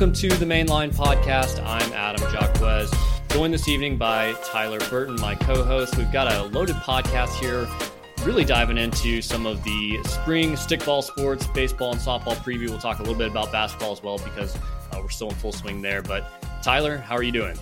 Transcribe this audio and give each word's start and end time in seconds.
Welcome 0.00 0.14
to 0.14 0.28
the 0.30 0.46
Mainline 0.46 0.94
Podcast. 0.94 1.62
I'm 1.62 1.92
Adam 1.92 2.26
Jacquez, 2.32 2.90
joined 3.28 3.52
this 3.52 3.68
evening 3.68 3.98
by 3.98 4.32
Tyler 4.46 4.78
Burton, 4.88 5.20
my 5.20 5.34
co 5.34 5.62
host. 5.62 5.98
We've 5.98 6.10
got 6.10 6.32
a 6.32 6.44
loaded 6.44 6.76
podcast 6.76 7.38
here, 7.38 7.68
really 8.24 8.46
diving 8.46 8.78
into 8.78 9.20
some 9.20 9.44
of 9.44 9.62
the 9.62 10.02
spring 10.04 10.52
stickball 10.52 11.04
sports, 11.04 11.46
baseball 11.48 11.92
and 11.92 12.00
softball 12.00 12.34
preview. 12.36 12.70
We'll 12.70 12.78
talk 12.78 13.00
a 13.00 13.02
little 13.02 13.18
bit 13.18 13.30
about 13.30 13.52
basketball 13.52 13.92
as 13.92 14.02
well 14.02 14.16
because 14.16 14.56
uh, 14.56 15.00
we're 15.02 15.10
still 15.10 15.28
in 15.28 15.34
full 15.34 15.52
swing 15.52 15.82
there. 15.82 16.00
But 16.00 16.24
Tyler, 16.62 16.96
how 16.96 17.14
are 17.14 17.22
you 17.22 17.32
doing? 17.32 17.58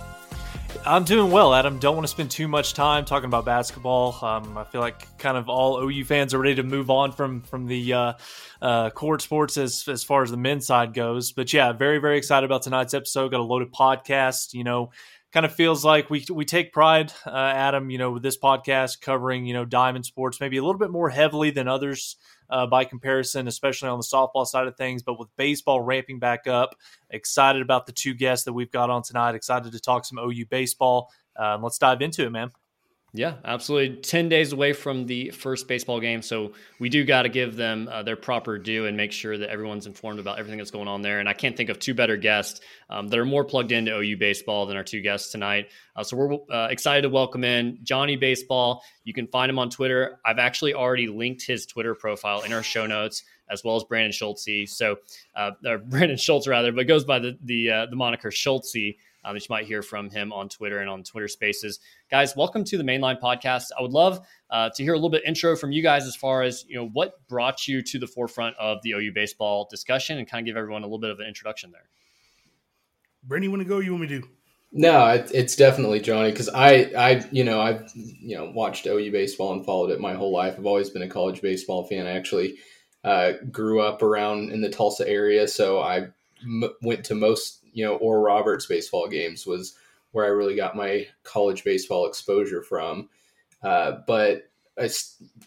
I'm 0.85 1.03
doing 1.03 1.31
well, 1.31 1.53
Adam. 1.53 1.77
Don't 1.79 1.95
want 1.95 2.05
to 2.05 2.11
spend 2.11 2.31
too 2.31 2.47
much 2.47 2.73
time 2.73 3.05
talking 3.05 3.27
about 3.27 3.45
basketball. 3.45 4.17
Um, 4.23 4.57
I 4.57 4.63
feel 4.63 4.81
like 4.81 5.17
kind 5.17 5.37
of 5.37 5.49
all 5.49 5.77
OU 5.83 6.05
fans 6.05 6.33
are 6.33 6.39
ready 6.39 6.55
to 6.55 6.63
move 6.63 6.89
on 6.89 7.11
from 7.11 7.41
from 7.41 7.67
the 7.67 7.93
uh, 7.93 8.13
uh, 8.61 8.89
court 8.89 9.21
sports 9.21 9.57
as 9.57 9.87
as 9.87 10.03
far 10.03 10.23
as 10.23 10.31
the 10.31 10.37
men's 10.37 10.65
side 10.65 10.93
goes. 10.93 11.31
But 11.31 11.53
yeah, 11.53 11.73
very 11.73 11.99
very 11.99 12.17
excited 12.17 12.45
about 12.45 12.63
tonight's 12.63 12.93
episode. 12.93 13.29
Got 13.29 13.39
a 13.39 13.43
loaded 13.43 13.71
podcast. 13.71 14.53
You 14.53 14.63
know, 14.63 14.91
kind 15.31 15.45
of 15.45 15.53
feels 15.53 15.83
like 15.83 16.09
we 16.09 16.25
we 16.31 16.45
take 16.45 16.71
pride, 16.71 17.13
uh, 17.25 17.31
Adam. 17.31 17.89
You 17.89 17.97
know, 17.97 18.11
with 18.11 18.23
this 18.23 18.37
podcast 18.37 19.01
covering 19.01 19.45
you 19.45 19.53
know 19.53 19.65
diamond 19.65 20.05
sports 20.05 20.39
maybe 20.39 20.57
a 20.57 20.63
little 20.63 20.79
bit 20.79 20.91
more 20.91 21.09
heavily 21.09 21.51
than 21.51 21.67
others 21.67 22.15
uh, 22.49 22.65
by 22.67 22.83
comparison, 22.83 23.47
especially 23.47 23.89
on 23.89 23.97
the 23.99 24.03
softball 24.03 24.45
side 24.45 24.67
of 24.67 24.75
things. 24.75 25.03
But 25.03 25.19
with 25.19 25.29
baseball 25.37 25.81
ramping 25.81 26.19
back 26.19 26.47
up, 26.47 26.75
excited 27.09 27.61
about 27.61 27.85
the 27.85 27.91
two 27.91 28.13
guests 28.13 28.45
that 28.45 28.53
we've 28.53 28.71
got 28.71 28.89
on 28.89 29.03
tonight. 29.03 29.35
Excited 29.35 29.71
to 29.71 29.79
talk 29.79 30.05
some 30.05 30.19
OU 30.19 30.45
baseball. 30.47 31.11
Uh, 31.35 31.57
let's 31.61 31.77
dive 31.77 32.01
into 32.01 32.25
it, 32.25 32.31
man. 32.31 32.51
Yeah, 33.11 33.35
absolutely. 33.43 33.97
10 33.97 34.29
days 34.29 34.53
away 34.53 34.73
from 34.73 35.07
the 35.07 35.31
first 35.31 35.67
baseball 35.67 35.99
game. 35.99 36.21
So 36.21 36.53
we 36.79 36.89
do 36.89 37.03
got 37.03 37.23
to 37.23 37.29
give 37.29 37.55
them 37.55 37.89
uh, 37.91 38.03
their 38.03 38.15
proper 38.15 38.59
due 38.59 38.85
and 38.85 38.95
make 38.95 39.11
sure 39.11 39.35
that 39.35 39.49
everyone's 39.49 39.87
informed 39.87 40.19
about 40.19 40.37
everything 40.37 40.59
that's 40.59 40.69
going 40.69 40.87
on 40.87 41.01
there. 41.01 41.19
And 41.19 41.27
I 41.27 41.33
can't 41.33 41.57
think 41.57 41.69
of 41.69 41.79
two 41.79 41.95
better 41.95 42.17
guests 42.17 42.61
um, 42.87 43.07
that 43.07 43.17
are 43.17 43.25
more 43.25 43.43
plugged 43.43 43.71
into 43.71 43.97
OU 43.97 44.17
baseball 44.17 44.67
than 44.67 44.77
our 44.77 44.83
two 44.83 45.01
guests 45.01 45.31
tonight. 45.31 45.69
Uh, 45.95 46.03
so 46.03 46.17
we're 46.17 46.33
uh, 46.55 46.67
excited 46.69 47.01
to 47.01 47.09
welcome 47.09 47.43
in 47.43 47.79
Johnny 47.81 48.15
Baseball. 48.15 48.83
You 49.03 49.13
can 49.13 49.25
find 49.25 49.49
him 49.49 49.57
on 49.57 49.71
Twitter. 49.71 50.19
I've 50.23 50.39
actually 50.39 50.75
already 50.75 51.07
linked 51.07 51.41
his 51.41 51.65
Twitter 51.65 51.95
profile 51.95 52.41
in 52.41 52.53
our 52.53 52.63
show 52.63 52.85
notes, 52.85 53.23
as 53.49 53.63
well 53.63 53.75
as 53.75 53.83
Brandon 53.85 54.11
Schultzy. 54.11 54.69
So, 54.69 54.97
uh, 55.35 55.51
or 55.65 55.77
Brandon 55.89 56.17
Schultz 56.17 56.47
rather, 56.47 56.71
but 56.71 56.85
goes 56.85 57.05
by 57.05 57.17
the 57.17 57.37
the, 57.43 57.71
uh, 57.71 57.85
the 57.87 57.95
moniker 57.95 58.29
Schultzy 58.29 58.97
um, 59.23 59.35
that 59.35 59.41
you 59.41 59.53
might 59.53 59.65
hear 59.65 59.81
from 59.81 60.09
him 60.09 60.31
on 60.31 60.49
Twitter 60.49 60.79
and 60.79 60.89
on 60.89 61.03
Twitter 61.03 61.27
Spaces. 61.27 61.79
Guys, 62.09 62.35
welcome 62.35 62.63
to 62.65 62.77
the 62.77 62.83
Mainline 62.83 63.19
Podcast. 63.19 63.65
I 63.77 63.81
would 63.81 63.91
love 63.91 64.25
uh, 64.49 64.69
to 64.75 64.83
hear 64.83 64.93
a 64.93 64.97
little 64.97 65.09
bit 65.09 65.23
intro 65.25 65.55
from 65.55 65.71
you 65.71 65.83
guys 65.83 66.05
as 66.05 66.15
far 66.15 66.43
as 66.43 66.65
you 66.67 66.75
know 66.75 66.87
what 66.87 67.27
brought 67.27 67.67
you 67.67 67.81
to 67.81 67.99
the 67.99 68.07
forefront 68.07 68.55
of 68.57 68.81
the 68.83 68.91
OU 68.91 69.11
baseball 69.13 69.67
discussion, 69.69 70.17
and 70.17 70.27
kind 70.27 70.41
of 70.41 70.45
give 70.45 70.57
everyone 70.57 70.83
a 70.83 70.85
little 70.85 70.99
bit 70.99 71.11
of 71.11 71.19
an 71.19 71.27
introduction 71.27 71.71
there. 71.71 71.89
Brittany, 73.23 73.47
want 73.49 73.61
to 73.61 73.67
go? 73.67 73.79
You 73.79 73.91
want 73.91 74.09
me 74.09 74.19
to? 74.19 74.27
No, 74.71 75.07
it, 75.07 75.31
it's 75.33 75.55
definitely 75.55 75.99
Johnny 75.99 76.31
because 76.31 76.49
I, 76.49 76.91
I, 76.95 77.25
you 77.31 77.43
know, 77.43 77.59
I've 77.59 77.91
you 77.95 78.37
know 78.37 78.51
watched 78.53 78.85
OU 78.85 79.11
baseball 79.11 79.53
and 79.53 79.65
followed 79.65 79.91
it 79.91 79.99
my 79.99 80.13
whole 80.13 80.31
life. 80.31 80.55
I've 80.57 80.65
always 80.65 80.89
been 80.89 81.01
a 81.01 81.09
college 81.09 81.41
baseball 81.41 81.85
fan. 81.85 82.05
I 82.05 82.11
actually 82.11 82.55
uh, 83.03 83.33
grew 83.51 83.81
up 83.81 84.03
around 84.03 84.51
in 84.51 84.61
the 84.61 84.69
Tulsa 84.69 85.07
area, 85.07 85.47
so 85.47 85.79
I 85.79 86.07
m- 86.43 86.75
went 86.81 87.03
to 87.05 87.15
most 87.15 87.58
you 87.73 87.85
know, 87.85 87.95
Oral 87.95 88.23
Roberts 88.23 88.65
baseball 88.65 89.07
games 89.07 89.45
was 89.45 89.75
where 90.11 90.25
I 90.25 90.29
really 90.29 90.55
got 90.55 90.75
my 90.75 91.07
college 91.23 91.63
baseball 91.63 92.07
exposure 92.07 92.61
from. 92.61 93.09
Uh, 93.63 93.97
but 94.07 94.49
I 94.79 94.89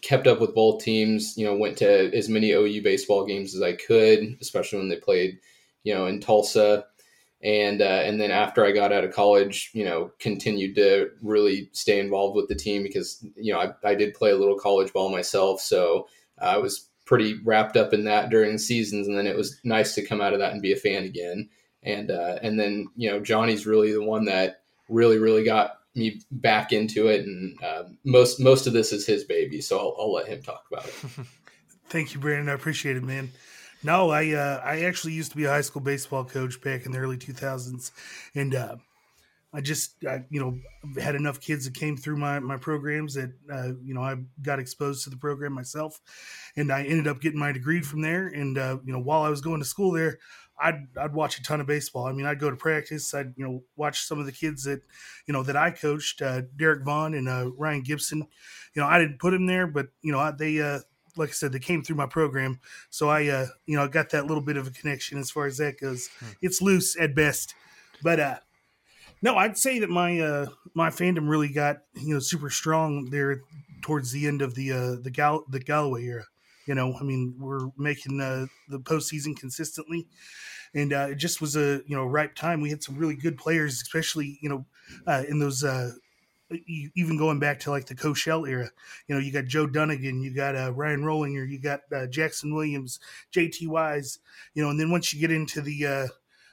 kept 0.01 0.27
up 0.27 0.39
with 0.39 0.55
both 0.55 0.83
teams, 0.83 1.37
you 1.37 1.45
know, 1.45 1.55
went 1.55 1.77
to 1.79 2.15
as 2.15 2.29
many 2.29 2.51
OU 2.51 2.83
baseball 2.83 3.25
games 3.25 3.55
as 3.55 3.61
I 3.61 3.73
could, 3.73 4.37
especially 4.41 4.79
when 4.79 4.89
they 4.89 4.97
played, 4.97 5.39
you 5.83 5.93
know, 5.93 6.05
in 6.05 6.19
Tulsa. 6.19 6.85
And, 7.41 7.81
uh, 7.81 8.01
and 8.05 8.21
then 8.21 8.31
after 8.31 8.63
I 8.63 8.71
got 8.71 8.93
out 8.93 9.03
of 9.03 9.13
college, 9.13 9.71
you 9.73 9.83
know, 9.83 10.11
continued 10.19 10.75
to 10.75 11.09
really 11.21 11.69
stay 11.73 11.99
involved 11.99 12.37
with 12.37 12.47
the 12.47 12.55
team 12.55 12.83
because, 12.83 13.25
you 13.35 13.51
know, 13.51 13.59
I, 13.59 13.89
I 13.89 13.95
did 13.95 14.13
play 14.13 14.31
a 14.31 14.37
little 14.37 14.57
college 14.57 14.93
ball 14.93 15.09
myself. 15.09 15.59
So 15.59 16.07
I 16.39 16.57
was 16.57 16.87
pretty 17.05 17.41
wrapped 17.43 17.75
up 17.75 17.93
in 17.93 18.05
that 18.05 18.29
during 18.29 18.53
the 18.53 18.59
seasons. 18.59 19.07
And 19.07 19.17
then 19.17 19.27
it 19.27 19.35
was 19.35 19.59
nice 19.65 19.93
to 19.95 20.05
come 20.05 20.21
out 20.21 20.31
of 20.31 20.39
that 20.39 20.53
and 20.53 20.61
be 20.61 20.71
a 20.71 20.77
fan 20.77 21.03
again 21.03 21.49
and 21.83 22.11
uh, 22.11 22.39
and 22.41 22.59
then 22.59 22.87
you 22.95 23.09
know 23.09 23.19
Johnny's 23.19 23.65
really 23.65 23.91
the 23.91 24.03
one 24.03 24.25
that 24.25 24.61
really 24.89 25.17
really 25.17 25.43
got 25.43 25.79
me 25.95 26.21
back 26.31 26.73
into 26.73 27.07
it, 27.07 27.25
and 27.25 27.63
uh, 27.63 27.83
most 28.03 28.39
most 28.39 28.67
of 28.67 28.73
this 28.73 28.91
is 28.91 29.05
his 29.05 29.23
baby, 29.23 29.61
so 29.61 29.77
I'll, 29.77 29.95
I'll 29.99 30.13
let 30.13 30.27
him 30.27 30.41
talk 30.41 30.65
about 30.71 30.85
it. 30.85 30.93
Thank 31.89 32.13
you, 32.13 32.19
Brandon. 32.19 32.49
I 32.49 32.53
appreciate 32.53 32.97
it, 32.97 33.03
man. 33.03 33.31
No, 33.83 34.09
I 34.09 34.31
uh, 34.31 34.61
I 34.63 34.81
actually 34.83 35.13
used 35.13 35.31
to 35.31 35.37
be 35.37 35.45
a 35.45 35.49
high 35.49 35.61
school 35.61 35.81
baseball 35.81 36.23
coach 36.23 36.61
back 36.61 36.85
in 36.85 36.91
the 36.91 36.97
early 36.97 37.17
2000s, 37.17 37.91
and 38.33 38.55
uh, 38.55 38.75
I 39.53 39.61
just 39.61 40.03
I, 40.07 40.23
you 40.29 40.39
know 40.39 40.57
had 41.01 41.15
enough 41.15 41.39
kids 41.39 41.65
that 41.65 41.75
came 41.75 41.95
through 41.95 42.17
my 42.17 42.39
my 42.39 42.57
programs 42.57 43.13
that 43.13 43.31
uh, 43.51 43.73
you 43.83 43.93
know 43.93 44.01
I 44.01 44.15
got 44.41 44.59
exposed 44.59 45.03
to 45.03 45.09
the 45.09 45.17
program 45.17 45.53
myself, 45.53 46.01
and 46.55 46.71
I 46.71 46.83
ended 46.83 47.07
up 47.07 47.21
getting 47.21 47.39
my 47.39 47.51
degree 47.51 47.81
from 47.81 48.01
there. 48.01 48.27
And 48.27 48.57
uh, 48.57 48.77
you 48.83 48.93
know 48.93 48.99
while 48.99 49.21
I 49.21 49.29
was 49.29 49.41
going 49.41 49.59
to 49.59 49.65
school 49.65 49.91
there, 49.91 50.17
I'd 50.59 50.87
I'd 50.97 51.13
watch 51.13 51.37
a 51.37 51.43
ton 51.43 51.61
of 51.61 51.67
baseball. 51.67 52.05
I 52.05 52.13
mean, 52.13 52.25
I'd 52.25 52.39
go 52.39 52.49
to 52.49 52.55
practice. 52.55 53.13
I'd 53.13 53.33
you 53.35 53.45
know 53.45 53.63
watch 53.75 54.03
some 54.03 54.19
of 54.19 54.25
the 54.25 54.31
kids 54.31 54.63
that 54.63 54.81
you 55.25 55.33
know 55.33 55.43
that 55.43 55.57
I 55.57 55.71
coached, 55.71 56.21
uh, 56.21 56.41
Derek 56.55 56.83
Vaughn 56.83 57.13
and 57.13 57.27
uh, 57.27 57.51
Ryan 57.57 57.81
Gibson. 57.81 58.19
You 58.73 58.81
know, 58.81 58.87
I 58.87 58.99
didn't 58.99 59.19
put 59.19 59.31
them 59.31 59.45
there, 59.45 59.67
but 59.67 59.87
you 60.01 60.11
know 60.11 60.19
I, 60.19 60.31
they 60.31 60.61
uh, 60.61 60.79
like 61.15 61.29
I 61.29 61.33
said 61.33 61.51
they 61.51 61.59
came 61.59 61.81
through 61.83 61.95
my 61.95 62.05
program, 62.05 62.59
so 62.89 63.09
I 63.09 63.27
uh, 63.27 63.47
you 63.65 63.75
know 63.75 63.87
got 63.87 64.11
that 64.11 64.27
little 64.27 64.43
bit 64.43 64.57
of 64.57 64.67
a 64.67 64.71
connection 64.71 65.17
as 65.17 65.31
far 65.31 65.45
as 65.45 65.57
that 65.57 65.79
goes. 65.79 66.09
Hmm. 66.19 66.27
It's 66.41 66.61
loose 66.61 66.95
at 66.99 67.15
best, 67.15 67.55
but 68.01 68.19
uh, 68.19 68.39
no, 69.21 69.37
I'd 69.37 69.57
say 69.57 69.79
that 69.79 69.89
my 69.89 70.19
uh, 70.19 70.47
my 70.73 70.89
fandom 70.89 71.29
really 71.29 71.49
got 71.49 71.79
you 71.95 72.13
know 72.13 72.19
super 72.19 72.49
strong 72.49 73.09
there 73.09 73.41
towards 73.81 74.11
the 74.11 74.27
end 74.27 74.41
of 74.41 74.55
the 74.55 74.71
uh, 74.71 74.95
the 75.01 75.11
Gal- 75.11 75.45
the 75.49 75.59
Golloway 75.59 76.03
era. 76.03 76.25
You 76.65 76.75
know, 76.75 76.95
I 76.99 77.03
mean, 77.03 77.35
we're 77.37 77.69
making 77.77 78.19
uh, 78.21 78.45
the 78.69 78.79
postseason 78.79 79.35
consistently, 79.37 80.07
and 80.73 80.93
uh, 80.93 81.07
it 81.11 81.15
just 81.15 81.41
was 81.41 81.55
a 81.55 81.81
you 81.85 81.95
know 81.95 82.05
ripe 82.05 82.35
time. 82.35 82.61
We 82.61 82.69
had 82.69 82.83
some 82.83 82.97
really 82.97 83.15
good 83.15 83.37
players, 83.37 83.73
especially 83.81 84.39
you 84.41 84.49
know 84.49 84.65
uh, 85.07 85.23
in 85.27 85.39
those 85.39 85.63
uh, 85.63 85.91
even 86.67 87.17
going 87.17 87.39
back 87.39 87.59
to 87.61 87.71
like 87.71 87.85
the 87.85 87.95
Cochell 87.95 88.47
era. 88.47 88.69
You 89.07 89.15
know, 89.15 89.21
you 89.21 89.31
got 89.31 89.45
Joe 89.45 89.67
Dunigan, 89.67 90.21
you 90.21 90.33
got 90.33 90.55
uh, 90.55 90.71
Ryan 90.73 91.01
Rohlinger, 91.01 91.49
you 91.49 91.59
got 91.59 91.81
uh, 91.95 92.07
Jackson 92.07 92.53
Williams, 92.53 92.99
JT 93.33 93.67
Wise. 93.67 94.19
You 94.53 94.63
know, 94.63 94.69
and 94.69 94.79
then 94.79 94.91
once 94.91 95.13
you 95.13 95.19
get 95.19 95.31
into 95.31 95.61
the 95.61 95.85
uh, 95.85 96.07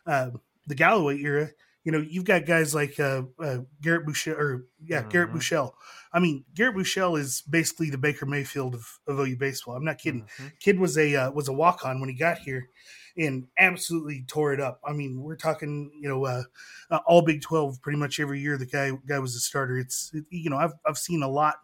uh, 0.06 0.30
the 0.66 0.74
Golloway 0.74 1.20
era, 1.22 1.50
you 1.84 1.92
know, 1.92 1.98
you've 1.98 2.24
got 2.24 2.44
guys 2.44 2.74
like 2.74 3.00
uh, 3.00 3.22
uh, 3.42 3.58
Garrett 3.80 4.06
Buechele, 4.06 4.36
or 4.36 4.66
yeah, 4.84 5.00
mm-hmm. 5.00 5.08
Garrett 5.08 5.32
Buechele. 5.32 5.72
I 6.12 6.18
mean, 6.18 6.44
Garrett 6.54 6.76
Buechele 6.76 7.18
is 7.18 7.42
basically 7.48 7.88
the 7.88 7.98
Baker 7.98 8.26
Mayfield 8.26 8.74
of, 8.74 8.98
of 9.06 9.18
OU 9.18 9.36
baseball. 9.36 9.76
I'm 9.76 9.84
not 9.84 9.98
kidding. 9.98 10.22
Mm-hmm. 10.22 10.46
Kid 10.60 10.78
was 10.78 10.98
a 10.98 11.16
uh, 11.16 11.30
was 11.30 11.48
a 11.48 11.52
walk 11.52 11.84
on 11.84 12.00
when 12.00 12.10
he 12.10 12.14
got 12.14 12.38
here, 12.38 12.68
and 13.16 13.46
absolutely 13.58 14.24
tore 14.28 14.52
it 14.52 14.60
up. 14.60 14.80
I 14.86 14.92
mean, 14.92 15.22
we're 15.22 15.36
talking, 15.36 15.90
you 15.98 16.08
know, 16.08 16.26
uh, 16.26 16.42
uh 16.90 17.00
all 17.06 17.22
Big 17.22 17.40
Twelve 17.40 17.80
pretty 17.80 17.98
much 17.98 18.20
every 18.20 18.40
year. 18.40 18.58
The 18.58 18.66
guy 18.66 18.92
guy 19.08 19.18
was 19.18 19.34
a 19.34 19.40
starter. 19.40 19.78
It's 19.78 20.10
it, 20.12 20.24
you 20.30 20.50
know, 20.50 20.58
I've 20.58 20.74
I've 20.84 20.98
seen 20.98 21.22
a 21.22 21.28
lot 21.28 21.56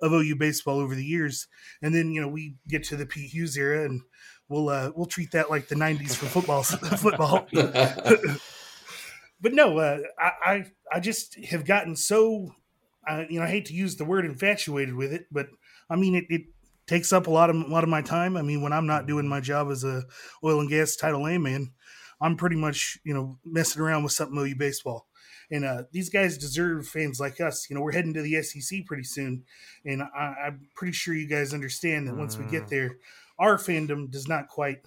of 0.00 0.12
OU 0.12 0.36
baseball 0.36 0.80
over 0.80 0.96
the 0.96 1.04
years, 1.04 1.46
and 1.80 1.94
then 1.94 2.10
you 2.10 2.20
know 2.20 2.28
we 2.28 2.56
get 2.66 2.82
to 2.84 2.96
the 2.96 3.06
Pete 3.06 3.30
Hughes 3.30 3.56
era, 3.56 3.84
and 3.84 4.00
we'll 4.48 4.68
uh, 4.68 4.90
we'll 4.96 5.06
treat 5.06 5.30
that 5.30 5.50
like 5.50 5.68
the 5.68 5.76
'90s 5.76 6.16
for 6.16 6.26
football 6.40 6.64
football. 6.64 7.46
but 9.42 9.52
no, 9.52 9.78
uh, 9.78 9.98
I, 10.18 10.30
I, 10.44 10.64
I 10.92 11.00
just 11.00 11.34
have 11.46 11.64
gotten 11.64 11.96
so, 11.96 12.54
uh, 13.06 13.24
you 13.28 13.40
know, 13.40 13.44
I 13.44 13.48
hate 13.48 13.66
to 13.66 13.74
use 13.74 13.96
the 13.96 14.04
word 14.04 14.24
infatuated 14.24 14.94
with 14.94 15.12
it, 15.12 15.26
but 15.30 15.48
I 15.90 15.96
mean 15.96 16.14
it, 16.14 16.24
it 16.30 16.42
takes 16.86 17.12
up 17.12 17.26
a 17.26 17.30
lot 17.30 17.50
of 17.50 17.56
a 17.56 17.68
lot 17.68 17.82
of 17.82 17.90
my 17.90 18.02
time. 18.02 18.36
I 18.36 18.42
mean, 18.42 18.62
when 18.62 18.72
I'm 18.72 18.86
not 18.86 19.06
doing 19.06 19.28
my 19.28 19.40
job 19.40 19.70
as 19.70 19.82
a 19.82 20.04
oil 20.44 20.60
and 20.60 20.70
gas 20.70 20.94
Title 20.94 21.26
A 21.26 21.38
man, 21.38 21.72
I'm 22.20 22.36
pretty 22.36 22.56
much 22.56 22.98
you 23.04 23.12
know 23.12 23.38
messing 23.44 23.82
around 23.82 24.04
with 24.04 24.12
something 24.12 24.38
OU 24.38 24.54
baseball. 24.56 25.08
And 25.50 25.66
uh, 25.66 25.82
these 25.90 26.08
guys 26.08 26.38
deserve 26.38 26.88
fans 26.88 27.20
like 27.20 27.38
us. 27.38 27.68
You 27.68 27.76
know, 27.76 27.82
we're 27.82 27.92
heading 27.92 28.14
to 28.14 28.22
the 28.22 28.42
SEC 28.42 28.86
pretty 28.86 29.02
soon, 29.02 29.44
and 29.84 30.02
I, 30.02 30.34
am 30.46 30.68
pretty 30.74 30.92
sure 30.92 31.14
you 31.14 31.28
guys 31.28 31.52
understand 31.52 32.08
that 32.08 32.16
once 32.16 32.38
we 32.38 32.46
get 32.46 32.64
mm. 32.64 32.68
there, 32.68 32.96
our 33.38 33.58
fandom 33.58 34.10
does 34.10 34.28
not 34.28 34.48
quite 34.48 34.78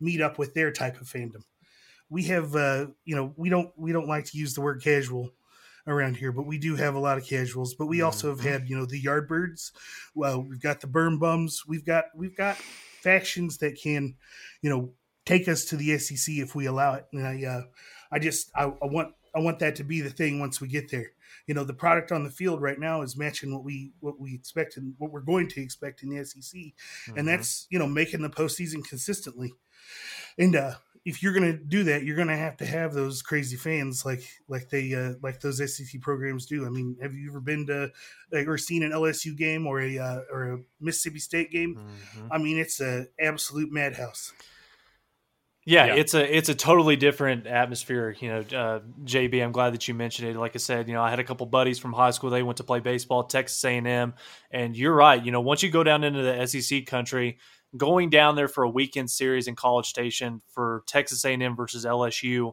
meet 0.00 0.20
up 0.20 0.38
with 0.38 0.54
their 0.54 0.72
type 0.72 1.00
of 1.00 1.06
fandom 1.06 1.42
we 2.10 2.24
have 2.24 2.54
uh, 2.54 2.86
you 3.04 3.16
know 3.16 3.32
we 3.36 3.48
don't 3.48 3.70
we 3.76 3.92
don't 3.92 4.08
like 4.08 4.24
to 4.26 4.38
use 4.38 4.54
the 4.54 4.60
word 4.60 4.82
casual 4.82 5.30
around 5.86 6.16
here, 6.16 6.32
but 6.32 6.46
we 6.46 6.58
do 6.58 6.76
have 6.76 6.94
a 6.94 7.00
lot 7.00 7.18
of 7.18 7.26
casuals. 7.26 7.74
But 7.74 7.86
we 7.86 8.02
also 8.02 8.28
have 8.28 8.38
mm-hmm. 8.38 8.48
had 8.48 8.68
you 8.68 8.76
know 8.76 8.86
the 8.86 9.02
Yardbirds. 9.02 9.72
Well, 10.14 10.42
we've 10.42 10.62
got 10.62 10.80
the 10.80 10.86
Berm 10.86 11.18
Bums. 11.18 11.64
We've 11.66 11.84
got 11.84 12.06
we've 12.14 12.36
got 12.36 12.56
factions 12.56 13.58
that 13.58 13.80
can 13.80 14.14
you 14.62 14.70
know 14.70 14.92
take 15.24 15.48
us 15.48 15.64
to 15.66 15.76
the 15.76 15.98
SEC 15.98 16.36
if 16.36 16.54
we 16.54 16.66
allow 16.66 16.94
it. 16.94 17.06
And 17.12 17.26
I 17.26 17.44
uh, 17.44 17.62
I 18.12 18.18
just 18.18 18.50
I, 18.54 18.64
I 18.64 18.86
want 18.86 19.14
I 19.34 19.40
want 19.40 19.58
that 19.60 19.76
to 19.76 19.84
be 19.84 20.00
the 20.00 20.10
thing 20.10 20.40
once 20.40 20.60
we 20.60 20.68
get 20.68 20.90
there. 20.90 21.12
You 21.46 21.54
know, 21.54 21.64
the 21.64 21.74
product 21.74 22.12
on 22.12 22.24
the 22.24 22.30
field 22.30 22.60
right 22.60 22.78
now 22.78 23.02
is 23.02 23.16
matching 23.16 23.52
what 23.52 23.64
we 23.64 23.92
what 24.00 24.20
we 24.20 24.34
expect 24.34 24.76
and 24.76 24.94
what 24.98 25.10
we're 25.10 25.20
going 25.20 25.48
to 25.48 25.62
expect 25.62 26.02
in 26.02 26.10
the 26.10 26.24
SEC, 26.24 26.60
mm-hmm. 26.60 27.18
and 27.18 27.26
that's 27.26 27.66
you 27.70 27.78
know 27.78 27.86
making 27.86 28.22
the 28.22 28.30
postseason 28.30 28.86
consistently. 28.86 29.52
And 30.38 30.54
uh, 30.54 30.74
if 31.08 31.22
you're 31.22 31.32
going 31.32 31.50
to 31.50 31.56
do 31.56 31.84
that, 31.84 32.04
you're 32.04 32.16
going 32.16 32.28
to 32.28 32.36
have 32.36 32.58
to 32.58 32.66
have 32.66 32.92
those 32.92 33.22
crazy 33.22 33.56
fans 33.56 34.04
like 34.04 34.22
like 34.46 34.68
they 34.68 34.92
uh, 34.92 35.14
like 35.22 35.40
those 35.40 35.56
SEC 35.74 36.02
programs 36.02 36.44
do. 36.44 36.66
I 36.66 36.68
mean, 36.68 36.98
have 37.00 37.14
you 37.14 37.30
ever 37.30 37.40
been 37.40 37.66
to 37.68 37.90
like, 38.30 38.46
or 38.46 38.58
seen 38.58 38.82
an 38.82 38.92
LSU 38.92 39.34
game 39.34 39.66
or 39.66 39.80
a 39.80 39.98
uh, 39.98 40.20
or 40.30 40.52
a 40.52 40.58
Mississippi 40.82 41.18
State 41.18 41.50
game? 41.50 41.76
Mm-hmm. 41.76 42.28
I 42.30 42.36
mean, 42.36 42.58
it's 42.58 42.82
a 42.82 43.06
absolute 43.18 43.72
madhouse. 43.72 44.34
Yeah, 45.64 45.86
yeah, 45.86 45.94
it's 45.94 46.12
a 46.12 46.36
it's 46.36 46.50
a 46.50 46.54
totally 46.54 46.96
different 46.96 47.46
atmosphere. 47.46 48.14
You 48.20 48.28
know, 48.28 48.38
uh, 48.40 48.80
JB, 49.04 49.42
I'm 49.42 49.52
glad 49.52 49.72
that 49.72 49.88
you 49.88 49.94
mentioned 49.94 50.28
it. 50.28 50.36
Like 50.36 50.54
I 50.54 50.58
said, 50.58 50.88
you 50.88 50.94
know, 50.94 51.02
I 51.02 51.08
had 51.08 51.20
a 51.20 51.24
couple 51.24 51.46
buddies 51.46 51.78
from 51.78 51.94
high 51.94 52.10
school. 52.10 52.28
They 52.28 52.42
went 52.42 52.58
to 52.58 52.64
play 52.64 52.80
baseball 52.80 53.24
Texas 53.24 53.64
A&M, 53.64 54.14
and 54.50 54.76
you're 54.76 54.94
right. 54.94 55.24
You 55.24 55.32
know, 55.32 55.40
once 55.40 55.62
you 55.62 55.70
go 55.70 55.82
down 55.82 56.04
into 56.04 56.22
the 56.22 56.46
SEC 56.46 56.84
country, 56.84 57.38
going 57.76 58.10
down 58.10 58.36
there 58.36 58.48
for 58.48 58.64
a 58.64 58.70
weekend 58.70 59.10
series 59.10 59.46
in 59.46 59.54
College 59.54 59.86
Station 59.86 60.42
for 60.48 60.82
Texas 60.86 61.24
A&M 61.24 61.54
versus 61.56 61.84
LSU, 61.84 62.52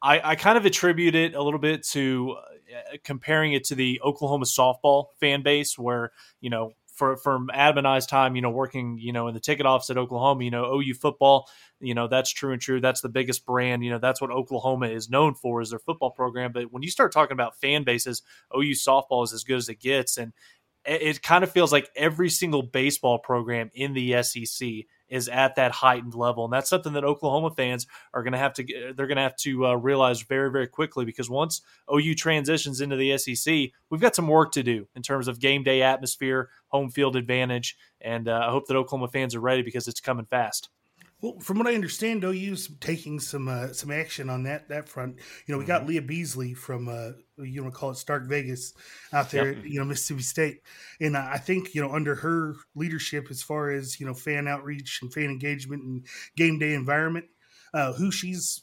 I, 0.00 0.20
I 0.30 0.34
kind 0.36 0.56
of 0.56 0.64
attribute 0.64 1.14
it 1.14 1.34
a 1.34 1.42
little 1.42 1.58
bit 1.58 1.82
to 1.88 2.36
uh, 2.38 2.96
comparing 3.02 3.52
it 3.52 3.64
to 3.64 3.74
the 3.74 4.00
Oklahoma 4.04 4.44
softball 4.44 5.06
fan 5.18 5.42
base, 5.42 5.76
where 5.76 6.12
you 6.40 6.50
know 6.50 6.74
for 6.98 7.16
from 7.16 7.48
Adam 7.54 7.78
and 7.78 7.88
I's 7.88 8.06
time, 8.06 8.34
you 8.34 8.42
know, 8.42 8.50
working, 8.50 8.98
you 8.98 9.12
know, 9.12 9.28
in 9.28 9.34
the 9.34 9.40
ticket 9.40 9.66
office 9.66 9.88
at 9.88 9.96
Oklahoma, 9.96 10.44
you 10.44 10.50
know, 10.50 10.74
OU 10.74 10.94
football, 10.94 11.48
you 11.80 11.94
know, 11.94 12.08
that's 12.08 12.30
true 12.30 12.52
and 12.52 12.60
true. 12.60 12.80
That's 12.80 13.00
the 13.00 13.08
biggest 13.08 13.46
brand. 13.46 13.84
You 13.84 13.90
know, 13.90 13.98
that's 13.98 14.20
what 14.20 14.32
Oklahoma 14.32 14.88
is 14.88 15.08
known 15.08 15.34
for 15.34 15.60
is 15.60 15.70
their 15.70 15.78
football 15.78 16.10
program. 16.10 16.52
But 16.52 16.72
when 16.72 16.82
you 16.82 16.90
start 16.90 17.12
talking 17.12 17.34
about 17.34 17.56
fan 17.56 17.84
bases, 17.84 18.22
OU 18.54 18.72
softball 18.72 19.24
is 19.24 19.32
as 19.32 19.44
good 19.44 19.58
as 19.58 19.68
it 19.68 19.80
gets, 19.80 20.18
and 20.18 20.32
it 20.84 21.22
kind 21.22 21.44
of 21.44 21.50
feels 21.50 21.72
like 21.72 21.90
every 21.96 22.30
single 22.30 22.62
baseball 22.62 23.18
program 23.18 23.70
in 23.74 23.92
the 23.92 24.22
SEC 24.22 24.68
is 25.08 25.28
at 25.28 25.56
that 25.56 25.72
heightened 25.72 26.14
level, 26.14 26.44
and 26.44 26.52
that's 26.52 26.68
something 26.68 26.92
that 26.92 27.04
Oklahoma 27.04 27.50
fans 27.54 27.86
are 28.12 28.22
going 28.22 28.32
to 28.32 28.38
have 28.38 28.52
to 28.54 28.64
they're 28.96 29.06
going 29.06 29.16
to 29.16 29.22
have 29.22 29.36
to 29.36 29.66
uh, 29.66 29.74
realize 29.74 30.22
very 30.22 30.50
very 30.50 30.66
quickly 30.66 31.04
because 31.04 31.30
once 31.30 31.62
OU 31.92 32.14
transitions 32.14 32.80
into 32.80 32.96
the 32.96 33.16
SEC, 33.18 33.70
we've 33.90 34.00
got 34.00 34.14
some 34.14 34.28
work 34.28 34.52
to 34.52 34.62
do 34.62 34.86
in 34.94 35.02
terms 35.02 35.28
of 35.28 35.40
game 35.40 35.62
day 35.62 35.82
atmosphere, 35.82 36.50
home 36.68 36.90
field 36.90 37.16
advantage, 37.16 37.76
and 38.00 38.28
uh, 38.28 38.44
I 38.46 38.50
hope 38.50 38.66
that 38.66 38.76
Oklahoma 38.76 39.08
fans 39.08 39.34
are 39.34 39.40
ready 39.40 39.62
because 39.62 39.88
it's 39.88 40.00
coming 40.00 40.26
fast. 40.26 40.68
Well, 41.20 41.40
from 41.40 41.58
what 41.58 41.66
I 41.66 41.74
understand, 41.74 42.22
OU's 42.22 42.70
taking 42.80 43.18
some 43.18 43.48
uh, 43.48 43.72
some 43.72 43.90
action 43.90 44.30
on 44.30 44.44
that 44.44 44.68
that 44.68 44.88
front. 44.88 45.16
You 45.46 45.54
know, 45.54 45.58
we 45.58 45.64
got 45.64 45.80
mm-hmm. 45.80 45.90
Leah 45.90 46.02
Beasley 46.02 46.54
from 46.54 46.88
uh, 46.88 47.12
you 47.42 47.64
to 47.64 47.70
call 47.72 47.90
it 47.90 47.96
Stark 47.96 48.28
Vegas 48.28 48.72
out 49.12 49.30
there, 49.30 49.52
yep. 49.52 49.64
you 49.64 49.80
know, 49.80 49.84
Mississippi 49.84 50.22
State, 50.22 50.62
and 51.00 51.16
I 51.16 51.38
think 51.38 51.74
you 51.74 51.82
know 51.82 51.92
under 51.92 52.14
her 52.14 52.54
leadership, 52.76 53.28
as 53.30 53.42
far 53.42 53.70
as 53.70 53.98
you 53.98 54.06
know, 54.06 54.14
fan 54.14 54.46
outreach 54.46 55.00
and 55.02 55.12
fan 55.12 55.24
engagement 55.24 55.82
and 55.82 56.06
game 56.36 56.58
day 56.60 56.74
environment, 56.74 57.26
uh, 57.74 57.94
who 57.94 58.12
she's 58.12 58.62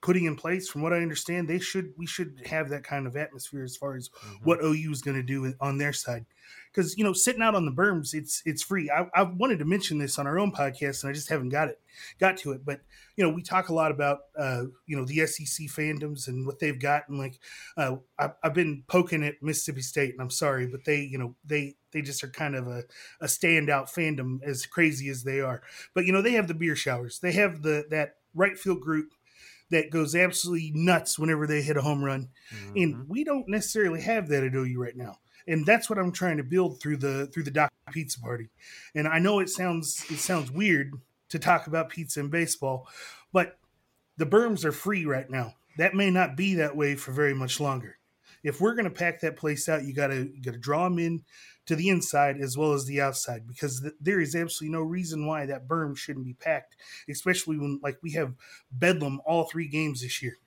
putting 0.00 0.24
in 0.24 0.34
place. 0.34 0.68
From 0.68 0.82
what 0.82 0.92
I 0.92 0.96
understand, 1.02 1.46
they 1.46 1.60
should 1.60 1.92
we 1.96 2.06
should 2.06 2.42
have 2.46 2.70
that 2.70 2.82
kind 2.82 3.06
of 3.06 3.16
atmosphere 3.16 3.62
as 3.62 3.76
far 3.76 3.94
as 3.94 4.08
mm-hmm. 4.08 4.44
what 4.44 4.58
OU 4.60 4.90
is 4.90 5.02
going 5.02 5.18
to 5.18 5.22
do 5.22 5.54
on 5.60 5.78
their 5.78 5.92
side 5.92 6.26
because 6.72 6.96
you 6.96 7.04
know 7.04 7.12
sitting 7.12 7.42
out 7.42 7.54
on 7.54 7.64
the 7.66 7.72
berms 7.72 8.14
it's 8.14 8.42
it's 8.44 8.62
free 8.62 8.90
I, 8.90 9.06
I, 9.14 9.22
wanted 9.22 9.58
to 9.58 9.64
mention 9.64 9.98
this 9.98 10.18
on 10.18 10.26
our 10.26 10.38
own 10.38 10.52
podcast 10.52 11.02
and 11.02 11.10
i 11.10 11.12
just 11.12 11.28
haven't 11.28 11.50
got 11.50 11.68
it 11.68 11.80
got 12.18 12.36
to 12.38 12.52
it 12.52 12.64
but 12.64 12.80
you 13.16 13.24
know 13.24 13.30
we 13.30 13.42
talk 13.42 13.68
a 13.68 13.74
lot 13.74 13.90
about 13.90 14.20
uh, 14.38 14.64
you 14.86 14.96
know 14.96 15.04
the 15.04 15.26
sec 15.26 15.68
fandoms 15.68 16.28
and 16.28 16.46
what 16.46 16.58
they've 16.58 16.80
got 16.80 17.08
and 17.08 17.18
like 17.18 17.38
uh, 17.76 17.96
I, 18.18 18.30
have 18.42 18.54
been 18.54 18.84
poking 18.86 19.24
at 19.24 19.42
mississippi 19.42 19.82
state 19.82 20.12
and 20.12 20.20
i'm 20.20 20.30
sorry 20.30 20.66
but 20.66 20.84
they 20.84 21.00
you 21.00 21.18
know 21.18 21.34
they 21.44 21.76
they 21.92 22.02
just 22.02 22.24
are 22.24 22.28
kind 22.28 22.54
of 22.54 22.66
a, 22.66 22.84
a 23.20 23.26
standout 23.26 23.92
fandom 23.92 24.42
as 24.42 24.66
crazy 24.66 25.08
as 25.08 25.24
they 25.24 25.40
are 25.40 25.62
but 25.94 26.06
you 26.06 26.12
know 26.12 26.22
they 26.22 26.32
have 26.32 26.48
the 26.48 26.54
beer 26.54 26.76
showers 26.76 27.18
they 27.18 27.32
have 27.32 27.62
the 27.62 27.86
that 27.90 28.16
right 28.34 28.58
field 28.58 28.80
group 28.80 29.12
that 29.70 29.90
goes 29.90 30.14
absolutely 30.14 30.70
nuts 30.74 31.18
whenever 31.18 31.46
they 31.46 31.62
hit 31.62 31.78
a 31.78 31.80
home 31.80 32.04
run. 32.04 32.28
Mm-hmm. 32.54 32.76
And 32.76 33.08
we 33.08 33.24
don't 33.24 33.48
necessarily 33.48 34.02
have 34.02 34.28
that 34.28 34.44
at 34.44 34.54
OU 34.54 34.78
right 34.78 34.94
now 34.94 35.16
and 35.46 35.66
that's 35.66 35.88
what 35.88 35.98
I'm 35.98 36.12
trying 36.12 36.36
to 36.36 36.42
build 36.42 36.80
through 36.80 36.98
the 36.98 37.26
through 37.26 37.44
the 37.44 37.50
Doc 37.50 37.72
Pizza 37.92 38.20
Party. 38.20 38.48
And 38.94 39.08
I 39.08 39.18
know 39.18 39.40
it 39.40 39.48
sounds 39.48 40.04
it 40.10 40.18
sounds 40.18 40.50
weird 40.50 40.92
to 41.30 41.38
talk 41.38 41.66
about 41.66 41.88
pizza 41.88 42.20
and 42.20 42.30
baseball, 42.30 42.88
but 43.32 43.58
the 44.16 44.26
berms 44.26 44.64
are 44.64 44.72
free 44.72 45.04
right 45.04 45.28
now. 45.28 45.54
That 45.78 45.94
may 45.94 46.10
not 46.10 46.36
be 46.36 46.54
that 46.56 46.76
way 46.76 46.94
for 46.96 47.12
very 47.12 47.34
much 47.34 47.60
longer. 47.60 47.98
If 48.42 48.60
we're 48.60 48.74
going 48.74 48.84
to 48.84 48.90
pack 48.90 49.20
that 49.20 49.36
place 49.36 49.68
out, 49.68 49.84
you 49.84 49.94
got 49.94 50.08
to 50.08 50.24
got 50.42 50.52
to 50.52 50.58
draw 50.58 50.84
them 50.84 50.98
in 50.98 51.22
to 51.66 51.76
the 51.76 51.88
inside 51.88 52.40
as 52.40 52.56
well 52.56 52.72
as 52.72 52.86
the 52.86 53.00
outside 53.00 53.46
because 53.46 53.80
th- 53.80 53.94
there 54.00 54.20
is 54.20 54.34
absolutely 54.34 54.76
no 54.76 54.82
reason 54.82 55.26
why 55.26 55.46
that 55.46 55.68
berm 55.68 55.96
shouldn't 55.96 56.26
be 56.26 56.34
packed, 56.34 56.76
especially 57.08 57.56
when 57.56 57.78
like 57.82 57.98
we 58.02 58.12
have 58.12 58.34
bedlam 58.72 59.20
all 59.24 59.44
three 59.44 59.68
games 59.68 60.02
this 60.02 60.22
year 60.22 60.38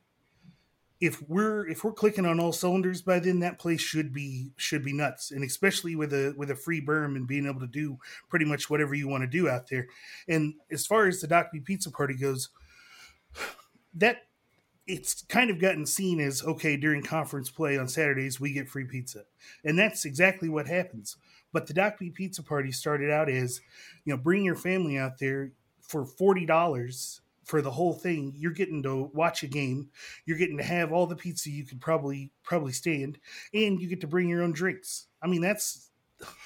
if 1.05 1.21
we're 1.29 1.67
if 1.67 1.83
we're 1.83 1.91
clicking 1.91 2.25
on 2.25 2.39
all 2.39 2.51
cylinders 2.51 3.01
by 3.01 3.19
then 3.19 3.39
that 3.39 3.59
place 3.59 3.81
should 3.81 4.13
be 4.13 4.51
should 4.57 4.83
be 4.83 4.93
nuts. 4.93 5.31
And 5.31 5.43
especially 5.43 5.95
with 5.95 6.13
a 6.13 6.33
with 6.37 6.51
a 6.51 6.55
free 6.55 6.81
berm 6.81 7.15
and 7.15 7.27
being 7.27 7.45
able 7.45 7.59
to 7.59 7.67
do 7.67 7.97
pretty 8.29 8.45
much 8.45 8.69
whatever 8.69 8.95
you 8.95 9.07
want 9.07 9.21
to 9.21 9.27
do 9.27 9.49
out 9.49 9.69
there. 9.69 9.87
And 10.27 10.55
as 10.71 10.85
far 10.85 11.07
as 11.07 11.21
the 11.21 11.27
doc 11.27 11.51
b 11.51 11.59
pizza 11.59 11.91
party 11.91 12.15
goes 12.15 12.49
that 13.93 14.23
it's 14.87 15.23
kind 15.23 15.49
of 15.49 15.59
gotten 15.59 15.85
seen 15.85 16.19
as 16.19 16.43
okay 16.43 16.77
during 16.77 17.01
conference 17.01 17.49
play 17.49 17.77
on 17.77 17.87
saturdays 17.87 18.39
we 18.39 18.53
get 18.53 18.69
free 18.69 18.85
pizza. 18.85 19.23
And 19.63 19.77
that's 19.77 20.05
exactly 20.05 20.49
what 20.49 20.67
happens. 20.67 21.17
But 21.53 21.67
the 21.67 21.73
doc 21.73 21.99
b 21.99 22.09
pizza 22.09 22.43
party 22.43 22.71
started 22.71 23.11
out 23.11 23.29
as 23.29 23.61
you 24.05 24.13
know 24.13 24.17
bring 24.17 24.43
your 24.43 24.55
family 24.55 24.97
out 24.97 25.19
there 25.19 25.51
for 25.81 26.05
$40 26.05 27.19
for 27.45 27.61
the 27.61 27.71
whole 27.71 27.93
thing. 27.93 28.33
You're 28.35 28.51
getting 28.51 28.83
to 28.83 29.09
watch 29.13 29.43
a 29.43 29.47
game. 29.47 29.89
You're 30.25 30.37
getting 30.37 30.57
to 30.57 30.63
have 30.63 30.91
all 30.91 31.07
the 31.07 31.15
pizza 31.15 31.49
you 31.49 31.65
could 31.65 31.79
probably 31.79 32.31
probably 32.43 32.73
stand, 32.73 33.19
and 33.53 33.79
you 33.79 33.87
get 33.87 34.01
to 34.01 34.07
bring 34.07 34.27
your 34.27 34.43
own 34.43 34.51
drinks. 34.51 35.07
I 35.21 35.27
mean, 35.27 35.41
that's 35.41 35.89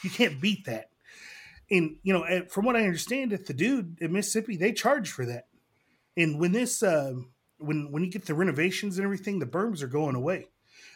you 0.03 0.09
can't 0.09 0.39
beat 0.39 0.65
that. 0.65 0.89
And 1.71 1.97
you 2.03 2.13
know, 2.13 2.45
from 2.49 2.65
what 2.65 2.75
I 2.75 2.83
understand, 2.83 3.33
at 3.33 3.45
the 3.45 3.53
dude 3.53 3.97
in 4.01 4.11
Mississippi, 4.11 4.57
they 4.57 4.71
charge 4.71 5.11
for 5.11 5.25
that. 5.25 5.45
And 6.17 6.39
when 6.39 6.51
this, 6.51 6.83
uh, 6.83 7.13
when 7.57 7.91
when 7.91 8.03
you 8.03 8.11
get 8.11 8.25
the 8.25 8.33
renovations 8.33 8.97
and 8.97 9.05
everything, 9.05 9.39
the 9.39 9.45
berms 9.45 9.81
are 9.81 9.87
going 9.87 10.15
away. 10.15 10.49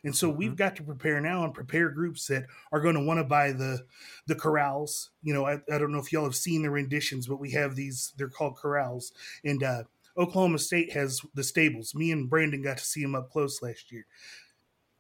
And 0.04 0.16
so 0.16 0.30
mm-hmm. 0.30 0.38
we've 0.38 0.56
got 0.56 0.76
to 0.78 0.84
prepare 0.84 1.22
now 1.22 1.44
and 1.44 1.54
prepare 1.54 1.90
groups 1.90 2.28
that 2.28 2.46
are 2.72 2.82
going 2.82 2.96
to 2.96 3.04
want 3.04 3.20
to 3.20 3.24
buy 3.24 3.52
the 3.52 3.86
the 4.28 4.36
corrals. 4.36 5.12
You 5.22 5.34
know, 5.34 5.46
I, 5.46 5.62
I 5.72 5.78
don't 5.78 5.92
know 5.92 6.00
if 6.00 6.12
y'all 6.12 6.24
have 6.24 6.36
seen 6.36 6.64
the 6.64 6.70
renditions, 6.70 7.28
but 7.28 7.40
we 7.40 7.52
have 7.52 7.76
these. 7.76 8.14
They're 8.18 8.30
called 8.30 8.58
corrals, 8.58 9.14
and 9.44 9.64
uh, 9.64 9.84
Oklahoma 10.18 10.60
State 10.60 10.94
has 10.94 11.22
the 11.34 11.44
stables. 11.44 11.96
Me 11.96 12.12
and 12.12 12.30
Brandon 12.30 12.62
got 12.62 12.78
to 12.78 12.86
see 12.86 13.02
them 13.02 13.16
up 13.16 13.30
close 13.30 13.62
last 13.62 13.92
year. 13.92 14.06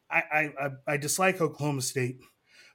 I 0.10 0.52
I, 0.60 0.70
I 0.88 0.98
dislike 0.98 1.42
Oklahoma 1.42 1.82
State, 1.82 2.18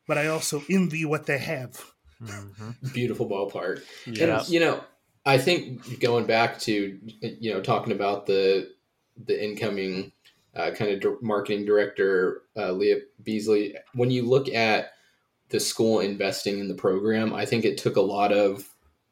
but 0.06 0.18
I 0.18 0.28
also 0.28 0.62
envy 0.68 1.04
what 1.04 1.26
they 1.26 1.38
have. 1.38 1.84
Mm-hmm. 2.22 2.70
Beautiful 2.92 3.28
ballpark. 3.28 3.82
Yeah. 4.06 4.40
And 4.40 4.48
you 4.48 4.60
know, 4.60 4.82
I 5.24 5.38
think 5.38 6.00
going 6.00 6.26
back 6.26 6.58
to 6.60 6.98
you 7.20 7.52
know 7.52 7.60
talking 7.60 7.92
about 7.92 8.26
the 8.26 8.70
the 9.26 9.42
incoming 9.42 10.12
uh, 10.54 10.70
kind 10.72 11.04
of 11.04 11.22
marketing 11.22 11.64
director 11.64 12.42
uh, 12.56 12.72
Leah 12.72 13.00
Beasley. 13.22 13.76
When 13.94 14.10
you 14.10 14.28
look 14.28 14.48
at 14.48 14.92
the 15.50 15.60
school 15.60 16.00
investing 16.00 16.58
in 16.58 16.68
the 16.68 16.74
program, 16.74 17.32
I 17.32 17.46
think 17.46 17.64
it 17.64 17.78
took 17.78 17.96
a 17.96 18.00
lot 18.00 18.32
of 18.32 18.68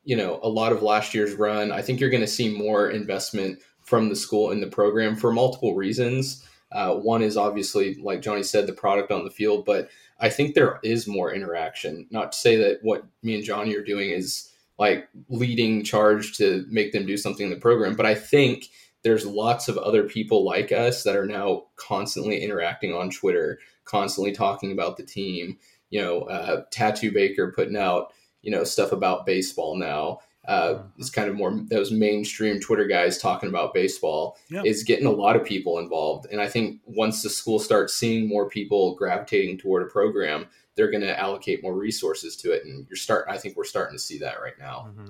you 0.06 0.16
know 0.16 0.40
a 0.42 0.48
lot 0.48 0.72
of 0.72 0.82
last 0.82 1.12
year's 1.12 1.34
run. 1.34 1.70
I 1.70 1.82
think 1.82 2.00
you're 2.00 2.10
going 2.10 2.22
to 2.22 2.26
see 2.26 2.48
more 2.48 2.88
investment 2.88 3.58
from 3.82 4.08
the 4.08 4.16
school 4.16 4.52
in 4.52 4.60
the 4.60 4.66
program 4.66 5.16
for 5.16 5.32
multiple 5.32 5.74
reasons. 5.74 6.46
Uh, 6.72 6.94
one 6.94 7.22
is 7.22 7.36
obviously, 7.36 7.94
like 7.96 8.22
Johnny 8.22 8.42
said, 8.42 8.66
the 8.66 8.72
product 8.72 9.12
on 9.12 9.24
the 9.24 9.30
field, 9.30 9.64
but 9.64 9.88
I 10.18 10.28
think 10.30 10.54
there 10.54 10.80
is 10.82 11.06
more 11.06 11.32
interaction. 11.32 12.06
Not 12.10 12.32
to 12.32 12.38
say 12.38 12.56
that 12.56 12.78
what 12.82 13.04
me 13.22 13.34
and 13.34 13.44
Johnny 13.44 13.76
are 13.76 13.84
doing 13.84 14.10
is 14.10 14.50
like 14.78 15.08
leading 15.28 15.84
charge 15.84 16.36
to 16.38 16.64
make 16.68 16.92
them 16.92 17.06
do 17.06 17.16
something 17.16 17.44
in 17.44 17.50
the 17.50 17.60
program, 17.60 17.94
but 17.94 18.06
I 18.06 18.14
think 18.14 18.68
there's 19.02 19.26
lots 19.26 19.68
of 19.68 19.78
other 19.78 20.04
people 20.04 20.44
like 20.44 20.72
us 20.72 21.04
that 21.04 21.16
are 21.16 21.26
now 21.26 21.64
constantly 21.76 22.42
interacting 22.42 22.92
on 22.92 23.10
Twitter, 23.10 23.58
constantly 23.84 24.32
talking 24.32 24.72
about 24.72 24.96
the 24.96 25.04
team. 25.04 25.58
You 25.90 26.02
know, 26.02 26.20
uh, 26.22 26.62
Tattoo 26.72 27.12
Baker 27.12 27.52
putting 27.54 27.76
out 27.76 28.12
you 28.46 28.52
know 28.52 28.64
stuff 28.64 28.92
about 28.92 29.26
baseball 29.26 29.76
now. 29.76 30.20
Uh, 30.46 30.74
mm-hmm. 30.74 30.88
it's 30.98 31.10
kind 31.10 31.28
of 31.28 31.34
more 31.34 31.50
those 31.68 31.90
mainstream 31.90 32.60
Twitter 32.60 32.86
guys 32.86 33.18
talking 33.18 33.48
about 33.48 33.74
baseball 33.74 34.38
is 34.48 34.84
getting 34.84 35.06
a 35.06 35.10
lot 35.10 35.34
of 35.34 35.44
people 35.44 35.80
involved. 35.80 36.28
And 36.30 36.40
I 36.40 36.46
think 36.46 36.80
once 36.86 37.22
the 37.22 37.28
school 37.28 37.58
starts 37.58 37.94
seeing 37.94 38.28
more 38.28 38.48
people 38.48 38.94
gravitating 38.94 39.58
toward 39.58 39.82
a 39.82 39.90
program, 39.90 40.46
they're 40.76 40.92
going 40.92 41.02
to 41.02 41.18
allocate 41.18 41.64
more 41.64 41.74
resources 41.74 42.36
to 42.36 42.52
it. 42.52 42.64
And 42.64 42.86
you're 42.88 42.96
start. 42.96 43.26
I 43.28 43.36
think 43.38 43.56
we're 43.56 43.64
starting 43.64 43.96
to 43.96 44.02
see 44.02 44.18
that 44.20 44.40
right 44.40 44.56
now. 44.56 44.86
Mm-hmm. 44.90 45.08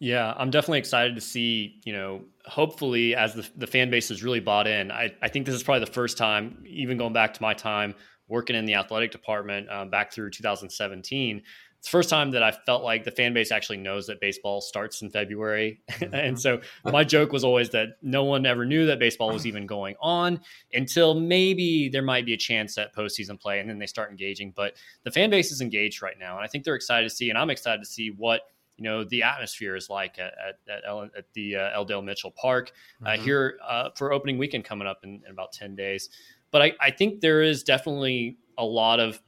Yeah, 0.00 0.34
I'm 0.36 0.50
definitely 0.50 0.80
excited 0.80 1.14
to 1.14 1.22
see, 1.22 1.80
you 1.86 1.94
know, 1.94 2.20
hopefully 2.44 3.16
as 3.16 3.32
the, 3.32 3.48
the 3.56 3.66
fan 3.66 3.88
base 3.88 4.10
has 4.10 4.22
really 4.22 4.40
bought 4.40 4.66
in. 4.66 4.90
I, 4.90 5.14
I 5.22 5.28
think 5.28 5.46
this 5.46 5.54
is 5.54 5.62
probably 5.62 5.86
the 5.86 5.92
first 5.92 6.18
time, 6.18 6.62
even 6.66 6.98
going 6.98 7.14
back 7.14 7.32
to 7.32 7.40
my 7.40 7.54
time 7.54 7.94
working 8.28 8.56
in 8.56 8.64
the 8.64 8.74
athletic 8.74 9.12
department 9.12 9.70
um, 9.70 9.90
back 9.90 10.12
through 10.12 10.30
2017, 10.30 11.42
it's 11.84 11.90
the 11.90 11.98
first 11.98 12.08
time 12.08 12.30
that 12.30 12.42
I 12.42 12.50
felt 12.50 12.82
like 12.82 13.04
the 13.04 13.10
fan 13.10 13.34
base 13.34 13.52
actually 13.52 13.76
knows 13.76 14.06
that 14.06 14.18
baseball 14.18 14.62
starts 14.62 15.02
in 15.02 15.10
February. 15.10 15.82
Mm-hmm. 15.94 16.14
and 16.14 16.40
so 16.40 16.60
my 16.84 17.04
joke 17.04 17.30
was 17.30 17.44
always 17.44 17.70
that 17.70 17.98
no 18.02 18.24
one 18.24 18.46
ever 18.46 18.64
knew 18.64 18.84
that 18.86 18.98
baseball 18.98 19.32
was 19.32 19.46
even 19.46 19.64
going 19.64 19.94
on 20.00 20.40
until 20.72 21.14
maybe 21.14 21.88
there 21.88 22.02
might 22.02 22.26
be 22.26 22.34
a 22.34 22.36
chance 22.36 22.76
at 22.78 22.94
postseason 22.94 23.38
play 23.38 23.60
and 23.60 23.70
then 23.70 23.78
they 23.78 23.86
start 23.86 24.10
engaging. 24.10 24.52
But 24.56 24.74
the 25.04 25.10
fan 25.12 25.30
base 25.30 25.52
is 25.52 25.60
engaged 25.60 26.02
right 26.02 26.18
now. 26.18 26.36
And 26.36 26.44
I 26.44 26.48
think 26.48 26.64
they're 26.64 26.74
excited 26.74 27.08
to 27.08 27.14
see, 27.14 27.28
and 27.30 27.38
I'm 27.38 27.48
excited 27.48 27.80
to 27.80 27.88
see 27.88 28.08
what 28.08 28.42
you 28.76 28.84
know 28.84 29.04
the 29.04 29.22
atmosphere 29.22 29.76
is 29.76 29.88
like 29.88 30.18
at 30.18 30.34
at, 30.68 30.84
at, 30.84 31.10
at 31.16 31.32
the 31.34 31.56
uh, 31.56 31.70
L. 31.74 31.84
Dale 31.84 32.02
Mitchell 32.02 32.32
Park 32.32 32.72
uh, 33.04 33.10
mm-hmm. 33.10 33.24
here 33.24 33.58
uh, 33.66 33.90
for 33.94 34.12
opening 34.12 34.36
weekend 34.36 34.64
coming 34.64 34.88
up 34.88 35.00
in, 35.04 35.22
in 35.26 35.30
about 35.30 35.52
ten 35.52 35.76
days. 35.76 36.08
But 36.50 36.62
I, 36.62 36.72
I, 36.80 36.90
think 36.90 37.20
there 37.20 37.42
is 37.42 37.62
definitely 37.62 38.36
a 38.58 38.64
lot 38.64 39.00
of 39.00 39.20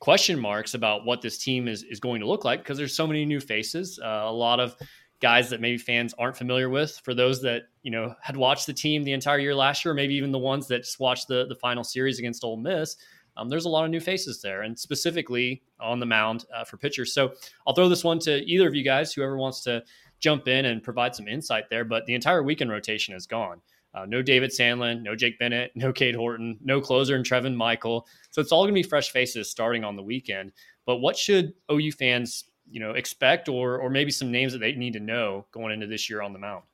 question 0.00 0.38
marks 0.38 0.74
about 0.74 1.04
what 1.04 1.22
this 1.22 1.38
team 1.38 1.68
is 1.68 1.82
is 1.82 2.00
going 2.00 2.20
to 2.20 2.26
look 2.26 2.44
like 2.44 2.60
because 2.60 2.78
there's 2.78 2.94
so 2.94 3.06
many 3.06 3.24
new 3.24 3.40
faces, 3.40 3.98
uh, 4.02 4.22
a 4.24 4.32
lot 4.32 4.60
of 4.60 4.76
guys 5.20 5.50
that 5.50 5.60
maybe 5.60 5.76
fans 5.76 6.14
aren't 6.18 6.36
familiar 6.36 6.68
with. 6.68 7.00
For 7.04 7.14
those 7.14 7.42
that 7.42 7.62
you 7.82 7.90
know 7.90 8.14
had 8.22 8.36
watched 8.36 8.66
the 8.66 8.72
team 8.72 9.04
the 9.04 9.12
entire 9.12 9.38
year 9.38 9.54
last 9.54 9.84
year, 9.84 9.94
maybe 9.94 10.14
even 10.14 10.32
the 10.32 10.38
ones 10.38 10.68
that 10.68 10.84
just 10.84 11.00
watched 11.00 11.28
the 11.28 11.46
the 11.46 11.56
final 11.56 11.84
series 11.84 12.18
against 12.18 12.44
Ole 12.44 12.56
Miss 12.56 12.96
um, 13.38 13.48
there's 13.48 13.64
a 13.66 13.70
lot 13.70 13.84
of 13.84 13.90
new 13.90 14.00
faces 14.00 14.42
there, 14.42 14.62
and 14.62 14.78
specifically 14.78 15.62
on 15.78 16.00
the 16.00 16.06
mound 16.06 16.44
uh, 16.54 16.64
for 16.64 16.76
pitchers. 16.76 17.14
So 17.14 17.32
I'll 17.66 17.74
throw 17.74 17.88
this 17.88 18.02
one 18.02 18.18
to 18.20 18.44
either 18.44 18.66
of 18.66 18.74
you 18.74 18.82
guys, 18.82 19.12
whoever 19.12 19.38
wants 19.38 19.62
to 19.62 19.84
jump 20.18 20.48
in 20.48 20.64
and 20.64 20.82
provide 20.82 21.14
some 21.14 21.28
insight 21.28 21.70
there. 21.70 21.84
But 21.84 22.04
the 22.06 22.14
entire 22.14 22.42
weekend 22.42 22.70
rotation 22.70 23.14
is 23.14 23.26
gone. 23.26 23.60
Uh, 23.94 24.04
no 24.06 24.22
David 24.22 24.50
Sandlin, 24.50 25.02
no 25.02 25.16
Jake 25.16 25.38
Bennett, 25.38 25.72
no 25.74 25.92
Cade 25.92 26.14
Horton, 26.14 26.58
no 26.62 26.80
closer 26.80 27.16
and 27.16 27.24
Trevin 27.24 27.54
Michael. 27.54 28.06
So 28.30 28.40
it's 28.40 28.52
all 28.52 28.64
going 28.64 28.74
to 28.74 28.82
be 28.82 28.88
fresh 28.88 29.10
faces 29.10 29.50
starting 29.50 29.84
on 29.84 29.96
the 29.96 30.02
weekend. 30.02 30.52
But 30.86 30.98
what 30.98 31.16
should 31.16 31.54
OU 31.70 31.92
fans, 31.92 32.44
you 32.70 32.80
know, 32.80 32.92
expect, 32.92 33.48
or 33.48 33.78
or 33.78 33.90
maybe 33.90 34.10
some 34.10 34.30
names 34.30 34.52
that 34.52 34.58
they 34.58 34.72
need 34.72 34.92
to 34.92 35.00
know 35.00 35.46
going 35.52 35.72
into 35.72 35.86
this 35.86 36.08
year 36.08 36.22
on 36.22 36.32
the 36.32 36.38
mound? 36.38 36.64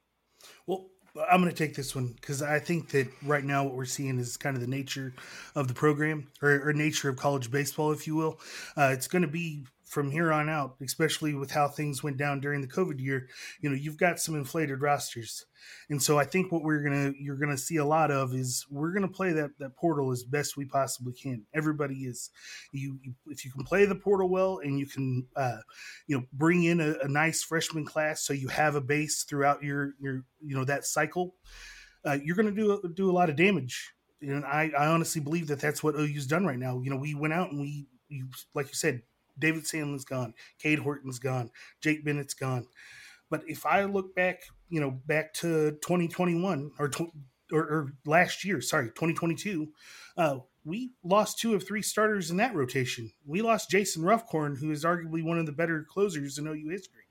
Well, 0.66 0.87
I'm 1.30 1.40
going 1.40 1.52
to 1.52 1.56
take 1.56 1.76
this 1.76 1.94
one 1.94 2.09
because 2.21 2.42
I 2.42 2.59
think 2.59 2.90
that 2.90 3.09
right 3.23 3.44
now 3.44 3.64
what 3.64 3.75
we're 3.75 3.85
seeing 3.85 4.18
is 4.18 4.37
kind 4.37 4.56
of 4.56 4.61
the 4.61 4.68
nature 4.68 5.14
of 5.54 5.68
the 5.68 5.75
program 5.75 6.28
or, 6.42 6.68
or 6.68 6.73
nature 6.73 7.09
of 7.09 7.16
college 7.16 7.52
baseball, 7.52 7.92
if 7.92 8.06
you 8.06 8.16
will. 8.16 8.40
Uh, 8.76 8.90
it's 8.92 9.06
going 9.06 9.23
to 9.23 9.28
be 9.28 9.64
from 9.85 10.11
here 10.11 10.33
on 10.33 10.49
out, 10.49 10.76
especially 10.83 11.35
with 11.35 11.50
how 11.50 11.69
things 11.69 12.03
went 12.03 12.17
down 12.17 12.41
during 12.41 12.61
the 12.61 12.67
COVID 12.67 12.99
year, 12.99 13.29
you 13.61 13.69
know, 13.69 13.76
you've 13.76 13.99
got 13.99 14.19
some 14.19 14.35
inflated 14.35 14.81
rosters. 14.81 15.45
And 15.88 16.03
so 16.03 16.19
I 16.19 16.25
think 16.25 16.50
what 16.50 16.62
we're 16.62 16.83
gonna 16.83 17.12
you're 17.19 17.37
gonna 17.37 17.59
see 17.59 17.76
a 17.76 17.85
lot 17.85 18.11
of 18.11 18.35
is 18.35 18.67
we're 18.71 18.93
gonna 18.93 19.09
play 19.09 19.33
that 19.33 19.50
that 19.59 19.76
portal 19.76 20.11
as 20.11 20.23
best 20.23 20.57
we 20.57 20.64
possibly 20.64 21.12
can. 21.12 21.45
Everybody 21.55 22.05
is 22.05 22.31
you, 22.73 22.99
you 23.03 23.14
if 23.29 23.45
you 23.45 23.50
can 23.50 23.64
play 23.64 23.85
the 23.85 23.95
portal 23.95 24.29
well 24.29 24.61
and 24.62 24.79
you 24.79 24.87
can 24.87 25.26
uh, 25.37 25.59
you 26.07 26.19
know 26.19 26.25
bring 26.33 26.64
in 26.64 26.81
a, 26.81 26.95
a, 27.03 27.09
nice 27.09 27.43
freshman 27.43 27.85
class 27.85 28.23
so 28.23 28.33
you 28.33 28.49
have 28.49 28.75
a 28.75 28.81
base 28.81 29.25
throughout 29.25 29.62
your 29.62 29.95
your 30.00 30.25
you 30.41 30.57
know 30.57 30.64
that 30.64 30.85
cycle, 30.85 31.35
uh, 32.05 32.19
you're 32.23 32.37
gonna 32.37 32.50
do 32.50 32.81
do 32.95 33.11
a 33.11 33.12
lot 33.12 33.31
of 33.31 33.37
damage. 33.37 33.93
And 34.21 34.45
I, 34.45 34.71
I 34.79 34.87
honestly 34.87 35.21
believe 35.21 35.49
that 35.49 35.61
that's 35.61 35.83
what 35.83 35.97
OU's 35.97 36.26
done 36.26 36.47
right 36.47 36.59
now. 36.59 36.81
You 36.81 36.88
know, 36.88 36.97
we 36.97 37.14
went 37.14 37.35
out 37.35 37.50
and 37.50 37.61
we, 37.61 37.87
you, 38.09 38.26
like 38.55 38.69
you 38.69 38.75
said, 38.75 39.03
David 39.38 39.64
Sandlin's 39.64 40.05
gone, 40.05 40.35
Cade 40.59 40.81
Horton's 40.81 41.19
gone, 41.19 41.50
Jake 41.81 42.05
Bennett's 42.05 42.35
gone. 42.35 42.67
But 43.31 43.43
if 43.47 43.67
I 43.67 43.85
look 43.85 44.14
back, 44.14 44.43
you 44.69 44.81
know, 44.81 44.91
back 44.91 45.35
to 45.35 45.73
2021 45.83 46.73
or 46.79 46.91
or, 47.53 47.61
or, 47.61 47.93
last 48.07 48.45
year, 48.45 48.61
sorry, 48.61 48.88
2022, 48.88 49.69
uh, 50.17 50.38
we 50.64 50.93
lost 51.03 51.38
two 51.38 51.55
of 51.55 51.67
three 51.67 51.83
starters 51.83 52.31
in 52.31 52.38
that 52.38 52.55
rotation. 52.55 53.12
We 53.26 53.43
lost 53.43 53.71
Jason 53.71 54.03
Ruffcorn, 54.03 54.59
who 54.59 54.71
is 54.71 54.85
arguably 54.85 55.23
one 55.23 55.38
of 55.38 55.47
the 55.47 55.53
better 55.53 55.87
closers 55.88 56.38
in 56.38 56.47
OU 56.47 56.71
history, 56.71 57.05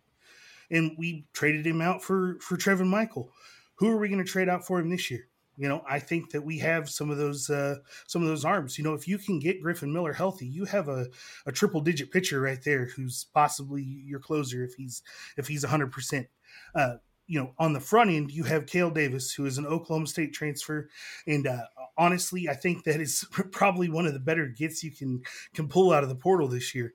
and 0.72 0.96
we 0.98 1.28
traded 1.34 1.68
him 1.68 1.82
out 1.82 2.02
for 2.02 2.38
for 2.42 2.58
Trevin 2.58 2.88
Michael. 2.88 3.32
Who 3.76 3.90
are 3.90 3.98
we 3.98 4.10
going 4.10 4.24
to 4.24 4.30
trade 4.30 4.50
out 4.50 4.66
for 4.66 4.80
him 4.80 4.90
this 4.90 5.12
year? 5.12 5.28
You 5.58 5.70
know, 5.70 5.84
I 5.88 6.00
think 6.00 6.32
that 6.32 6.44
we 6.44 6.58
have 6.60 6.90
some 6.90 7.12
of 7.12 7.18
those 7.18 7.50
uh, 7.50 7.78
some 8.08 8.22
of 8.22 8.28
those 8.28 8.44
arms. 8.46 8.78
You 8.78 8.84
know, 8.84 8.94
if 8.94 9.08
you 9.08 9.18
can 9.18 9.40
get 9.40 9.62
Griffin 9.62 9.94
Miller 9.94 10.14
healthy, 10.14 10.48
you 10.48 10.66
have 10.66 10.88
a, 10.90 11.08
a 11.46 11.52
triple 11.52 11.82
digit 11.82 12.12
pitcher 12.12 12.42
right 12.42 12.62
there 12.64 12.86
who's 12.86 13.26
possibly 13.34 13.84
your 13.84 14.20
closer 14.20 14.64
if 14.64 14.74
he's 14.76 15.04
if 15.38 15.48
he's 15.48 15.64
hundred 15.64 15.92
percent. 15.92 16.28
uh. 16.76 16.96
You 17.28 17.40
know, 17.40 17.54
on 17.58 17.74
the 17.74 17.80
front 17.80 18.12
end, 18.12 18.32
you 18.32 18.44
have 18.44 18.66
Kale 18.66 18.90
Davis, 18.90 19.32
who 19.32 19.46
is 19.46 19.58
an 19.58 19.66
Oklahoma 19.66 20.08
State 20.08 20.34
transfer, 20.34 20.90
and 21.26 21.48
uh, 21.48 21.64
honestly, 21.98 22.50
I 22.50 22.54
think 22.54 22.84
that 22.84 23.00
is 23.00 23.26
probably 23.52 23.90
one 23.90 24.06
of 24.06 24.14
the 24.14 24.20
better 24.20 24.48
gets 24.48 24.84
you 24.84 24.92
can 24.92 25.22
can 25.54 25.68
pull 25.68 25.92
out 25.92 26.04
of 26.04 26.10
the 26.10 26.16
portal 26.16 26.48
this 26.48 26.74
year. 26.76 26.94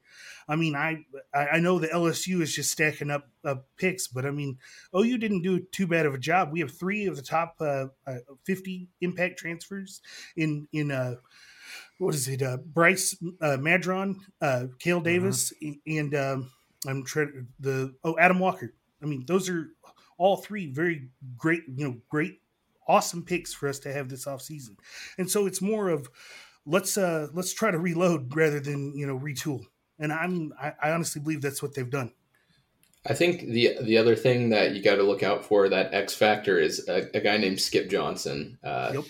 I 0.48 0.56
mean, 0.56 0.74
I 0.74 1.04
I 1.34 1.60
know 1.60 1.78
the 1.78 1.88
LSU 1.88 2.40
is 2.40 2.54
just 2.54 2.70
stacking 2.70 3.10
up 3.10 3.28
uh, 3.44 3.56
picks, 3.76 4.08
but 4.08 4.26
I 4.26 4.30
mean, 4.30 4.58
OU 4.96 5.18
didn't 5.18 5.42
do 5.42 5.60
too 5.60 5.86
bad 5.86 6.06
of 6.06 6.14
a 6.14 6.18
job. 6.18 6.50
We 6.52 6.60
have 6.60 6.72
three 6.72 7.06
of 7.06 7.16
the 7.16 7.22
top 7.22 7.56
uh, 7.60 7.86
uh, 8.06 8.18
fifty 8.44 8.88
impact 9.00 9.38
transfers 9.38 10.00
in 10.36 10.68
in 10.72 10.90
uh, 10.90 11.16
what 11.98 12.14
is 12.14 12.28
it? 12.28 12.42
Uh, 12.42 12.58
Bryce 12.58 13.16
uh, 13.40 13.56
Madron, 13.58 14.16
uh, 14.40 14.66
Kale 14.78 14.98
mm-hmm. 14.98 15.04
Davis, 15.04 15.52
mm-hmm. 15.62 15.98
and 15.98 16.14
um, 16.14 16.50
I'm 16.86 17.04
trying 17.04 17.48
the 17.60 17.94
oh 18.04 18.16
Adam 18.18 18.38
Walker. 18.38 18.74
I 19.02 19.06
mean, 19.06 19.24
those 19.26 19.48
are 19.48 19.68
all 20.18 20.36
three 20.36 20.66
very 20.66 21.08
great, 21.36 21.62
you 21.74 21.88
know, 21.88 21.96
great 22.10 22.40
awesome 22.88 23.22
picks 23.22 23.52
for 23.52 23.68
us 23.68 23.78
to 23.80 23.92
have 23.92 24.08
this 24.08 24.26
off 24.26 24.42
season. 24.42 24.76
And 25.18 25.30
so 25.30 25.46
it's 25.46 25.60
more 25.60 25.88
of 25.88 26.08
let's 26.66 26.98
uh 26.98 27.28
let's 27.32 27.52
try 27.52 27.70
to 27.70 27.78
reload 27.78 28.34
rather 28.34 28.60
than 28.60 28.96
you 28.96 29.06
know 29.06 29.18
retool. 29.18 29.64
And 29.98 30.12
I'm 30.12 30.52
I, 30.60 30.72
I 30.82 30.90
honestly 30.92 31.20
believe 31.20 31.42
that's 31.42 31.62
what 31.62 31.74
they've 31.74 31.88
done. 31.88 32.12
I 33.06 33.14
think 33.14 33.40
the 33.40 33.76
the 33.82 33.98
other 33.98 34.16
thing 34.16 34.50
that 34.50 34.74
you 34.74 34.82
got 34.82 34.96
to 34.96 35.02
look 35.02 35.22
out 35.22 35.44
for 35.44 35.68
that 35.68 35.94
X 35.94 36.14
factor 36.14 36.58
is 36.58 36.88
a, 36.88 37.08
a 37.14 37.20
guy 37.20 37.36
named 37.36 37.60
Skip 37.60 37.88
Johnson. 37.88 38.58
Uh, 38.62 38.92
yep. 38.94 39.04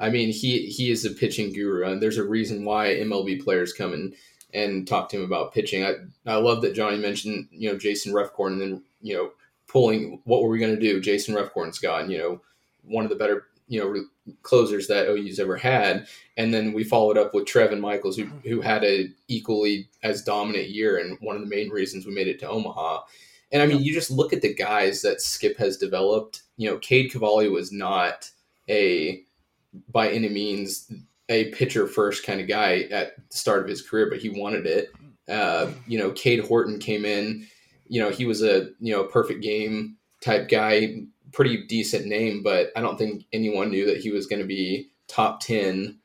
I 0.00 0.10
mean, 0.10 0.32
he 0.32 0.66
he 0.66 0.90
is 0.90 1.04
a 1.04 1.10
pitching 1.10 1.52
guru, 1.52 1.90
and 1.90 2.00
there's 2.00 2.18
a 2.18 2.24
reason 2.24 2.64
why 2.64 2.88
MLB 2.88 3.42
players 3.42 3.72
come 3.72 3.92
and 3.92 4.14
and 4.54 4.86
talk 4.86 5.08
to 5.08 5.16
him 5.16 5.24
about 5.24 5.52
pitching. 5.52 5.84
I 5.84 5.94
I 6.26 6.36
love 6.36 6.62
that 6.62 6.74
Johnny 6.74 6.98
mentioned 6.98 7.48
you 7.50 7.70
know 7.70 7.78
Jason 7.78 8.12
Ruffcorn 8.12 8.52
and 8.52 8.60
then 8.60 8.82
you 9.00 9.16
know 9.16 9.30
pulling 9.72 10.20
what 10.24 10.42
were 10.42 10.50
we 10.50 10.58
going 10.58 10.74
to 10.74 10.80
do? 10.80 11.00
Jason 11.00 11.34
Ruffcorn's 11.34 11.78
gone. 11.78 12.10
You 12.10 12.18
know 12.18 12.40
one 12.84 13.04
of 13.04 13.10
the 13.10 13.16
better 13.16 13.46
you 13.68 13.80
know 13.80 13.86
re- 13.86 14.34
closers 14.42 14.86
that 14.88 15.08
OU's 15.08 15.40
ever 15.40 15.56
had, 15.56 16.06
and 16.36 16.52
then 16.52 16.72
we 16.72 16.84
followed 16.84 17.16
up 17.16 17.34
with 17.34 17.46
Trevin 17.46 17.80
Michaels, 17.80 18.16
who 18.16 18.26
who 18.44 18.60
had 18.60 18.84
a 18.84 19.08
equally 19.28 19.88
as 20.02 20.22
dominant 20.22 20.68
year, 20.68 20.98
and 20.98 21.16
one 21.20 21.36
of 21.36 21.42
the 21.42 21.48
main 21.48 21.70
reasons 21.70 22.06
we 22.06 22.14
made 22.14 22.28
it 22.28 22.38
to 22.40 22.48
Omaha. 22.48 23.00
And 23.50 23.62
I 23.62 23.66
mean, 23.66 23.82
you 23.82 23.92
just 23.92 24.10
look 24.10 24.32
at 24.32 24.40
the 24.40 24.54
guys 24.54 25.02
that 25.02 25.20
Skip 25.20 25.58
has 25.58 25.76
developed. 25.76 26.42
You 26.56 26.70
know, 26.70 26.78
Cade 26.78 27.12
Cavalli 27.12 27.48
was 27.48 27.72
not 27.72 28.30
a 28.68 29.22
by 29.88 30.10
any 30.10 30.28
means 30.28 30.90
a 31.28 31.50
pitcher 31.52 31.86
first 31.86 32.26
kind 32.26 32.40
of 32.40 32.48
guy 32.48 32.80
at 32.90 33.16
the 33.16 33.36
start 33.36 33.62
of 33.62 33.68
his 33.68 33.82
career, 33.82 34.08
but 34.10 34.18
he 34.18 34.28
wanted 34.28 34.66
it. 34.66 34.90
Uh, 35.28 35.70
you 35.86 35.98
know, 35.98 36.10
Cade 36.10 36.44
Horton 36.44 36.78
came 36.78 37.04
in. 37.04 37.46
You 37.92 38.00
know, 38.00 38.10
he 38.10 38.24
was 38.24 38.42
a 38.42 38.70
you 38.80 38.94
know 38.94 39.04
perfect 39.04 39.42
game 39.42 39.96
type 40.20 40.48
guy 40.48 41.04
pretty 41.32 41.66
decent 41.66 42.06
name, 42.06 42.42
but 42.42 42.70
I 42.76 42.80
don't 42.80 42.98
think 42.98 43.24
anyone 43.32 43.70
knew 43.70 43.86
that 43.86 43.98
he 43.98 44.10
was 44.10 44.26
going 44.26 44.40
to 44.40 44.46
be 44.46 44.90
top 45.08 45.40
10, 45.40 45.98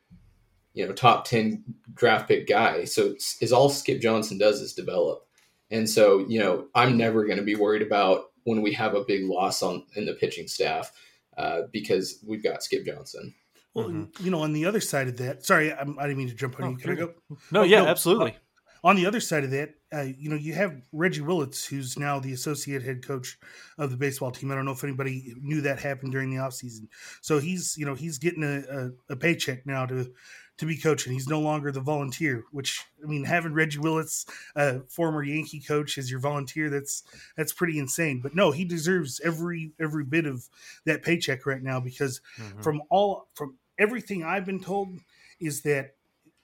you 0.72 0.86
know, 0.86 0.92
top 0.92 1.24
10 1.26 1.62
draft 1.94 2.28
pick 2.28 2.48
guy. 2.48 2.84
So 2.84 3.14
is 3.40 3.52
all 3.52 3.68
Skip 3.68 4.00
Johnson 4.00 4.38
does 4.38 4.60
is 4.60 4.72
develop. 4.72 5.24
And 5.70 5.88
so, 5.88 6.24
you 6.28 6.40
know, 6.40 6.66
I'm 6.74 6.96
never 6.96 7.24
going 7.26 7.38
to 7.38 7.44
be 7.44 7.54
worried 7.54 7.82
about 7.82 8.30
when 8.44 8.62
we 8.62 8.72
have 8.72 8.94
a 8.94 9.04
big 9.04 9.24
loss 9.24 9.62
on 9.62 9.84
in 9.94 10.06
the 10.06 10.14
pitching 10.14 10.48
staff 10.48 10.90
uh, 11.36 11.62
because 11.70 12.24
we've 12.26 12.42
got 12.42 12.62
Skip 12.62 12.86
Johnson. 12.86 13.34
Well, 13.74 13.88
mm-hmm. 13.88 14.24
you 14.24 14.30
know, 14.30 14.40
on 14.40 14.54
the 14.54 14.64
other 14.64 14.80
side 14.80 15.08
of 15.08 15.18
that, 15.18 15.44
sorry, 15.44 15.72
I, 15.72 15.82
I 15.82 15.84
didn't 15.84 16.16
mean 16.16 16.28
to 16.28 16.34
jump 16.34 16.58
on 16.58 16.64
oh, 16.64 16.70
you. 16.70 16.76
Can 16.78 16.90
I 16.90 16.94
go? 16.94 17.14
No, 17.52 17.60
oh, 17.60 17.64
yeah, 17.64 17.82
no, 17.82 17.88
absolutely. 17.88 18.30
Uh, 18.30 18.88
on 18.88 18.96
the 18.96 19.04
other 19.04 19.20
side 19.20 19.44
of 19.44 19.50
that, 19.50 19.74
uh, 19.92 20.02
you 20.18 20.28
know, 20.28 20.36
you 20.36 20.52
have 20.52 20.82
Reggie 20.92 21.22
Willits, 21.22 21.64
who's 21.64 21.98
now 21.98 22.18
the 22.18 22.32
associate 22.32 22.82
head 22.82 23.06
coach 23.06 23.38
of 23.78 23.90
the 23.90 23.96
baseball 23.96 24.30
team. 24.30 24.50
I 24.50 24.54
don't 24.54 24.66
know 24.66 24.72
if 24.72 24.84
anybody 24.84 25.34
knew 25.40 25.62
that 25.62 25.78
happened 25.78 26.12
during 26.12 26.30
the 26.30 26.42
offseason. 26.42 26.88
So 27.22 27.38
he's, 27.38 27.74
you 27.78 27.86
know, 27.86 27.94
he's 27.94 28.18
getting 28.18 28.42
a, 28.42 28.58
a, 28.58 29.12
a, 29.12 29.16
paycheck 29.16 29.66
now 29.66 29.86
to 29.86 30.12
to 30.58 30.66
be 30.66 30.76
coaching. 30.76 31.12
He's 31.12 31.28
no 31.28 31.40
longer 31.40 31.72
the 31.72 31.80
volunteer, 31.80 32.44
which 32.50 32.84
I 33.02 33.06
mean, 33.06 33.24
having 33.24 33.54
Reggie 33.54 33.78
Willits, 33.78 34.26
a 34.54 34.80
former 34.88 35.22
Yankee 35.22 35.60
coach, 35.60 35.96
as 35.96 36.10
your 36.10 36.20
volunteer, 36.20 36.68
that's 36.68 37.02
that's 37.36 37.54
pretty 37.54 37.78
insane. 37.78 38.20
But 38.22 38.34
no, 38.34 38.50
he 38.50 38.66
deserves 38.66 39.20
every 39.24 39.72
every 39.80 40.04
bit 40.04 40.26
of 40.26 40.48
that 40.84 41.02
paycheck 41.02 41.46
right 41.46 41.62
now 41.62 41.80
because 41.80 42.20
mm-hmm. 42.38 42.60
from 42.60 42.82
all 42.90 43.28
from 43.34 43.56
everything 43.78 44.22
I've 44.22 44.44
been 44.44 44.60
told 44.60 44.98
is 45.40 45.62
that 45.62 45.94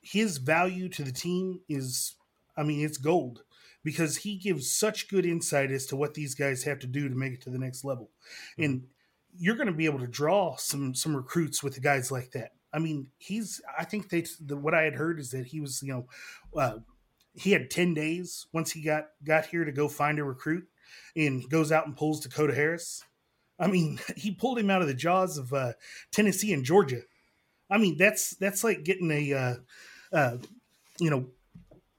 his 0.01 0.39
value 0.39 0.89
to 0.91 1.03
the 1.03 1.13
team 1.13 1.61
is 1.69 2.15
I 2.57 2.63
mean, 2.63 2.85
it's 2.85 2.99
gold 2.99 3.43
because 3.83 4.17
he 4.19 4.37
gives 4.37 4.71
such 4.71 5.09
good 5.09 5.27
insight 5.27 5.71
as 5.71 5.87
to 5.87 5.97
what 5.97 6.15
these 6.15 6.35
guys 6.35 6.65
have 6.65 6.79
to 6.81 6.87
do 6.87 7.09
to 7.09 7.15
make 7.15 7.35
it 7.35 7.43
to 7.43 7.51
the 7.51 7.59
next 7.59 7.85
level. 7.85 8.11
Mm-hmm. 8.53 8.65
And 8.65 8.87
you're 9.37 9.57
going 9.57 9.67
to 9.67 9.73
be 9.73 9.87
able 9.87 9.99
to 9.99 10.07
draw 10.07 10.57
some 10.57 10.95
some 10.95 11.17
recruits 11.17 11.63
with 11.63 11.75
the 11.75 11.81
guys 11.81 12.11
like 12.11 12.33
that. 12.33 12.53
I 12.73 12.79
mean, 12.79 13.09
he's. 13.19 13.61
I 13.79 13.85
think 13.85 14.09
they. 14.09 14.25
The, 14.45 14.57
what 14.57 14.75
I 14.75 14.83
had 14.83 14.95
heard 14.95 15.21
is 15.21 15.31
that 15.31 15.47
he 15.47 15.61
was, 15.61 15.83
you 15.83 15.93
know, 15.93 16.07
uh, 16.61 16.79
he 17.35 17.53
had 17.53 17.71
10 17.71 17.95
days 17.95 18.47
once 18.53 18.73
he 18.73 18.83
got 18.83 19.09
got 19.25 19.47
here 19.47 19.65
to 19.65 19.73
go 19.73 19.89
find 19.89 20.19
a 20.19 20.25
recruit 20.25 20.65
and 21.17 21.49
goes 21.51 21.73
out 21.73 21.87
and 21.87 21.97
pulls 21.97 22.21
Dakota 22.21 22.55
Harris. 22.55 23.05
I 23.59 23.67
mean, 23.67 24.01
he 24.17 24.31
pulled 24.31 24.59
him 24.59 24.71
out 24.71 24.83
of 24.83 24.89
the 24.89 24.95
jaws 24.95 25.39
of 25.39 25.53
uh, 25.53 25.73
Tennessee 26.11 26.53
and 26.53 26.65
Georgia. 26.65 27.03
I 27.71 27.79
mean, 27.79 27.97
that's 27.97 28.37
that's 28.37 28.65
like 28.65 28.85
getting 28.85 29.11
a 29.11 29.33
uh, 29.33 29.55
uh, 30.13 30.37
you 31.01 31.11
know 31.11 31.27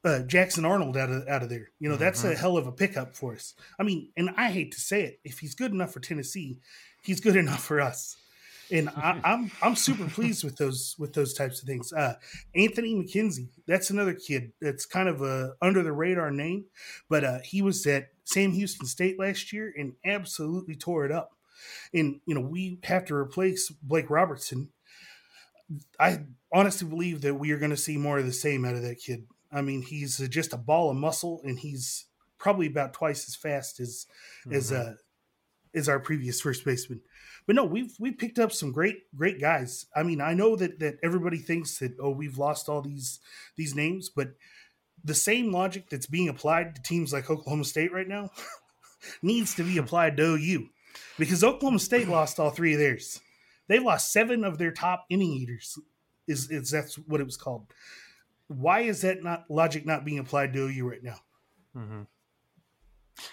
uh, 0.06 0.20
Jackson 0.20 0.66
Arnold 0.66 0.96
out 0.96 1.10
of 1.10 1.28
out 1.28 1.44
of 1.44 1.50
there. 1.50 1.72
You 1.80 1.90
know, 1.90 1.96
that's 1.96 2.22
mm-hmm. 2.22 2.34
a 2.34 2.36
hell 2.36 2.58
of 2.58 2.68
a 2.68 2.72
pickup 2.72 3.16
for 3.16 3.34
us. 3.34 3.56
I 3.80 3.84
mean, 3.84 4.10
and 4.16 4.30
I 4.38 4.52
hate 4.52 4.72
to 4.74 4.80
say 4.80 5.04
it, 5.04 5.20
if 5.24 5.40
he's 5.40 5.56
good 5.56 5.72
enough 5.72 5.92
for 5.92 6.00
Tennessee, 6.00 6.60
he's 7.04 7.20
good 7.20 7.36
enough 7.36 7.64
for 7.64 7.82
us. 7.82 8.18
And 8.72 8.90
I, 8.90 9.12
am 9.12 9.22
I'm, 9.26 9.52
I'm 9.62 9.76
super 9.76 10.08
pleased 10.08 10.44
with 10.44 10.58
those 10.58 10.96
with 11.00 11.14
those 11.14 11.34
types 11.34 11.62
of 11.62 11.68
things. 11.68 11.92
Uh, 11.92 12.16
Anthony 12.56 12.96
McKenzie, 12.96 13.50
that's 13.68 13.90
another 13.90 14.14
kid 14.14 14.54
that's 14.62 14.86
kind 14.86 15.10
of 15.10 15.22
a 15.22 15.54
under 15.62 15.82
the 15.82 15.92
radar 15.92 16.32
name, 16.32 16.66
but 17.10 17.24
uh, 17.24 17.40
he 17.44 17.62
was 17.62 17.86
at 17.88 18.10
Sam 18.24 18.52
Houston 18.52 18.86
State 18.86 19.20
last 19.20 19.52
year 19.52 19.74
and 19.76 19.94
absolutely 20.06 20.76
tore 20.76 21.06
it 21.06 21.12
up. 21.12 21.32
And 21.94 22.22
you 22.28 22.36
know, 22.36 22.42
we 22.42 22.80
have 22.84 23.06
to 23.06 23.16
replace 23.16 23.70
Blake 23.70 24.10
Robertson. 24.10 24.70
I 26.00 26.20
honestly 26.54 26.88
believe 26.88 27.22
that 27.22 27.36
we 27.36 27.50
are 27.52 27.58
going 27.58 27.72
to 27.72 27.78
see 27.78 27.98
more 27.98 28.20
of 28.20 28.26
the 28.26 28.34
same 28.34 28.66
out 28.66 28.76
of 28.76 28.84
that 28.84 29.00
kid. 29.00 29.26
I 29.56 29.62
mean, 29.62 29.82
he's 29.82 30.18
just 30.30 30.54
a 30.54 30.58
ball 30.58 30.92
of 30.92 30.98
muscle, 30.98 31.42
and 31.46 31.58
he's 31.58 32.06
probably 32.38 32.68
about 32.68 32.94
twice 32.94 33.28
as 33.28 33.36
fast 33.36 33.80
as 33.80 34.06
mm-hmm. 34.46 34.54
as 34.54 34.72
uh, 34.72 34.96
as 35.74 35.88
our 35.88 36.00
previous 36.00 36.42
first 36.42 36.66
baseman. 36.66 37.02
But 37.48 37.56
no, 37.56 37.64
we've 37.64 37.96
we 37.98 38.12
picked 38.12 38.38
up 38.38 38.52
some 38.52 38.74
great 38.74 39.04
great 39.16 39.40
guys. 39.40 39.86
I 39.96 40.04
mean, 40.04 40.20
I 40.20 40.34
know 40.34 40.58
that 40.58 40.80
that 40.80 40.98
everybody 41.02 41.38
thinks 41.38 41.80
that 41.80 41.96
oh 42.02 42.10
we've 42.10 42.38
lost 42.38 42.68
all 42.68 42.82
these 42.82 43.20
these 43.56 43.74
names, 43.74 44.10
but 44.10 44.34
the 45.04 45.16
same 45.16 45.52
logic 45.52 45.90
that's 45.90 46.08
being 46.08 46.28
applied 46.28 46.76
to 46.76 46.82
teams 46.82 47.14
like 47.14 47.30
Oklahoma 47.30 47.64
State 47.64 47.94
right 47.94 48.08
now 48.08 48.32
needs 49.22 49.56
to 49.56 49.64
be 49.64 49.78
applied 49.78 50.18
to 50.18 50.24
OU 50.24 50.68
because 51.18 51.44
Oklahoma 51.44 51.80
State 51.80 52.10
lost 52.10 52.40
all 52.40 52.50
three 52.50 52.74
of 52.74 52.80
theirs. 52.80 53.22
They 53.68 53.80
lost 53.80 54.12
seven 54.12 54.44
of 54.44 54.58
their 54.58 54.72
top 54.72 55.06
inning 55.10 55.32
eaters. 55.32 55.80
Is 56.28 56.50
is 56.50 56.72
that's 56.72 56.96
what 56.96 57.22
it 57.22 57.26
was 57.26 57.38
called? 57.38 57.68
Why 58.48 58.82
is 58.82 59.02
that 59.02 59.24
not 59.24 59.46
logic 59.50 59.86
not 59.86 60.06
being 60.06 60.20
applied 60.20 60.54
to 60.54 60.70
you 60.70 60.90
right 60.90 61.04
now? 61.04 61.20
Mm-hmm. 61.76 62.02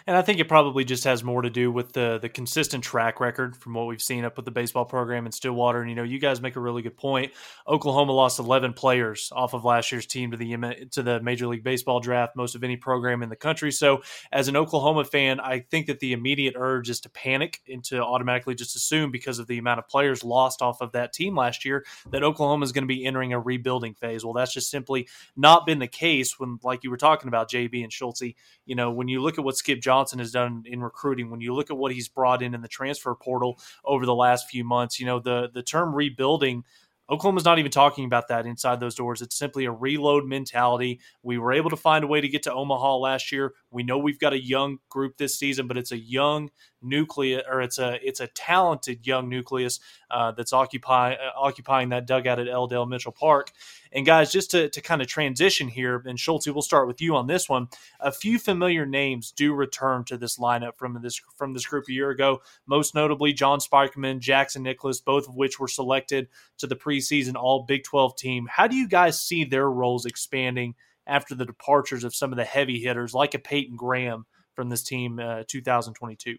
And 0.07 0.17
I 0.17 0.23
think 0.23 0.39
it 0.39 0.49
probably 0.49 0.85
just 0.85 1.05
has 1.05 1.25
more 1.25 1.43
to 1.43 1.51
do 1.51 1.71
with 1.71 1.93
the 1.93 2.19
the 2.21 2.29
consistent 2.29 2.85
track 2.85 3.21
record 3.21 3.57
from 3.57 3.75
what 3.75 3.87
we've 3.87 4.03
seen 4.03 4.25
up 4.25 4.37
with 4.37 4.45
the 4.45 4.51
baseball 4.51 4.85
program 4.85 5.27
in 5.27 5.33
Stillwater. 5.33 5.81
And 5.81 5.91
you 5.91 5.97
know, 5.97 6.03
you 6.03 6.19
guys 6.19 6.41
make 6.41 6.57
a 6.57 6.61
really 6.61 6.83
good 6.83 6.97
point. 6.97 7.33
Oklahoma 7.67 8.13
lost 8.13 8.39
11 8.39 8.73
players 8.75 9.31
off 9.35 9.55
of 9.55 9.65
last 9.65 9.91
year's 9.93 10.07
team 10.07 10.31
to 10.31 10.37
the 10.37 10.87
to 10.93 11.03
the 11.03 11.21
Major 11.21 11.47
League 11.47 11.65
Baseball 11.65 12.01
draft, 12.01 12.37
most 12.37 12.55
of 12.55 12.65
any 12.65 12.77
program 12.77 13.23
in 13.23 13.29
the 13.29 13.37
country. 13.37 13.73
So, 13.73 14.03
as 14.31 14.49
an 14.49 14.57
Oklahoma 14.57 15.05
fan, 15.05 15.41
I 15.41 15.61
think 15.61 15.87
that 15.87 16.01
the 16.01 16.13
immediate 16.13 16.55
urge 16.57 16.91
is 16.91 17.01
to 17.01 17.11
panic 17.11 17.61
and 17.69 17.83
to 17.85 18.03
automatically 18.03 18.55
just 18.55 18.77
assume 18.77 19.11
because 19.11 19.39
of 19.39 19.47
the 19.47 19.59
amount 19.59 19.79
of 19.79 19.89
players 19.89 20.25
lost 20.25 20.63
off 20.63 20.81
of 20.81 20.93
that 20.93 21.13
team 21.13 21.37
last 21.37 21.65
year 21.65 21.85
that 22.11 22.23
Oklahoma 22.23 22.65
is 22.65 22.73
going 22.73 22.85
to 22.85 22.89
be 22.89 23.05
entering 23.05 23.33
a 23.33 23.41
rebuilding 23.41 23.95
phase. 23.95 24.25
Well, 24.25 24.35
that's 24.35 24.55
just 24.55 24.71
simply 24.71 25.09
not 25.37 25.67
been 25.67 25.79
the 25.79 25.89
case 25.89 26.39
when, 26.39 26.59
like 26.63 26.85
you 26.85 26.91
were 26.91 26.97
talking 26.97 27.29
about, 27.29 27.51
JB 27.51 27.83
and 27.83 27.93
Schultzy. 27.93 28.35
You 28.65 28.77
know, 28.77 28.91
when 28.91 29.09
you 29.09 29.21
look 29.21 29.39
at 29.39 29.45
what 29.45 29.57
Skip 29.73 29.83
Johnson 29.83 30.19
has 30.19 30.33
done 30.33 30.65
in 30.67 30.83
recruiting, 30.83 31.31
when 31.31 31.41
you 31.41 31.55
look 31.55 31.71
at 31.71 31.77
what 31.77 31.93
he's 31.93 32.09
brought 32.09 32.43
in 32.43 32.55
in 32.55 32.61
the 32.61 32.69
transfer 32.69 33.15
portal 33.15 33.59
over 33.85 34.05
the 34.05 34.15
last 34.15 34.51
few 34.51 34.65
months, 34.65 35.01
you 35.01 35.07
know 35.07 35.19
the 35.19 35.51
the 35.53 35.63
term 35.63 35.95
rebuilding 35.95 36.65
Oklahoma's 37.11 37.45
not 37.45 37.59
even 37.59 37.71
talking 37.71 38.05
about 38.05 38.29
that 38.29 38.47
inside 38.47 38.81
those 38.81 38.95
doors. 38.95 39.21
It's 39.21 39.37
simply 39.37 39.67
a 39.67 39.71
reload 39.71 40.25
mentality. 40.25 41.01
We 41.23 41.37
were 41.37 41.53
able 41.53 41.69
to 41.71 41.77
find 41.77 42.05
a 42.05 42.07
way 42.07 42.21
to 42.21 42.29
get 42.29 42.45
to 42.45 42.55
Omaha 42.55 42.97
last 42.97 43.33
year. 43.33 43.53
We 43.73 43.83
know 43.83 43.99
we've 43.99 44.19
got 44.19 44.33
a 44.33 44.43
young 44.43 44.79
group 44.89 45.17
this 45.17 45.37
season, 45.37 45.67
but 45.67 45.77
it's 45.77 45.93
a 45.93 45.99
young 45.99 46.51
nucleus, 46.83 47.43
or 47.49 47.63
it's 47.63 47.79
a 47.79 47.99
it's 48.07 48.21
a 48.21 48.27
talented 48.29 49.07
young 49.07 49.29
nucleus 49.29 49.81
uh, 50.11 50.33
that's 50.33 50.53
occupying 50.53 51.17
uh, 51.19 51.39
occupying 51.39 51.91
that 51.91 52.07
dugout 52.07 52.39
at 52.39 52.49
L. 52.49 52.67
Dale 52.67 52.87
Mitchell 52.87 53.13
Park. 53.13 53.51
And 53.95 54.07
guys, 54.07 54.33
just 54.33 54.51
to, 54.53 54.71
to 54.71 54.81
kind 54.81 55.03
of 55.03 55.07
transition 55.07 55.69
here, 55.69 56.03
and 56.07 56.19
Schultzy, 56.19 56.53
we'll 56.53 56.63
start 56.63 56.89
with 56.89 57.03
you 57.03 57.15
on 57.15 57.27
this 57.27 57.49
one. 57.49 57.69
A 58.01 58.11
few 58.11 58.39
familiar 58.39 58.87
names 58.87 59.33
do 59.33 59.53
return 59.55 60.05
to 60.05 60.17
this 60.17 60.39
lineup 60.39 60.77
from 60.77 60.99
this 61.03 61.21
from 61.37 61.53
this 61.53 61.67
group 61.67 61.89
a 61.89 61.93
year 61.93 62.11
ago. 62.11 62.43
Most 62.67 62.95
notably, 62.95 63.33
John 63.33 63.59
Spikerman, 63.59 64.21
Jackson 64.21 64.63
Nicklaus, 64.63 65.01
both 65.01 65.29
of 65.29 65.37
which 65.37 65.61
were 65.61 65.69
selected 65.69 66.29
to 66.59 66.67
the 66.67 66.77
preseason 66.77 67.35
All 67.35 67.65
Big 67.65 67.85
12 67.85 68.17
team. 68.17 68.49
How 68.51 68.67
do 68.67 68.77
you 68.77 68.89
guys 68.89 69.21
see 69.21 69.45
their 69.45 69.71
roles 69.71 70.07
expanding 70.07 70.75
after 71.07 71.35
the 71.35 71.47
departures 71.47 72.05
of 72.05 72.15
some 72.15 72.33
of 72.33 72.37
the 72.37 72.45
heavy 72.45 72.79
hitters 72.81 73.15
like 73.15 73.35
a 73.35 73.39
Peyton 73.39 73.77
Graham 73.77 74.27
from 74.55 74.69
this 74.69 74.83
team, 74.83 75.19
uh, 75.19 75.43
2022? 75.49 76.37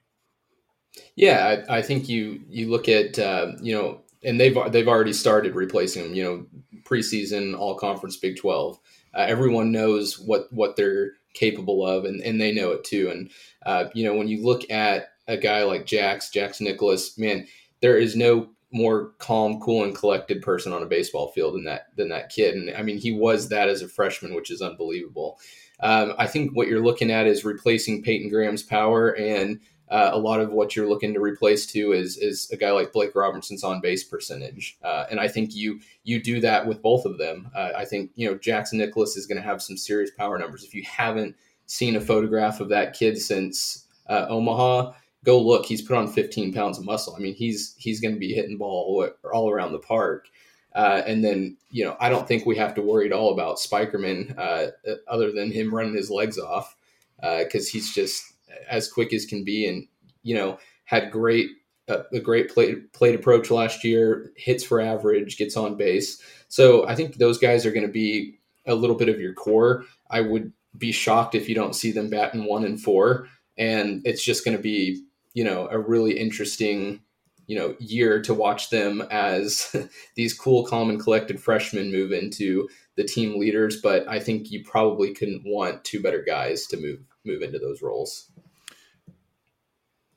Yeah, 1.15 1.63
I, 1.67 1.78
I, 1.78 1.82
think 1.82 2.08
you 2.08 2.41
you 2.47 2.69
look 2.69 2.88
at 2.88 3.17
uh, 3.17 3.54
you 3.62 3.73
know, 3.76 4.02
and 4.23 4.39
they've 4.39 4.56
they've 4.71 4.88
already 4.88 5.13
started 5.13 5.56
replacing 5.56 6.04
them. 6.04 6.13
You 6.13 6.23
know, 6.23 6.45
preseason 6.84 7.58
All 7.58 7.76
Conference 7.76 8.17
Big 8.17 8.38
Twelve. 8.38 8.80
Uh, 9.13 9.26
everyone 9.28 9.71
knows 9.71 10.19
what 10.19 10.52
what 10.54 10.76
they're 10.76 11.13
capable 11.34 11.86
of, 11.86 12.06
and, 12.06 12.21
and 12.21 12.39
they 12.39 12.52
know 12.52 12.71
it 12.71 12.84
too. 12.84 13.10
And 13.10 13.32
uh, 13.65 13.86
you 13.93 14.04
know, 14.04 14.13
when 14.13 14.28
you 14.28 14.43
look 14.43 14.69
at 14.69 15.10
a 15.28 15.38
guy 15.38 15.63
like 15.63 15.86
Jax, 15.86 16.30
Jax 16.30 16.62
Nicklaus, 16.62 17.17
man, 17.17 17.47
there 17.82 17.97
is 17.97 18.15
no 18.15 18.49
more 18.73 19.12
calm, 19.19 19.59
cool, 19.59 19.83
and 19.83 19.95
collected 19.95 20.41
person 20.41 20.73
on 20.73 20.83
a 20.83 20.88
baseball 20.88 21.29
field 21.29 21.55
than 21.55 21.63
that 21.65 21.88
than 21.95 22.09
that 22.09 22.29
kid. 22.29 22.55
And 22.55 22.75
I 22.75 22.81
mean, 22.81 22.97
he 22.97 23.12
was 23.12 23.49
that 23.49 23.69
as 23.69 23.81
a 23.81 23.88
freshman, 23.88 24.33
which 24.33 24.51
is 24.51 24.62
unbelievable. 24.62 25.39
Um, 25.79 26.13
I 26.17 26.27
think 26.27 26.55
what 26.55 26.67
you're 26.67 26.83
looking 26.83 27.12
at 27.12 27.27
is 27.27 27.43
replacing 27.43 28.03
Peyton 28.03 28.29
Graham's 28.29 28.63
power 28.63 29.09
and 29.09 29.59
uh, 29.89 30.09
a 30.12 30.17
lot 30.17 30.39
of 30.39 30.51
what 30.51 30.75
you're 30.75 30.89
looking 30.89 31.13
to 31.13 31.19
replace 31.19 31.67
too 31.67 31.91
is 31.93 32.17
is 32.17 32.49
a 32.51 32.57
guy 32.57 32.71
like 32.71 32.91
Blake 32.91 33.13
Robertson's 33.13 33.63
on 33.63 33.79
base 33.79 34.03
percentage, 34.03 34.77
uh, 34.83 35.05
and 35.12 35.19
I 35.19 35.27
think 35.27 35.53
you 35.55 35.79
you 36.03 36.21
do 36.21 36.39
that 36.39 36.65
with 36.65 36.81
both 36.81 37.05
of 37.05 37.19
them. 37.19 37.51
Uh, 37.55 37.69
I 37.77 37.86
think 37.86 38.09
you 38.15 38.27
know 38.27 38.36
Jackson 38.36 38.79
Nicklaus 38.79 39.15
is 39.17 39.27
going 39.27 39.38
to 39.38 39.47
have 39.47 39.62
some 39.62 39.77
serious 39.77 40.09
power 40.17 40.39
numbers. 40.39 40.63
If 40.63 40.73
you 40.73 40.83
haven't 40.83 41.36
seen 41.67 41.95
a 41.95 42.01
photograph 42.01 42.59
of 42.59 42.69
that 42.69 42.93
kid 42.93 43.19
since 43.19 43.86
uh, 44.07 44.25
Omaha, 44.29 44.93
go 45.23 45.39
look. 45.39 45.65
He's 45.65 45.81
put 45.81 45.97
on 45.97 46.07
15 46.07 46.53
pounds 46.53 46.77
of 46.77 46.86
muscle. 46.86 47.15
I 47.15 47.19
mean, 47.19 47.36
he's 47.36 47.75
he's 47.77 47.99
going 47.99 48.13
to 48.13 48.19
be 48.19 48.33
hitting 48.33 48.57
ball 48.57 49.09
all 49.31 49.49
around 49.49 49.71
the 49.71 49.79
park. 49.79 50.27
Uh, 50.75 51.03
and 51.05 51.23
then, 51.23 51.55
you 51.69 51.86
know, 51.86 51.95
I 51.99 52.09
don't 52.09 52.27
think 52.27 52.45
we 52.45 52.57
have 52.57 52.73
to 52.75 52.81
worry 52.81 53.05
at 53.05 53.12
all 53.12 53.31
about 53.31 53.57
Spikerman 53.57 54.36
uh, 54.38 54.71
other 55.07 55.31
than 55.31 55.51
him 55.51 55.73
running 55.73 55.93
his 55.93 56.09
legs 56.09 56.39
off, 56.39 56.75
because 57.21 57.69
he's 57.69 57.93
just 57.93 58.33
as 58.69 58.91
quick 58.91 59.13
as 59.13 59.25
can 59.25 59.43
be, 59.43 59.67
and 59.67 59.88
you 60.23 60.36
know 60.36 60.57
had 60.86 61.12
great 61.12 61.49
uh, 61.88 62.03
a 62.12 62.19
great 62.19 62.49
plate 62.49 62.91
plate 62.93 63.15
approach 63.15 63.51
last 63.51 63.83
year, 63.83 64.31
hits 64.36 64.63
for 64.63 64.79
average, 64.79 65.38
gets 65.38 65.57
on 65.57 65.75
base. 65.75 66.21
So 66.47 66.88
I 66.88 66.95
think 66.95 67.15
those 67.15 67.38
guys 67.38 67.65
are 67.65 67.71
going 67.71 67.88
to 67.88 67.91
be 67.91 68.39
a 68.65 68.75
little 68.75 68.95
bit 68.95 69.09
of 69.09 69.19
your 69.19 69.33
core. 69.33 69.86
I 70.09 70.21
would 70.21 70.53
be 70.77 70.91
shocked 70.91 71.36
if 71.36 71.49
you 71.49 71.55
don't 71.55 71.75
see 71.75 71.91
them 71.91 72.09
batting 72.09 72.45
one 72.45 72.63
and 72.63 72.81
four, 72.81 73.27
and 73.57 74.01
it's 74.05 74.23
just 74.23 74.45
going 74.45 74.57
to 74.57 74.63
be 74.63 75.03
you 75.34 75.43
know 75.43 75.67
a 75.69 75.80
really 75.80 76.17
interesting 76.17 77.02
you 77.48 77.58
know 77.58 77.76
year 77.80 78.22
to 78.22 78.34
watch 78.34 78.69
them 78.69 79.02
as 79.12 79.76
these 80.15 80.34
cool, 80.34 80.65
calm, 80.65 80.89
and 80.89 81.00
collected 81.00 81.41
freshmen 81.41 81.91
move 81.91 82.12
into 82.12 82.67
the 82.96 83.04
team 83.04 83.39
leaders. 83.39 83.82
But 83.82 84.08
I 84.08 84.19
think 84.19 84.52
you 84.52 84.63
probably 84.63 85.13
couldn't 85.13 85.43
want 85.46 85.84
two 85.84 86.02
better 86.02 86.22
guys 86.22 86.65
to 86.67 86.78
move 86.78 87.00
move 87.26 87.41
into 87.41 87.58
those 87.58 87.82
roles 87.82 88.30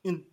and 0.07 0.23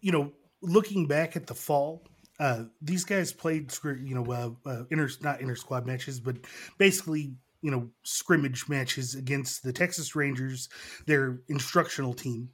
you 0.00 0.12
know 0.12 0.32
looking 0.62 1.06
back 1.06 1.36
at 1.36 1.46
the 1.46 1.54
fall 1.54 2.02
uh, 2.40 2.64
these 2.80 3.04
guys 3.04 3.32
played 3.32 3.72
you 3.84 4.14
know 4.14 4.24
uh, 4.32 4.68
uh, 4.68 4.84
inter 4.90 5.08
not 5.20 5.40
inter 5.40 5.56
squad 5.56 5.86
matches 5.86 6.20
but 6.20 6.36
basically 6.78 7.32
you 7.62 7.70
know 7.70 7.88
scrimmage 8.04 8.68
matches 8.68 9.14
against 9.14 9.62
the 9.62 9.72
Texas 9.72 10.14
Rangers 10.14 10.68
their 11.06 11.40
instructional 11.48 12.14
team 12.14 12.48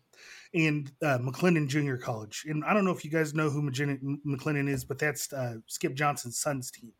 and 0.54 0.92
uh, 1.02 1.18
McLennan 1.18 1.68
Junior 1.68 1.96
College 1.96 2.44
and 2.48 2.64
I 2.64 2.72
don't 2.72 2.84
know 2.84 2.92
if 2.92 3.04
you 3.04 3.10
guys 3.10 3.34
know 3.34 3.50
who 3.50 3.62
McLennan 3.62 4.68
is 4.68 4.84
but 4.84 4.98
that's 4.98 5.32
uh, 5.32 5.56
Skip 5.66 5.94
Johnson's 5.94 6.38
son's 6.38 6.70
team 6.70 6.92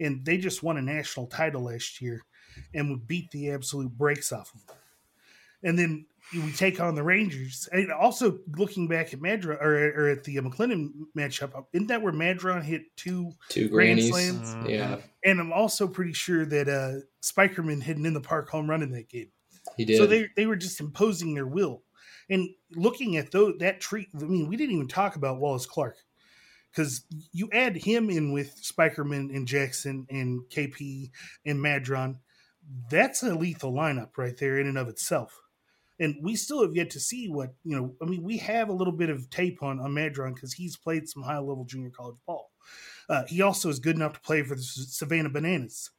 and 0.00 0.24
they 0.24 0.38
just 0.38 0.62
won 0.62 0.76
a 0.76 0.82
national 0.82 1.26
title 1.26 1.64
last 1.64 2.00
year 2.00 2.22
and 2.74 2.90
would 2.90 3.06
beat 3.06 3.30
the 3.30 3.50
absolute 3.50 3.90
brakes 3.90 4.32
off 4.32 4.52
of 4.54 4.66
them 4.66 4.76
and 5.62 5.78
then 5.78 6.06
we 6.34 6.52
take 6.52 6.80
on 6.80 6.94
the 6.94 7.02
Rangers. 7.02 7.68
And 7.72 7.92
also 7.92 8.38
looking 8.56 8.88
back 8.88 9.12
at 9.12 9.20
Madron 9.20 9.60
or, 9.60 9.90
or 9.90 10.08
at 10.08 10.24
the 10.24 10.36
McLennan 10.36 10.90
matchup, 11.16 11.64
isn't 11.72 11.88
that 11.88 12.02
where 12.02 12.12
Madron 12.12 12.62
hit 12.62 12.82
two 12.96 13.32
two 13.48 13.68
grand 13.68 14.02
slams? 14.02 14.54
Mm-hmm. 14.54 14.66
Yeah, 14.66 14.98
and 15.24 15.40
I'm 15.40 15.52
also 15.52 15.86
pretty 15.86 16.12
sure 16.12 16.44
that 16.46 16.68
uh, 16.68 17.04
Spikerman 17.22 17.82
hit 17.82 17.96
an 17.96 18.06
in 18.06 18.14
the 18.14 18.20
park 18.20 18.48
home 18.48 18.68
run 18.68 18.82
in 18.82 18.90
that 18.92 19.08
game. 19.08 19.30
He 19.76 19.84
did. 19.84 19.98
So 19.98 20.06
they 20.06 20.28
they 20.36 20.46
were 20.46 20.56
just 20.56 20.80
imposing 20.80 21.34
their 21.34 21.46
will. 21.46 21.82
And 22.30 22.50
looking 22.74 23.16
at 23.16 23.30
those, 23.30 23.58
that 23.58 23.80
treat, 23.80 24.08
I 24.14 24.24
mean, 24.24 24.48
we 24.48 24.56
didn't 24.56 24.74
even 24.74 24.88
talk 24.88 25.16
about 25.16 25.38
Wallace 25.38 25.66
Clark 25.66 25.96
because 26.70 27.04
you 27.32 27.48
add 27.52 27.76
him 27.76 28.10
in 28.10 28.32
with 28.32 28.62
Spikerman 28.62 29.34
and 29.34 29.46
Jackson 29.46 30.06
and 30.10 30.42
KP 30.50 31.10
and 31.44 31.58
Madron 31.58 32.16
that's 32.90 33.22
a 33.22 33.34
lethal 33.34 33.72
lineup 33.72 34.16
right 34.16 34.36
there 34.36 34.58
in 34.58 34.66
and 34.66 34.78
of 34.78 34.88
itself. 34.88 35.40
And 35.98 36.16
we 36.20 36.36
still 36.36 36.62
have 36.62 36.74
yet 36.74 36.90
to 36.90 37.00
see 37.00 37.28
what, 37.28 37.54
you 37.64 37.76
know, 37.76 37.94
I 38.02 38.06
mean, 38.06 38.22
we 38.22 38.38
have 38.38 38.68
a 38.68 38.74
little 38.74 38.92
bit 38.92 39.10
of 39.10 39.30
tape 39.30 39.62
on, 39.62 39.78
on 39.78 39.92
Madron 39.92 40.34
because 40.34 40.52
he's 40.52 40.76
played 40.76 41.08
some 41.08 41.22
high 41.22 41.38
level 41.38 41.64
junior 41.64 41.90
college 41.90 42.16
ball. 42.26 42.50
Uh, 43.08 43.24
he 43.26 43.42
also 43.42 43.68
is 43.68 43.78
good 43.78 43.96
enough 43.96 44.14
to 44.14 44.20
play 44.20 44.42
for 44.42 44.54
the 44.54 44.62
Savannah 44.62 45.28
Bananas, 45.28 45.90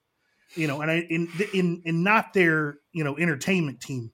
you 0.56 0.68
know, 0.68 0.82
and 0.82 0.90
I, 0.90 1.06
in, 1.10 1.30
in, 1.54 1.82
in 1.86 2.04
not 2.04 2.34
their, 2.34 2.80
you 2.92 3.04
know, 3.04 3.18
entertainment 3.18 3.82
team. 3.82 4.12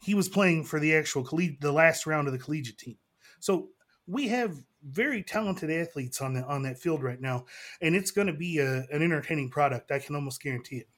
He 0.00 0.14
was 0.14 0.28
playing 0.28 0.64
for 0.64 0.80
the 0.80 0.94
actual 0.94 1.24
collegiate, 1.24 1.60
the 1.60 1.72
last 1.72 2.06
round 2.06 2.28
of 2.28 2.32
the 2.32 2.38
collegiate 2.38 2.78
team. 2.78 2.96
So 3.40 3.68
we 4.06 4.28
have 4.28 4.56
very 4.82 5.22
talented 5.22 5.70
athletes 5.70 6.20
on 6.20 6.34
the, 6.34 6.44
on 6.44 6.62
that 6.62 6.78
field 6.78 7.02
right 7.02 7.20
now, 7.20 7.46
and 7.80 7.94
it's 7.94 8.10
going 8.10 8.28
to 8.28 8.32
be 8.32 8.58
a, 8.58 8.86
an 8.90 9.02
entertaining 9.02 9.50
product. 9.50 9.90
I 9.90 9.98
can 9.98 10.14
almost 10.14 10.42
guarantee 10.42 10.76
it. 10.76 10.88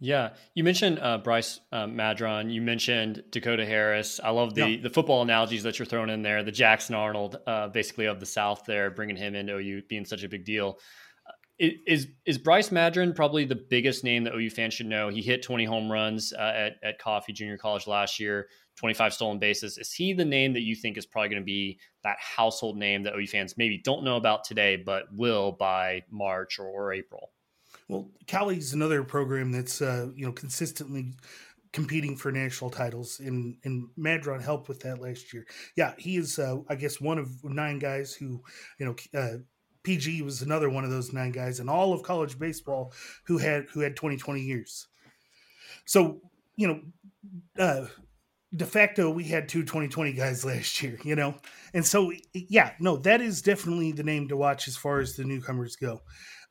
Yeah, 0.00 0.34
you 0.54 0.62
mentioned 0.62 1.00
uh, 1.00 1.18
Bryce 1.18 1.58
uh, 1.72 1.86
Madron. 1.86 2.52
You 2.52 2.62
mentioned 2.62 3.24
Dakota 3.30 3.66
Harris. 3.66 4.20
I 4.22 4.30
love 4.30 4.54
the 4.54 4.68
yeah. 4.68 4.82
the 4.82 4.90
football 4.90 5.22
analogies 5.22 5.64
that 5.64 5.78
you're 5.78 5.86
throwing 5.86 6.08
in 6.08 6.22
there. 6.22 6.44
The 6.44 6.52
Jackson 6.52 6.94
Arnold, 6.94 7.38
uh, 7.48 7.66
basically 7.68 8.06
of 8.06 8.20
the 8.20 8.26
South, 8.26 8.62
there, 8.64 8.92
bringing 8.92 9.16
him 9.16 9.34
into 9.34 9.56
OU 9.56 9.82
being 9.88 10.04
such 10.04 10.22
a 10.22 10.28
big 10.28 10.44
deal. 10.44 10.78
Uh, 11.62 11.68
is 11.86 12.08
is 12.24 12.38
Bryce 12.38 12.70
Madron 12.70 13.14
probably 13.14 13.44
the 13.44 13.56
biggest 13.56 14.04
name 14.04 14.24
that 14.24 14.34
OU 14.34 14.50
fans 14.50 14.74
should 14.74 14.86
know? 14.86 15.08
He 15.08 15.22
hit 15.22 15.42
20 15.42 15.64
home 15.64 15.90
runs 15.90 16.32
uh, 16.32 16.52
at 16.54 16.76
at 16.82 16.98
Cowley 16.98 17.32
Junior 17.32 17.58
College 17.58 17.86
last 17.86 18.20
year, 18.20 18.48
25 18.76 19.12
stolen 19.12 19.38
bases. 19.38 19.78
Is 19.78 19.92
he 19.92 20.12
the 20.12 20.24
name 20.24 20.52
that 20.52 20.62
you 20.62 20.74
think 20.74 20.96
is 20.96 21.06
probably 21.06 21.30
going 21.30 21.42
to 21.42 21.46
be 21.46 21.78
that 22.04 22.16
household 22.18 22.76
name 22.76 23.02
that 23.02 23.14
OU 23.14 23.26
fans 23.26 23.54
maybe 23.58 23.78
don't 23.78 24.04
know 24.04 24.16
about 24.16 24.44
today, 24.44 24.76
but 24.76 25.04
will 25.12 25.52
by 25.52 26.02
March 26.10 26.58
or, 26.58 26.66
or 26.66 26.92
April? 26.92 27.30
Well, 27.88 28.10
Cowley's 28.26 28.72
another 28.72 29.02
program 29.02 29.50
that's 29.50 29.82
uh, 29.82 30.08
you 30.14 30.26
know 30.26 30.32
consistently 30.32 31.14
competing 31.72 32.16
for 32.16 32.30
national 32.30 32.70
titles, 32.70 33.20
and 33.20 33.56
and 33.64 33.88
Madron 33.98 34.42
helped 34.42 34.68
with 34.68 34.80
that 34.80 35.00
last 35.00 35.32
year. 35.32 35.46
Yeah, 35.76 35.94
he 35.98 36.16
is 36.16 36.38
uh, 36.38 36.58
I 36.68 36.76
guess 36.76 37.00
one 37.00 37.18
of 37.18 37.42
nine 37.44 37.78
guys 37.78 38.14
who 38.14 38.42
you 38.78 38.86
know. 38.86 38.96
PG 39.88 40.20
was 40.20 40.42
another 40.42 40.68
one 40.68 40.84
of 40.84 40.90
those 40.90 41.14
nine 41.14 41.32
guys 41.32 41.60
in 41.60 41.68
all 41.70 41.94
of 41.94 42.02
college 42.02 42.38
baseball 42.38 42.92
who 43.24 43.38
had 43.38 43.64
who 43.72 43.80
had 43.80 43.96
20 43.96 44.18
20 44.18 44.42
years. 44.42 44.86
So, 45.86 46.20
you 46.56 46.68
know, 46.68 46.80
uh, 47.58 47.86
de 48.54 48.66
facto 48.66 49.08
we 49.08 49.24
had 49.24 49.48
two 49.48 49.62
2020 49.62 50.12
guys 50.12 50.44
last 50.44 50.82
year, 50.82 50.98
you 51.04 51.16
know. 51.16 51.36
And 51.72 51.86
so 51.86 52.12
yeah, 52.34 52.72
no, 52.78 52.98
that 52.98 53.22
is 53.22 53.40
definitely 53.40 53.92
the 53.92 54.02
name 54.02 54.28
to 54.28 54.36
watch 54.36 54.68
as 54.68 54.76
far 54.76 55.00
as 55.00 55.16
the 55.16 55.24
newcomers 55.24 55.74
go. 55.76 56.02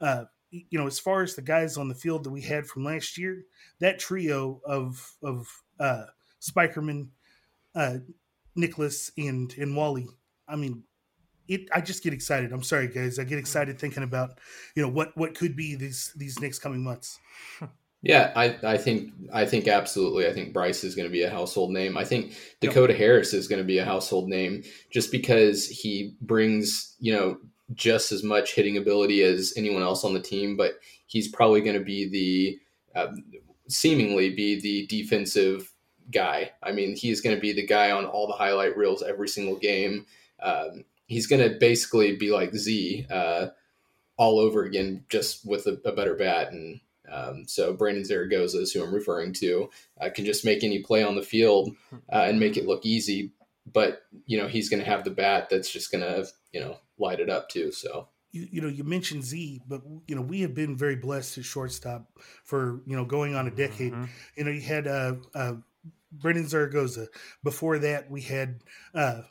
Uh, 0.02 0.24
you 0.50 0.80
know, 0.80 0.88
as 0.88 0.98
far 0.98 1.22
as 1.22 1.36
the 1.36 1.44
guys 1.44 1.78
on 1.78 1.90
the 1.90 1.94
field 1.94 2.24
that 2.24 2.32
we 2.32 2.42
had 2.42 2.66
from 2.66 2.86
last 2.86 3.20
year, 3.20 3.44
that 3.82 4.00
trio 4.00 4.62
of 4.66 5.14
of 5.22 5.48
uh, 5.80 6.06
Spikerman, 6.42 7.10
uh, 7.76 7.98
Nicklaus, 8.56 9.12
and 9.16 9.54
and 9.60 9.76
Wally. 9.76 10.08
I 10.48 10.56
mean, 10.56 10.86
it. 11.48 11.68
I 11.74 11.82
just 11.82 12.04
get 12.04 12.14
excited. 12.14 12.52
I'm 12.52 12.64
sorry, 12.64 12.88
guys. 12.88 13.20
I 13.20 13.24
get 13.24 13.40
excited 13.40 13.80
thinking 13.80 14.04
about 14.04 14.40
you 14.76 14.84
know 14.84 14.90
what 14.90 15.16
what 15.18 15.36
could 15.36 15.56
be 15.56 15.76
these 15.76 16.14
these 16.16 16.40
next 16.40 16.60
coming 16.60 16.84
months. 16.84 17.20
Yeah, 18.04 18.32
I, 18.36 18.56
I 18.64 18.78
think 18.78 19.12
I 19.34 19.46
think 19.46 19.68
absolutely. 19.68 20.28
I 20.28 20.34
think 20.34 20.54
Bryce 20.54 20.84
is 20.84 20.96
going 20.96 21.08
to 21.08 21.12
be 21.12 21.24
a 21.24 21.32
household 21.32 21.72
name. 21.72 21.98
I 21.98 22.06
think 22.06 22.38
Dakota 22.62 22.94
yep. 22.94 23.00
Harris 23.00 23.34
is 23.34 23.48
going 23.48 23.62
to 23.62 23.66
be 23.66 23.80
a 23.80 23.86
household 23.86 24.30
name 24.30 24.64
just 24.92 25.12
because 25.12 25.68
he 25.68 26.16
brings 26.22 26.96
you 27.00 27.12
know 27.12 27.38
just 27.74 28.12
as 28.12 28.24
much 28.24 28.54
hitting 28.54 28.78
ability 28.78 29.24
as 29.24 29.54
anyone 29.58 29.82
else 29.82 30.04
on 30.04 30.14
the 30.14 30.22
team, 30.22 30.56
but 30.56 30.74
he's 31.08 31.28
probably 31.28 31.60
going 31.60 31.78
to 31.78 31.84
be 31.84 32.08
the 32.08 33.00
uh, 33.00 33.14
seemingly 33.68 34.30
be 34.30 34.60
the 34.60 34.86
defensive 34.88 35.74
guy. 36.12 36.52
I 36.64 36.72
mean, 36.72 36.96
he's 36.96 37.22
going 37.22 37.36
to 37.36 37.42
be 37.42 37.52
the 37.52 37.66
guy 37.66 37.92
on 37.92 38.06
all 38.06 38.28
the 38.28 38.34
highlight 38.34 38.78
reels 38.78 39.04
every 39.04 39.28
single 39.28 39.58
game. 39.58 40.06
Um, 40.42 40.86
he's 41.08 41.28
going 41.28 41.42
to 41.42 41.58
basically 41.58 42.16
be 42.16 42.32
like 42.32 42.54
Z 42.54 43.08
uh, 43.10 43.48
all 44.18 44.40
over 44.40 44.64
again, 44.64 45.06
just 45.10 45.46
with 45.46 45.66
a, 45.68 45.80
a 45.86 45.92
better 45.92 46.16
bat. 46.16 46.52
And 46.52 46.80
um, 47.12 47.46
so 47.48 47.74
Brandon 47.74 48.06
Zaragoza 48.06 48.60
is 48.60 48.72
who 48.72 48.84
I'm 48.84 48.94
referring 48.94 49.34
to. 49.34 49.70
Uh, 50.00 50.10
can 50.14 50.26
just 50.26 50.46
make 50.46 50.64
any 50.64 50.80
play 50.80 51.04
on 51.04 51.16
the 51.16 51.22
field 51.22 51.72
uh, 51.94 52.26
and 52.28 52.40
make 52.40 52.58
it 52.58 52.68
look 52.68 52.86
easy. 52.86 53.32
But 53.72 54.04
you 54.26 54.38
know 54.38 54.48
he's 54.48 54.70
going 54.70 54.82
to 54.82 54.90
have 54.90 55.04
the 55.04 55.12
bat 55.12 55.50
that's 55.50 55.70
just 55.70 55.92
going 55.92 56.02
to 56.02 56.26
you 56.54 56.60
know 56.62 56.78
light 56.98 57.20
it 57.20 57.30
up 57.30 57.50
too. 57.50 57.72
So 57.72 58.08
you, 58.32 58.48
you 58.52 58.62
know 58.62 58.70
you 58.70 58.86
mentioned 58.86 59.24
Z, 59.24 59.62
but 59.68 59.82
you 60.08 60.16
know 60.16 60.22
we 60.22 60.42
have 60.42 60.54
been 60.54 60.78
very 60.78 60.96
blessed 60.96 61.38
at 61.38 61.46
shortstop 61.46 62.10
for 62.46 62.82
you 62.86 62.96
know 62.96 63.04
going 63.04 63.36
on 63.36 63.48
a 63.48 63.52
decade. 63.52 63.92
Mm-hmm. 63.92 64.06
You 64.38 64.44
know 64.46 64.52
you 64.52 64.62
had 64.62 64.88
uh, 64.88 65.16
uh, 65.36 65.54
Brandon 66.14 66.48
Zaragoza. 66.48 67.08
Before 67.44 67.78
that 67.80 68.10
we 68.10 68.22
had 68.22 68.62
uh, 68.94 69.24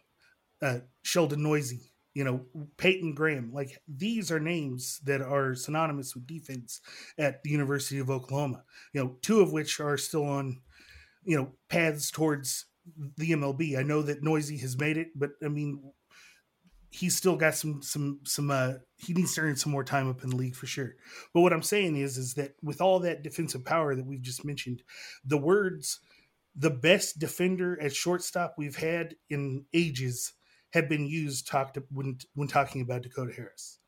uh, 0.62 0.78
Sheldon 1.02 1.42
Neuse, 1.42 1.90
You 2.14 2.24
know 2.24 2.40
Peyton 2.76 3.14
Graham. 3.14 3.52
Like 3.52 3.78
these 3.88 4.30
are 4.30 4.40
names 4.40 5.00
that 5.04 5.20
are 5.20 5.54
synonymous 5.54 6.14
with 6.14 6.26
defense 6.26 6.80
at 7.18 7.42
the 7.42 7.50
University 7.50 7.98
of 7.98 8.10
Oklahoma. 8.10 8.64
You 8.92 9.04
know 9.04 9.16
two 9.22 9.40
of 9.40 9.52
which 9.52 9.80
are 9.80 9.98
still 9.98 10.24
on 10.24 10.60
you 11.24 11.36
know 11.36 11.52
paths 11.68 12.10
towards 12.10 12.66
the 13.16 13.32
MLB. 13.32 13.76
I 13.78 13.82
know 13.82 14.02
that 14.02 14.22
Noisy 14.22 14.58
has 14.58 14.78
made 14.78 14.96
it, 14.96 15.08
but 15.14 15.30
I 15.44 15.48
mean 15.48 15.82
he's 16.90 17.16
still 17.16 17.36
got 17.36 17.54
some 17.54 17.82
some 17.82 18.20
some 18.24 18.50
uh 18.50 18.74
he 18.96 19.12
needs 19.12 19.34
to 19.34 19.42
earn 19.42 19.56
some 19.56 19.72
more 19.72 19.84
time 19.84 20.08
up 20.08 20.24
in 20.24 20.30
the 20.30 20.36
league 20.36 20.56
for 20.56 20.66
sure. 20.66 20.94
But 21.34 21.42
what 21.42 21.52
I'm 21.52 21.62
saying 21.62 21.96
is 21.96 22.16
is 22.16 22.34
that 22.34 22.54
with 22.62 22.80
all 22.80 23.00
that 23.00 23.22
defensive 23.22 23.64
power 23.64 23.94
that 23.94 24.06
we've 24.06 24.22
just 24.22 24.44
mentioned, 24.44 24.82
the 25.24 25.36
words 25.36 26.00
the 26.56 26.70
best 26.70 27.18
defender 27.18 27.78
at 27.82 27.94
shortstop 27.94 28.54
we've 28.56 28.76
had 28.76 29.14
in 29.28 29.66
ages 29.74 30.32
have 30.76 30.88
been 30.88 31.06
used 31.06 31.48
talked 31.48 31.78
when 31.90 32.18
when 32.34 32.48
talking 32.48 32.82
about 32.82 33.02
Dakota 33.02 33.32
Harris. 33.34 33.78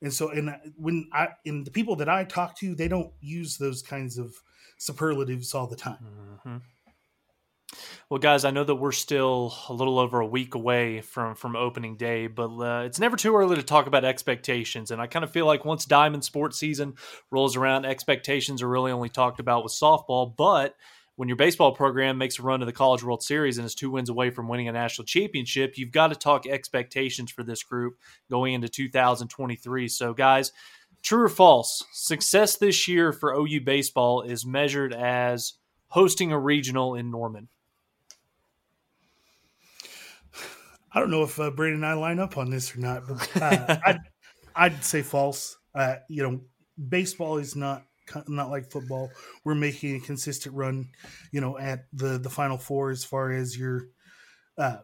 And 0.00 0.12
so 0.12 0.30
and 0.30 0.54
when 0.76 1.08
I 1.12 1.28
and 1.44 1.66
the 1.66 1.70
people 1.70 1.96
that 1.96 2.08
I 2.08 2.24
talk 2.24 2.56
to, 2.58 2.74
they 2.74 2.88
don't 2.88 3.12
use 3.20 3.58
those 3.58 3.82
kinds 3.82 4.18
of 4.18 4.34
superlatives 4.78 5.54
all 5.54 5.66
the 5.66 5.76
time. 5.76 5.98
Mm-hmm. 6.46 6.56
Well, 8.10 8.18
guys, 8.18 8.44
I 8.44 8.50
know 8.50 8.64
that 8.64 8.74
we're 8.74 8.92
still 8.92 9.54
a 9.68 9.72
little 9.72 9.98
over 9.98 10.20
a 10.20 10.26
week 10.26 10.54
away 10.54 11.00
from 11.00 11.34
from 11.34 11.56
opening 11.56 11.96
day, 11.96 12.26
but 12.26 12.50
uh, 12.50 12.84
it's 12.84 12.98
never 12.98 13.16
too 13.16 13.34
early 13.34 13.56
to 13.56 13.62
talk 13.62 13.86
about 13.86 14.04
expectations. 14.04 14.90
And 14.90 15.00
I 15.00 15.06
kind 15.06 15.24
of 15.24 15.30
feel 15.30 15.46
like 15.46 15.64
once 15.64 15.86
Diamond 15.86 16.24
sports 16.24 16.58
season 16.58 16.94
rolls 17.30 17.56
around, 17.56 17.86
expectations 17.86 18.62
are 18.62 18.68
really 18.68 18.92
only 18.92 19.08
talked 19.08 19.40
about 19.40 19.64
with 19.64 19.72
softball. 19.72 20.34
But 20.36 20.76
when 21.16 21.28
your 21.28 21.36
baseball 21.36 21.72
program 21.72 22.16
makes 22.16 22.38
a 22.38 22.42
run 22.42 22.60
to 22.60 22.66
the 22.66 22.72
College 22.72 23.02
World 23.02 23.22
Series 23.22 23.58
and 23.58 23.66
is 23.66 23.74
two 23.74 23.90
wins 23.90 24.08
away 24.08 24.30
from 24.30 24.48
winning 24.48 24.68
a 24.68 24.72
national 24.72 25.04
championship, 25.04 25.76
you've 25.76 25.92
got 25.92 26.08
to 26.08 26.14
talk 26.14 26.46
expectations 26.46 27.30
for 27.30 27.42
this 27.42 27.62
group 27.62 27.98
going 28.30 28.54
into 28.54 28.68
2023. 28.68 29.88
So, 29.88 30.14
guys, 30.14 30.52
true 31.02 31.24
or 31.24 31.28
false? 31.28 31.84
Success 31.92 32.56
this 32.56 32.88
year 32.88 33.12
for 33.12 33.34
OU 33.34 33.60
baseball 33.60 34.22
is 34.22 34.46
measured 34.46 34.94
as 34.94 35.54
hosting 35.88 36.32
a 36.32 36.38
regional 36.38 36.94
in 36.94 37.10
Norman. 37.10 37.48
I 40.94 41.00
don't 41.00 41.10
know 41.10 41.22
if 41.22 41.38
uh, 41.38 41.50
Brandon 41.50 41.84
and 41.84 41.86
I 41.86 41.94
line 41.94 42.18
up 42.18 42.36
on 42.36 42.50
this 42.50 42.74
or 42.74 42.80
not, 42.80 43.06
but 43.06 43.42
uh, 43.42 43.76
I'd, 43.84 43.98
I'd 44.54 44.84
say 44.84 45.02
false. 45.02 45.56
Uh, 45.74 45.96
you 46.08 46.22
know, 46.22 46.40
baseball 46.88 47.38
is 47.38 47.56
not 47.56 47.84
not 48.28 48.50
like 48.50 48.70
football. 48.70 49.10
We're 49.44 49.54
making 49.54 49.96
a 49.96 50.00
consistent 50.00 50.54
run, 50.54 50.88
you 51.30 51.40
know, 51.40 51.58
at 51.58 51.86
the 51.92 52.18
the 52.18 52.30
final 52.30 52.58
four 52.58 52.90
as 52.90 53.04
far 53.04 53.32
as 53.32 53.56
your, 53.56 53.88
uh, 54.58 54.78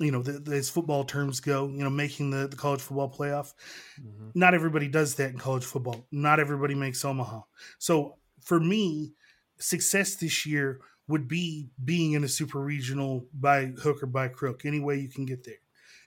you 0.00 0.10
know, 0.10 0.22
the, 0.22 0.54
as 0.54 0.70
football 0.70 1.04
terms 1.04 1.40
go. 1.40 1.68
You 1.68 1.84
know, 1.84 1.90
making 1.90 2.30
the 2.30 2.48
the 2.48 2.56
college 2.56 2.80
football 2.80 3.10
playoff. 3.10 3.52
Mm-hmm. 4.00 4.30
Not 4.34 4.54
everybody 4.54 4.88
does 4.88 5.14
that 5.16 5.30
in 5.30 5.38
college 5.38 5.64
football. 5.64 6.06
Not 6.10 6.40
everybody 6.40 6.74
makes 6.74 7.04
Omaha. 7.04 7.42
So 7.78 8.16
for 8.40 8.58
me, 8.58 9.14
success 9.58 10.16
this 10.16 10.46
year 10.46 10.80
would 11.08 11.28
be 11.28 11.68
being 11.84 12.12
in 12.12 12.24
a 12.24 12.28
super 12.28 12.60
regional 12.60 13.26
by 13.32 13.66
hook 13.66 14.02
or 14.02 14.06
by 14.06 14.28
crook, 14.28 14.64
any 14.64 14.80
way 14.80 14.98
you 14.98 15.08
can 15.08 15.26
get 15.26 15.44
there. 15.44 15.54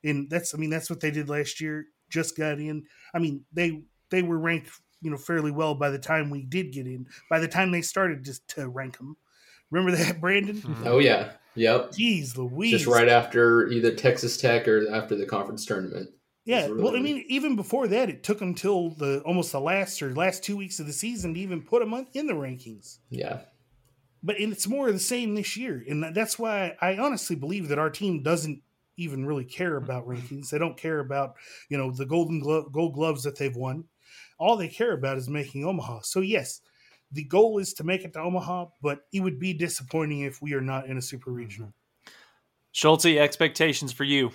And 0.03 0.29
that's, 0.29 0.53
I 0.53 0.57
mean, 0.57 0.69
that's 0.69 0.89
what 0.89 0.99
they 0.99 1.11
did 1.11 1.29
last 1.29 1.59
year. 1.59 1.85
Just 2.09 2.37
got 2.37 2.59
in. 2.59 2.83
I 3.13 3.19
mean, 3.19 3.43
they 3.51 3.83
they 4.09 4.21
were 4.21 4.37
ranked, 4.37 4.69
you 5.01 5.11
know, 5.11 5.17
fairly 5.17 5.51
well 5.51 5.75
by 5.75 5.89
the 5.89 5.99
time 5.99 6.29
we 6.29 6.43
did 6.43 6.71
get 6.71 6.87
in. 6.87 7.07
By 7.29 7.39
the 7.39 7.47
time 7.47 7.71
they 7.71 7.81
started 7.81 8.23
just 8.23 8.47
to 8.49 8.67
rank 8.69 8.97
them, 8.97 9.17
remember 9.71 9.95
that, 9.97 10.19
Brandon? 10.21 10.57
Mm-hmm. 10.57 10.87
Oh 10.87 10.99
yeah, 10.99 11.31
yep. 11.55 11.91
Jeez, 11.91 12.37
Louise. 12.37 12.71
Just 12.71 12.87
right 12.87 13.09
after 13.09 13.67
either 13.67 13.93
Texas 13.93 14.37
Tech 14.37 14.67
or 14.67 14.89
after 14.91 15.15
the 15.15 15.25
conference 15.25 15.65
tournament. 15.65 16.09
Yeah, 16.45 16.67
really... 16.67 16.83
well, 16.83 16.95
I 16.95 16.99
mean, 16.99 17.25
even 17.27 17.55
before 17.55 17.87
that, 17.87 18.09
it 18.09 18.23
took 18.23 18.37
them 18.39 18.53
till 18.53 18.91
the 18.91 19.21
almost 19.21 19.51
the 19.51 19.59
last 19.59 20.01
or 20.01 20.13
last 20.13 20.43
two 20.43 20.55
weeks 20.55 20.79
of 20.79 20.85
the 20.85 20.93
season 20.93 21.33
to 21.33 21.39
even 21.39 21.61
put 21.61 21.79
them 21.79 22.07
in 22.13 22.27
the 22.27 22.33
rankings. 22.33 22.99
Yeah, 23.09 23.41
but 24.21 24.39
it's 24.39 24.67
more 24.67 24.87
of 24.87 24.93
the 24.93 24.99
same 24.99 25.35
this 25.35 25.57
year, 25.57 25.83
and 25.87 26.15
that's 26.15 26.39
why 26.39 26.75
I 26.81 26.97
honestly 26.97 27.35
believe 27.35 27.67
that 27.69 27.79
our 27.79 27.89
team 27.89 28.23
doesn't 28.23 28.61
even 28.97 29.25
really 29.25 29.43
care 29.43 29.75
about 29.75 30.07
rankings. 30.07 30.49
They 30.49 30.57
don't 30.57 30.77
care 30.77 30.99
about 30.99 31.35
you 31.69 31.77
know 31.77 31.91
the 31.91 32.05
golden 32.05 32.39
Glo- 32.39 32.69
gold 32.69 32.93
gloves 32.93 33.23
that 33.23 33.37
they've 33.37 33.55
won. 33.55 33.85
All 34.37 34.57
they 34.57 34.67
care 34.67 34.93
about 34.93 35.17
is 35.17 35.29
making 35.29 35.65
Omaha. 35.65 36.01
So 36.03 36.19
yes, 36.19 36.61
the 37.11 37.23
goal 37.23 37.59
is 37.59 37.73
to 37.75 37.83
make 37.83 38.03
it 38.03 38.13
to 38.13 38.19
Omaha, 38.19 38.65
but 38.81 39.01
it 39.13 39.21
would 39.21 39.39
be 39.39 39.53
disappointing 39.53 40.21
if 40.21 40.41
we 40.41 40.53
are 40.53 40.61
not 40.61 40.87
in 40.87 40.97
a 40.97 41.01
super 41.01 41.31
regional. 41.31 41.73
Schultzy, 42.73 43.17
expectations 43.17 43.93
for 43.93 44.03
you? 44.03 44.31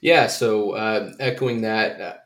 Yeah, 0.00 0.28
so 0.28 0.72
uh, 0.72 1.12
echoing 1.20 1.60
that, 1.60 2.00
uh, 2.00 2.16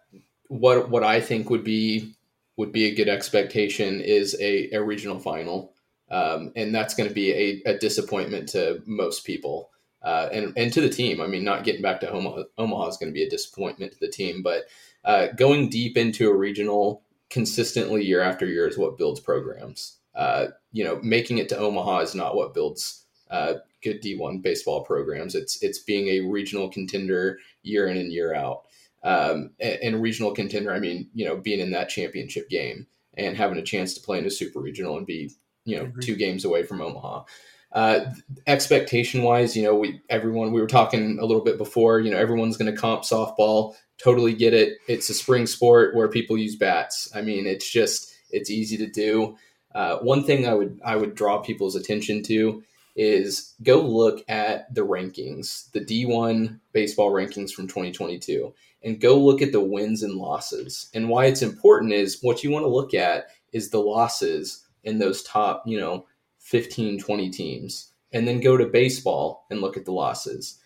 what 0.48 0.90
what 0.90 1.02
I 1.02 1.20
think 1.20 1.50
would 1.50 1.64
be 1.64 2.14
would 2.56 2.70
be 2.70 2.84
a 2.84 2.94
good 2.94 3.08
expectation 3.08 4.00
is 4.00 4.36
a, 4.40 4.70
a 4.72 4.82
regional 4.82 5.18
final, 5.18 5.72
um, 6.10 6.52
and 6.54 6.72
that's 6.72 6.94
going 6.94 7.08
to 7.08 7.14
be 7.14 7.32
a, 7.32 7.70
a, 7.72 7.78
disappointment 7.78 8.48
to 8.50 8.80
most 8.86 9.24
people 9.24 9.70
uh, 10.02 10.28
and 10.32 10.52
and 10.56 10.72
to 10.72 10.80
the 10.80 10.88
team. 10.88 11.20
I 11.20 11.26
mean, 11.26 11.42
not 11.42 11.64
getting 11.64 11.82
back 11.82 11.98
to 12.00 12.10
Omaha, 12.10 12.44
Omaha 12.56 12.88
is 12.88 12.96
going 12.96 13.10
to 13.10 13.14
be 13.14 13.24
a 13.24 13.30
disappointment 13.30 13.92
to 13.92 13.98
the 13.98 14.08
team, 14.08 14.42
but 14.42 14.66
uh, 15.04 15.28
going 15.36 15.68
deep 15.68 15.96
into 15.96 16.30
a 16.30 16.36
regional 16.36 17.02
consistently 17.30 18.04
year 18.04 18.20
after 18.20 18.46
year 18.46 18.68
is 18.68 18.78
what 18.78 18.98
builds 18.98 19.20
programs. 19.20 19.98
Uh, 20.14 20.46
you 20.72 20.84
know, 20.84 21.00
making 21.02 21.38
it 21.38 21.48
to 21.48 21.58
Omaha 21.58 22.00
is 22.00 22.14
not 22.14 22.36
what 22.36 22.54
builds 22.54 23.04
uh, 23.30 23.54
good 23.82 24.02
D1 24.02 24.42
baseball 24.42 24.84
programs. 24.84 25.34
It's 25.34 25.62
it's 25.62 25.80
being 25.80 26.08
a 26.08 26.20
regional 26.20 26.68
contender 26.68 27.38
year 27.62 27.88
in 27.88 27.96
and 27.96 28.12
year 28.12 28.34
out. 28.34 28.62
Um, 29.02 29.50
and, 29.60 29.78
and 29.82 30.02
regional 30.02 30.32
contender, 30.32 30.72
I 30.72 30.78
mean, 30.78 31.10
you 31.14 31.26
know, 31.26 31.36
being 31.36 31.60
in 31.60 31.72
that 31.72 31.90
championship 31.90 32.48
game 32.48 32.86
and 33.16 33.36
having 33.36 33.58
a 33.58 33.62
chance 33.62 33.94
to 33.94 34.00
play 34.00 34.18
in 34.18 34.24
a 34.24 34.30
super 34.30 34.60
regional 34.60 34.96
and 34.96 35.06
be, 35.06 35.30
you 35.64 35.76
know, 35.76 35.92
two 36.00 36.16
games 36.16 36.44
away 36.44 36.62
from 36.62 36.80
Omaha. 36.80 37.24
Uh, 37.72 38.12
expectation 38.46 39.22
wise, 39.22 39.56
you 39.56 39.64
know, 39.64 39.74
we 39.74 40.00
everyone 40.08 40.52
we 40.52 40.60
were 40.60 40.66
talking 40.66 41.18
a 41.18 41.24
little 41.24 41.42
bit 41.42 41.58
before. 41.58 41.98
You 41.98 42.12
know, 42.12 42.16
everyone's 42.16 42.56
going 42.56 42.72
to 42.72 42.80
comp 42.80 43.02
softball. 43.02 43.74
Totally 44.02 44.34
get 44.34 44.54
it. 44.54 44.78
It's 44.88 45.08
a 45.08 45.14
spring 45.14 45.46
sport 45.46 45.94
where 45.94 46.08
people 46.08 46.36
use 46.36 46.56
bats. 46.56 47.08
I 47.14 47.22
mean, 47.22 47.46
it's 47.46 47.70
just 47.70 48.12
it's 48.30 48.50
easy 48.50 48.76
to 48.78 48.86
do. 48.86 49.36
Uh, 49.74 49.98
one 49.98 50.24
thing 50.24 50.46
I 50.46 50.54
would 50.54 50.80
I 50.84 50.96
would 50.96 51.14
draw 51.14 51.38
people's 51.38 51.76
attention 51.76 52.22
to 52.24 52.62
is 52.96 53.54
go 53.62 53.80
look 53.80 54.24
at 54.28 54.72
the 54.72 54.86
rankings, 54.86 55.70
the 55.72 55.80
D1 55.80 56.60
baseball 56.72 57.10
rankings 57.10 57.50
from 57.50 57.66
2022, 57.66 58.54
and 58.82 59.00
go 59.00 59.18
look 59.18 59.42
at 59.42 59.52
the 59.52 59.60
wins 59.60 60.02
and 60.02 60.14
losses. 60.14 60.90
And 60.94 61.08
why 61.08 61.26
it's 61.26 61.42
important 61.42 61.92
is 61.92 62.18
what 62.22 62.44
you 62.44 62.50
want 62.50 62.64
to 62.64 62.68
look 62.68 62.94
at 62.94 63.28
is 63.52 63.70
the 63.70 63.80
losses 63.80 64.64
in 64.84 64.98
those 64.98 65.22
top, 65.22 65.64
you 65.66 65.78
know, 65.78 66.06
15, 66.38 67.00
20 67.00 67.30
teams, 67.30 67.92
and 68.12 68.28
then 68.28 68.40
go 68.40 68.56
to 68.56 68.66
baseball 68.66 69.46
and 69.50 69.60
look 69.60 69.76
at 69.76 69.86
the 69.86 69.92
losses. 69.92 70.60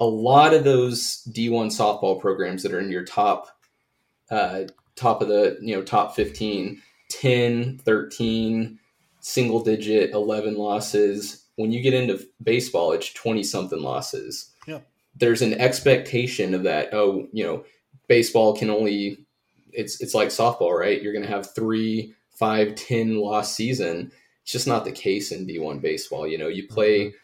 A 0.00 0.06
lot 0.06 0.54
of 0.54 0.64
those 0.64 1.22
D1 1.30 1.66
softball 1.66 2.20
programs 2.20 2.62
that 2.62 2.72
are 2.72 2.80
in 2.80 2.90
your 2.90 3.04
top, 3.04 3.48
uh, 4.30 4.62
top 4.96 5.20
of 5.20 5.28
the, 5.28 5.58
you 5.60 5.74
know, 5.74 5.82
top 5.82 6.16
15, 6.16 6.80
10, 7.10 7.78
13, 7.78 8.78
single 9.20 9.62
digit, 9.62 10.10
11 10.12 10.56
losses. 10.56 11.44
When 11.56 11.70
you 11.70 11.82
get 11.82 11.94
into 11.94 12.26
baseball, 12.42 12.92
it's 12.92 13.12
20 13.12 13.42
something 13.42 13.82
losses. 13.82 14.50
Yeah. 14.66 14.80
There's 15.14 15.42
an 15.42 15.54
expectation 15.54 16.54
of 16.54 16.62
that. 16.62 16.94
Oh, 16.94 17.28
you 17.32 17.44
know, 17.44 17.64
baseball 18.08 18.56
can 18.56 18.70
only, 18.70 19.26
it's, 19.72 20.00
it's 20.00 20.14
like 20.14 20.28
softball, 20.28 20.78
right? 20.78 21.02
You're 21.02 21.12
going 21.12 21.26
to 21.26 21.30
have 21.30 21.54
three, 21.54 22.14
five, 22.30 22.74
10 22.74 23.18
loss 23.18 23.54
season 23.54 24.12
it's 24.50 24.52
just 24.52 24.66
not 24.66 24.84
the 24.84 24.90
case 24.90 25.30
in 25.30 25.46
D1 25.46 25.80
baseball. 25.80 26.26
You 26.26 26.36
know, 26.36 26.48
you 26.48 26.66
play, 26.66 27.06
mm-hmm. 27.06 27.16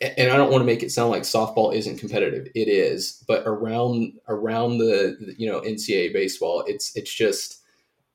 And 0.00 0.30
I 0.30 0.36
don't 0.36 0.50
want 0.50 0.62
to 0.62 0.66
make 0.66 0.82
it 0.82 0.92
sound 0.92 1.10
like 1.10 1.22
softball 1.22 1.74
isn't 1.74 1.98
competitive. 1.98 2.48
It 2.54 2.68
is, 2.68 3.24
but 3.26 3.42
around 3.46 4.12
around 4.28 4.78
the 4.78 5.34
you 5.36 5.50
know 5.50 5.60
NCAA 5.60 6.12
baseball, 6.12 6.64
it's 6.66 6.94
it's 6.96 7.12
just 7.12 7.62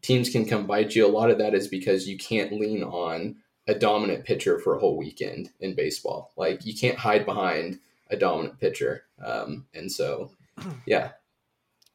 teams 0.01 0.29
can 0.29 0.45
come 0.45 0.65
bite 0.65 0.95
you. 0.95 1.05
A 1.05 1.09
lot 1.09 1.29
of 1.29 1.37
that 1.39 1.53
is 1.53 1.67
because 1.67 2.07
you 2.07 2.17
can't 2.17 2.53
lean 2.53 2.83
on 2.83 3.35
a 3.67 3.73
dominant 3.73 4.23
pitcher 4.23 4.59
for 4.59 4.75
a 4.75 4.79
whole 4.79 4.97
weekend 4.97 5.49
in 5.59 5.75
baseball. 5.75 6.31
Like 6.37 6.65
you 6.65 6.73
can't 6.73 6.97
hide 6.97 7.25
behind 7.25 7.79
a 8.09 8.15
dominant 8.15 8.59
pitcher, 8.59 9.03
um, 9.23 9.65
and 9.73 9.91
so 9.91 10.31
yeah, 10.85 11.11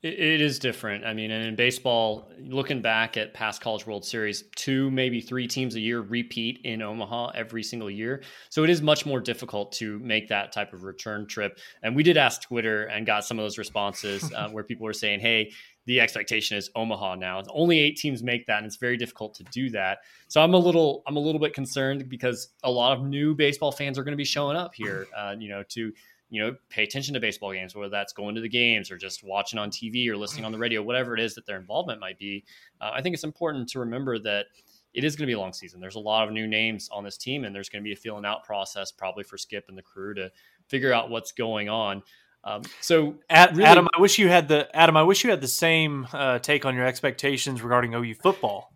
it 0.03 0.41
is 0.41 0.59
different. 0.59 1.05
I 1.05 1.15
mean, 1.15 1.31
and 1.31 1.47
in 1.47 1.55
baseball, 1.55 2.29
looking 2.41 2.83
back 2.83 3.17
at 3.17 3.35
past 3.35 3.61
College 3.61 3.87
World 3.87 4.05
Series, 4.05 4.43
two, 4.57 4.91
maybe 4.91 5.21
three 5.21 5.47
teams 5.47 5.77
a 5.77 5.81
year 5.81 6.01
repeat 6.01 6.61
in 6.65 6.83
Omaha 6.83 7.31
every 7.37 7.63
single 7.63 7.89
year. 7.89 8.23
So 8.49 8.65
it 8.65 8.71
is 8.71 8.83
much 8.83 9.07
more 9.07 9.21
difficult 9.21 9.71
to 9.73 10.01
make 10.01 10.27
that 10.29 10.51
type 10.51 10.73
of 10.73 10.83
return 10.83 11.29
trip. 11.29 11.57
And 11.85 11.95
we 11.95 12.03
did 12.03 12.17
ask 12.17 12.43
Twitter 12.43 12.85
and 12.87 13.07
got 13.07 13.25
some 13.25 13.39
of 13.39 13.45
those 13.45 13.59
responses 13.59 14.29
uh, 14.35 14.49
where 14.49 14.65
people 14.65 14.87
were 14.87 14.93
saying, 14.93 15.21
hey, 15.21 15.53
the 15.87 16.01
expectation 16.01 16.57
is 16.57 16.69
Omaha 16.75 17.17
now. 17.17 17.43
Only 17.51 17.79
eight 17.79 17.97
teams 17.97 18.23
make 18.23 18.47
that, 18.47 18.59
and 18.59 18.67
it's 18.67 18.77
very 18.77 18.97
difficult 18.97 19.35
to 19.35 19.45
do 19.45 19.71
that. 19.71 19.99
So 20.29 20.43
I'm 20.43 20.55
a 20.55 20.59
little, 20.59 21.03
I'm 21.07 21.17
a 21.17 21.21
little 21.21 21.41
bit 21.41 21.55
concerned 21.55 22.09
because 22.09 22.49
a 22.63 22.71
lot 22.71 22.97
of 22.97 23.05
new 23.05 23.35
baseball 23.35 23.73
fans 23.73 23.99
are 23.99 24.05
going 24.05 24.13
to 24.13 24.17
be 24.17 24.25
showing 24.25 24.57
up 24.57 24.75
here, 24.75 25.07
uh, 25.17 25.35
you 25.39 25.49
know, 25.49 25.63
to 25.71 25.93
you 26.33 26.41
know, 26.41 26.57
pay 26.71 26.83
attention 26.83 27.13
to 27.13 27.21
baseball 27.21 27.53
games, 27.53 27.75
whether 27.75 27.91
that's 27.91 28.15
going 28.15 28.35
to 28.35 28.41
the 28.41 28.49
games 28.49 28.91
or 28.91 28.97
just 28.97 29.23
watching 29.23 29.59
on 29.59 29.71
TV 29.71 30.09
or 30.09 30.17
listening 30.17 30.47
on 30.47 30.51
the 30.51 30.57
radio, 30.57 30.83
whatever 30.83 31.13
it 31.13 31.21
is 31.21 31.35
that 31.35 31.45
their 31.45 31.59
involvement 31.59 32.01
might 32.01 32.19
be. 32.19 32.43
Uh, 32.81 32.91
I 32.95 33.03
think 33.03 33.13
it's 33.13 33.23
important 33.23 33.69
to 33.69 33.81
remember 33.81 34.19
that 34.21 34.47
it 34.95 35.05
is 35.05 35.15
going 35.15 35.25
to 35.25 35.31
be 35.31 35.35
a 35.35 35.39
long 35.39 35.53
season. 35.53 35.79
There's 35.79 35.97
a 35.97 36.01
lot 36.01 36.27
of 36.27 36.33
new 36.33 36.47
names 36.47 36.89
on 36.91 37.05
this 37.05 37.19
team, 37.19 37.45
and 37.45 37.55
there's 37.55 37.69
going 37.69 37.83
to 37.83 37.85
be 37.87 37.93
a 37.93 37.97
feeling 37.97 38.25
out 38.25 38.45
process 38.45 38.91
probably 38.91 39.25
for 39.25 39.37
Skip 39.37 39.67
and 39.69 39.77
the 39.77 39.83
crew 39.83 40.15
to 40.15 40.31
figure 40.69 40.91
out 40.91 41.11
what's 41.11 41.33
going 41.33 41.69
on. 41.69 42.03
Um, 42.45 42.63
so, 42.81 43.17
really, 43.31 43.65
Adam, 43.65 43.89
I 43.95 44.01
wish 44.01 44.19
you 44.19 44.29
had 44.29 44.49
the 44.49 44.75
Adam. 44.75 44.97
I 44.97 45.03
wish 45.03 45.25
you 45.25 45.29
had 45.31 45.43
the 45.43 45.49
same 45.49 46.09
uh, 46.15 46.39
take 46.39 46.65
on 46.65 46.75
your 46.75 46.87
expectations 46.87 47.61
regarding 47.61 47.93
OU 47.93 48.15
football. 48.23 48.73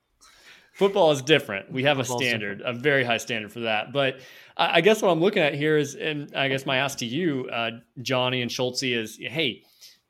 Football 0.76 1.10
is 1.10 1.22
different. 1.22 1.72
We 1.72 1.84
have 1.84 1.96
Football's 1.96 2.20
a 2.20 2.24
standard, 2.26 2.58
different. 2.58 2.76
a 2.76 2.80
very 2.80 3.02
high 3.02 3.16
standard 3.16 3.50
for 3.50 3.60
that. 3.60 3.94
But 3.94 4.20
I, 4.58 4.76
I, 4.76 4.80
guess 4.82 5.00
what 5.00 5.10
I'm 5.10 5.20
looking 5.20 5.42
at 5.42 5.54
here 5.54 5.78
is, 5.78 5.94
and 5.94 6.30
I 6.36 6.48
guess 6.48 6.66
my 6.66 6.76
ask 6.76 6.98
to 6.98 7.06
you, 7.06 7.48
uh, 7.50 7.70
Johnny 8.02 8.42
and 8.42 8.50
Schultzy, 8.50 8.94
is, 8.94 9.16
hey, 9.18 9.62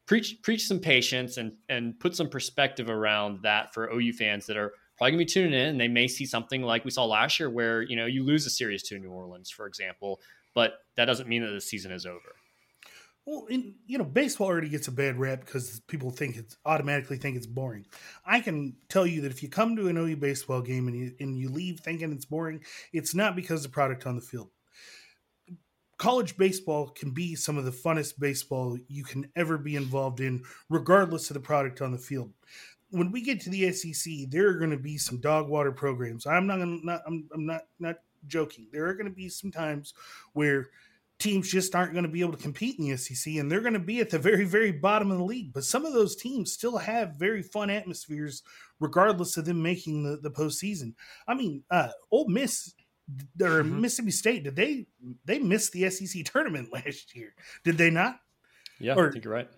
preach 0.06 0.42
preach 0.42 0.66
some 0.66 0.80
patience 0.80 1.36
and 1.36 1.52
and 1.68 1.98
put 2.00 2.16
some 2.16 2.28
perspective 2.28 2.88
around 2.90 3.42
that 3.42 3.74
for 3.74 3.92
OU 3.92 4.12
fans 4.14 4.46
that 4.46 4.56
are 4.56 4.72
probably 4.96 5.12
gonna 5.12 5.18
be 5.18 5.26
tuning 5.26 5.52
in 5.52 5.68
and 5.68 5.80
they 5.80 5.88
may 5.88 6.08
see 6.08 6.26
something 6.26 6.62
like 6.62 6.84
we 6.84 6.90
saw 6.90 7.04
last 7.04 7.38
year 7.38 7.50
where 7.50 7.82
you 7.82 7.94
know 7.94 8.06
you 8.06 8.24
lose 8.24 8.46
a 8.46 8.50
series 8.50 8.82
to 8.84 8.98
New 8.98 9.10
Orleans, 9.10 9.50
for 9.50 9.66
example, 9.66 10.20
but 10.54 10.78
that 10.96 11.04
doesn't 11.04 11.28
mean 11.28 11.42
that 11.42 11.52
the 11.52 11.60
season 11.60 11.92
is 11.92 12.06
over. 12.06 12.34
Well, 13.26 13.46
in, 13.46 13.74
you 13.86 13.98
know, 13.98 14.04
baseball 14.04 14.46
already 14.46 14.68
gets 14.68 14.86
a 14.86 14.92
bad 14.92 15.18
rap 15.18 15.40
because 15.44 15.80
people 15.88 16.10
think 16.12 16.36
it's 16.36 16.56
automatically 16.64 17.16
think 17.16 17.36
it's 17.36 17.46
boring. 17.46 17.84
I 18.24 18.38
can 18.38 18.76
tell 18.88 19.04
you 19.04 19.20
that 19.22 19.32
if 19.32 19.42
you 19.42 19.48
come 19.48 19.74
to 19.74 19.88
an 19.88 19.96
OU 19.96 20.16
baseball 20.18 20.62
game 20.62 20.86
and 20.86 20.96
you 20.96 21.12
and 21.18 21.36
you 21.36 21.48
leave 21.48 21.80
thinking 21.80 22.12
it's 22.12 22.24
boring, 22.24 22.62
it's 22.92 23.16
not 23.16 23.34
because 23.34 23.64
the 23.64 23.68
product 23.68 24.06
on 24.06 24.14
the 24.14 24.22
field. 24.22 24.50
College 25.98 26.36
baseball 26.36 26.88
can 26.90 27.10
be 27.10 27.34
some 27.34 27.58
of 27.58 27.64
the 27.64 27.70
funnest 27.72 28.20
baseball 28.20 28.78
you 28.86 29.02
can 29.02 29.28
ever 29.34 29.58
be 29.58 29.74
involved 29.74 30.20
in, 30.20 30.44
regardless 30.70 31.28
of 31.28 31.34
the 31.34 31.40
product 31.40 31.82
on 31.82 31.90
the 31.90 31.98
field. 31.98 32.32
When 32.90 33.10
we 33.10 33.22
get 33.22 33.40
to 33.40 33.50
the 33.50 33.72
SEC, 33.72 34.12
there 34.28 34.46
are 34.48 34.58
going 34.58 34.70
to 34.70 34.76
be 34.76 34.98
some 34.98 35.20
dog 35.20 35.48
water 35.48 35.72
programs. 35.72 36.26
I'm 36.26 36.46
not, 36.46 36.60
not 36.60 37.02
I'm, 37.04 37.28
I'm 37.34 37.44
not 37.44 37.62
not 37.80 37.96
joking. 38.28 38.68
There 38.72 38.86
are 38.86 38.94
going 38.94 39.08
to 39.08 39.14
be 39.14 39.28
some 39.28 39.50
times 39.50 39.94
where 40.32 40.68
teams 41.18 41.50
just 41.50 41.74
aren't 41.74 41.92
going 41.92 42.04
to 42.04 42.10
be 42.10 42.20
able 42.20 42.32
to 42.32 42.42
compete 42.42 42.78
in 42.78 42.88
the 42.88 42.96
SEC, 42.96 43.34
and 43.34 43.50
they're 43.50 43.60
going 43.60 43.72
to 43.72 43.78
be 43.78 44.00
at 44.00 44.10
the 44.10 44.18
very, 44.18 44.44
very 44.44 44.72
bottom 44.72 45.10
of 45.10 45.18
the 45.18 45.24
league. 45.24 45.52
But 45.52 45.64
some 45.64 45.86
of 45.86 45.92
those 45.92 46.16
teams 46.16 46.52
still 46.52 46.76
have 46.76 47.16
very 47.16 47.42
fun 47.42 47.70
atmospheres, 47.70 48.42
regardless 48.80 49.36
of 49.36 49.44
them 49.44 49.62
making 49.62 50.02
the, 50.02 50.16
the 50.16 50.30
postseason. 50.30 50.94
I 51.26 51.34
mean, 51.34 51.62
uh, 51.70 51.88
Ole 52.10 52.28
Miss 52.28 52.74
or 53.40 53.62
mm-hmm. 53.62 53.80
Mississippi 53.80 54.10
State 54.10 54.44
did 54.44 54.56
they 54.56 54.86
they 55.24 55.38
missed 55.38 55.72
the 55.72 55.88
SEC 55.90 56.24
tournament 56.24 56.70
last 56.72 57.14
year? 57.14 57.34
Did 57.64 57.78
they 57.78 57.90
not? 57.90 58.18
Yeah, 58.78 58.94
or, 58.94 59.08
I 59.08 59.12
think 59.12 59.24
you're 59.24 59.32
right. 59.32 59.48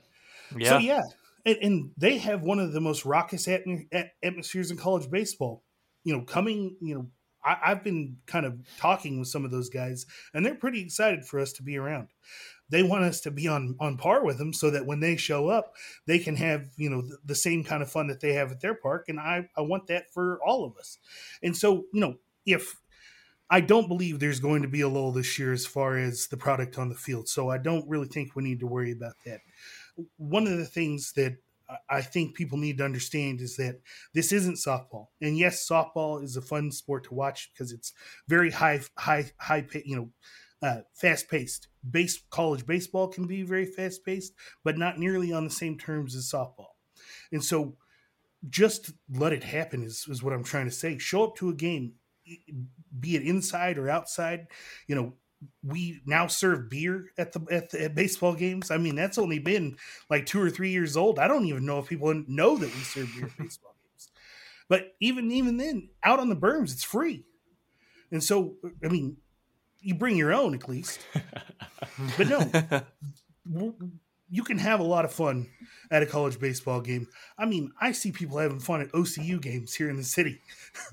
Yeah. 0.57 0.69
So 0.71 0.79
yeah, 0.79 1.03
and, 1.45 1.57
and, 1.63 1.91
they 1.97 2.19
have 2.19 2.43
one 2.43 2.61
of 2.61 2.73
the 2.73 2.81
most 2.81 3.05
raucous 3.05 3.47
atm- 3.47 3.89
atmospheres 4.23 4.71
in 4.71 4.77
college 4.77 5.11
baseball. 5.11 5.65
You 6.05 6.17
know, 6.17 6.23
coming 6.23 6.77
you 6.81 6.95
know 6.95 7.11
I, 7.63 7.69
have 7.69 7.85
been 7.85 8.17
kind 8.27 8.47
of 8.47 8.59
talking 8.79 9.19
with 9.19 9.29
some 9.29 9.45
of 9.45 9.51
those 9.51 9.69
guys, 9.69 10.07
and 10.35 10.45
they're 10.45 10.55
pretty 10.55 10.81
excited 10.81 11.25
for 11.25 11.41
us 11.41 11.53
to 11.55 11.63
be 11.63 11.77
around. 11.77 12.09
They 12.71 12.83
want 12.83 13.05
us 13.05 13.21
to 13.23 13.31
be 13.31 13.49
on 13.49 13.77
on 13.81 13.97
par 13.97 14.25
with 14.25 14.39
them, 14.39 14.53
so 14.53 14.71
that 14.71 14.87
when 14.87 15.01
they 15.01 15.17
show 15.17 15.49
up, 15.49 15.75
they 16.07 16.19
can 16.19 16.37
have 16.37 16.69
you 16.77 16.91
know 16.91 17.03
the, 17.03 17.19
the 17.25 17.35
same 17.35 17.65
kind 17.65 17.83
of 17.83 17.91
fun 17.91 18.09
that 18.09 18.21
they 18.21 18.35
have 18.35 18.53
at 18.53 18.61
their 18.61 18.75
park, 18.75 19.07
and 19.09 19.19
I 19.19 19.49
I 19.57 19.63
want 19.63 19.87
that 19.87 20.13
for 20.13 20.41
all 20.45 20.65
of 20.65 20.77
us. 20.77 20.99
And 21.43 21.57
so 21.57 21.85
you 21.93 22.01
know 22.01 22.17
if 22.45 22.77
I 23.51 23.61
don't 23.61 23.89
believe 23.89 24.19
there's 24.19 24.41
going 24.41 24.63
to 24.63 24.69
be 24.69 24.83
a 24.83 24.89
lull 24.89 25.13
this 25.13 25.39
year 25.39 25.53
as 25.53 25.65
far 25.65 25.97
as 25.97 26.27
the 26.27 26.37
product 26.37 26.79
on 26.79 26.91
the 26.91 26.95
field, 26.95 27.29
so 27.29 27.49
I 27.49 27.59
don't 27.59 27.89
really 27.89 28.09
think 28.09 28.37
we 28.37 28.45
need 28.45 28.61
to 28.61 28.67
worry 28.67 28.93
about 28.93 29.15
that. 29.25 29.41
One 30.17 30.47
of 30.47 30.59
the 30.59 30.67
things 30.67 31.13
that 31.13 31.39
I 31.89 32.01
think 32.01 32.35
people 32.35 32.59
need 32.59 32.79
to 32.79 32.85
understand 32.85 33.41
is 33.41 33.57
that 33.57 33.81
this 34.15 34.33
isn't 34.33 34.55
softball. 34.55 35.09
And 35.21 35.37
yes, 35.37 35.69
softball 35.69 36.23
is 36.23 36.37
a 36.37 36.43
fun 36.43 36.73
sport 36.73 37.05
to 37.05 37.15
watch 37.15 37.51
because 37.53 37.73
it's 37.73 37.93
very 38.27 38.51
high, 38.51 38.81
high, 38.97 39.31
high, 39.39 39.67
you 39.85 39.97
know, 39.97 40.11
uh, 40.63 40.81
fast 40.95 41.29
paced. 41.29 41.69
Base 41.89 42.21
college 42.31 42.67
baseball 42.67 43.09
can 43.09 43.27
be 43.27 43.43
very 43.43 43.67
fast 43.67 44.05
paced, 44.05 44.33
but 44.65 44.79
not 44.79 44.99
nearly 44.99 45.33
on 45.33 45.45
the 45.45 45.51
same 45.51 45.79
terms 45.79 46.15
as 46.15 46.31
softball. 46.31 46.73
And 47.33 47.45
so, 47.45 47.77
just 48.49 48.93
let 49.13 49.33
it 49.33 49.43
happen 49.43 49.83
is, 49.83 50.07
is 50.09 50.23
what 50.23 50.33
I'm 50.33 50.45
trying 50.45 50.67
to 50.67 50.71
say. 50.71 50.99
Show 50.99 51.25
up 51.25 51.37
to 51.37 51.49
a 51.49 51.55
game, 51.55 51.95
be 53.01 53.17
it 53.17 53.23
inside 53.23 53.79
or 53.79 53.91
outside. 53.91 54.47
You 54.87 54.95
know, 54.95 55.15
we 55.63 56.01
now 56.05 56.27
serve 56.27 56.69
beer 56.69 57.11
at 57.17 57.33
the, 57.33 57.41
at 57.51 57.71
the 57.71 57.85
at 57.85 57.95
baseball 57.95 58.35
games. 58.35 58.71
I 58.71 58.79
mean, 58.79 58.95
that's 58.95 59.19
only 59.19 59.39
been 59.39 59.77
like 60.11 60.27
two 60.27 60.43
or 60.43 60.51
three 60.51 60.71
years 60.71 60.97
old. 60.97 61.19
I 61.19 61.29
don't 61.29 61.47
even 61.47 61.65
know 61.65 61.79
if 61.79 61.89
people 61.89 62.23
know 62.27 62.57
that 62.57 62.75
we 62.75 62.81
serve 62.81 63.11
beer 63.15 63.27
at 63.27 63.39
baseball 63.39 63.75
games. 63.83 64.11
But 64.69 64.95
even 65.01 65.31
even 65.31 65.57
then, 65.57 65.91
out 66.03 66.21
on 66.21 66.29
the 66.29 66.37
berms, 66.37 66.73
it's 66.73 66.85
free. 66.85 67.25
And 68.11 68.25
so, 68.25 68.55
I 68.83 68.89
mean, 68.89 69.19
you 69.81 69.95
bring 69.95 70.17
your 70.17 70.33
own 70.33 70.55
at 70.55 70.69
least. 70.69 71.01
but 72.17 72.29
no, 72.29 72.83
you 74.31 74.43
can 74.43 74.59
have 74.59 74.81
a 74.81 74.85
lot 74.85 75.05
of 75.05 75.13
fun 75.13 75.49
at 75.91 76.03
a 76.03 76.07
college 76.07 76.39
baseball 76.39 76.81
game. 76.81 77.07
I 77.39 77.47
mean, 77.47 77.73
I 77.81 77.93
see 77.93 78.13
people 78.13 78.39
having 78.39 78.61
fun 78.61 78.81
at 78.81 78.93
OCU 78.93 79.41
games 79.41 79.75
here 79.75 79.91
in 79.91 79.97
the 79.97 80.05
city. 80.05 80.41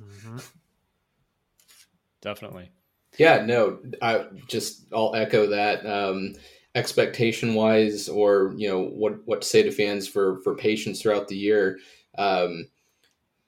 Mm-hmm. 0.01 0.37
Definitely. 2.21 2.71
Yeah, 3.17 3.45
no, 3.45 3.79
I 4.01 4.25
just 4.47 4.85
I'll 4.93 5.15
echo 5.15 5.47
that. 5.47 5.85
Um, 5.85 6.33
expectation 6.75 7.53
wise, 7.53 8.09
or 8.09 8.53
you 8.57 8.67
know 8.69 8.83
what 8.83 9.25
what 9.25 9.41
to 9.41 9.47
say 9.47 9.63
to 9.63 9.71
fans 9.71 10.07
for 10.07 10.41
for 10.41 10.55
patience 10.55 11.01
throughout 11.01 11.27
the 11.27 11.37
year. 11.37 11.79
Um, 12.17 12.67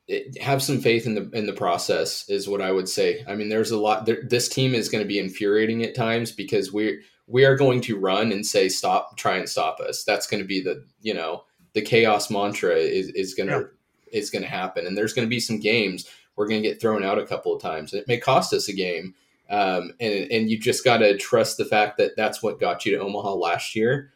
it, 0.07 0.41
have 0.41 0.63
some 0.63 0.79
faith 0.79 1.05
in 1.05 1.15
the 1.15 1.29
in 1.31 1.45
the 1.45 1.53
process 1.53 2.27
is 2.29 2.47
what 2.47 2.61
I 2.61 2.71
would 2.71 2.87
say. 2.87 3.23
I 3.27 3.35
mean, 3.35 3.49
there's 3.49 3.71
a 3.71 3.79
lot. 3.79 4.05
There, 4.05 4.23
this 4.23 4.47
team 4.47 4.73
is 4.73 4.89
going 4.89 5.03
to 5.03 5.07
be 5.07 5.19
infuriating 5.19 5.83
at 5.83 5.95
times 5.95 6.31
because 6.31 6.71
we 6.71 7.01
we 7.27 7.43
are 7.43 7.57
going 7.57 7.81
to 7.81 7.99
run 7.99 8.31
and 8.31 8.45
say 8.45 8.69
stop, 8.69 9.17
try 9.17 9.35
and 9.35 9.49
stop 9.49 9.79
us. 9.81 10.03
That's 10.05 10.27
going 10.27 10.41
to 10.41 10.47
be 10.47 10.61
the 10.61 10.85
you 11.01 11.13
know 11.13 11.43
the 11.73 11.81
chaos 11.81 12.31
mantra 12.31 12.75
is 12.75 13.09
is 13.09 13.33
going 13.33 13.49
to 13.49 13.69
yeah. 14.11 14.19
is 14.19 14.29
going 14.29 14.43
to 14.43 14.49
happen, 14.49 14.87
and 14.87 14.97
there's 14.97 15.13
going 15.13 15.25
to 15.25 15.29
be 15.29 15.41
some 15.41 15.59
games 15.59 16.07
we're 16.37 16.47
going 16.47 16.61
to 16.61 16.69
get 16.69 16.79
thrown 16.79 17.03
out 17.03 17.19
a 17.19 17.25
couple 17.25 17.53
of 17.53 17.61
times. 17.61 17.93
It 17.93 18.07
may 18.07 18.17
cost 18.17 18.53
us 18.53 18.69
a 18.69 18.73
game, 18.73 19.15
um, 19.49 19.93
and 19.99 20.31
and 20.31 20.49
you 20.49 20.57
just 20.57 20.83
got 20.83 20.97
to 20.97 21.17
trust 21.17 21.57
the 21.57 21.65
fact 21.65 21.97
that 21.97 22.15
that's 22.15 22.43
what 22.43 22.59
got 22.59 22.85
you 22.85 22.95
to 22.95 23.03
Omaha 23.03 23.33
last 23.33 23.75
year. 23.75 24.11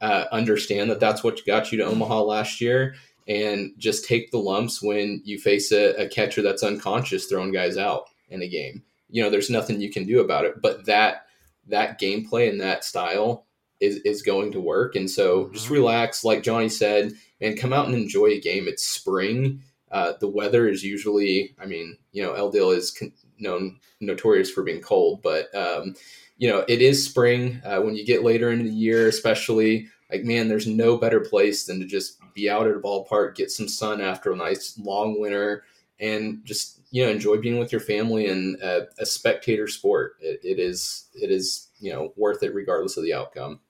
Uh, 0.00 0.24
understand 0.32 0.90
that 0.90 1.00
that's 1.00 1.22
what 1.22 1.44
got 1.46 1.70
you 1.70 1.78
to 1.78 1.84
Omaha 1.84 2.22
last 2.22 2.60
year, 2.60 2.94
and 3.28 3.72
just 3.78 4.04
take 4.04 4.30
the 4.30 4.38
lumps 4.38 4.82
when 4.82 5.22
you 5.24 5.38
face 5.38 5.70
a, 5.72 5.94
a 5.94 6.08
catcher 6.08 6.42
that's 6.42 6.62
unconscious 6.62 7.26
throwing 7.26 7.52
guys 7.52 7.76
out 7.76 8.04
in 8.28 8.42
a 8.42 8.48
game. 8.48 8.82
You 9.10 9.22
know, 9.22 9.30
there's 9.30 9.50
nothing 9.50 9.80
you 9.80 9.90
can 9.90 10.06
do 10.06 10.20
about 10.20 10.44
it. 10.44 10.60
But 10.60 10.86
that 10.86 11.26
that 11.68 12.00
gameplay 12.00 12.48
and 12.48 12.60
that 12.60 12.84
style 12.84 13.46
is 13.80 13.96
is 14.04 14.22
going 14.22 14.52
to 14.52 14.60
work. 14.60 14.96
And 14.96 15.10
so 15.10 15.50
just 15.52 15.66
mm-hmm. 15.66 15.74
relax, 15.74 16.24
like 16.24 16.42
Johnny 16.42 16.68
said, 16.68 17.12
and 17.40 17.58
come 17.58 17.72
out 17.72 17.86
and 17.86 17.94
enjoy 17.94 18.26
a 18.26 18.40
game. 18.40 18.66
It's 18.66 18.86
spring. 18.86 19.62
Uh, 19.90 20.14
the 20.20 20.28
weather 20.28 20.68
is 20.68 20.82
usually, 20.82 21.54
I 21.60 21.66
mean, 21.66 21.98
you 22.12 22.22
know, 22.22 22.32
L 22.32 22.50
Dale 22.50 22.70
is 22.70 22.90
con- 22.90 23.12
known 23.42 23.78
notorious 24.00 24.50
for 24.50 24.62
being 24.62 24.80
cold, 24.80 25.20
but 25.22 25.54
um, 25.54 25.94
you 26.38 26.48
know, 26.48 26.64
it 26.68 26.82
is 26.82 27.04
spring. 27.04 27.60
Uh, 27.64 27.80
when 27.80 27.94
you 27.94 28.04
get 28.04 28.24
later 28.24 28.50
into 28.50 28.64
the 28.64 28.70
year, 28.70 29.08
especially, 29.08 29.88
like 30.10 30.24
man, 30.24 30.48
there's 30.48 30.66
no 30.66 30.96
better 30.96 31.20
place 31.20 31.66
than 31.66 31.78
to 31.80 31.86
just 31.86 32.18
be 32.34 32.48
out 32.48 32.66
at 32.66 32.76
a 32.76 32.80
ballpark, 32.80 33.34
get 33.34 33.50
some 33.50 33.68
sun 33.68 34.00
after 34.00 34.32
a 34.32 34.36
nice 34.36 34.78
long 34.78 35.20
winter, 35.20 35.64
and 36.00 36.44
just 36.44 36.80
you 36.90 37.04
know 37.04 37.10
enjoy 37.10 37.36
being 37.36 37.58
with 37.58 37.72
your 37.72 37.80
family 37.80 38.26
and 38.26 38.62
uh, 38.62 38.82
a 38.98 39.06
spectator 39.06 39.68
sport. 39.68 40.16
It, 40.20 40.40
it 40.42 40.58
is 40.58 41.06
it 41.14 41.30
is 41.30 41.68
you 41.78 41.92
know 41.92 42.12
worth 42.16 42.42
it 42.42 42.54
regardless 42.54 42.96
of 42.96 43.04
the 43.04 43.14
outcome. 43.14 43.60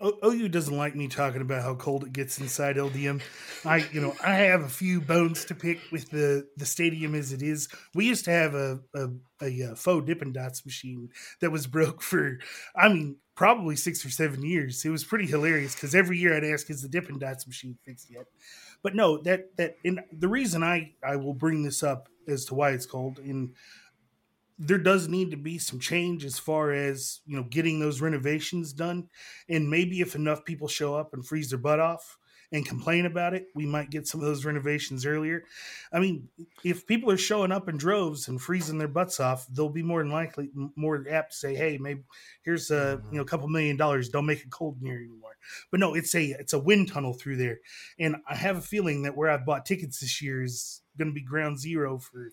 Oh, 0.00 0.18
oh, 0.22 0.32
OU 0.32 0.48
doesn't 0.48 0.76
like 0.76 0.96
me 0.96 1.06
talking 1.06 1.40
about 1.40 1.62
how 1.62 1.76
cold 1.76 2.04
it 2.04 2.12
gets 2.12 2.38
inside 2.40 2.76
LDM. 2.76 3.22
I, 3.64 3.86
you 3.92 4.00
know, 4.00 4.14
I 4.22 4.34
have 4.34 4.62
a 4.62 4.68
few 4.68 5.00
bones 5.00 5.44
to 5.46 5.54
pick 5.54 5.78
with 5.92 6.10
the 6.10 6.48
the 6.56 6.66
stadium 6.66 7.14
as 7.14 7.32
it 7.32 7.42
is. 7.42 7.68
We 7.94 8.06
used 8.06 8.24
to 8.24 8.32
have 8.32 8.54
a 8.54 8.80
a, 8.94 9.08
a, 9.40 9.60
a 9.70 9.76
faux 9.76 10.04
Dippin' 10.04 10.32
Dots 10.32 10.66
machine 10.66 11.10
that 11.40 11.52
was 11.52 11.66
broke 11.68 12.02
for, 12.02 12.38
I 12.76 12.88
mean, 12.88 13.16
probably 13.36 13.76
six 13.76 14.04
or 14.04 14.10
seven 14.10 14.42
years. 14.42 14.84
It 14.84 14.90
was 14.90 15.04
pretty 15.04 15.26
hilarious 15.26 15.74
because 15.74 15.94
every 15.94 16.18
year 16.18 16.36
I'd 16.36 16.44
ask, 16.44 16.68
"Is 16.70 16.82
the 16.82 16.88
Dippin' 16.88 17.20
Dots 17.20 17.46
machine 17.46 17.78
fixed 17.84 18.10
yet?" 18.10 18.26
But 18.82 18.96
no, 18.96 19.18
that 19.18 19.56
that 19.56 19.76
and 19.84 20.00
the 20.12 20.28
reason 20.28 20.64
I 20.64 20.92
I 21.04 21.16
will 21.16 21.34
bring 21.34 21.62
this 21.62 21.84
up 21.84 22.08
as 22.26 22.44
to 22.46 22.54
why 22.54 22.70
it's 22.70 22.86
cold 22.86 23.18
and 23.20 23.54
there 24.58 24.78
does 24.78 25.08
need 25.08 25.30
to 25.32 25.36
be 25.36 25.58
some 25.58 25.80
change 25.80 26.24
as 26.24 26.38
far 26.38 26.72
as 26.72 27.20
you 27.26 27.36
know 27.36 27.44
getting 27.44 27.80
those 27.80 28.00
renovations 28.00 28.72
done. 28.72 29.08
And 29.48 29.68
maybe 29.68 30.00
if 30.00 30.14
enough 30.14 30.44
people 30.44 30.68
show 30.68 30.94
up 30.94 31.12
and 31.12 31.26
freeze 31.26 31.50
their 31.50 31.58
butt 31.58 31.80
off 31.80 32.18
and 32.52 32.64
complain 32.64 33.04
about 33.04 33.34
it 33.34 33.46
we 33.54 33.66
might 33.66 33.90
get 33.90 34.06
some 34.06 34.20
of 34.20 34.26
those 34.26 34.44
renovations 34.44 35.04
earlier. 35.04 35.42
I 35.92 35.98
mean 35.98 36.28
if 36.62 36.86
people 36.86 37.10
are 37.10 37.16
showing 37.16 37.50
up 37.50 37.68
in 37.68 37.76
droves 37.76 38.28
and 38.28 38.40
freezing 38.40 38.78
their 38.78 38.86
butts 38.86 39.18
off 39.18 39.46
they'll 39.48 39.68
be 39.68 39.82
more 39.82 40.02
than 40.02 40.12
likely 40.12 40.50
more 40.76 41.04
apt 41.10 41.32
to 41.32 41.36
say 41.36 41.54
hey 41.56 41.78
maybe 41.80 42.02
here's 42.42 42.70
a 42.70 42.74
mm-hmm. 42.98 43.08
you 43.12 43.16
know 43.16 43.22
a 43.22 43.26
couple 43.26 43.48
million 43.48 43.76
dollars. 43.76 44.08
Don't 44.08 44.26
make 44.26 44.42
it 44.42 44.50
cold 44.50 44.78
in 44.80 44.86
here 44.86 44.98
anymore. 44.98 45.36
But 45.72 45.80
no 45.80 45.94
it's 45.94 46.14
a 46.14 46.36
it's 46.38 46.52
a 46.52 46.58
wind 46.60 46.92
tunnel 46.92 47.12
through 47.12 47.38
there. 47.38 47.58
And 47.98 48.16
i 48.28 48.36
have 48.36 48.56
a 48.56 48.62
feeling 48.62 49.02
that 49.02 49.16
where 49.16 49.30
i've 49.30 49.46
bought 49.46 49.66
tickets 49.66 49.98
this 49.98 50.22
year 50.22 50.44
is 50.44 50.82
going 50.98 51.08
to 51.08 51.14
be 51.14 51.22
ground 51.22 51.58
zero 51.58 51.98
for 51.98 52.30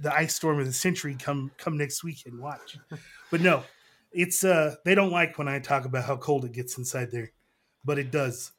the 0.00 0.14
ice 0.14 0.34
storm 0.34 0.58
of 0.58 0.66
the 0.66 0.72
century 0.72 1.16
come 1.18 1.50
come 1.58 1.76
next 1.76 2.04
weekend. 2.04 2.38
Watch, 2.38 2.78
but 3.30 3.40
no, 3.40 3.62
it's 4.12 4.44
uh 4.44 4.76
they 4.84 4.94
don't 4.94 5.10
like 5.10 5.38
when 5.38 5.48
I 5.48 5.58
talk 5.58 5.84
about 5.84 6.04
how 6.04 6.16
cold 6.16 6.44
it 6.44 6.52
gets 6.52 6.78
inside 6.78 7.10
there, 7.10 7.32
but 7.84 7.98
it 7.98 8.10
does. 8.10 8.52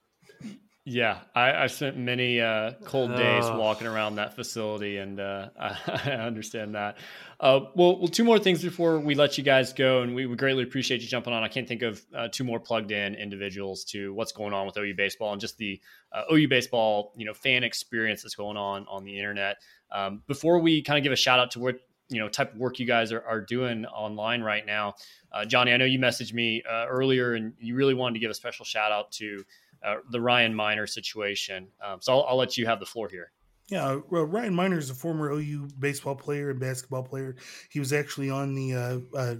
Yeah, 0.89 1.19
I, 1.35 1.51
I 1.51 1.67
spent 1.67 1.97
many 1.97 2.39
uh, 2.39 2.71
cold 2.85 3.13
days 3.13 3.43
walking 3.43 3.87
around 3.87 4.15
that 4.15 4.37
facility, 4.37 4.95
and 4.99 5.19
uh, 5.19 5.49
I, 5.59 5.77
I, 6.05 6.11
understand 6.11 6.75
that. 6.75 6.95
Uh, 7.41 7.59
well, 7.75 7.99
well, 7.99 8.07
two 8.07 8.23
more 8.23 8.39
things 8.39 8.63
before 8.63 8.97
we 8.97 9.13
let 9.13 9.37
you 9.37 9.43
guys 9.43 9.73
go, 9.73 10.01
and 10.01 10.15
we, 10.15 10.27
we 10.27 10.37
greatly 10.37 10.63
appreciate 10.63 11.01
you 11.01 11.07
jumping 11.09 11.33
on. 11.33 11.43
I 11.43 11.49
can't 11.49 11.67
think 11.67 11.81
of 11.81 12.01
uh, 12.15 12.29
two 12.31 12.45
more 12.45 12.61
plugged 12.61 12.91
in 12.91 13.15
individuals 13.15 13.83
to 13.89 14.13
what's 14.13 14.31
going 14.31 14.53
on 14.53 14.65
with 14.65 14.77
OU 14.77 14.93
baseball 14.95 15.33
and 15.33 15.41
just 15.41 15.57
the 15.57 15.81
uh, 16.13 16.23
OU 16.31 16.47
baseball, 16.47 17.11
you 17.17 17.25
know, 17.25 17.33
fan 17.33 17.65
experience 17.65 18.23
that's 18.23 18.35
going 18.35 18.55
on 18.55 18.85
on 18.87 19.03
the 19.03 19.17
internet. 19.17 19.57
Um, 19.91 20.21
before 20.25 20.59
we 20.59 20.83
kind 20.83 20.97
of 20.97 21.03
give 21.03 21.11
a 21.11 21.17
shout 21.17 21.37
out 21.37 21.51
to 21.51 21.59
what 21.59 21.81
you 22.07 22.21
know 22.21 22.29
type 22.29 22.53
of 22.53 22.59
work 22.59 22.79
you 22.79 22.85
guys 22.85 23.11
are, 23.11 23.21
are 23.23 23.41
doing 23.41 23.85
online 23.87 24.41
right 24.41 24.65
now, 24.65 24.93
uh, 25.33 25.43
Johnny, 25.43 25.73
I 25.73 25.77
know 25.77 25.83
you 25.83 25.99
messaged 25.99 26.33
me 26.33 26.63
earlier, 26.65 27.33
and 27.33 27.51
you 27.59 27.75
really 27.75 27.93
wanted 27.93 28.13
to 28.13 28.19
give 28.21 28.31
a 28.31 28.35
special 28.35 28.63
shout 28.63 28.93
out 28.93 29.11
to 29.13 29.43
uh, 29.83 29.97
the 30.11 30.21
Ryan 30.21 30.53
Miner 30.53 30.87
situation. 30.87 31.67
Um, 31.85 31.99
so 32.01 32.13
I'll, 32.13 32.25
I'll, 32.29 32.37
let 32.37 32.57
you 32.57 32.65
have 32.65 32.79
the 32.79 32.85
floor 32.85 33.07
here. 33.09 33.31
Yeah, 33.69 33.99
well, 34.09 34.23
Ryan 34.23 34.55
Miner 34.55 34.77
is 34.77 34.89
a 34.89 34.95
former 34.95 35.31
OU 35.31 35.69
baseball 35.77 36.15
player 36.15 36.49
and 36.49 36.59
basketball 36.59 37.03
player. 37.03 37.35
He 37.69 37.79
was 37.79 37.91
actually 37.91 38.29
on 38.29 38.55
the 38.55 38.73
uh, 38.73 38.99
uh, 39.17 39.35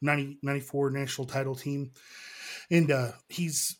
90, 0.00 0.38
94 0.42 0.90
national 0.90 1.26
title 1.26 1.54
team. 1.54 1.90
And 2.70 2.90
uh, 2.90 3.12
he's 3.28 3.76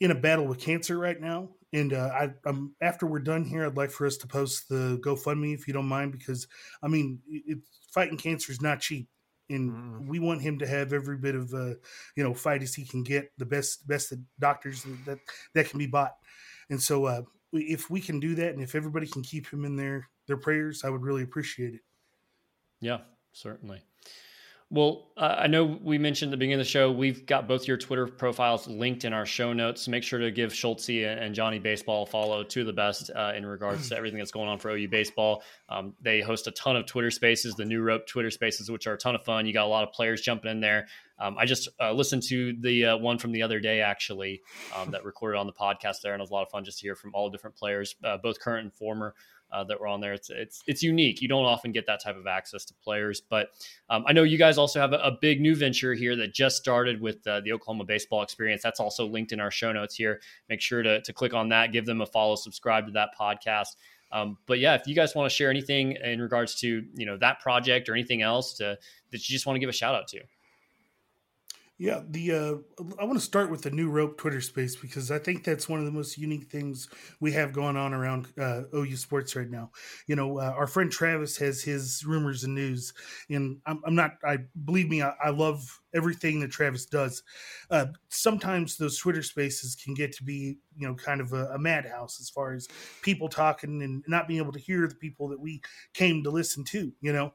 in 0.00 0.10
a 0.10 0.14
battle 0.14 0.46
with 0.46 0.60
cancer 0.60 0.98
right 0.98 1.20
now. 1.20 1.50
And 1.72 1.94
uh, 1.94 2.10
I, 2.12 2.28
I'm, 2.44 2.74
after 2.82 3.06
we're 3.06 3.20
done 3.20 3.44
here, 3.44 3.64
I'd 3.64 3.76
like 3.76 3.90
for 3.90 4.06
us 4.06 4.18
to 4.18 4.26
post 4.26 4.68
the 4.68 5.00
GoFundMe 5.02 5.54
if 5.54 5.66
you 5.66 5.72
don't 5.72 5.86
mind, 5.86 6.12
because 6.12 6.46
I 6.82 6.88
mean, 6.88 7.20
it, 7.26 7.58
fighting 7.94 8.18
cancer 8.18 8.52
is 8.52 8.60
not 8.60 8.80
cheap 8.80 9.08
and 9.50 9.70
mm. 9.70 10.06
we 10.06 10.18
want 10.18 10.42
him 10.42 10.58
to 10.58 10.66
have 10.66 10.92
every 10.92 11.16
bit 11.16 11.34
of 11.34 11.52
uh, 11.52 11.74
you 12.16 12.24
know 12.24 12.34
fight 12.34 12.62
as 12.62 12.74
he 12.74 12.84
can 12.84 13.02
get 13.02 13.32
the 13.38 13.46
best 13.46 13.86
best 13.86 14.12
doctors 14.38 14.84
that 15.06 15.18
that 15.54 15.68
can 15.68 15.78
be 15.78 15.86
bought. 15.86 16.16
And 16.70 16.80
so 16.80 17.04
uh, 17.04 17.22
if 17.52 17.90
we 17.90 18.00
can 18.00 18.18
do 18.18 18.34
that 18.34 18.54
and 18.54 18.62
if 18.62 18.74
everybody 18.74 19.06
can 19.06 19.22
keep 19.22 19.46
him 19.46 19.64
in 19.64 19.76
their 19.76 20.08
their 20.26 20.36
prayers 20.36 20.84
i 20.84 20.90
would 20.90 21.02
really 21.02 21.22
appreciate 21.22 21.74
it. 21.74 21.80
Yeah 22.80 22.98
certainly 23.32 23.80
well, 24.72 25.10
uh, 25.18 25.36
I 25.38 25.48
know 25.48 25.78
we 25.82 25.98
mentioned 25.98 26.30
at 26.30 26.32
the 26.32 26.38
beginning 26.38 26.54
of 26.54 26.64
the 26.64 26.70
show, 26.70 26.90
we've 26.90 27.26
got 27.26 27.46
both 27.46 27.68
your 27.68 27.76
Twitter 27.76 28.06
profiles 28.06 28.66
linked 28.66 29.04
in 29.04 29.12
our 29.12 29.26
show 29.26 29.52
notes. 29.52 29.86
Make 29.86 30.02
sure 30.02 30.18
to 30.18 30.30
give 30.30 30.52
Schultzy 30.52 31.06
and 31.06 31.34
Johnny 31.34 31.58
Baseball 31.58 32.04
a 32.04 32.06
follow, 32.06 32.42
two 32.42 32.60
of 32.60 32.66
the 32.66 32.72
best 32.72 33.10
uh, 33.14 33.34
in 33.36 33.44
regards 33.44 33.90
to 33.90 33.96
everything 33.98 34.18
that's 34.18 34.30
going 34.30 34.48
on 34.48 34.58
for 34.58 34.70
OU 34.70 34.88
Baseball. 34.88 35.42
Um, 35.68 35.92
they 36.00 36.22
host 36.22 36.46
a 36.46 36.52
ton 36.52 36.76
of 36.76 36.86
Twitter 36.86 37.10
spaces, 37.10 37.54
the 37.54 37.66
New 37.66 37.82
Rope 37.82 38.06
Twitter 38.06 38.30
spaces, 38.30 38.70
which 38.70 38.86
are 38.86 38.94
a 38.94 38.98
ton 38.98 39.14
of 39.14 39.22
fun. 39.22 39.44
You 39.44 39.52
got 39.52 39.66
a 39.66 39.68
lot 39.68 39.86
of 39.86 39.92
players 39.92 40.22
jumping 40.22 40.50
in 40.50 40.60
there. 40.60 40.86
Um, 41.18 41.36
I 41.38 41.44
just 41.44 41.68
uh, 41.78 41.92
listened 41.92 42.22
to 42.30 42.54
the 42.58 42.86
uh, 42.86 42.96
one 42.96 43.18
from 43.18 43.32
the 43.32 43.42
other 43.42 43.60
day, 43.60 43.82
actually, 43.82 44.40
um, 44.74 44.92
that 44.92 45.04
recorded 45.04 45.36
on 45.36 45.46
the 45.46 45.52
podcast 45.52 46.00
there, 46.02 46.14
and 46.14 46.20
it 46.20 46.22
was 46.22 46.30
a 46.30 46.34
lot 46.34 46.44
of 46.44 46.50
fun 46.50 46.64
just 46.64 46.78
to 46.78 46.86
hear 46.86 46.96
from 46.96 47.14
all 47.14 47.28
different 47.28 47.56
players, 47.56 47.94
uh, 48.04 48.16
both 48.16 48.40
current 48.40 48.64
and 48.64 48.72
former 48.72 49.14
uh, 49.52 49.64
that 49.64 49.80
were 49.80 49.86
on 49.86 50.00
there. 50.00 50.12
It's 50.12 50.30
it's 50.30 50.62
it's 50.66 50.82
unique. 50.82 51.20
You 51.20 51.28
don't 51.28 51.44
often 51.44 51.72
get 51.72 51.86
that 51.86 52.02
type 52.02 52.16
of 52.16 52.26
access 52.26 52.64
to 52.66 52.74
players, 52.82 53.20
but 53.20 53.48
um, 53.90 54.04
I 54.06 54.12
know 54.12 54.22
you 54.22 54.38
guys 54.38 54.58
also 54.58 54.80
have 54.80 54.92
a, 54.92 54.98
a, 54.98 55.18
big 55.20 55.40
new 55.40 55.54
venture 55.54 55.94
here 55.94 56.16
that 56.16 56.34
just 56.34 56.56
started 56.56 57.00
with 57.00 57.26
uh, 57.26 57.40
the 57.40 57.52
Oklahoma 57.52 57.84
baseball 57.84 58.22
experience. 58.22 58.62
That's 58.62 58.80
also 58.80 59.06
linked 59.06 59.32
in 59.32 59.40
our 59.40 59.50
show 59.50 59.72
notes 59.72 59.94
here. 59.94 60.20
Make 60.48 60.60
sure 60.60 60.82
to 60.82 61.00
to 61.02 61.12
click 61.12 61.34
on 61.34 61.48
that, 61.50 61.72
give 61.72 61.86
them 61.86 62.00
a 62.00 62.06
follow, 62.06 62.34
subscribe 62.36 62.86
to 62.86 62.92
that 62.92 63.10
podcast. 63.18 63.76
Um, 64.10 64.36
but 64.46 64.58
yeah, 64.58 64.74
if 64.74 64.86
you 64.86 64.94
guys 64.94 65.14
want 65.14 65.30
to 65.30 65.34
share 65.34 65.50
anything 65.50 65.96
in 66.02 66.20
regards 66.20 66.54
to 66.60 66.84
you 66.94 67.06
know 67.06 67.16
that 67.18 67.40
project 67.40 67.88
or 67.88 67.94
anything 67.94 68.22
else 68.22 68.54
to 68.54 68.78
that 69.10 69.28
you 69.28 69.32
just 69.32 69.46
want 69.46 69.56
to 69.56 69.60
give 69.60 69.68
a 69.68 69.72
shout 69.72 69.94
out 69.94 70.08
to. 70.08 70.20
Yeah, 71.78 72.02
the 72.08 72.32
uh, 72.32 72.84
I 73.00 73.04
want 73.04 73.18
to 73.18 73.24
start 73.24 73.50
with 73.50 73.62
the 73.62 73.70
new 73.70 73.90
rope 73.90 74.16
Twitter 74.18 74.40
space 74.40 74.76
because 74.76 75.10
I 75.10 75.18
think 75.18 75.42
that's 75.42 75.68
one 75.68 75.80
of 75.80 75.86
the 75.86 75.90
most 75.90 76.16
unique 76.16 76.44
things 76.44 76.88
we 77.18 77.32
have 77.32 77.52
going 77.52 77.76
on 77.76 77.92
around 77.92 78.28
uh, 78.38 78.62
OU 78.74 78.96
sports 78.96 79.34
right 79.34 79.50
now. 79.50 79.70
You 80.06 80.14
know, 80.14 80.38
uh, 80.38 80.54
our 80.56 80.68
friend 80.68 80.92
Travis 80.92 81.36
has 81.38 81.62
his 81.62 82.04
rumors 82.06 82.44
and 82.44 82.54
news, 82.54 82.92
and 83.30 83.58
I'm, 83.66 83.80
I'm 83.84 83.94
not. 83.96 84.12
I 84.24 84.38
believe 84.64 84.90
me, 84.90 85.02
I, 85.02 85.14
I, 85.24 85.30
love 85.30 85.80
everything 85.92 86.38
that 86.40 86.52
Travis 86.52 86.86
does. 86.86 87.22
Uh, 87.70 87.86
sometimes 88.10 88.76
those 88.76 88.98
Twitter 88.98 89.22
spaces 89.22 89.74
can 89.74 89.94
get 89.94 90.12
to 90.12 90.22
be, 90.22 90.58
you 90.76 90.86
know, 90.86 90.94
kind 90.94 91.20
of 91.20 91.32
a, 91.32 91.46
a 91.46 91.58
madhouse 91.58 92.20
as 92.20 92.30
far 92.30 92.52
as 92.52 92.68
people 93.00 93.28
talking 93.28 93.82
and 93.82 94.04
not 94.06 94.28
being 94.28 94.40
able 94.40 94.52
to 94.52 94.60
hear 94.60 94.86
the 94.86 94.94
people 94.94 95.26
that 95.28 95.40
we 95.40 95.60
came 95.94 96.22
to 96.22 96.30
listen 96.30 96.64
to. 96.64 96.92
You 97.00 97.12
know 97.12 97.32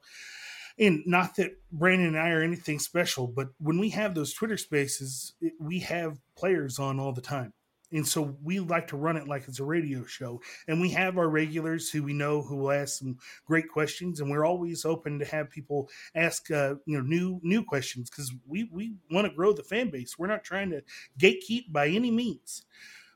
and 0.80 1.04
not 1.06 1.36
that 1.36 1.52
Brandon 1.72 2.08
and 2.08 2.20
I 2.20 2.30
are 2.30 2.42
anything 2.42 2.80
special, 2.80 3.28
but 3.28 3.50
when 3.60 3.80
we 3.80 3.90
have 3.90 4.14
those 4.14 4.34
Twitter 4.34 4.58
spaces, 4.58 5.34
it, 5.42 5.54
we 5.60 5.80
have 5.80 6.20
players 6.36 6.80
on 6.80 7.00
all 7.00 7.14
the 7.14 7.22
time. 7.22 7.54
And 7.92 8.06
so 8.06 8.36
we 8.44 8.60
like 8.60 8.88
to 8.88 8.98
run 8.98 9.16
it 9.16 9.30
like 9.30 9.48
it's 9.48 9.62
a 9.62 9.64
radio 9.64 10.04
show. 10.06 10.42
And 10.68 10.82
we 10.82 10.90
have 10.90 11.18
our 11.18 11.30
regulars 11.30 11.90
who 11.90 12.04
we 12.04 12.14
know 12.14 12.42
who 12.42 12.58
will 12.58 12.72
ask 12.72 13.00
some 13.00 13.18
great 13.46 13.70
questions. 13.70 14.20
And 14.20 14.30
we're 14.30 14.46
always 14.46 14.84
open 14.84 15.20
to 15.20 15.26
have 15.26 15.50
people 15.50 15.90
ask, 16.14 16.52
uh, 16.52 16.76
you 16.86 16.98
know, 16.98 17.04
new 17.04 17.40
new 17.44 17.64
questions 17.64 18.10
because 18.10 18.34
we 18.46 18.70
we 18.74 18.96
want 19.12 19.26
to 19.26 19.34
grow 19.34 19.54
the 19.54 19.64
fan 19.64 19.90
base. 19.90 20.18
We're 20.18 20.28
not 20.28 20.44
trying 20.44 20.72
to 20.72 20.84
gatekeep 21.18 21.72
by 21.72 21.88
any 21.88 22.12
means. 22.12 22.66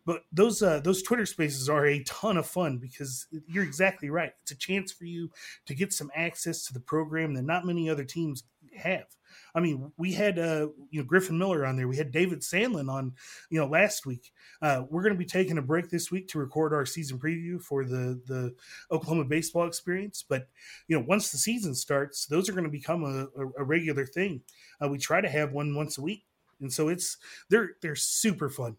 But 0.05 0.23
those 0.31 0.61
uh, 0.61 0.79
those 0.79 1.03
Twitter 1.03 1.25
Spaces 1.25 1.69
are 1.69 1.85
a 1.85 2.03
ton 2.03 2.37
of 2.37 2.47
fun 2.47 2.77
because 2.77 3.27
you're 3.47 3.63
exactly 3.63 4.09
right. 4.09 4.31
It's 4.41 4.51
a 4.51 4.57
chance 4.57 4.91
for 4.91 5.05
you 5.05 5.31
to 5.67 5.75
get 5.75 5.93
some 5.93 6.11
access 6.15 6.65
to 6.65 6.73
the 6.73 6.79
program 6.79 7.35
that 7.35 7.43
not 7.43 7.65
many 7.65 7.89
other 7.89 8.03
teams 8.03 8.43
have. 8.75 9.05
I 9.53 9.59
mean, 9.59 9.91
we 9.97 10.13
had 10.13 10.39
uh, 10.39 10.69
you 10.89 11.01
know 11.01 11.03
Griffin 11.03 11.37
Miller 11.37 11.65
on 11.65 11.75
there. 11.75 11.87
We 11.87 11.97
had 11.97 12.11
David 12.11 12.41
Sandlin 12.41 12.89
on, 12.89 13.13
you 13.49 13.59
know, 13.59 13.67
last 13.67 14.05
week. 14.05 14.31
Uh, 14.61 14.83
we're 14.89 15.03
going 15.03 15.13
to 15.13 15.19
be 15.19 15.25
taking 15.25 15.57
a 15.57 15.61
break 15.61 15.89
this 15.89 16.11
week 16.11 16.27
to 16.29 16.39
record 16.39 16.73
our 16.73 16.85
season 16.85 17.19
preview 17.19 17.61
for 17.61 17.85
the 17.85 18.21
the 18.25 18.55
Oklahoma 18.91 19.25
baseball 19.25 19.67
experience. 19.67 20.23
But 20.27 20.47
you 20.87 20.97
know, 20.97 21.05
once 21.07 21.31
the 21.31 21.37
season 21.37 21.75
starts, 21.75 22.25
those 22.25 22.49
are 22.49 22.53
going 22.53 22.63
to 22.63 22.69
become 22.69 23.03
a, 23.03 23.27
a, 23.39 23.47
a 23.59 23.63
regular 23.63 24.05
thing. 24.05 24.41
Uh, 24.83 24.89
we 24.89 24.97
try 24.97 25.21
to 25.21 25.29
have 25.29 25.51
one 25.51 25.75
once 25.75 25.97
a 25.97 26.01
week, 26.01 26.23
and 26.59 26.71
so 26.71 26.87
it's 26.87 27.17
they're 27.49 27.71
they're 27.81 27.95
super 27.95 28.49
fun. 28.49 28.77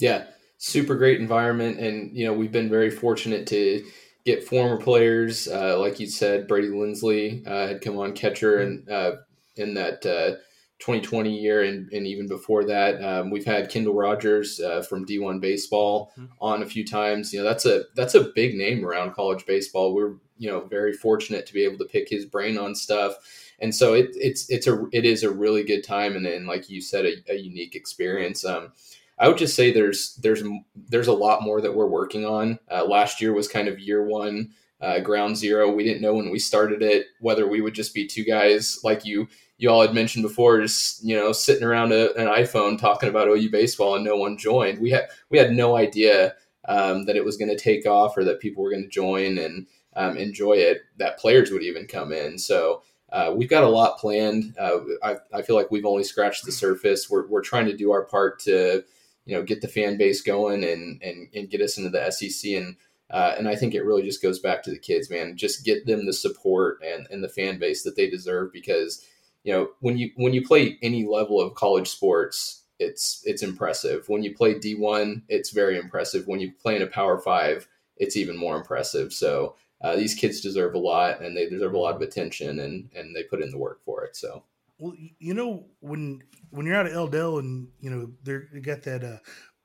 Yeah, 0.00 0.24
super 0.58 0.96
great 0.96 1.20
environment, 1.20 1.78
and 1.78 2.16
you 2.16 2.26
know 2.26 2.32
we've 2.32 2.50
been 2.50 2.70
very 2.70 2.90
fortunate 2.90 3.46
to 3.48 3.84
get 4.24 4.44
former 4.44 4.76
players, 4.76 5.48
uh, 5.48 5.78
like 5.78 6.00
you 6.00 6.06
said, 6.06 6.48
Brady 6.48 6.68
Lindsly 6.68 7.42
uh, 7.46 7.68
had 7.68 7.80
come 7.80 7.98
on 7.98 8.12
catcher 8.12 8.58
and 8.58 8.88
uh, 8.90 9.16
in 9.56 9.74
that 9.74 10.02
2020 10.02 11.30
uh, 11.30 11.40
year, 11.40 11.62
and, 11.62 11.90
and 11.92 12.06
even 12.06 12.28
before 12.28 12.64
that, 12.64 13.02
um, 13.02 13.30
we've 13.30 13.44
had 13.44 13.70
Kendall 13.70 13.94
Rogers 13.94 14.60
uh, 14.60 14.82
from 14.82 15.06
D1 15.06 15.40
baseball 15.40 16.12
mm-hmm. 16.18 16.32
on 16.40 16.62
a 16.62 16.66
few 16.66 16.84
times. 16.86 17.32
You 17.32 17.40
know 17.40 17.44
that's 17.44 17.66
a 17.66 17.84
that's 17.94 18.14
a 18.14 18.30
big 18.34 18.54
name 18.54 18.84
around 18.84 19.14
college 19.14 19.44
baseball. 19.46 19.94
We're 19.94 20.14
you 20.38 20.50
know 20.50 20.60
very 20.60 20.94
fortunate 20.94 21.46
to 21.46 21.52
be 21.52 21.64
able 21.64 21.78
to 21.78 21.84
pick 21.84 22.08
his 22.08 22.24
brain 22.24 22.56
on 22.56 22.74
stuff 22.74 23.16
and 23.60 23.74
so 23.74 23.92
it, 23.92 24.08
it's 24.14 24.48
it's 24.48 24.66
a 24.66 24.86
it 24.90 25.04
is 25.04 25.22
a 25.22 25.30
really 25.30 25.62
good 25.62 25.84
time 25.84 26.16
and, 26.16 26.26
and 26.26 26.46
like 26.46 26.70
you 26.70 26.80
said 26.80 27.04
a, 27.04 27.14
a 27.30 27.36
unique 27.36 27.76
experience 27.76 28.42
um, 28.44 28.72
I 29.20 29.28
would 29.28 29.36
just 29.36 29.54
say 29.54 29.70
there's 29.70 30.14
there's 30.16 30.42
there's 30.88 31.08
a 31.08 31.12
lot 31.12 31.42
more 31.42 31.60
that 31.60 31.74
we're 31.74 31.86
working 31.86 32.24
on. 32.24 32.58
Uh, 32.70 32.86
last 32.86 33.20
year 33.20 33.34
was 33.34 33.46
kind 33.46 33.68
of 33.68 33.78
year 33.78 34.02
one, 34.02 34.50
uh, 34.80 35.00
ground 35.00 35.36
zero. 35.36 35.70
We 35.70 35.84
didn't 35.84 36.00
know 36.00 36.14
when 36.14 36.30
we 36.30 36.38
started 36.38 36.82
it 36.82 37.06
whether 37.20 37.46
we 37.46 37.60
would 37.60 37.74
just 37.74 37.94
be 37.94 38.06
two 38.06 38.24
guys 38.24 38.80
like 38.82 39.04
you 39.04 39.28
you 39.58 39.68
all 39.68 39.82
had 39.82 39.94
mentioned 39.94 40.22
before, 40.22 40.62
just 40.62 41.04
you 41.04 41.14
know 41.14 41.32
sitting 41.32 41.64
around 41.64 41.92
a, 41.92 42.14
an 42.14 42.28
iPhone 42.28 42.78
talking 42.78 43.10
about 43.10 43.28
OU 43.28 43.50
baseball 43.50 43.94
and 43.94 44.04
no 44.04 44.16
one 44.16 44.38
joined. 44.38 44.80
We 44.80 44.90
had 44.90 45.08
we 45.28 45.36
had 45.36 45.52
no 45.52 45.76
idea 45.76 46.34
um, 46.66 47.04
that 47.04 47.16
it 47.16 47.24
was 47.24 47.36
going 47.36 47.50
to 47.50 47.62
take 47.62 47.84
off 47.84 48.16
or 48.16 48.24
that 48.24 48.40
people 48.40 48.62
were 48.62 48.70
going 48.70 48.84
to 48.84 48.88
join 48.88 49.36
and 49.36 49.66
um, 49.96 50.16
enjoy 50.16 50.54
it. 50.54 50.80
That 50.96 51.18
players 51.18 51.50
would 51.50 51.62
even 51.62 51.86
come 51.86 52.12
in. 52.12 52.38
So. 52.38 52.82
Uh, 53.12 53.34
we've 53.34 53.50
got 53.50 53.64
a 53.64 53.68
lot 53.68 53.98
planned. 53.98 54.54
Uh, 54.56 54.78
I, 55.02 55.16
I, 55.34 55.42
feel 55.42 55.56
like 55.56 55.72
we've 55.72 55.84
only 55.84 56.04
scratched 56.04 56.44
the 56.44 56.52
surface. 56.52 57.10
We're, 57.10 57.26
we're 57.26 57.42
trying 57.42 57.66
to 57.66 57.76
do 57.76 57.90
our 57.90 58.04
part 58.04 58.38
to 58.42 58.84
you 59.24 59.34
know 59.34 59.42
get 59.42 59.60
the 59.60 59.68
fan 59.68 59.96
base 59.96 60.22
going 60.22 60.64
and 60.64 61.02
and, 61.02 61.28
and 61.34 61.50
get 61.50 61.60
us 61.60 61.78
into 61.78 61.90
the 61.90 62.10
SEC 62.10 62.52
and 62.52 62.76
uh, 63.10 63.34
and 63.36 63.48
I 63.48 63.56
think 63.56 63.74
it 63.74 63.84
really 63.84 64.02
just 64.02 64.22
goes 64.22 64.38
back 64.38 64.62
to 64.62 64.70
the 64.70 64.78
kids, 64.78 65.10
man. 65.10 65.36
Just 65.36 65.64
get 65.64 65.84
them 65.84 66.06
the 66.06 66.12
support 66.12 66.80
and, 66.86 67.08
and 67.10 67.24
the 67.24 67.28
fan 67.28 67.58
base 67.58 67.82
that 67.82 67.96
they 67.96 68.08
deserve 68.08 68.52
because 68.52 69.04
you 69.42 69.52
know 69.52 69.70
when 69.80 69.98
you 69.98 70.10
when 70.16 70.32
you 70.32 70.46
play 70.46 70.78
any 70.82 71.06
level 71.06 71.40
of 71.40 71.54
college 71.54 71.88
sports, 71.88 72.62
it's 72.78 73.22
it's 73.24 73.42
impressive. 73.42 74.08
When 74.08 74.22
you 74.22 74.34
play 74.34 74.58
D 74.58 74.74
one, 74.74 75.22
it's 75.28 75.50
very 75.50 75.76
impressive. 75.76 76.26
When 76.26 76.40
you 76.40 76.52
play 76.52 76.76
in 76.76 76.82
a 76.82 76.86
Power 76.86 77.18
Five, 77.18 77.66
it's 77.96 78.16
even 78.16 78.36
more 78.36 78.56
impressive. 78.56 79.12
So 79.12 79.56
uh, 79.80 79.96
these 79.96 80.14
kids 80.14 80.40
deserve 80.40 80.74
a 80.74 80.78
lot, 80.78 81.20
and 81.20 81.36
they 81.36 81.48
deserve 81.48 81.74
a 81.74 81.78
lot 81.78 81.96
of 81.96 82.02
attention, 82.02 82.60
and 82.60 82.90
and 82.94 83.16
they 83.16 83.24
put 83.24 83.42
in 83.42 83.50
the 83.50 83.58
work 83.58 83.82
for 83.84 84.04
it. 84.04 84.14
So 84.14 84.44
well, 84.78 84.94
you 85.18 85.34
know 85.34 85.66
when 85.80 86.22
when 86.50 86.66
you're 86.66 86.76
out 86.76 86.86
of 86.86 86.92
L 86.92 87.06
Dale 87.06 87.38
and 87.38 87.68
you 87.80 87.90
know 87.90 88.10
they're 88.22 88.48
they 88.52 88.60
got 88.60 88.82
that 88.82 89.04
uh, 89.04 89.18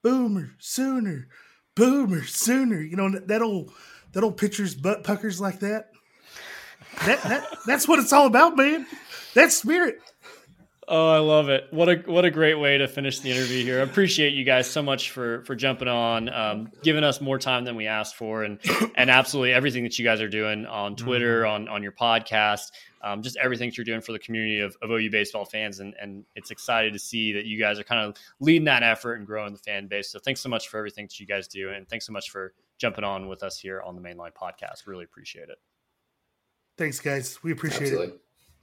boomer 0.04 0.52
sooner, 0.60 1.28
boomer 1.76 2.24
sooner. 2.24 2.82
You 2.82 2.96
know 2.96 3.10
that 3.10 3.42
old 3.42 3.72
that 4.14 4.24
old 4.24 4.38
pitcher's 4.38 4.76
butt 4.76 5.04
puckers 5.04 5.42
like 5.42 5.60
that. 5.60 5.92
That 7.06 7.22
that 7.24 7.44
that's 7.66 7.88
what 7.88 8.00
it's 8.00 8.14
all 8.14 8.28
about, 8.28 8.56
man. 8.56 8.86
That 9.34 9.52
spirit. 9.52 10.00
Oh, 10.88 11.10
I 11.10 11.18
love 11.18 11.50
it! 11.50 11.68
What 11.72 11.90
a 11.90 11.96
what 12.06 12.26
a 12.26 12.32
great 12.32 12.56
way 12.56 12.78
to 12.78 12.88
finish 12.88 13.20
the 13.20 13.32
interview 13.32 13.64
here. 13.64 13.80
I 13.80 13.84
appreciate 13.84 14.34
you 14.34 14.44
guys 14.44 14.70
so 14.70 14.84
much 14.84 15.12
for 15.12 15.44
for 15.46 15.56
jumping 15.56 15.88
on, 15.88 16.30
um, 16.30 16.72
giving 16.84 17.04
us 17.04 17.20
more 17.20 17.40
time 17.40 17.66
than 17.66 17.76
we 17.76 17.88
asked 17.88 18.16
for, 18.16 18.44
and 18.44 18.60
and 18.96 19.10
absolutely 19.10 19.54
everything 19.54 19.84
that 19.84 19.98
you 19.98 20.06
guys 20.06 20.22
are 20.22 20.30
doing 20.30 20.66
on 20.66 20.96
Twitter, 20.96 21.42
mm-hmm. 21.42 21.54
on 21.54 21.68
on 21.70 21.84
your 21.84 21.92
podcast 21.92 22.72
um, 23.06 23.22
just 23.22 23.38
everything 23.38 23.70
that 23.70 23.78
you're 23.78 23.86
doing 23.86 24.02
for 24.02 24.14
the 24.14 24.20
community 24.20 24.60
of, 24.62 24.76
of 24.82 24.90
OU 24.90 25.12
baseball 25.12 25.46
fans. 25.46 25.80
And, 25.80 25.94
and 26.02 26.26
it's 26.36 26.50
excited 26.50 26.92
to 26.94 27.00
see 27.00 27.34
that 27.34 27.46
you 27.46 27.60
guys 27.60 27.80
are 27.80 27.84
kind 27.84 28.02
of 28.02 28.18
leading 28.40 28.66
that 28.66 28.82
effort 28.82 29.14
and 29.14 29.28
growing 29.28 29.54
the 29.54 29.60
fan 29.60 29.88
base. 29.88 30.10
So 30.10 30.18
thanks 30.18 30.42
so 30.42 30.50
much 30.50 30.68
for 30.68 30.80
everything 30.80 31.06
that 31.06 31.20
you 31.20 31.28
guys 31.28 31.48
do. 31.48 31.70
And 31.70 31.88
thanks 31.88 32.08
so 32.08 32.14
much 32.14 32.32
for 32.32 32.54
jumping 32.80 33.04
on 33.04 33.28
with 33.28 33.44
us 33.44 33.60
here 33.60 33.80
on 33.86 33.96
the 33.96 34.02
Mainline 34.02 34.34
podcast. 34.34 34.88
Really 34.88 35.06
appreciate 35.06 35.50
it. 35.50 35.60
Thanks, 36.80 37.00
guys. 37.00 37.38
We 37.44 37.52
appreciate 37.52 37.94
Absolutely. 37.94 38.16
it. 38.16 38.22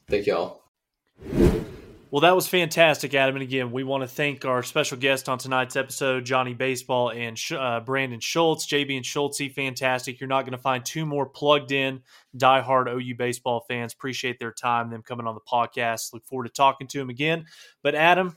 Thank 0.09 0.27
y'all. 0.27 1.79
Well, 2.13 2.21
that 2.21 2.37
was 2.37 2.47
fantastic, 2.47 3.15
Adam. 3.15 3.37
And 3.37 3.43
again, 3.43 3.73
we 3.73 3.85
want 3.85 4.03
to 4.03 4.07
thank 4.07 4.45
our 4.45 4.63
special 4.63 4.99
guest 4.99 5.31
on 5.31 5.39
tonight's 5.39 5.77
episode, 5.77 6.27
Johnny 6.27 6.53
Baseball 6.53 7.09
and 7.09 7.41
uh, 7.57 7.81
Brandon 7.81 8.21
Schultz. 8.21 8.67
JB 8.67 8.99
and 8.99 9.07
Schultz, 9.07 9.41
fantastic. 9.57 10.21
You're 10.21 10.29
not 10.29 10.43
going 10.43 10.53
to 10.53 10.59
find 10.59 10.85
two 10.85 11.07
more 11.07 11.25
plugged 11.25 11.73
in, 11.73 12.03
diehard 12.37 12.93
OU 12.93 13.15
baseball 13.15 13.65
fans. 13.67 13.95
Appreciate 13.95 14.39
their 14.39 14.53
time, 14.53 14.91
them 14.91 15.01
coming 15.01 15.27
on 15.27 15.35
the 15.35 15.41
podcast. 15.41 16.13
Look 16.13 16.27
forward 16.27 16.45
to 16.45 16.53
talking 16.53 16.87
to 16.89 16.99
them 16.99 17.09
again. 17.09 17.47
But, 17.83 17.95
Adam, 17.95 18.37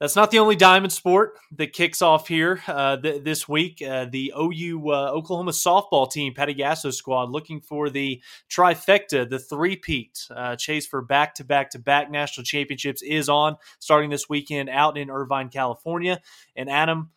that's 0.00 0.16
not 0.16 0.30
the 0.30 0.38
only 0.38 0.56
diamond 0.56 0.92
sport 0.92 1.38
that 1.52 1.74
kicks 1.74 2.00
off 2.00 2.26
here 2.26 2.62
uh, 2.66 2.96
th- 2.96 3.22
this 3.22 3.46
week. 3.46 3.82
Uh, 3.82 4.06
the 4.10 4.32
OU 4.36 4.90
uh, 4.90 5.10
Oklahoma 5.12 5.50
softball 5.50 6.10
team, 6.10 6.32
Patty 6.32 6.54
Gasso 6.54 6.92
squad, 6.92 7.30
looking 7.30 7.60
for 7.60 7.90
the 7.90 8.22
trifecta, 8.50 9.28
the 9.28 9.38
three-peat 9.38 10.26
uh, 10.34 10.56
chase 10.56 10.86
for 10.86 11.02
back-to-back-to-back 11.02 12.10
national 12.10 12.44
championships 12.44 13.02
is 13.02 13.28
on 13.28 13.56
starting 13.78 14.08
this 14.08 14.26
weekend 14.26 14.70
out 14.70 14.96
in 14.96 15.10
Irvine, 15.10 15.50
California. 15.50 16.18
And 16.56 16.70
Adam, 16.70 17.10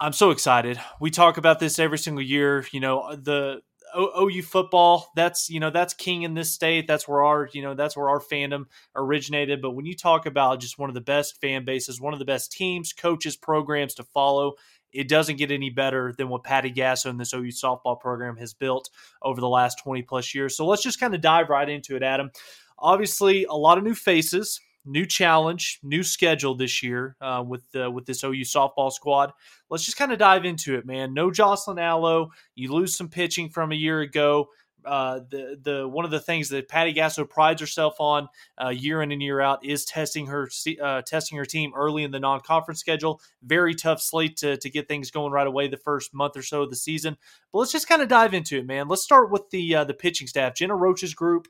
I'm 0.00 0.14
so 0.14 0.30
excited. 0.30 0.80
We 1.02 1.10
talk 1.10 1.36
about 1.36 1.60
this 1.60 1.78
every 1.78 1.98
single 1.98 2.24
year. 2.24 2.64
You 2.72 2.80
know 2.80 3.14
the 3.14 3.60
OU 3.96 4.42
football, 4.42 5.10
that's 5.14 5.50
you 5.50 5.60
know 5.60 5.70
that's 5.70 5.94
king 5.94 6.22
in 6.22 6.34
this 6.34 6.52
state. 6.52 6.86
That's 6.86 7.06
where 7.06 7.22
our 7.22 7.48
you 7.52 7.62
know 7.62 7.74
that's 7.74 7.96
where 7.96 8.08
our 8.08 8.20
fandom 8.20 8.64
originated. 8.94 9.60
But 9.62 9.72
when 9.72 9.86
you 9.86 9.94
talk 9.94 10.26
about 10.26 10.60
just 10.60 10.78
one 10.78 10.90
of 10.90 10.94
the 10.94 11.00
best 11.00 11.40
fan 11.40 11.64
bases, 11.64 12.00
one 12.00 12.12
of 12.12 12.18
the 12.18 12.24
best 12.24 12.52
teams, 12.52 12.92
coaches, 12.92 13.36
programs 13.36 13.94
to 13.94 14.04
follow, 14.04 14.54
it 14.92 15.08
doesn't 15.08 15.36
get 15.36 15.50
any 15.50 15.70
better 15.70 16.14
than 16.16 16.28
what 16.28 16.44
Patty 16.44 16.72
Gasso 16.72 17.06
and 17.06 17.20
this 17.20 17.34
OU 17.34 17.48
softball 17.48 17.98
program 17.98 18.36
has 18.36 18.54
built 18.54 18.90
over 19.22 19.40
the 19.40 19.48
last 19.48 19.78
20 19.82 20.02
plus 20.02 20.34
years. 20.34 20.56
So 20.56 20.66
let's 20.66 20.82
just 20.82 21.00
kind 21.00 21.14
of 21.14 21.20
dive 21.20 21.48
right 21.48 21.68
into 21.68 21.96
it, 21.96 22.02
Adam. 22.02 22.30
Obviously, 22.78 23.44
a 23.44 23.52
lot 23.52 23.78
of 23.78 23.84
new 23.84 23.94
faces 23.94 24.60
new 24.84 25.06
challenge, 25.06 25.78
new 25.82 26.02
schedule 26.02 26.54
this 26.54 26.82
year 26.82 27.16
uh, 27.20 27.44
with 27.46 27.64
with 27.74 28.06
this 28.06 28.24
OU 28.24 28.42
softball 28.42 28.90
squad. 28.92 29.32
Let's 29.68 29.84
just 29.84 29.96
kind 29.96 30.12
of 30.12 30.18
dive 30.18 30.44
into 30.44 30.76
it, 30.76 30.86
man. 30.86 31.14
No 31.14 31.30
Jocelyn 31.30 31.78
Alo. 31.78 32.30
You 32.54 32.72
lose 32.72 32.96
some 32.96 33.08
pitching 33.08 33.50
from 33.50 33.72
a 33.72 33.76
year 33.76 34.00
ago. 34.00 34.48
Uh, 34.84 35.20
the 35.30 35.58
the 35.62 35.88
one 35.88 36.04
of 36.04 36.10
the 36.10 36.20
things 36.20 36.48
that 36.48 36.68
Patty 36.68 36.94
Gasso 36.94 37.28
prides 37.28 37.60
herself 37.60 37.96
on 38.00 38.28
uh, 38.62 38.68
year 38.68 39.02
in 39.02 39.12
and 39.12 39.22
year 39.22 39.40
out 39.40 39.64
is 39.64 39.84
testing 39.84 40.26
her 40.26 40.48
uh, 40.82 41.02
testing 41.02 41.36
her 41.38 41.44
team 41.44 41.72
early 41.76 42.02
in 42.02 42.10
the 42.10 42.20
non 42.20 42.40
conference 42.40 42.80
schedule. 42.80 43.20
Very 43.42 43.74
tough 43.74 44.00
slate 44.00 44.38
to 44.38 44.56
to 44.56 44.70
get 44.70 44.88
things 44.88 45.10
going 45.10 45.32
right 45.32 45.46
away 45.46 45.68
the 45.68 45.76
first 45.76 46.14
month 46.14 46.36
or 46.36 46.42
so 46.42 46.62
of 46.62 46.70
the 46.70 46.76
season. 46.76 47.16
But 47.52 47.58
let's 47.58 47.72
just 47.72 47.88
kind 47.88 48.02
of 48.02 48.08
dive 48.08 48.32
into 48.32 48.58
it, 48.58 48.66
man. 48.66 48.88
Let's 48.88 49.04
start 49.04 49.30
with 49.30 49.50
the 49.50 49.76
uh, 49.76 49.84
the 49.84 49.94
pitching 49.94 50.26
staff, 50.26 50.54
Jen 50.54 50.72
Rocha's 50.72 51.14
group, 51.14 51.48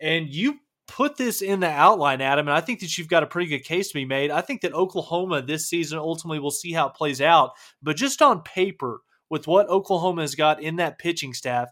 and 0.00 0.28
you 0.28 0.58
put 0.88 1.16
this 1.16 1.42
in 1.42 1.60
the 1.60 1.68
outline, 1.68 2.20
Adam, 2.20 2.48
and 2.48 2.56
I 2.56 2.60
think 2.60 2.80
that 2.80 2.96
you've 2.96 3.08
got 3.08 3.22
a 3.22 3.26
pretty 3.26 3.48
good 3.48 3.64
case 3.64 3.88
to 3.88 3.94
be 3.94 4.04
made. 4.04 4.30
I 4.30 4.40
think 4.40 4.60
that 4.60 4.74
Oklahoma 4.74 5.42
this 5.42 5.68
season 5.68 5.98
ultimately 5.98 6.38
we'll 6.38 6.50
see 6.50 6.72
how 6.72 6.88
it 6.88 6.94
plays 6.94 7.20
out, 7.20 7.52
but 7.82 7.96
just 7.96 8.22
on 8.22 8.42
paper, 8.42 9.00
with 9.28 9.46
what 9.46 9.68
Oklahoma 9.68 10.22
has 10.22 10.34
got 10.34 10.62
in 10.62 10.76
that 10.76 10.98
pitching 10.98 11.34
staff, 11.34 11.70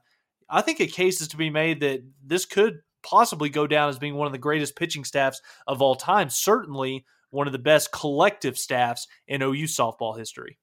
I 0.48 0.60
think 0.60 0.80
a 0.80 0.86
case 0.86 1.20
is 1.20 1.28
to 1.28 1.36
be 1.36 1.50
made 1.50 1.80
that 1.80 2.02
this 2.24 2.44
could 2.44 2.80
possibly 3.02 3.48
go 3.48 3.66
down 3.66 3.88
as 3.88 3.98
being 3.98 4.14
one 4.14 4.26
of 4.26 4.32
the 4.32 4.38
greatest 4.38 4.76
pitching 4.76 5.04
staffs 5.04 5.40
of 5.66 5.80
all 5.80 5.94
time. 5.94 6.30
Certainly 6.30 7.04
one 7.30 7.46
of 7.46 7.52
the 7.52 7.58
best 7.58 7.92
collective 7.92 8.58
staffs 8.58 9.06
in 9.26 9.42
OU 9.42 9.64
softball 9.64 10.18
history. 10.18 10.58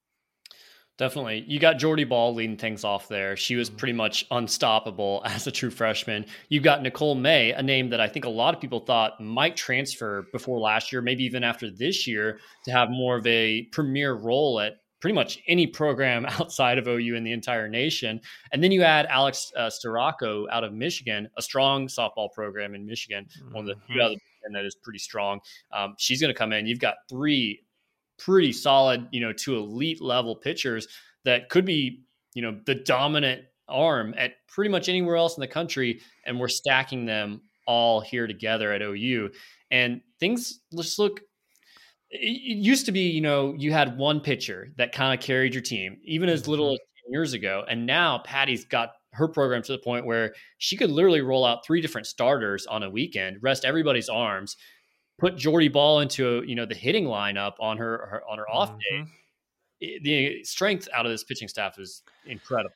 Definitely. 1.01 1.45
You 1.47 1.57
got 1.57 1.79
Jordy 1.79 2.03
Bahl 2.03 2.31
leading 2.35 2.57
things 2.57 2.83
off 2.83 3.07
there. 3.07 3.35
She 3.35 3.55
was 3.55 3.71
pretty 3.71 3.93
much 3.93 4.23
unstoppable 4.29 5.23
as 5.25 5.47
a 5.47 5.51
true 5.51 5.71
freshman. 5.71 6.27
You've 6.49 6.61
got 6.61 6.83
Nicole 6.83 7.15
May, 7.15 7.53
a 7.53 7.63
name 7.63 7.89
that 7.89 7.99
I 7.99 8.07
think 8.07 8.25
a 8.25 8.29
lot 8.29 8.53
of 8.53 8.61
people 8.61 8.81
thought 8.81 9.19
might 9.19 9.57
transfer 9.57 10.27
before 10.31 10.59
last 10.59 10.91
year, 10.91 11.01
maybe 11.01 11.23
even 11.23 11.43
after 11.43 11.71
this 11.71 12.05
year, 12.05 12.39
to 12.65 12.71
have 12.71 12.91
more 12.91 13.17
of 13.17 13.25
a 13.25 13.63
premier 13.71 14.13
role 14.13 14.59
at 14.59 14.73
pretty 14.99 15.15
much 15.15 15.39
any 15.47 15.65
program 15.65 16.23
outside 16.39 16.77
of 16.77 16.87
OU 16.87 17.15
in 17.15 17.23
the 17.23 17.31
entire 17.31 17.67
nation. 17.67 18.21
And 18.53 18.63
then 18.63 18.71
you 18.71 18.83
add 18.83 19.07
Alex 19.07 19.51
uh, 19.57 19.71
Storako 19.71 20.45
out 20.51 20.63
of 20.63 20.71
Michigan, 20.71 21.27
a 21.35 21.41
strong 21.41 21.87
softball 21.87 22.31
program 22.31 22.75
in 22.75 22.85
Michigan, 22.85 23.25
mm-hmm. 23.25 23.55
one 23.55 23.67
of 23.67 23.75
the 23.75 23.83
few 23.87 23.99
out 24.03 24.11
of 24.11 24.19
and 24.43 24.55
that 24.55 24.65
is 24.65 24.75
pretty 24.75 24.99
strong. 24.99 25.39
Um, 25.71 25.95
she's 25.97 26.21
going 26.21 26.33
to 26.33 26.37
come 26.37 26.51
in. 26.51 26.65
You've 26.65 26.79
got 26.79 26.95
three 27.09 27.61
pretty 28.25 28.53
solid, 28.53 29.07
you 29.11 29.21
know, 29.21 29.33
to 29.33 29.57
elite 29.57 30.01
level 30.01 30.35
pitchers 30.35 30.87
that 31.25 31.49
could 31.49 31.65
be, 31.65 32.03
you 32.33 32.41
know, 32.41 32.59
the 32.65 32.75
dominant 32.75 33.43
arm 33.67 34.13
at 34.17 34.33
pretty 34.47 34.69
much 34.69 34.89
anywhere 34.89 35.15
else 35.15 35.37
in 35.37 35.41
the 35.41 35.47
country. 35.47 36.01
And 36.25 36.39
we're 36.39 36.47
stacking 36.47 37.05
them 37.05 37.41
all 37.67 38.01
here 38.01 38.27
together 38.27 38.71
at 38.71 38.81
OU. 38.81 39.31
And 39.69 40.01
things 40.19 40.59
just 40.75 40.99
look 40.99 41.21
it 42.11 42.57
used 42.57 42.85
to 42.87 42.91
be, 42.91 43.09
you 43.09 43.21
know, 43.21 43.53
you 43.57 43.71
had 43.71 43.97
one 43.97 44.19
pitcher 44.19 44.73
that 44.77 44.91
kind 44.91 45.17
of 45.17 45.25
carried 45.25 45.53
your 45.53 45.63
team, 45.63 45.97
even 46.03 46.27
as 46.27 46.47
little 46.47 46.67
mm-hmm. 46.67 46.73
as 46.73 47.11
years 47.11 47.33
ago. 47.33 47.63
And 47.67 47.85
now 47.85 48.19
Patty's 48.25 48.65
got 48.65 48.91
her 49.13 49.27
program 49.27 49.61
to 49.63 49.71
the 49.71 49.77
point 49.77 50.05
where 50.05 50.33
she 50.57 50.77
could 50.77 50.91
literally 50.91 51.21
roll 51.21 51.45
out 51.45 51.65
three 51.65 51.81
different 51.81 52.07
starters 52.07 52.65
on 52.65 52.83
a 52.83 52.89
weekend, 52.89 53.37
rest 53.41 53.65
everybody's 53.65 54.09
arms, 54.09 54.57
put 55.21 55.37
Jordy 55.37 55.69
Bahl 55.69 56.01
into 56.01 56.43
you 56.45 56.55
know 56.55 56.65
the 56.65 56.75
hitting 56.75 57.05
lineup 57.05 57.53
on 57.59 57.77
her, 57.77 57.97
her 58.07 58.23
on 58.29 58.39
her 58.39 58.49
off 58.49 58.71
mm-hmm. 58.71 59.03
day. 59.79 59.99
The 60.03 60.43
strength 60.43 60.89
out 60.93 61.05
of 61.05 61.11
this 61.11 61.23
pitching 61.23 61.47
staff 61.47 61.79
is 61.79 62.03
incredible. 62.25 62.75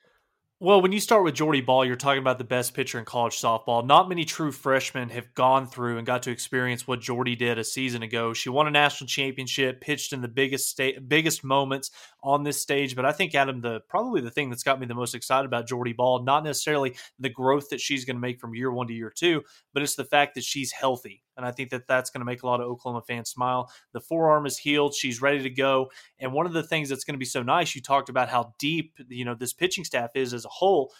Well, 0.58 0.80
when 0.80 0.90
you 0.90 1.00
start 1.00 1.22
with 1.22 1.34
Jordy 1.34 1.60
Bahl, 1.60 1.84
you're 1.84 1.96
talking 1.96 2.18
about 2.18 2.38
the 2.38 2.44
best 2.44 2.72
pitcher 2.72 2.98
in 2.98 3.04
college 3.04 3.34
softball. 3.34 3.86
Not 3.86 4.08
many 4.08 4.24
true 4.24 4.50
freshmen 4.50 5.10
have 5.10 5.34
gone 5.34 5.66
through 5.66 5.98
and 5.98 6.06
got 6.06 6.22
to 6.22 6.30
experience 6.30 6.88
what 6.88 7.02
Jordy 7.02 7.36
did 7.36 7.58
a 7.58 7.64
season 7.64 8.02
ago. 8.02 8.32
She 8.32 8.48
won 8.48 8.66
a 8.66 8.70
national 8.70 9.06
championship, 9.06 9.82
pitched 9.82 10.14
in 10.14 10.22
the 10.22 10.28
biggest 10.28 10.70
sta- 10.70 10.98
biggest 11.06 11.44
moments 11.44 11.90
on 12.22 12.42
this 12.42 12.60
stage. 12.60 12.96
But 12.96 13.04
I 13.04 13.12
think 13.12 13.34
Adam, 13.34 13.60
the 13.60 13.80
probably 13.90 14.22
the 14.22 14.30
thing 14.30 14.48
that's 14.48 14.62
got 14.62 14.80
me 14.80 14.86
the 14.86 14.94
most 14.94 15.14
excited 15.14 15.44
about 15.44 15.68
Jordy 15.68 15.92
Bahl, 15.92 16.24
not 16.24 16.42
necessarily 16.42 16.96
the 17.18 17.28
growth 17.28 17.68
that 17.68 17.80
she's 17.80 18.06
going 18.06 18.16
to 18.16 18.20
make 18.20 18.40
from 18.40 18.54
year 18.54 18.72
one 18.72 18.86
to 18.86 18.94
year 18.94 19.12
two, 19.14 19.42
but 19.74 19.82
it's 19.82 19.96
the 19.96 20.06
fact 20.06 20.36
that 20.36 20.44
she's 20.44 20.72
healthy. 20.72 21.22
And 21.36 21.44
I 21.44 21.52
think 21.52 21.70
that 21.70 21.86
that's 21.86 22.10
going 22.10 22.20
to 22.20 22.24
make 22.24 22.42
a 22.42 22.46
lot 22.46 22.60
of 22.60 22.66
Oklahoma 22.66 23.02
fans 23.06 23.30
smile. 23.30 23.70
The 23.92 24.00
forearm 24.00 24.46
is 24.46 24.58
healed. 24.58 24.94
She's 24.94 25.20
ready 25.20 25.42
to 25.42 25.50
go. 25.50 25.90
And 26.18 26.32
one 26.32 26.46
of 26.46 26.52
the 26.52 26.62
things 26.62 26.88
that's 26.88 27.04
going 27.04 27.14
to 27.14 27.18
be 27.18 27.24
so 27.24 27.42
nice, 27.42 27.74
you 27.74 27.82
talked 27.82 28.08
about 28.08 28.28
how 28.28 28.54
deep, 28.58 28.94
you 29.08 29.24
know, 29.24 29.34
this 29.34 29.52
pitching 29.52 29.84
staff 29.84 30.10
is 30.14 30.32
as 30.32 30.44
a 30.44 30.50
whole 30.50 30.92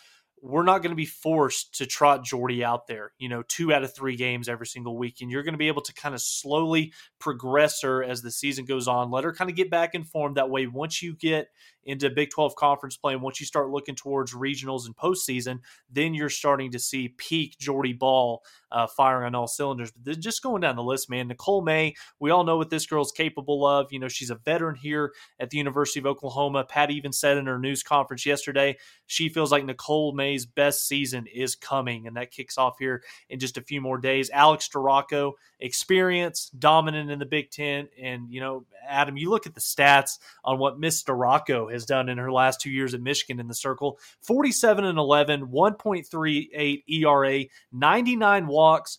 we're 0.42 0.64
not 0.64 0.82
going 0.82 0.90
to 0.90 0.96
be 0.96 1.06
forced 1.06 1.74
to 1.78 1.86
trot 1.86 2.24
Jordy 2.24 2.62
out 2.62 2.86
there, 2.86 3.12
you 3.18 3.28
know, 3.28 3.42
two 3.48 3.72
out 3.72 3.82
of 3.82 3.94
three 3.94 4.16
games 4.16 4.48
every 4.48 4.66
single 4.66 4.96
week. 4.96 5.16
And 5.20 5.30
you're 5.30 5.42
going 5.42 5.54
to 5.54 5.58
be 5.58 5.68
able 5.68 5.82
to 5.82 5.94
kind 5.94 6.14
of 6.14 6.20
slowly 6.20 6.92
progress 7.18 7.82
her 7.82 8.04
as 8.04 8.22
the 8.22 8.30
season 8.30 8.64
goes 8.64 8.86
on. 8.86 9.10
Let 9.10 9.24
her 9.24 9.32
kind 9.32 9.50
of 9.50 9.56
get 9.56 9.70
back 9.70 9.94
in 9.94 10.04
form. 10.04 10.34
That 10.34 10.50
way, 10.50 10.66
once 10.66 11.02
you 11.02 11.14
get 11.16 11.48
into 11.86 12.10
Big 12.10 12.30
12 12.30 12.56
conference 12.56 12.96
play 12.96 13.14
and 13.14 13.22
once 13.22 13.40
you 13.40 13.46
start 13.46 13.70
looking 13.70 13.94
towards 13.94 14.34
regionals 14.34 14.86
and 14.86 14.96
postseason, 14.96 15.60
then 15.90 16.14
you're 16.14 16.28
starting 16.28 16.72
to 16.72 16.78
see 16.78 17.14
peak 17.16 17.56
Jordy 17.58 17.92
Bahl 17.92 18.42
uh, 18.72 18.88
firing 18.88 19.26
on 19.26 19.34
all 19.34 19.46
cylinders. 19.46 19.92
But 19.92 20.18
just 20.18 20.42
going 20.42 20.60
down 20.60 20.76
the 20.76 20.82
list, 20.82 21.08
man, 21.08 21.28
Nicole 21.28 21.62
May, 21.62 21.94
we 22.18 22.30
all 22.30 22.44
know 22.44 22.56
what 22.56 22.70
this 22.70 22.86
girl's 22.86 23.12
capable 23.12 23.64
of. 23.64 23.92
You 23.92 24.00
know, 24.00 24.08
she's 24.08 24.30
a 24.30 24.34
veteran 24.34 24.74
here 24.74 25.12
at 25.38 25.50
the 25.50 25.58
University 25.58 26.00
of 26.00 26.06
Oklahoma. 26.06 26.64
Pat 26.64 26.90
even 26.90 27.12
said 27.12 27.36
in 27.36 27.46
her 27.46 27.58
news 27.58 27.82
conference 27.82 28.26
yesterday, 28.26 28.76
she 29.06 29.28
feels 29.28 29.52
like 29.52 29.64
Nicole 29.64 30.12
Best 30.34 30.88
season 30.88 31.26
is 31.26 31.54
coming, 31.54 32.06
and 32.06 32.16
that 32.16 32.30
kicks 32.30 32.58
off 32.58 32.78
here 32.78 33.02
in 33.28 33.38
just 33.38 33.56
a 33.56 33.62
few 33.62 33.80
more 33.80 33.98
days. 33.98 34.30
Alex 34.30 34.68
Storako, 34.68 35.32
experience, 35.60 36.50
dominant 36.58 37.10
in 37.10 37.18
the 37.18 37.26
Big 37.26 37.50
Ten, 37.50 37.88
and 38.00 38.30
you 38.30 38.40
know, 38.40 38.64
Adam, 38.88 39.16
you 39.16 39.30
look 39.30 39.46
at 39.46 39.54
the 39.54 39.60
stats 39.60 40.18
on 40.44 40.58
what 40.58 40.78
Miss 40.78 41.02
Storako 41.02 41.70
has 41.72 41.86
done 41.86 42.08
in 42.08 42.18
her 42.18 42.32
last 42.32 42.60
two 42.60 42.70
years 42.70 42.94
at 42.94 43.00
Michigan 43.00 43.40
in 43.40 43.48
the 43.48 43.54
circle 43.54 43.98
47 44.22 44.84
and 44.84 44.98
11, 44.98 45.46
1.38 45.46 46.82
ERA, 46.88 47.44
99 47.72 48.46
walks, 48.46 48.98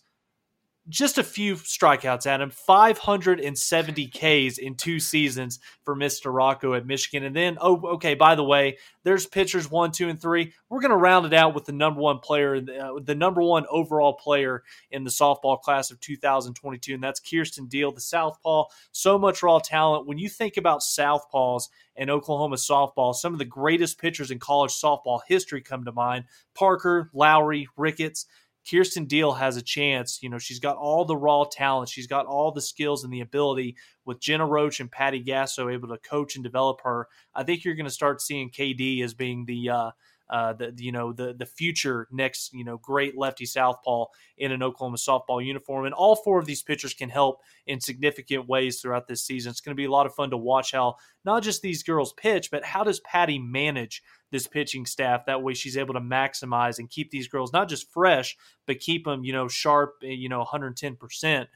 just 0.88 1.18
a 1.18 1.22
few 1.22 1.56
strikeouts 1.56 2.26
at 2.26 2.40
him, 2.40 2.50
570 2.50 4.06
Ks 4.08 4.58
in 4.58 4.74
two 4.74 4.98
seasons 4.98 5.58
for 5.82 5.94
Miss 5.94 6.20
Storako 6.20 6.76
at 6.76 6.86
Michigan. 6.86 7.24
And 7.24 7.36
then, 7.36 7.58
oh, 7.60 7.80
okay, 7.94 8.14
by 8.14 8.34
the 8.34 8.44
way, 8.44 8.78
there's 9.02 9.26
pitchers 9.26 9.70
one, 9.70 9.92
two, 9.92 10.08
and 10.08 10.20
three. 10.20 10.52
We're 10.68 10.80
going 10.80 10.90
to 10.90 10.96
round 10.96 11.26
it 11.26 11.34
out 11.34 11.54
with 11.54 11.66
the 11.66 11.72
number 11.72 12.00
one 12.00 12.20
player, 12.20 12.56
uh, 12.56 13.00
the 13.02 13.14
number 13.14 13.42
one 13.42 13.66
overall 13.70 14.14
player 14.14 14.62
in 14.90 15.04
the 15.04 15.10
softball 15.10 15.60
class 15.60 15.90
of 15.90 16.00
2022, 16.00 16.94
and 16.94 17.02
that's 17.02 17.20
Kierston 17.20 17.68
Deal, 17.68 17.92
the 17.92 18.00
Southpaw. 18.00 18.64
So 18.92 19.18
much 19.18 19.42
raw 19.42 19.58
talent. 19.58 20.06
When 20.06 20.18
you 20.18 20.28
think 20.28 20.56
about 20.56 20.80
Southpaws 20.80 21.64
and 21.96 22.10
Oklahoma 22.10 22.56
softball, 22.56 23.14
some 23.14 23.32
of 23.32 23.38
the 23.38 23.44
greatest 23.44 23.98
pitchers 23.98 24.30
in 24.30 24.38
college 24.38 24.72
softball 24.72 25.20
history 25.26 25.60
come 25.60 25.84
to 25.84 25.92
mind 25.92 26.24
Parker, 26.54 27.10
Lowry, 27.12 27.68
Ricketts. 27.76 28.26
Kierston 28.68 29.08
Deal 29.08 29.32
has 29.32 29.56
a 29.56 29.62
chance. 29.62 30.18
You 30.22 30.28
know, 30.28 30.38
she's 30.38 30.58
got 30.60 30.76
all 30.76 31.04
the 31.04 31.16
raw 31.16 31.44
talent. 31.50 31.88
She's 31.88 32.06
got 32.06 32.26
all 32.26 32.52
the 32.52 32.60
skills 32.60 33.02
and 33.02 33.12
the 33.12 33.20
ability 33.20 33.76
with 34.04 34.20
Jen 34.20 34.42
Rocha 34.42 34.82
and 34.82 34.92
Patty 34.92 35.24
Gasso 35.24 35.72
able 35.72 35.88
to 35.88 35.98
coach 35.98 36.34
and 36.34 36.44
develop 36.44 36.80
her. 36.82 37.08
I 37.34 37.44
think 37.44 37.64
you're 37.64 37.74
going 37.74 37.86
to 37.86 37.90
start 37.90 38.20
seeing 38.20 38.50
KD 38.50 39.02
as 39.02 39.14
being 39.14 39.46
the 39.46 39.70
uh, 39.70 39.90
uh, 40.30 40.52
the 40.52 40.74
you 40.76 40.92
know 40.92 41.12
the 41.12 41.34
the 41.34 41.46
future 41.46 42.06
next 42.10 42.52
you 42.52 42.64
know 42.64 42.76
great 42.76 43.16
lefty 43.16 43.46
southpaw 43.46 44.06
in 44.36 44.52
an 44.52 44.62
Oklahoma 44.62 44.96
softball 44.96 45.44
uniform, 45.44 45.86
and 45.86 45.94
all 45.94 46.16
four 46.16 46.38
of 46.38 46.46
these 46.46 46.62
pitchers 46.62 46.94
can 46.94 47.08
help 47.08 47.40
in 47.66 47.80
significant 47.80 48.48
ways 48.48 48.80
throughout 48.80 49.08
this 49.08 49.22
season. 49.22 49.50
It's 49.50 49.60
going 49.60 49.74
to 49.74 49.80
be 49.80 49.86
a 49.86 49.90
lot 49.90 50.06
of 50.06 50.14
fun 50.14 50.30
to 50.30 50.36
watch 50.36 50.72
how 50.72 50.96
not 51.24 51.42
just 51.42 51.62
these 51.62 51.82
girls 51.82 52.12
pitch, 52.12 52.50
but 52.50 52.64
how 52.64 52.84
does 52.84 53.00
Patty 53.00 53.38
manage 53.38 54.02
this 54.30 54.46
pitching 54.46 54.86
staff? 54.86 55.26
That 55.26 55.42
way, 55.42 55.54
she's 55.54 55.76
able 55.76 55.94
to 55.94 56.00
maximize 56.00 56.78
and 56.78 56.90
keep 56.90 57.10
these 57.10 57.28
girls 57.28 57.52
not 57.52 57.68
just 57.68 57.90
fresh, 57.92 58.36
but 58.66 58.80
keep 58.80 59.04
them 59.04 59.24
you 59.24 59.32
know 59.32 59.48
sharp, 59.48 59.94
eh, 60.02 60.08
you 60.08 60.28
know 60.28 60.38
110 60.38 60.96
percent. 60.96 61.48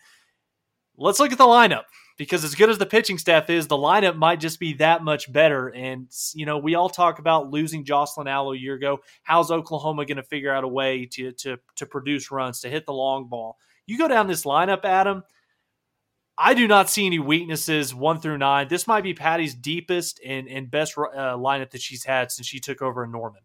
Let's 0.97 1.21
look 1.21 1.33
at 1.33 1.39
the 1.39 1.45
lineup 1.45 1.85
because 2.23 2.45
as 2.45 2.55
good 2.55 2.71
as 2.71 2.79
the 2.79 2.87
pitching 2.87 3.19
staff 3.19 3.51
is, 3.51 3.67
the 3.67 3.77
lineup 3.77 4.15
might 4.15 4.39
just 4.39 4.61
be 4.61 4.75
that 4.75 5.03
much 5.03 5.33
better. 5.33 5.71
And 5.71 6.07
you 6.35 6.47
know, 6.47 6.57
we 6.57 6.77
all 6.77 6.89
talk 6.89 7.19
about 7.19 7.51
losing 7.51 7.85
Jocelyn 7.85 8.29
Alo 8.29 8.53
a 8.53 8.57
year 8.57 8.75
ago. 8.75 9.01
How's 9.25 9.51
Oklahoma 9.51 10.07
going 10.07 10.19
to 10.19 10.23
figure 10.23 10.55
out 10.55 10.63
a 10.63 10.69
way 10.69 11.05
to 11.15 11.33
to 11.33 11.57
to 11.75 11.85
produce 11.85 12.31
runs 12.31 12.61
to 12.61 12.69
hit 12.69 12.87
the 12.87 12.93
long 12.93 13.27
ball? 13.27 13.59
You 13.87 13.99
go 13.99 14.07
down 14.07 14.29
this 14.29 14.45
lineup, 14.45 14.85
Adam. 14.85 15.25
I 16.39 16.55
do 16.55 16.69
not 16.69 16.89
see 16.89 17.07
any 17.07 17.19
weaknesses 17.19 17.93
one 17.93 18.21
through 18.21 18.39
nine. 18.39 18.69
This 18.69 18.87
might 18.87 19.03
be 19.03 19.15
Patty's 19.15 19.57
deepest 19.57 20.21
and, 20.25 20.47
and 20.47 20.71
best 20.71 20.97
uh, 20.97 21.35
lineup 21.37 21.71
that 21.71 21.83
she's 21.83 22.05
had 22.05 22.31
since 22.31 22.47
she 22.47 22.61
took 22.61 22.83
over 22.83 23.03
in 23.03 23.11
Norman. 23.11 23.43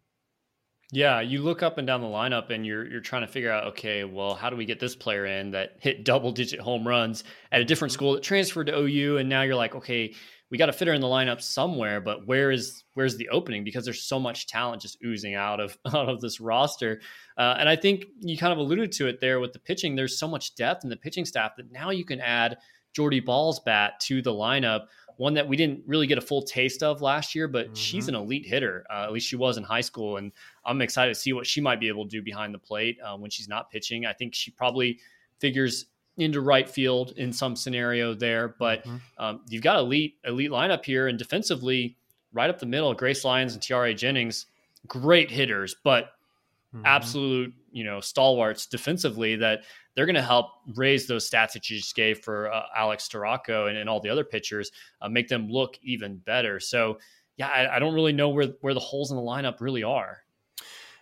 Yeah, 0.90 1.20
you 1.20 1.42
look 1.42 1.62
up 1.62 1.76
and 1.76 1.86
down 1.86 2.00
the 2.00 2.06
lineup 2.06 2.48
and 2.48 2.64
you're 2.64 2.86
you're 2.86 3.02
trying 3.02 3.20
to 3.20 3.28
figure 3.28 3.52
out, 3.52 3.66
okay, 3.68 4.04
well, 4.04 4.34
how 4.34 4.48
do 4.48 4.56
we 4.56 4.64
get 4.64 4.80
this 4.80 4.96
player 4.96 5.26
in 5.26 5.50
that 5.50 5.76
hit 5.80 6.04
double 6.04 6.32
digit 6.32 6.60
home 6.60 6.88
runs 6.88 7.24
at 7.52 7.60
a 7.60 7.64
different 7.64 7.92
school 7.92 8.14
that 8.14 8.22
transferred 8.22 8.68
to 8.68 8.78
OU 8.78 9.18
and 9.18 9.28
now 9.28 9.42
you're 9.42 9.54
like, 9.54 9.74
okay, 9.74 10.14
we 10.50 10.56
got 10.56 10.66
to 10.66 10.72
fit 10.72 10.88
her 10.88 10.94
in 10.94 11.02
the 11.02 11.06
lineup 11.06 11.42
somewhere, 11.42 12.00
but 12.00 12.26
where 12.26 12.50
is 12.50 12.84
where's 12.94 13.16
the 13.18 13.28
opening 13.28 13.64
because 13.64 13.84
there's 13.84 14.02
so 14.02 14.18
much 14.18 14.46
talent 14.46 14.80
just 14.80 14.96
oozing 15.04 15.34
out 15.34 15.60
of 15.60 15.76
out 15.86 16.08
of 16.08 16.22
this 16.22 16.40
roster. 16.40 17.02
Uh, 17.36 17.56
and 17.58 17.68
I 17.68 17.76
think 17.76 18.06
you 18.20 18.38
kind 18.38 18.52
of 18.52 18.58
alluded 18.58 18.92
to 18.92 19.08
it 19.08 19.20
there 19.20 19.40
with 19.40 19.52
the 19.52 19.58
pitching. 19.58 19.94
There's 19.94 20.18
so 20.18 20.26
much 20.26 20.54
depth 20.54 20.84
in 20.84 20.90
the 20.90 20.96
pitching 20.96 21.26
staff 21.26 21.52
that 21.58 21.70
now 21.70 21.90
you 21.90 22.06
can 22.06 22.20
add 22.20 22.56
Jordy 22.94 23.20
Bahl's 23.20 23.60
bat 23.60 24.00
to 24.00 24.22
the 24.22 24.32
lineup 24.32 24.86
one 25.18 25.34
that 25.34 25.48
we 25.48 25.56
didn't 25.56 25.82
really 25.84 26.06
get 26.06 26.16
a 26.16 26.20
full 26.20 26.42
taste 26.42 26.82
of 26.82 27.02
last 27.02 27.34
year, 27.34 27.48
but 27.48 27.66
mm-hmm. 27.66 27.74
she's 27.74 28.06
an 28.06 28.14
elite 28.14 28.46
hitter. 28.46 28.86
Uh, 28.88 29.02
at 29.02 29.12
least 29.12 29.26
she 29.26 29.34
was 29.34 29.56
in 29.56 29.64
high 29.64 29.80
school, 29.80 30.16
and 30.16 30.30
I'm 30.64 30.80
excited 30.80 31.12
to 31.12 31.20
see 31.20 31.32
what 31.32 31.44
she 31.44 31.60
might 31.60 31.80
be 31.80 31.88
able 31.88 32.04
to 32.04 32.10
do 32.10 32.22
behind 32.22 32.54
the 32.54 32.58
plate 32.58 32.98
uh, 33.04 33.16
when 33.16 33.28
she's 33.28 33.48
not 33.48 33.68
pitching. 33.68 34.06
I 34.06 34.12
think 34.12 34.32
she 34.32 34.52
probably 34.52 35.00
figures 35.40 35.86
into 36.18 36.40
right 36.40 36.68
field 36.68 37.14
in 37.16 37.32
some 37.32 37.56
scenario 37.56 38.14
there, 38.14 38.54
but 38.60 38.84
mm-hmm. 38.84 38.96
um, 39.18 39.40
you've 39.48 39.62
got 39.62 39.76
elite 39.80 40.14
elite 40.24 40.52
lineup 40.52 40.84
here, 40.84 41.08
and 41.08 41.18
defensively, 41.18 41.96
right 42.32 42.48
up 42.48 42.60
the 42.60 42.66
middle, 42.66 42.94
Grace 42.94 43.24
Lyons 43.24 43.54
and 43.54 43.62
Tiare 43.62 43.94
Jennings, 43.96 44.46
great 44.86 45.32
hitters, 45.32 45.74
but 45.82 46.12
mm-hmm. 46.72 46.86
absolute 46.86 47.52
you 47.72 47.82
know 47.82 48.00
stalwarts 48.00 48.66
defensively 48.66 49.34
that 49.34 49.62
they're 49.98 50.06
going 50.06 50.14
to 50.14 50.22
help 50.22 50.52
raise 50.76 51.08
those 51.08 51.28
stats 51.28 51.54
that 51.54 51.68
you 51.68 51.76
just 51.76 51.96
gave 51.96 52.20
for 52.20 52.52
uh, 52.52 52.66
Alex 52.76 53.08
Storako 53.08 53.68
and, 53.68 53.76
and, 53.76 53.88
all 53.88 53.98
the 53.98 54.08
other 54.08 54.22
pitchers, 54.22 54.70
uh, 55.02 55.08
make 55.08 55.26
them 55.26 55.48
look 55.48 55.76
even 55.82 56.18
better. 56.18 56.60
So 56.60 57.00
yeah, 57.36 57.48
I, 57.48 57.74
I 57.74 57.78
don't 57.80 57.94
really 57.94 58.12
know 58.12 58.28
where 58.28 58.46
where 58.60 58.74
the 58.74 58.80
holes 58.80 59.10
in 59.10 59.16
the 59.16 59.22
lineup 59.24 59.60
really 59.60 59.82
are. 59.82 60.22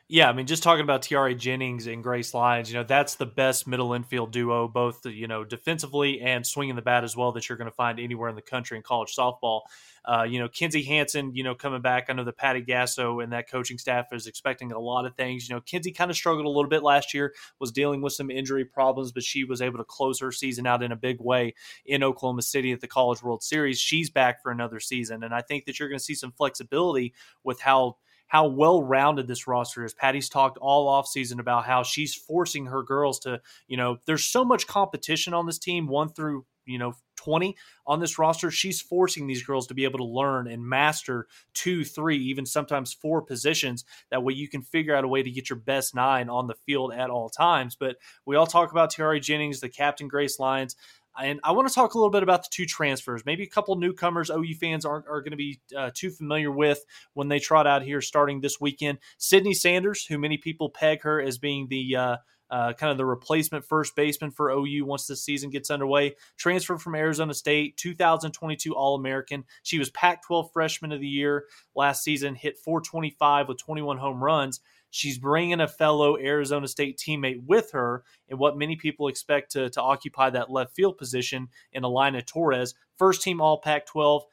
Yeah, 0.08 0.28
I 0.28 0.32
mean, 0.32 0.46
just 0.46 0.62
talking 0.62 0.84
about 0.84 1.02
Tiare 1.02 1.34
Jennings 1.36 1.88
and 1.88 2.00
Grace 2.00 2.32
Lyons, 2.32 2.70
you 2.70 2.76
know, 2.76 2.84
that's 2.84 3.16
the 3.16 3.26
best 3.26 3.66
middle 3.66 3.92
infield 3.92 4.30
duo, 4.30 4.68
both 4.68 5.04
you 5.04 5.26
know 5.26 5.42
defensively 5.42 6.20
and 6.20 6.46
swinging 6.46 6.76
the 6.76 6.82
bat 6.82 7.02
as 7.02 7.16
well 7.16 7.32
that 7.32 7.48
you're 7.48 7.58
going 7.58 7.68
to 7.68 7.74
find 7.74 7.98
anywhere 7.98 8.28
in 8.28 8.36
the 8.36 8.42
country 8.42 8.76
in 8.76 8.84
college 8.84 9.16
softball. 9.16 9.62
Uh, 10.04 10.22
you 10.22 10.38
know, 10.38 10.48
Kinzie 10.48 10.84
Hansen, 10.84 11.34
you 11.34 11.42
know, 11.42 11.56
coming 11.56 11.82
back. 11.82 12.06
I 12.08 12.12
know 12.12 12.22
the 12.22 12.32
Patty 12.32 12.62
Gasso 12.62 13.20
and 13.20 13.32
that 13.32 13.50
coaching 13.50 13.78
staff 13.78 14.12
is 14.12 14.28
expecting 14.28 14.70
a 14.70 14.78
lot 14.78 15.06
of 15.06 15.16
things. 15.16 15.48
You 15.48 15.56
know, 15.56 15.60
Kinzie 15.60 15.90
kind 15.90 16.08
of 16.08 16.16
struggled 16.16 16.46
a 16.46 16.50
little 16.50 16.70
bit 16.70 16.84
last 16.84 17.12
year, 17.12 17.34
was 17.58 17.72
dealing 17.72 18.00
with 18.00 18.12
some 18.12 18.30
injury 18.30 18.64
problems, 18.64 19.10
but 19.10 19.24
she 19.24 19.42
was 19.42 19.60
able 19.60 19.78
to 19.78 19.84
close 19.84 20.20
her 20.20 20.30
season 20.30 20.68
out 20.68 20.84
in 20.84 20.92
a 20.92 20.96
big 20.96 21.20
way 21.20 21.52
in 21.84 22.04
Oklahoma 22.04 22.42
City 22.42 22.70
at 22.70 22.80
the 22.80 22.86
College 22.86 23.24
World 23.24 23.42
Series. 23.42 23.80
She's 23.80 24.08
back 24.08 24.40
for 24.40 24.52
another 24.52 24.78
season, 24.78 25.24
and 25.24 25.34
I 25.34 25.40
think 25.40 25.64
that 25.64 25.80
you're 25.80 25.88
going 25.88 25.98
to 25.98 26.04
see 26.04 26.14
some 26.14 26.30
flexibility 26.30 27.12
with 27.42 27.60
how 27.60 27.96
how 28.26 28.46
well 28.46 28.82
rounded 28.82 29.28
this 29.28 29.46
roster 29.46 29.84
is. 29.84 29.94
Patty's 29.94 30.28
talked 30.28 30.58
all 30.58 30.90
offseason 30.90 31.38
about 31.38 31.64
how 31.64 31.82
she's 31.82 32.14
forcing 32.14 32.66
her 32.66 32.82
girls 32.82 33.20
to, 33.20 33.40
you 33.68 33.76
know, 33.76 33.98
there's 34.06 34.24
so 34.24 34.44
much 34.44 34.66
competition 34.66 35.34
on 35.34 35.46
this 35.46 35.58
team, 35.58 35.86
one 35.86 36.08
through, 36.08 36.44
you 36.64 36.78
know, 36.78 36.94
20 37.16 37.56
on 37.86 38.00
this 38.00 38.18
roster. 38.18 38.50
She's 38.50 38.80
forcing 38.80 39.26
these 39.26 39.42
girls 39.42 39.66
to 39.68 39.74
be 39.74 39.84
able 39.84 39.98
to 39.98 40.04
learn 40.04 40.48
and 40.48 40.64
master 40.64 41.26
two, 41.54 41.84
three, 41.84 42.18
even 42.18 42.46
sometimes 42.46 42.92
four 42.92 43.22
positions. 43.22 43.84
That 44.10 44.22
way 44.22 44.34
you 44.34 44.48
can 44.48 44.62
figure 44.62 44.94
out 44.94 45.04
a 45.04 45.08
way 45.08 45.22
to 45.22 45.30
get 45.30 45.48
your 45.48 45.58
best 45.58 45.94
nine 45.94 46.28
on 46.28 46.46
the 46.46 46.54
field 46.66 46.92
at 46.92 47.10
all 47.10 47.28
times. 47.28 47.76
But 47.76 47.96
we 48.26 48.36
all 48.36 48.46
talk 48.46 48.70
about 48.70 48.92
Tiare 48.92 49.20
Jennings, 49.20 49.60
the 49.60 49.68
captain 49.68 50.08
Grace 50.08 50.38
Lyons. 50.38 50.76
And 51.22 51.40
I 51.42 51.52
want 51.52 51.68
to 51.68 51.74
talk 51.74 51.94
a 51.94 51.98
little 51.98 52.10
bit 52.10 52.22
about 52.22 52.42
the 52.42 52.48
two 52.50 52.66
transfers. 52.66 53.24
Maybe 53.24 53.42
a 53.42 53.48
couple 53.48 53.76
newcomers 53.76 54.30
OU 54.30 54.54
fans 54.60 54.84
aren't 54.84 55.06
are 55.08 55.20
going 55.20 55.32
to 55.32 55.36
be 55.36 55.60
uh, 55.76 55.90
too 55.94 56.10
familiar 56.10 56.50
with 56.50 56.84
when 57.14 57.28
they 57.28 57.38
trot 57.38 57.66
out 57.66 57.82
here 57.82 58.00
starting 58.00 58.40
this 58.40 58.60
weekend. 58.60 58.98
Cydney 59.18 59.54
Sanders, 59.54 60.04
who 60.04 60.18
many 60.18 60.36
people 60.36 60.70
peg 60.70 61.02
her 61.02 61.20
as 61.20 61.38
being 61.38 61.68
the 61.68 61.96
uh, 61.96 62.16
uh, 62.50 62.72
kind 62.74 62.90
of 62.90 62.98
the 62.98 63.04
replacement 63.04 63.64
first 63.64 63.96
baseman 63.96 64.30
for 64.30 64.50
OU 64.50 64.84
once 64.84 65.06
the 65.06 65.16
season 65.16 65.50
gets 65.50 65.70
underway. 65.70 66.14
Transferred 66.36 66.80
from 66.80 66.94
Arizona 66.94 67.34
State, 67.34 67.76
2022 67.76 68.74
All 68.74 68.94
American. 68.94 69.44
She 69.62 69.78
was 69.78 69.90
Pac 69.90 70.22
12 70.24 70.52
Freshman 70.52 70.92
of 70.92 71.00
the 71.00 71.08
Year 71.08 71.46
last 71.74 72.04
season, 72.04 72.34
hit 72.34 72.58
425 72.58 73.48
with 73.48 73.58
21 73.58 73.98
home 73.98 74.22
runs. 74.22 74.60
She's 74.90 75.18
bringing 75.18 75.60
a 75.60 75.68
fellow 75.68 76.16
Arizona 76.16 76.68
State 76.68 76.98
teammate 76.98 77.44
with 77.46 77.72
her 77.72 78.04
and 78.28 78.38
what 78.38 78.56
many 78.56 78.76
people 78.76 79.08
expect 79.08 79.52
to, 79.52 79.68
to 79.70 79.82
occupy 79.82 80.30
that 80.30 80.50
left 80.50 80.74
field 80.74 80.96
position 80.98 81.48
in 81.72 81.82
Alynah 81.82 82.26
Torres. 82.26 82.74
First 82.96 83.22
team 83.22 83.40
All 83.40 83.58
Pac 83.60 83.86
12 83.86 84.24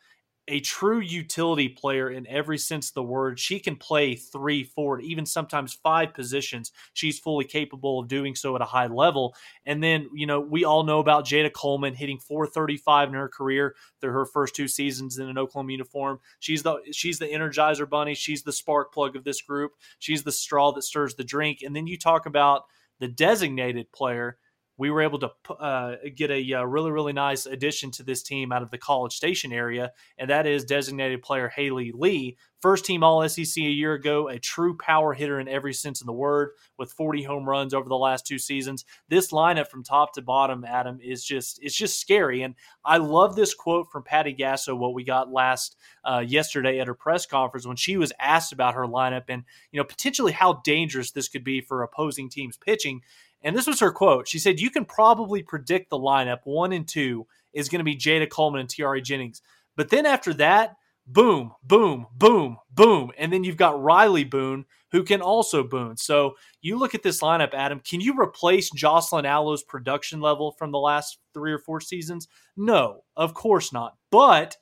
a 0.48 0.60
true 0.60 1.00
utility 1.00 1.70
player 1.70 2.10
in 2.10 2.28
every 2.28 2.58
sense 2.58 2.89
of 2.89 2.96
the 2.96 3.04
word. 3.04 3.39
She 3.39 3.60
can 3.60 3.78
play 3.78 4.16
three, 4.16 4.64
four, 4.64 5.00
even 5.00 5.26
sometimes 5.26 5.74
five 5.74 6.14
positions. 6.14 6.72
She's 6.94 7.20
fully 7.20 7.46
capable 7.46 8.00
of 8.00 8.10
doing 8.10 8.36
so 8.36 8.56
at 8.56 8.62
a 8.62 8.66
high 8.66 8.88
level. 8.88 9.36
And 9.66 9.82
then, 9.82 10.10
you 10.14 10.26
know, 10.26 10.41
we 10.41 10.66
all 10.66 10.84
know 10.84 11.00
about 11.00 11.26
Jayda 11.26 11.54
Coleman 11.54 11.94
hitting 11.94 12.20
435 12.20 13.10
in 13.10 13.14
her 13.16 13.30
career 13.30 13.76
through 14.02 14.12
her 14.12 14.26
first 14.26 14.56
two 14.56 14.68
seasons 14.68 15.18
in 15.18 15.30
an 15.30 15.38
Oklahoma 15.38 15.72
uniform. 15.72 16.20
She's 16.39 16.64
the 16.64 16.80
she's 16.91 17.20
the 17.20 17.28
energizer 17.28 17.89
bunny. 17.89 18.14
She's 18.14 18.44
the 18.44 18.52
spark 18.52 18.94
plug 18.94 19.16
of 19.16 19.24
this 19.24 19.41
group. 19.41 19.72
She's 20.00 20.24
the 20.24 20.32
straw 20.32 20.74
that 20.74 20.84
stirs 20.84 21.16
the 21.16 21.24
drink. 21.24 21.60
And 21.64 21.76
then 21.76 21.88
you 21.88 21.98
talk 21.98 22.26
about 22.26 22.64
the 23.00 23.08
designated 23.08 23.91
player 23.91 24.38
we 24.78 24.90
were 24.90 25.02
able 25.02 25.20
to 25.20 25.32
uh, 25.54 25.96
get 26.16 26.32
a 26.32 26.54
uh, 26.54 26.64
really, 26.64 26.92
really 26.92 27.14
nice 27.14 27.46
addition 27.46 27.92
to 27.92 28.04
this 28.04 28.24
team 28.24 28.52
out 28.52 28.64
of 28.64 28.72
the 28.72 28.78
College 28.78 29.16
Station 29.16 29.54
area, 29.54 29.92
and 30.18 30.30
that 30.30 30.48
is 30.48 30.64
designated 30.64 31.22
player 31.22 31.48
Haley 31.48 31.92
Lee, 31.94 32.38
first 32.60 32.86
team 32.86 33.04
All 33.04 33.28
SEC 33.28 33.58
a 33.58 33.68
year 33.68 33.94
ago, 33.94 34.30
a 34.30 34.40
true 34.40 34.76
power 34.78 35.14
hitter 35.14 35.40
in 35.40 35.48
every 35.48 35.74
sense 35.74 36.02
of 36.02 36.08
the 36.08 36.14
word, 36.14 36.52
with 36.78 36.92
40 36.92 37.24
home 37.24 37.48
runs 37.48 37.74
over 37.74 37.88
the 37.88 37.96
last 37.96 38.26
two 38.26 38.40
seasons. 38.40 38.84
This 39.10 39.32
lineup 39.32 39.68
from 39.68 39.84
top 39.84 40.14
to 40.14 40.22
bottom, 40.22 40.66
Adam, 40.66 41.00
is 41.02 41.24
just 41.24 41.60
it's 41.62 41.76
just 41.76 42.00
scary, 42.00 42.42
and 42.42 42.56
I 42.84 42.98
love 42.98 43.36
this 43.36 43.54
quote 43.54 43.92
from 43.92 44.04
Patty 44.04 44.34
Gasso, 44.34 44.78
what 44.78 44.96
we 44.96 45.04
got 45.04 45.32
last 45.32 45.78
uh, 46.04 46.24
yesterday 46.26 46.80
at 46.80 46.88
her 46.88 46.96
press 46.96 47.26
conference 47.26 47.68
when 47.68 47.78
she 47.78 47.98
was 47.98 48.12
asked 48.20 48.52
about 48.52 48.74
her 48.74 48.86
lineup 48.86 49.26
and 49.30 49.44
you 49.72 49.80
know 49.80 49.84
potentially 49.84 50.32
how 50.32 50.62
dangerous 50.64 51.12
this 51.12 51.30
could 51.30 51.44
be 51.44 51.62
for 51.62 51.84
opposing 51.84 52.30
teams 52.30 52.58
pitching 52.58 53.02
and 53.44 53.56
this 53.56 53.68
was 53.68 53.80
her 53.80 53.91
quote. 53.91 54.28
She 54.28 54.39
said, 54.39 54.60
You 54.60 54.70
can 54.70 54.86
probably 54.86 55.44
predict 55.44 55.89
the 55.89 56.00
lineup 56.00 56.39
one 56.46 56.74
and 56.74 56.88
two 56.88 57.28
is 57.54 57.70
going 57.70 57.80
to 57.80 57.86
be 57.86 57.96
Jayda 57.96 58.30
Coleman 58.30 58.62
and 58.62 58.70
Tiare 58.70 59.02
Jennings. 59.02 59.41
But 59.76 59.89
then 59.89 60.06
after 60.06 60.34
that, 60.36 60.76
boom, 61.06 61.52
boom, 61.64 62.08
boom, 62.16 62.58
boom. 62.72 63.12
And 63.18 63.32
then 63.32 63.44
you've 63.44 63.58
got 63.58 63.76
Rylie 63.76 64.30
Boone, 64.30 64.66
who 64.91 65.04
can 65.04 65.22
also 65.22 65.64
boon. 65.64 65.98
So 65.98 66.36
you 66.62 66.78
look 66.78 66.96
at 66.96 67.04
this 67.04 67.22
lineup, 67.22 67.54
Adam, 67.54 67.80
can 67.80 68.02
you 68.02 68.20
replace 68.20 68.70
Jocelyn 68.72 69.26
Alo's 69.26 69.64
production 69.64 70.22
level 70.22 70.52
from 70.58 70.72
the 70.72 70.80
last 70.80 71.20
three 71.34 71.52
or 71.52 71.60
four 71.60 71.82
seasons? 71.82 72.28
No, 72.56 73.02
of 73.16 73.34
course 73.34 73.74
not. 73.74 73.96
But 74.12 74.58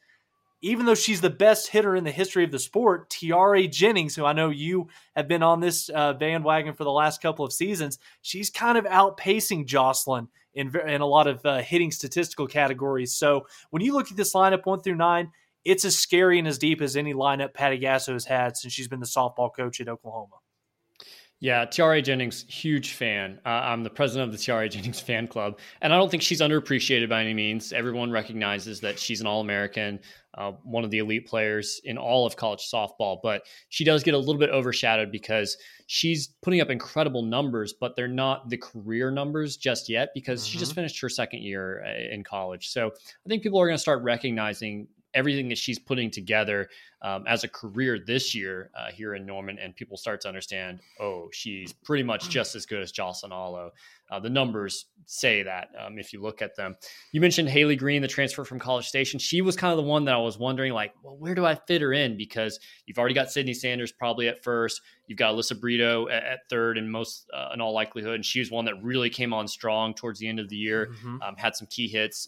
even 0.61 0.85
though 0.85 0.95
she's 0.95 1.21
the 1.21 1.29
best 1.29 1.69
hitter 1.69 1.95
in 1.95 2.03
the 2.03 2.11
history 2.11 2.43
of 2.43 2.51
the 2.51 2.59
sport, 2.59 3.09
Tiare 3.09 3.67
Jennings, 3.67 4.15
who 4.15 4.25
I 4.25 4.33
know 4.33 4.49
you 4.49 4.87
have 5.15 5.27
been 5.27 5.43
on 5.43 5.59
this 5.59 5.89
uh, 5.93 6.13
bandwagon 6.13 6.73
for 6.73 6.83
the 6.83 6.91
last 6.91 7.21
couple 7.21 7.43
of 7.43 7.53
seasons, 7.53 7.97
she's 8.21 8.49
kind 8.49 8.77
of 8.77 8.85
outpacing 8.85 9.65
Jocelyn 9.65 10.27
in, 10.53 10.71
in 10.87 11.01
a 11.01 11.05
lot 11.05 11.27
of 11.27 11.43
uh, 11.45 11.59
hitting 11.59 11.91
statistical 11.91 12.47
categories. 12.47 13.13
So 13.13 13.47
when 13.71 13.81
you 13.81 13.93
look 13.93 14.11
at 14.11 14.17
this 14.17 14.33
lineup 14.33 14.65
one 14.65 14.81
through 14.81 14.95
nine, 14.95 15.31
it's 15.63 15.85
as 15.85 15.97
scary 15.97 16.39
and 16.39 16.47
as 16.47 16.57
deep 16.57 16.81
as 16.81 16.95
any 16.95 17.13
lineup 17.13 17.53
Patty 17.53 17.79
Gasso 17.79 18.13
has 18.13 18.25
had 18.25 18.57
since 18.57 18.73
she's 18.73 18.87
been 18.87 18.99
the 18.99 19.05
softball 19.05 19.49
coach 19.55 19.79
at 19.79 19.89
Oklahoma. 19.89 20.40
Yeah, 21.41 21.65
Tiare 21.65 22.03
Jennings, 22.03 22.45
huge 22.47 22.93
fan. 22.93 23.39
Uh, 23.43 23.49
I'm 23.49 23.83
the 23.83 23.89
president 23.89 24.31
of 24.31 24.31
the 24.31 24.37
Tiare 24.37 24.69
Jennings 24.69 24.99
fan 25.01 25.27
club, 25.27 25.57
and 25.81 25.91
I 25.91 25.97
don't 25.97 26.09
think 26.09 26.21
she's 26.21 26.39
underappreciated 26.39 27.09
by 27.09 27.21
any 27.21 27.33
means. 27.33 27.73
Everyone 27.73 28.11
recognizes 28.11 28.79
that 28.81 28.99
she's 28.99 29.21
an 29.21 29.27
All 29.27 29.41
American, 29.41 29.99
uh, 30.35 30.51
one 30.63 30.83
of 30.83 30.91
the 30.91 30.99
elite 30.99 31.25
players 31.25 31.81
in 31.83 31.97
all 31.97 32.27
of 32.27 32.35
college 32.35 32.69
softball, 32.71 33.17
but 33.23 33.41
she 33.69 33.83
does 33.83 34.03
get 34.03 34.13
a 34.13 34.17
little 34.19 34.37
bit 34.37 34.51
overshadowed 34.51 35.11
because 35.11 35.57
she's 35.87 36.27
putting 36.43 36.61
up 36.61 36.69
incredible 36.69 37.23
numbers, 37.23 37.73
but 37.73 37.95
they're 37.95 38.07
not 38.07 38.47
the 38.49 38.57
career 38.57 39.09
numbers 39.09 39.57
just 39.57 39.89
yet 39.89 40.09
because 40.13 40.43
mm-hmm. 40.43 40.51
she 40.51 40.57
just 40.59 40.71
mm-hmm. 40.73 40.75
finished 40.75 41.01
her 41.01 41.09
second 41.09 41.41
year 41.41 41.83
uh, 41.83 42.13
in 42.13 42.23
college. 42.23 42.69
So 42.69 42.89
I 42.89 43.29
think 43.29 43.41
people 43.41 43.59
are 43.59 43.65
going 43.65 43.77
to 43.77 43.81
start 43.81 44.03
recognizing 44.03 44.87
everything 45.13 45.49
that 45.49 45.57
she's 45.57 45.79
putting 45.79 46.09
together 46.11 46.69
um, 47.01 47.25
as 47.27 47.43
a 47.43 47.47
career 47.47 47.99
this 48.05 48.35
year 48.35 48.69
uh, 48.75 48.91
here 48.91 49.15
in 49.15 49.25
Norman, 49.25 49.57
and 49.57 49.75
people 49.75 49.97
start 49.97 50.21
to 50.21 50.27
understand, 50.27 50.79
oh, 50.99 51.29
she's 51.31 51.73
pretty 51.73 52.03
much 52.03 52.29
just 52.29 52.55
as 52.55 52.65
good 52.65 52.81
as 52.81 52.91
Jocelyn 52.91 53.31
Alo. 53.31 53.71
Uh, 54.11 54.19
the 54.19 54.29
numbers 54.29 54.85
say 55.05 55.41
that 55.41 55.69
um, 55.79 55.97
if 55.97 56.13
you 56.13 56.21
look 56.21 56.41
at 56.41 56.55
them. 56.55 56.75
You 57.11 57.21
mentioned 57.21 57.49
Haley 57.49 57.75
Green, 57.75 58.01
the 58.01 58.07
transfer 58.07 58.43
from 58.43 58.59
College 58.59 58.87
Station. 58.87 59.19
She 59.19 59.41
was 59.41 59.55
kind 59.55 59.71
of 59.71 59.77
the 59.77 59.89
one 59.89 60.05
that 60.05 60.13
I 60.13 60.17
was 60.17 60.37
wondering, 60.37 60.73
like, 60.73 60.93
well, 61.01 61.17
where 61.17 61.33
do 61.33 61.45
I 61.45 61.55
fit 61.55 61.81
her 61.81 61.93
in? 61.93 62.17
Because 62.17 62.59
you've 62.85 62.99
already 62.99 63.15
got 63.15 63.31
Cydney 63.31 63.53
Sanders 63.53 63.91
probably 63.91 64.27
at 64.27 64.43
first. 64.43 64.81
You've 65.07 65.17
got 65.17 65.33
Alyssa 65.33 65.59
Brito 65.59 66.07
at, 66.09 66.23
at 66.23 66.39
third, 66.49 66.77
in 66.77 66.89
most 66.89 67.29
uh, 67.33 67.49
in 67.53 67.61
all 67.61 67.73
likelihood, 67.73 68.15
and 68.15 68.25
she 68.25 68.39
was 68.39 68.51
one 68.51 68.65
that 68.65 68.83
really 68.83 69.09
came 69.09 69.33
on 69.33 69.47
strong 69.47 69.93
towards 69.93 70.19
the 70.19 70.27
end 70.27 70.39
of 70.39 70.49
the 70.49 70.57
year. 70.57 70.91
Mm-hmm. 70.91 71.21
Um, 71.21 71.35
had 71.37 71.55
some 71.55 71.67
key 71.67 71.87
hits. 71.87 72.27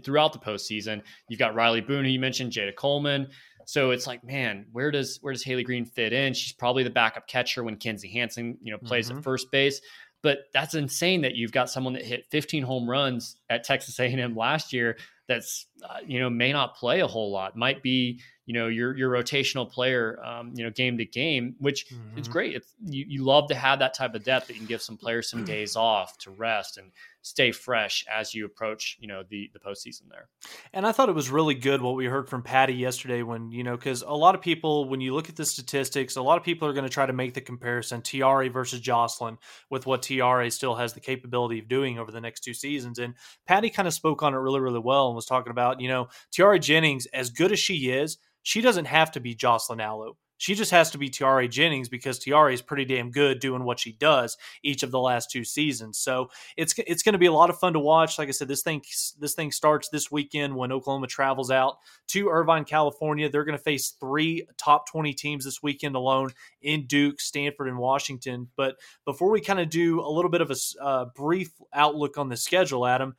Throughout 0.00 0.32
the 0.32 0.38
postseason. 0.38 1.02
You've 1.28 1.38
got 1.38 1.54
Rylie 1.54 1.86
Boone, 1.86 2.04
who 2.04 2.10
you 2.10 2.20
mentioned, 2.20 2.52
Jayda 2.52 2.74
Coleman. 2.74 3.28
So 3.64 3.90
it's 3.90 4.06
like, 4.06 4.24
man, 4.24 4.66
where 4.72 4.90
does 4.90 5.18
where 5.22 5.32
does 5.32 5.42
Haley 5.44 5.64
Green 5.64 5.84
fit 5.84 6.12
in? 6.12 6.34
She's 6.34 6.52
probably 6.52 6.82
the 6.82 6.90
backup 6.90 7.26
catcher 7.28 7.62
when 7.62 7.76
Kinzie 7.76 8.08
Hansen, 8.08 8.58
you 8.62 8.72
know, 8.72 8.78
plays 8.78 9.08
mm-hmm. 9.08 9.18
at 9.18 9.24
first 9.24 9.50
base. 9.50 9.80
But 10.22 10.44
that's 10.52 10.74
insane 10.74 11.22
that 11.22 11.34
you've 11.34 11.52
got 11.52 11.68
someone 11.68 11.94
that 11.94 12.04
hit 12.04 12.26
15 12.30 12.62
home 12.62 12.88
runs 12.88 13.36
at 13.50 13.64
Texas 13.64 13.98
A&M 13.98 14.36
last 14.36 14.72
year. 14.72 14.96
That's 15.26 15.66
uh, 15.82 15.98
you 16.06 16.20
know 16.20 16.30
may 16.30 16.52
not 16.52 16.76
play 16.76 17.00
a 17.00 17.06
whole 17.06 17.30
lot. 17.30 17.56
Might 17.56 17.82
be 17.82 18.20
you 18.46 18.54
know 18.54 18.68
your 18.68 18.96
your 18.96 19.10
rotational 19.10 19.70
player, 19.70 20.18
um, 20.24 20.52
you 20.54 20.64
know 20.64 20.70
game 20.70 20.98
to 20.98 21.04
game, 21.04 21.54
which 21.58 21.88
mm-hmm. 21.88 22.18
it's 22.18 22.28
great. 22.28 22.56
It's, 22.56 22.74
you 22.84 23.04
you 23.08 23.24
love 23.24 23.48
to 23.48 23.54
have 23.54 23.78
that 23.80 23.94
type 23.94 24.14
of 24.14 24.24
depth 24.24 24.48
that 24.48 24.54
you 24.54 24.60
can 24.60 24.66
give 24.66 24.82
some 24.82 24.96
players 24.96 25.28
some 25.30 25.44
days 25.44 25.76
off 25.76 26.18
to 26.18 26.30
rest 26.30 26.78
and 26.78 26.90
stay 27.22 27.52
fresh 27.52 28.04
as 28.12 28.34
you 28.34 28.44
approach, 28.44 28.98
you 29.00 29.06
know, 29.06 29.22
the 29.28 29.48
the 29.52 29.58
postseason 29.60 30.08
there. 30.10 30.28
And 30.72 30.86
I 30.86 30.92
thought 30.92 31.08
it 31.08 31.14
was 31.14 31.30
really 31.30 31.54
good 31.54 31.80
what 31.80 31.94
we 31.94 32.06
heard 32.06 32.28
from 32.28 32.42
Patty 32.42 32.74
yesterday 32.74 33.22
when, 33.22 33.52
you 33.52 33.62
know, 33.62 33.76
because 33.76 34.02
a 34.02 34.10
lot 34.10 34.34
of 34.34 34.42
people, 34.42 34.88
when 34.88 35.00
you 35.00 35.14
look 35.14 35.28
at 35.28 35.36
the 35.36 35.46
statistics, 35.46 36.16
a 36.16 36.22
lot 36.22 36.36
of 36.36 36.44
people 36.44 36.68
are 36.68 36.72
going 36.72 36.84
to 36.86 36.92
try 36.92 37.06
to 37.06 37.12
make 37.12 37.34
the 37.34 37.40
comparison 37.40 38.02
Tiare 38.02 38.52
versus 38.52 38.80
Jocelyn 38.80 39.38
with 39.70 39.86
what 39.86 40.02
Tiare 40.02 40.50
still 40.50 40.74
has 40.74 40.92
the 40.92 41.00
capability 41.00 41.60
of 41.60 41.68
doing 41.68 41.98
over 41.98 42.10
the 42.10 42.20
next 42.20 42.40
two 42.40 42.54
seasons. 42.54 42.98
And 42.98 43.14
Patty 43.46 43.70
kind 43.70 43.86
of 43.86 43.94
spoke 43.94 44.22
on 44.22 44.34
it 44.34 44.38
really, 44.38 44.60
really 44.60 44.80
well 44.80 45.06
and 45.06 45.14
was 45.14 45.26
talking 45.26 45.52
about, 45.52 45.71
you 45.80 45.88
know, 45.88 46.08
Tiare 46.32 46.60
Jennings, 46.60 47.06
as 47.06 47.30
good 47.30 47.52
as 47.52 47.58
she 47.58 47.90
is, 47.90 48.18
she 48.42 48.60
doesn't 48.60 48.86
have 48.86 49.12
to 49.12 49.20
be 49.20 49.34
Jocelyn 49.34 49.80
Alo 49.80 50.16
She 50.36 50.56
just 50.56 50.72
has 50.72 50.90
to 50.90 50.98
be 50.98 51.08
Tiare 51.08 51.48
Jennings 51.48 51.88
because 51.88 52.18
Tiare 52.18 52.52
is 52.52 52.60
pretty 52.60 52.84
damn 52.84 53.12
good 53.12 53.38
doing 53.38 53.62
what 53.62 53.78
she 53.78 53.92
does 53.92 54.36
each 54.64 54.82
of 54.82 54.90
the 54.90 54.98
last 54.98 55.30
two 55.30 55.44
seasons. 55.44 55.98
So 55.98 56.30
it's 56.56 56.74
it's 56.78 57.04
going 57.04 57.12
to 57.12 57.18
be 57.20 57.26
a 57.26 57.32
lot 57.32 57.48
of 57.48 57.60
fun 57.60 57.74
to 57.74 57.78
watch. 57.78 58.18
Like 58.18 58.26
I 58.26 58.32
said, 58.32 58.48
this 58.48 58.62
thing 58.62 58.82
this 59.20 59.34
thing 59.34 59.52
starts 59.52 59.88
this 59.90 60.10
weekend 60.10 60.56
when 60.56 60.72
Oklahoma 60.72 61.06
travels 61.06 61.52
out 61.52 61.76
to 62.08 62.28
Irvine, 62.28 62.64
California. 62.64 63.28
They're 63.28 63.44
going 63.44 63.56
to 63.56 63.62
face 63.62 63.94
three 64.00 64.44
top 64.56 64.88
twenty 64.88 65.14
teams 65.14 65.44
this 65.44 65.62
weekend 65.62 65.94
alone 65.94 66.30
in 66.60 66.86
Duke, 66.88 67.20
Stanford, 67.20 67.68
and 67.68 67.78
Washington. 67.78 68.48
But 68.56 68.74
before 69.04 69.30
we 69.30 69.40
kind 69.40 69.60
of 69.60 69.70
do 69.70 70.00
a 70.00 70.10
little 70.10 70.30
bit 70.30 70.40
of 70.40 70.50
a 70.50 70.56
uh, 70.82 71.04
brief 71.14 71.52
outlook 71.72 72.18
on 72.18 72.28
the 72.28 72.36
schedule, 72.36 72.84
Adam 72.84 73.14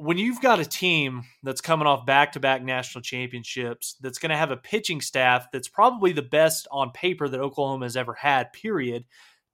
when 0.00 0.16
you've 0.16 0.40
got 0.40 0.60
a 0.60 0.64
team 0.64 1.24
that's 1.42 1.60
coming 1.60 1.86
off 1.86 2.06
back 2.06 2.32
to 2.32 2.40
back 2.40 2.62
national 2.62 3.02
championships, 3.02 3.96
that's 4.00 4.18
going 4.18 4.30
to 4.30 4.36
have 4.36 4.50
a 4.50 4.56
pitching 4.56 5.02
staff 5.02 5.48
that's 5.52 5.68
probably 5.68 6.12
the 6.12 6.22
best 6.22 6.66
on 6.72 6.90
paper 6.90 7.28
that 7.28 7.38
Oklahoma 7.38 7.84
has 7.84 7.98
ever 7.98 8.14
had, 8.14 8.50
period, 8.54 9.04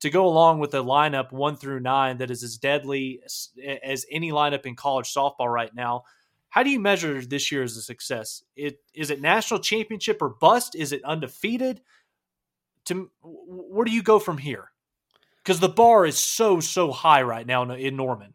to 0.01 0.09
go 0.09 0.25
along 0.25 0.61
with 0.61 0.73
a 0.75 0.79
lineup 0.79 1.33
one 1.33 1.57
through 1.57 1.81
nine 1.81 2.19
that 2.19 2.31
is 2.31 2.45
as 2.45 2.59
deadly 2.59 3.21
as, 3.25 3.49
as 3.83 4.07
any 4.09 4.31
lineup 4.31 4.67
in 4.67 4.77
college 4.77 5.13
softball 5.13 5.53
right 5.53 5.75
now. 5.75 6.05
How 6.49 6.63
do 6.63 6.71
you 6.71 6.79
measure 6.79 7.21
this 7.23 7.51
year 7.51 7.65
as 7.65 7.77
a 7.77 7.83
success? 7.83 8.45
It 8.55 8.79
is 8.95 9.11
it 9.11 9.21
national 9.21 9.61
championship 9.61 10.23
or 10.23 10.29
bust? 10.29 10.77
Is 10.77 10.93
it 10.93 11.05
undefeated? 11.05 11.81
To 12.85 13.11
where 13.21 13.85
do 13.85 13.91
you 13.91 14.05
go 14.05 14.21
from 14.21 14.39
here? 14.39 14.71
Because 15.43 15.59
the 15.59 15.69
bar 15.69 16.07
is 16.07 16.21
so 16.21 16.61
so 16.61 16.93
high 16.93 17.23
right 17.23 17.47
now 17.47 17.69
in 17.73 17.97
Norman. 17.97 18.35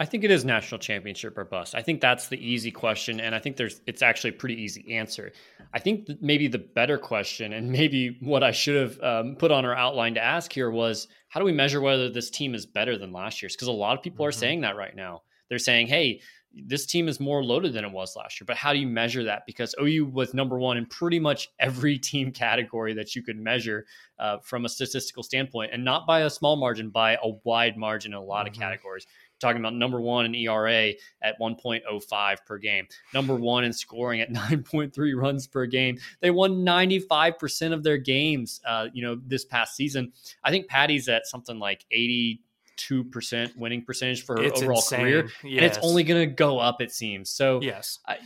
I 0.00 0.04
think 0.04 0.22
it 0.22 0.30
is 0.30 0.44
national 0.44 0.78
championship 0.78 1.36
or 1.36 1.44
bust. 1.44 1.74
I 1.74 1.82
think 1.82 2.00
that's 2.00 2.28
the 2.28 2.38
easy 2.38 2.70
question, 2.70 3.18
and 3.18 3.34
I 3.34 3.40
think 3.40 3.56
there's 3.56 3.80
it's 3.86 4.00
actually 4.00 4.30
a 4.30 4.34
pretty 4.34 4.54
easy 4.54 4.94
answer. 4.94 5.32
I 5.74 5.80
think 5.80 6.08
maybe 6.20 6.46
the 6.46 6.58
better 6.58 6.98
question, 6.98 7.52
and 7.52 7.70
maybe 7.70 8.16
what 8.20 8.44
I 8.44 8.52
should 8.52 8.76
have 8.76 9.02
um, 9.02 9.36
put 9.36 9.50
on 9.50 9.64
our 9.64 9.74
outline 9.74 10.14
to 10.14 10.22
ask 10.22 10.52
here 10.52 10.70
was, 10.70 11.08
how 11.28 11.40
do 11.40 11.46
we 11.46 11.52
measure 11.52 11.80
whether 11.80 12.08
this 12.08 12.30
team 12.30 12.54
is 12.54 12.64
better 12.64 12.96
than 12.96 13.12
last 13.12 13.42
year's? 13.42 13.56
Because 13.56 13.68
a 13.68 13.72
lot 13.72 13.96
of 13.96 14.02
people 14.02 14.22
mm-hmm. 14.22 14.28
are 14.28 14.32
saying 14.32 14.60
that 14.60 14.76
right 14.76 14.94
now. 14.94 15.22
They're 15.48 15.58
saying, 15.58 15.88
"Hey, 15.88 16.20
this 16.54 16.86
team 16.86 17.08
is 17.08 17.18
more 17.18 17.42
loaded 17.42 17.72
than 17.72 17.84
it 17.84 17.90
was 17.90 18.14
last 18.14 18.40
year." 18.40 18.44
But 18.46 18.56
how 18.56 18.72
do 18.72 18.78
you 18.78 18.86
measure 18.86 19.24
that? 19.24 19.46
Because 19.46 19.74
OU 19.80 20.06
was 20.06 20.32
number 20.32 20.58
one 20.58 20.76
in 20.76 20.86
pretty 20.86 21.18
much 21.18 21.48
every 21.58 21.98
team 22.10 22.30
category 22.30 22.94
that 22.94 23.16
you 23.16 23.22
could 23.22 23.38
measure 23.38 23.84
uh, 24.20 24.38
from 24.38 24.64
a 24.64 24.68
statistical 24.68 25.24
standpoint, 25.24 25.72
and 25.72 25.84
not 25.84 26.06
by 26.06 26.20
a 26.20 26.30
small 26.30 26.54
margin, 26.54 26.90
by 26.90 27.14
a 27.14 27.30
wide 27.42 27.76
margin 27.76 28.12
in 28.12 28.18
a 28.18 28.22
lot 28.22 28.46
mm-hmm. 28.46 28.54
of 28.54 28.60
categories 28.60 29.06
talking 29.38 29.60
about 29.60 29.74
number 29.74 30.00
one 30.00 30.26
in 30.26 30.34
ERA 30.34 30.92
at 31.22 31.38
1.05 31.40 32.36
per 32.46 32.58
game, 32.58 32.86
number 33.14 33.34
one 33.34 33.64
in 33.64 33.72
scoring 33.72 34.20
at 34.20 34.30
9.3 34.32 35.16
runs 35.16 35.46
per 35.46 35.66
game. 35.66 35.98
They 36.20 36.30
won 36.30 36.64
95% 36.64 37.72
of 37.72 37.82
their 37.82 37.98
games, 37.98 38.60
uh, 38.66 38.88
you 38.92 39.02
know, 39.02 39.20
this 39.26 39.44
past 39.44 39.76
season. 39.76 40.12
I 40.44 40.50
think 40.50 40.68
Patty's 40.68 41.08
at 41.08 41.26
something 41.26 41.58
like 41.58 41.84
80 41.90 42.42
two 42.78 43.02
percent 43.02 43.58
winning 43.58 43.82
percentage 43.84 44.24
for 44.24 44.36
her 44.36 44.44
it's 44.44 44.62
overall 44.62 44.78
insane. 44.78 45.00
career, 45.00 45.30
yes. 45.42 45.56
and 45.56 45.66
it's 45.66 45.78
only 45.82 46.04
going 46.04 46.28
to 46.28 46.32
go 46.32 46.58
up. 46.58 46.80
It 46.80 46.92
seems 46.92 47.28
so. 47.28 47.60
Yes, 47.60 47.98
I, 48.06 48.18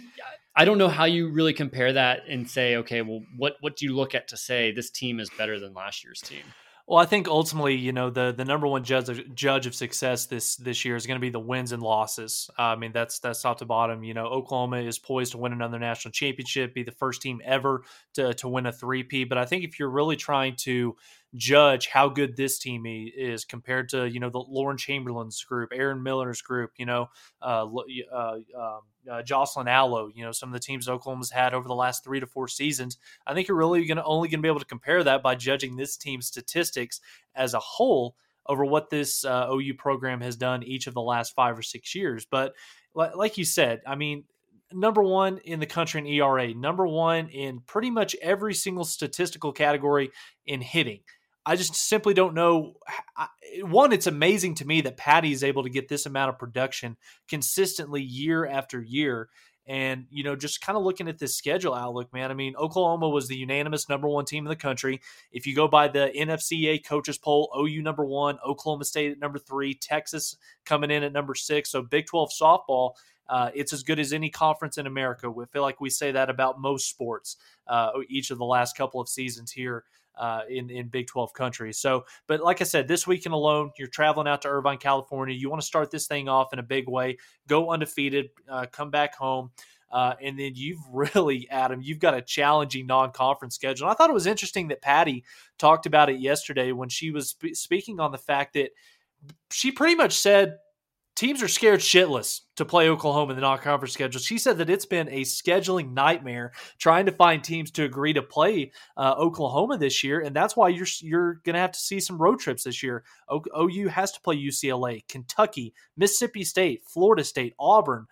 I 0.54 0.64
don't 0.64 0.78
know 0.78 0.88
how 0.88 1.06
you 1.06 1.30
really 1.30 1.54
compare 1.54 1.92
that 1.94 2.28
and 2.28 2.48
say, 2.48 2.76
okay, 2.76 3.02
well, 3.02 3.22
what 3.36 3.56
what 3.60 3.76
do 3.76 3.86
you 3.86 3.96
look 3.96 4.14
at 4.14 4.28
to 4.28 4.36
say 4.36 4.70
this 4.70 4.90
team 4.90 5.18
is 5.18 5.30
better 5.30 5.58
than 5.58 5.72
last 5.72 6.04
year's 6.04 6.20
team? 6.20 6.42
Well, 6.88 6.98
I 6.98 7.06
think 7.06 7.28
ultimately, 7.28 7.76
you 7.76 7.92
know, 7.92 8.10
the 8.10 8.34
the 8.36 8.44
number 8.44 8.66
one 8.66 8.82
judge 8.84 9.08
of, 9.08 9.34
judge 9.34 9.66
of 9.66 9.74
success 9.74 10.26
this 10.26 10.56
this 10.56 10.84
year 10.84 10.96
is 10.96 11.06
going 11.06 11.16
to 11.16 11.20
be 11.20 11.30
the 11.30 11.38
wins 11.38 11.72
and 11.72 11.82
losses. 11.82 12.50
Uh, 12.58 12.62
I 12.62 12.76
mean, 12.76 12.92
that's 12.92 13.18
that's 13.20 13.40
top 13.42 13.58
to 13.58 13.64
bottom. 13.64 14.02
You 14.02 14.14
know, 14.14 14.26
Oklahoma 14.26 14.78
is 14.78 14.98
poised 14.98 15.32
to 15.32 15.38
win 15.38 15.52
another 15.52 15.78
national 15.78 16.12
championship, 16.12 16.74
be 16.74 16.82
the 16.82 16.90
first 16.92 17.22
team 17.22 17.40
ever 17.44 17.82
to 18.14 18.34
to 18.34 18.48
win 18.48 18.66
a 18.66 18.72
three-peat. 18.72 19.28
But 19.28 19.38
I 19.38 19.44
think 19.44 19.64
if 19.64 19.78
you're 19.78 19.90
really 19.90 20.16
trying 20.16 20.56
to 20.56 20.96
judge 21.34 21.88
how 21.88 22.08
good 22.08 22.36
this 22.36 22.58
team 22.58 22.84
is 22.86 23.44
compared 23.44 23.88
to 23.88 24.08
you 24.08 24.20
know 24.20 24.30
the 24.30 24.38
Lauren 24.38 24.76
Chamberlain's 24.76 25.42
group, 25.44 25.70
Aaron 25.74 26.02
Miller's 26.02 26.42
group, 26.42 26.72
you 26.76 26.86
know, 26.86 27.08
uh, 27.40 27.66
uh, 28.12 28.34
um, 28.58 28.80
uh, 29.10 29.22
Jocelyn 29.22 29.68
Alo, 29.68 30.08
you 30.14 30.24
know, 30.24 30.32
some 30.32 30.48
of 30.48 30.52
the 30.52 30.60
teams 30.60 30.88
Oklahoma's 30.88 31.30
had 31.30 31.54
over 31.54 31.66
the 31.66 31.74
last 31.74 32.04
three 32.04 32.20
to 32.20 32.26
four 32.26 32.48
seasons. 32.48 32.98
I 33.26 33.34
think 33.34 33.48
you're 33.48 33.56
really 33.56 33.84
going 33.86 33.96
to 33.96 34.04
only 34.04 34.28
going 34.28 34.40
to 34.40 34.42
be 34.42 34.48
able 34.48 34.60
to 34.60 34.66
compare 34.66 35.02
that 35.04 35.22
by 35.22 35.34
judging 35.34 35.76
this 35.76 35.96
team's 35.96 36.26
statistics 36.26 37.00
as 37.34 37.54
a 37.54 37.60
whole 37.60 38.14
over 38.46 38.64
what 38.64 38.90
this 38.90 39.24
uh, 39.24 39.48
OU 39.50 39.74
program 39.74 40.20
has 40.20 40.36
done 40.36 40.62
each 40.62 40.86
of 40.86 40.94
the 40.94 41.00
last 41.00 41.34
five 41.34 41.58
or 41.58 41.62
six 41.62 41.94
years. 41.94 42.26
But 42.28 42.54
like 42.94 43.38
you 43.38 43.44
said, 43.44 43.80
I 43.86 43.94
mean, 43.94 44.24
number 44.72 45.02
one 45.02 45.38
in 45.38 45.60
the 45.60 45.66
country 45.66 46.00
in 46.00 46.06
ERA, 46.06 46.52
number 46.54 46.86
one 46.86 47.28
in 47.28 47.60
pretty 47.60 47.90
much 47.90 48.16
every 48.20 48.54
single 48.54 48.84
statistical 48.84 49.52
category 49.52 50.10
in 50.46 50.60
hitting. 50.60 51.00
I 51.44 51.56
just 51.56 51.74
simply 51.74 52.14
don't 52.14 52.34
know. 52.34 52.74
One, 53.62 53.92
it's 53.92 54.06
amazing 54.06 54.56
to 54.56 54.66
me 54.66 54.80
that 54.82 54.96
Patty 54.96 55.32
is 55.32 55.42
able 55.42 55.64
to 55.64 55.70
get 55.70 55.88
this 55.88 56.06
amount 56.06 56.30
of 56.30 56.38
production 56.38 56.96
consistently 57.28 58.02
year 58.02 58.46
after 58.46 58.80
year. 58.80 59.28
And, 59.66 60.06
you 60.10 60.24
know, 60.24 60.34
just 60.34 60.60
kind 60.60 60.76
of 60.76 60.82
looking 60.82 61.08
at 61.08 61.18
this 61.18 61.36
schedule 61.36 61.74
outlook, 61.74 62.12
man, 62.12 62.30
I 62.32 62.34
mean, 62.34 62.56
Oklahoma 62.56 63.08
was 63.08 63.28
the 63.28 63.36
unanimous 63.36 63.88
number 63.88 64.08
one 64.08 64.24
team 64.24 64.44
in 64.44 64.50
the 64.50 64.56
country. 64.56 65.00
If 65.30 65.46
you 65.46 65.54
go 65.54 65.68
by 65.68 65.86
the 65.86 66.12
NFCA 66.16 66.84
coaches 66.84 67.18
poll, 67.18 67.52
OU 67.56 67.82
number 67.82 68.04
one, 68.04 68.38
Oklahoma 68.44 68.84
State 68.84 69.12
at 69.12 69.18
number 69.20 69.38
three, 69.38 69.74
Texas 69.74 70.36
coming 70.64 70.90
in 70.90 71.04
at 71.04 71.12
number 71.12 71.36
six. 71.36 71.70
So 71.70 71.82
Big 71.82 72.06
12 72.06 72.30
softball, 72.30 72.92
uh, 73.28 73.50
it's 73.54 73.72
as 73.72 73.84
good 73.84 74.00
as 74.00 74.12
any 74.12 74.30
conference 74.30 74.78
in 74.78 74.86
America. 74.88 75.30
We 75.30 75.46
feel 75.46 75.62
like 75.62 75.80
we 75.80 75.90
say 75.90 76.10
that 76.10 76.28
about 76.28 76.60
most 76.60 76.88
sports 76.88 77.36
uh, 77.68 77.90
each 78.08 78.32
of 78.32 78.38
the 78.38 78.44
last 78.44 78.76
couple 78.76 79.00
of 79.00 79.08
seasons 79.08 79.52
here 79.52 79.84
uh, 80.16 80.42
in 80.48 80.70
in 80.70 80.88
Big 80.88 81.06
12 81.06 81.32
countries. 81.32 81.78
So, 81.78 82.04
but 82.26 82.40
like 82.40 82.60
I 82.60 82.64
said, 82.64 82.88
this 82.88 83.06
weekend 83.06 83.34
alone, 83.34 83.70
you're 83.78 83.88
traveling 83.88 84.28
out 84.28 84.42
to 84.42 84.48
Irvine, 84.48 84.78
California. 84.78 85.34
You 85.34 85.50
want 85.50 85.60
to 85.60 85.66
start 85.66 85.90
this 85.90 86.06
thing 86.06 86.28
off 86.28 86.52
in 86.52 86.58
a 86.58 86.62
big 86.62 86.88
way, 86.88 87.18
go 87.48 87.70
undefeated, 87.70 88.30
uh, 88.48 88.66
come 88.70 88.90
back 88.90 89.14
home. 89.14 89.50
Uh, 89.90 90.14
and 90.22 90.38
then 90.38 90.52
you've 90.54 90.80
really, 90.92 91.46
Adam, 91.50 91.80
you've 91.82 91.98
got 91.98 92.14
a 92.14 92.22
challenging 92.22 92.86
non-conference 92.86 93.54
schedule. 93.54 93.86
And 93.86 93.92
I 93.92 93.96
thought 93.96 94.10
it 94.10 94.14
was 94.14 94.26
interesting 94.26 94.68
that 94.68 94.82
Patty 94.82 95.24
talked 95.58 95.86
about 95.86 96.08
it 96.08 96.18
yesterday 96.18 96.72
when 96.72 96.88
she 96.88 97.10
was 97.10 97.30
sp- 97.36 97.54
speaking 97.54 98.00
on 98.00 98.10
the 98.10 98.18
fact 98.18 98.54
that 98.54 98.70
she 99.50 99.70
pretty 99.70 99.94
much 99.94 100.18
said 100.18 100.56
teams 101.22 101.40
are 101.40 101.46
scared 101.46 101.78
shitless 101.78 102.40
to 102.56 102.64
play 102.64 102.88
Oklahoma 102.88 103.30
in 103.30 103.36
the 103.36 103.42
non-conference 103.42 103.94
schedule. 103.94 104.20
She 104.20 104.38
said 104.38 104.58
that 104.58 104.68
it's 104.68 104.86
been 104.86 105.08
a 105.08 105.20
scheduling 105.20 105.92
nightmare 105.92 106.50
trying 106.78 107.06
to 107.06 107.12
find 107.12 107.44
teams 107.44 107.70
to 107.72 107.84
agree 107.84 108.12
to 108.14 108.22
play 108.22 108.72
uh, 108.96 109.14
Oklahoma 109.16 109.78
this 109.78 110.02
year, 110.02 110.18
and 110.18 110.34
that's 110.34 110.56
why 110.56 110.68
you're 110.68 110.86
you're 111.00 111.34
going 111.44 111.54
to 111.54 111.60
have 111.60 111.70
to 111.70 111.78
see 111.78 112.00
some 112.00 112.20
road 112.20 112.40
trips 112.40 112.64
this 112.64 112.82
year. 112.82 113.04
O- 113.28 113.44
OU 113.56 113.86
has 113.86 114.10
to 114.10 114.20
play 114.20 114.36
UCLA, 114.36 115.06
Kentucky, 115.06 115.72
Mississippi 115.96 116.42
State, 116.42 116.82
Florida 116.88 117.22
State, 117.22 117.54
Auburn. 117.56 118.08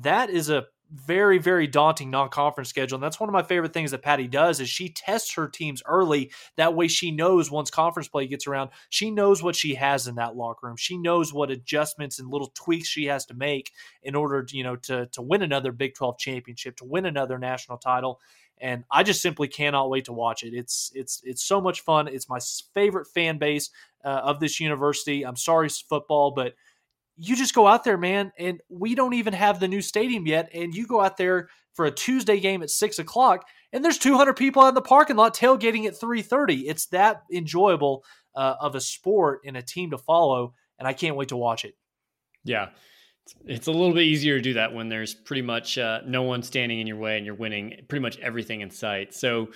That 0.00 0.28
is 0.28 0.50
a 0.50 0.64
very 0.92 1.38
very 1.38 1.66
daunting 1.66 2.10
non-conference 2.10 2.68
schedule 2.68 2.96
and 2.96 3.02
that's 3.02 3.20
one 3.20 3.28
of 3.28 3.32
my 3.32 3.42
favorite 3.42 3.72
things 3.72 3.92
that 3.92 4.02
patty 4.02 4.26
does 4.26 4.58
is 4.58 4.68
she 4.68 4.88
tests 4.88 5.34
her 5.34 5.46
teams 5.46 5.82
early 5.86 6.32
that 6.56 6.74
way 6.74 6.88
she 6.88 7.12
knows 7.12 7.50
once 7.50 7.70
conference 7.70 8.08
play 8.08 8.26
gets 8.26 8.46
around 8.46 8.70
she 8.88 9.10
knows 9.10 9.42
what 9.42 9.54
she 9.54 9.74
has 9.74 10.08
in 10.08 10.16
that 10.16 10.34
locker 10.34 10.66
room 10.66 10.76
she 10.76 10.98
knows 10.98 11.32
what 11.32 11.50
adjustments 11.50 12.18
and 12.18 12.28
little 12.30 12.50
tweaks 12.54 12.88
she 12.88 13.04
has 13.04 13.24
to 13.24 13.34
make 13.34 13.70
in 14.02 14.14
order 14.16 14.42
to, 14.42 14.56
you 14.56 14.64
know 14.64 14.74
to 14.74 15.06
to 15.06 15.22
win 15.22 15.42
another 15.42 15.70
big 15.70 15.94
12 15.94 16.18
championship 16.18 16.76
to 16.76 16.84
win 16.84 17.06
another 17.06 17.38
national 17.38 17.78
title 17.78 18.20
and 18.60 18.84
I 18.90 19.02
just 19.02 19.22
simply 19.22 19.48
cannot 19.48 19.88
wait 19.88 20.04
to 20.04 20.12
watch 20.12 20.42
it. 20.42 20.52
It's 20.52 20.92
it's 20.94 21.22
it's 21.24 21.42
so 21.42 21.60
much 21.60 21.80
fun. 21.80 22.08
It's 22.08 22.28
my 22.28 22.38
favorite 22.74 23.06
fan 23.06 23.38
base 23.38 23.70
uh, 24.04 24.20
of 24.22 24.38
this 24.38 24.60
university. 24.60 25.24
I'm 25.24 25.36
sorry, 25.36 25.68
football, 25.68 26.32
but 26.32 26.54
you 27.22 27.36
just 27.36 27.54
go 27.54 27.66
out 27.66 27.84
there, 27.84 27.98
man, 27.98 28.32
and 28.38 28.60
we 28.70 28.94
don't 28.94 29.12
even 29.12 29.34
have 29.34 29.60
the 29.60 29.68
new 29.68 29.82
stadium 29.82 30.26
yet. 30.26 30.48
And 30.54 30.74
you 30.74 30.86
go 30.86 31.02
out 31.02 31.18
there 31.18 31.48
for 31.74 31.84
a 31.84 31.90
Tuesday 31.90 32.40
game 32.40 32.62
at 32.62 32.70
six 32.70 32.98
o'clock, 32.98 33.46
and 33.74 33.84
there's 33.84 33.98
200 33.98 34.34
people 34.34 34.62
out 34.62 34.70
in 34.70 34.74
the 34.74 34.80
parking 34.80 35.16
lot 35.16 35.36
tailgating 35.36 35.86
at 35.86 36.00
3:30. 36.00 36.62
It's 36.66 36.86
that 36.86 37.22
enjoyable 37.32 38.04
uh, 38.34 38.54
of 38.58 38.74
a 38.74 38.80
sport 38.80 39.40
and 39.44 39.54
a 39.54 39.62
team 39.62 39.90
to 39.90 39.98
follow, 39.98 40.54
and 40.78 40.88
I 40.88 40.94
can't 40.94 41.14
wait 41.14 41.28
to 41.28 41.36
watch 41.36 41.66
it. 41.66 41.74
Yeah, 42.42 42.70
it's 43.44 43.66
a 43.66 43.72
little 43.72 43.92
bit 43.92 44.04
easier 44.04 44.36
to 44.36 44.42
do 44.42 44.54
that 44.54 44.72
when 44.72 44.88
there's 44.88 45.14
pretty 45.14 45.42
much 45.42 45.76
uh, 45.76 46.00
no 46.06 46.22
one 46.22 46.42
standing 46.42 46.80
in 46.80 46.86
your 46.86 46.96
way 46.96 47.18
and 47.18 47.26
you're 47.26 47.34
winning 47.34 47.84
pretty 47.86 48.02
much 48.02 48.18
everything 48.20 48.62
in 48.62 48.70
sight. 48.70 49.12
So 49.12 49.48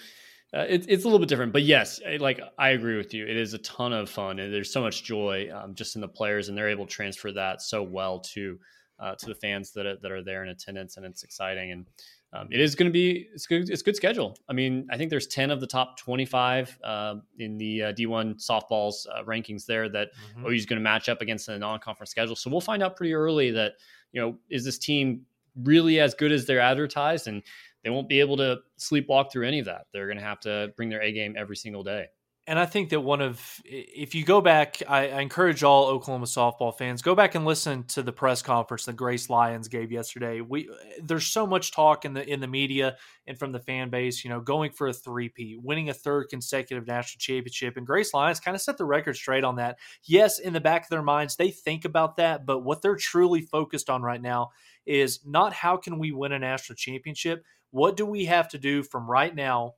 uh, 0.54 0.66
it's 0.68 0.86
it's 0.86 1.04
a 1.04 1.06
little 1.08 1.18
bit 1.18 1.28
different, 1.28 1.52
but 1.52 1.62
yes, 1.62 2.00
like 2.20 2.40
I 2.58 2.70
agree 2.70 2.96
with 2.96 3.12
you. 3.12 3.26
It 3.26 3.36
is 3.36 3.54
a 3.54 3.58
ton 3.58 3.92
of 3.92 4.08
fun, 4.08 4.38
and 4.38 4.54
there's 4.54 4.72
so 4.72 4.80
much 4.80 5.02
joy 5.02 5.50
um, 5.52 5.74
just 5.74 5.96
in 5.96 6.00
the 6.00 6.08
players, 6.08 6.48
and 6.48 6.56
they're 6.56 6.68
able 6.68 6.86
to 6.86 6.92
transfer 6.92 7.32
that 7.32 7.60
so 7.60 7.82
well 7.82 8.20
to 8.20 8.58
uh, 9.00 9.16
to 9.16 9.26
the 9.26 9.34
fans 9.34 9.72
that 9.72 9.84
are, 9.84 9.96
that 9.96 10.12
are 10.12 10.22
there 10.22 10.44
in 10.44 10.50
attendance, 10.50 10.96
and 10.96 11.04
it's 11.04 11.24
exciting. 11.24 11.72
And 11.72 11.86
um, 12.32 12.48
it 12.52 12.60
is 12.60 12.76
going 12.76 12.88
to 12.88 12.92
be 12.92 13.26
it's 13.34 13.46
good. 13.46 13.68
It's 13.68 13.82
good 13.82 13.96
schedule. 13.96 14.36
I 14.48 14.52
mean, 14.52 14.86
I 14.92 14.96
think 14.96 15.10
there's 15.10 15.26
ten 15.26 15.50
of 15.50 15.60
the 15.60 15.66
top 15.66 15.98
25 15.98 16.78
uh, 16.84 17.14
in 17.40 17.58
the 17.58 17.82
uh, 17.84 17.92
D1 17.92 18.44
softballs 18.44 19.06
uh, 19.12 19.24
rankings 19.24 19.66
there 19.66 19.88
that 19.88 20.10
mm-hmm. 20.36 20.46
OU 20.46 20.50
is 20.50 20.66
going 20.66 20.78
to 20.78 20.84
match 20.84 21.08
up 21.08 21.20
against 21.20 21.46
the 21.46 21.58
non-conference 21.58 22.10
schedule. 22.10 22.36
So 22.36 22.48
we'll 22.48 22.60
find 22.60 22.80
out 22.80 22.96
pretty 22.96 23.14
early 23.14 23.50
that 23.50 23.72
you 24.12 24.20
know 24.20 24.38
is 24.50 24.64
this 24.64 24.78
team 24.78 25.22
really 25.62 26.00
as 26.00 26.14
good 26.14 26.32
as 26.32 26.46
they're 26.46 26.60
advertised 26.60 27.28
and 27.28 27.42
they 27.84 27.90
won't 27.90 28.08
be 28.08 28.20
able 28.20 28.36
to 28.38 28.58
sleepwalk 28.78 29.30
through 29.30 29.46
any 29.46 29.60
of 29.60 29.66
that. 29.66 29.86
They're 29.92 30.06
going 30.06 30.18
to 30.18 30.24
have 30.24 30.40
to 30.40 30.72
bring 30.76 30.88
their 30.88 31.02
A 31.02 31.12
game 31.12 31.34
every 31.36 31.56
single 31.56 31.82
day 31.82 32.06
and 32.46 32.58
I 32.58 32.66
think 32.66 32.90
that 32.90 33.00
one 33.00 33.22
of, 33.22 33.40
if 33.64 34.14
you 34.14 34.22
go 34.22 34.42
back, 34.42 34.82
I, 34.86 35.08
I, 35.08 35.20
encourage 35.20 35.62
all 35.62 35.86
Oklahoma 35.86 36.26
softball 36.26 36.76
fans 36.76 37.00
go 37.00 37.14
back 37.14 37.34
and 37.34 37.46
listen 37.46 37.84
to 37.84 38.02
the 38.02 38.12
press 38.12 38.42
conference 38.42 38.84
that 38.84 38.96
Grace 38.96 39.30
Lyons 39.30 39.68
gave 39.68 39.90
yesterday. 39.90 40.42
We 40.42 40.68
there's 41.02 41.26
so 41.26 41.46
much 41.46 41.72
talk 41.72 42.04
in 42.04 42.12
the 42.12 42.28
in 42.28 42.40
the 42.40 42.46
media 42.46 42.96
and 43.26 43.38
from 43.38 43.52
the 43.52 43.60
fan 43.60 43.88
base, 43.88 44.24
you 44.24 44.30
know, 44.30 44.40
going 44.40 44.72
for 44.72 44.88
a 44.88 44.92
three-peat, 44.92 45.62
winning 45.62 45.88
a 45.88 45.94
third 45.94 46.26
consecutive 46.28 46.86
national 46.86 47.18
championship, 47.18 47.78
and 47.78 47.86
Grace 47.86 48.12
Lyons 48.12 48.40
kind 48.40 48.54
of 48.54 48.60
set 48.60 48.76
the 48.76 48.84
record 48.84 49.16
straight 49.16 49.44
on 49.44 49.56
that. 49.56 49.78
Yes, 50.04 50.38
in 50.38 50.52
the 50.52 50.60
back 50.60 50.82
of 50.82 50.90
their 50.90 51.02
minds, 51.02 51.36
they 51.36 51.50
think 51.50 51.86
about 51.86 52.16
that, 52.16 52.44
but 52.44 52.58
what 52.58 52.82
they're 52.82 52.96
truly 52.96 53.40
focused 53.40 53.88
on 53.88 54.02
right 54.02 54.20
now 54.20 54.50
is 54.86 55.20
not 55.24 55.52
how 55.52 55.76
can 55.76 55.98
we 55.98 56.12
win 56.12 56.32
a 56.32 56.38
national 56.38 56.76
championship. 56.76 57.44
What 57.70 57.96
do 57.96 58.06
we 58.06 58.24
have 58.26 58.48
to 58.50 58.58
do 58.58 58.82
from 58.82 59.10
right 59.10 59.34
now 59.34 59.74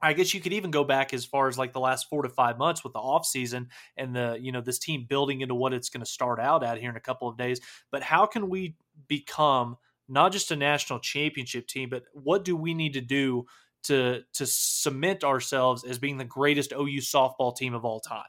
I 0.00 0.12
guess 0.12 0.34
you 0.34 0.40
could 0.40 0.52
even 0.52 0.70
go 0.70 0.84
back 0.84 1.14
as 1.14 1.24
far 1.24 1.48
as 1.48 1.56
like 1.56 1.72
the 1.72 1.80
last 1.80 2.08
four 2.08 2.22
to 2.22 2.28
five 2.28 2.58
months 2.58 2.84
with 2.84 2.92
the 2.92 2.98
offseason 2.98 3.68
and 3.96 4.14
the, 4.14 4.38
you 4.40 4.52
know, 4.52 4.60
this 4.60 4.78
team 4.78 5.06
building 5.08 5.40
into 5.40 5.54
what 5.54 5.72
it's 5.72 5.88
going 5.88 6.04
to 6.04 6.10
start 6.10 6.38
out 6.38 6.62
at 6.62 6.78
here 6.78 6.90
in 6.90 6.96
a 6.96 7.00
couple 7.00 7.28
of 7.28 7.38
days. 7.38 7.60
But 7.90 8.02
how 8.02 8.26
can 8.26 8.48
we 8.48 8.76
become 9.08 9.76
not 10.08 10.32
just 10.32 10.50
a 10.50 10.56
national 10.56 11.00
championship 11.00 11.66
team, 11.66 11.88
but 11.88 12.04
what 12.12 12.44
do 12.44 12.56
we 12.56 12.74
need 12.74 12.92
to 12.92 13.00
do 13.00 13.46
to 13.84 14.22
to 14.34 14.46
cement 14.46 15.24
ourselves 15.24 15.84
as 15.84 15.98
being 15.98 16.18
the 16.18 16.24
greatest 16.24 16.72
OU 16.72 16.98
softball 16.98 17.56
team 17.56 17.74
of 17.74 17.84
all 17.84 18.00
time? 18.00 18.24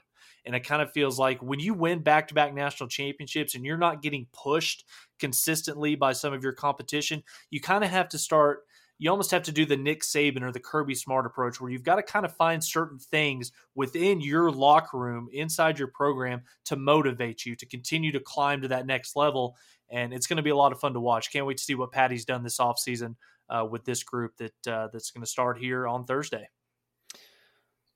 And 0.48 0.56
it 0.56 0.62
kind 0.62 0.82
of 0.82 0.92
feels 0.94 1.20
like 1.20 1.42
when 1.44 1.60
you 1.60 1.74
win 1.74 2.00
back 2.00 2.30
to 2.30 2.34
back 2.34 2.54
national 2.54 2.88
championships 2.88 3.54
and 3.54 3.66
you're 3.66 3.78
not 3.78 4.02
getting 4.02 4.28
pushed 4.32 4.86
consistently 5.20 5.96
by 5.96 6.14
some 6.14 6.34
of 6.34 6.42
your 6.42 6.54
competition, 6.54 7.22
you 7.52 7.60
kind 7.60 7.84
of 7.84 7.90
have 7.90 8.08
to 8.10 8.18
start 8.18 8.62
you 9.00 9.12
almost 9.12 9.32
have 9.32 9.44
to 9.44 9.52
do 9.52 9.66
the 9.66 9.78
Nick 9.78 10.02
Saban 10.02 10.42
or 10.42 10.52
the 10.52 10.60
Kirby 10.60 10.96
Smart 10.96 11.26
approach 11.26 11.62
where 11.62 11.70
you've 11.70 11.84
got 11.84 11.98
to 11.98 12.04
kind 12.04 12.26
of 12.26 12.36
find 12.36 12.64
certain 12.64 12.98
things 12.98 13.52
within 13.76 14.22
your 14.22 14.50
locker 14.50 14.98
room, 14.98 15.28
inside 15.32 15.78
your 15.78 15.90
program 15.90 16.42
to 16.66 16.76
motivate 16.76 17.46
you 17.46 17.56
to 17.58 17.66
continue 17.68 18.12
to 18.12 18.20
climb 18.20 18.62
to 18.62 18.68
that 18.70 18.88
next 18.88 19.16
level. 19.16 19.56
And 19.90 20.14
it's 20.14 20.26
going 20.26 20.38
to 20.38 20.44
be 20.44 20.50
a 20.50 20.56
lot 20.56 20.72
of 20.72 20.80
fun 20.80 20.94
to 20.94 21.00
watch. 21.00 21.32
Can't 21.32 21.46
wait 21.46 21.58
to 21.58 21.64
see 21.64 21.76
what 21.76 21.92
Patty's 21.92 22.26
done 22.26 22.44
this 22.44 22.58
offseason 22.58 23.16
uh, 23.50 23.68
with 23.70 23.86
this 23.86 24.04
group 24.04 24.36
that 24.38 24.68
uh, 24.68 24.88
that's 24.92 25.12
going 25.12 25.24
to 25.24 25.30
start 25.30 25.60
here 25.60 25.88
on 25.88 26.06
Thursday 26.06 26.50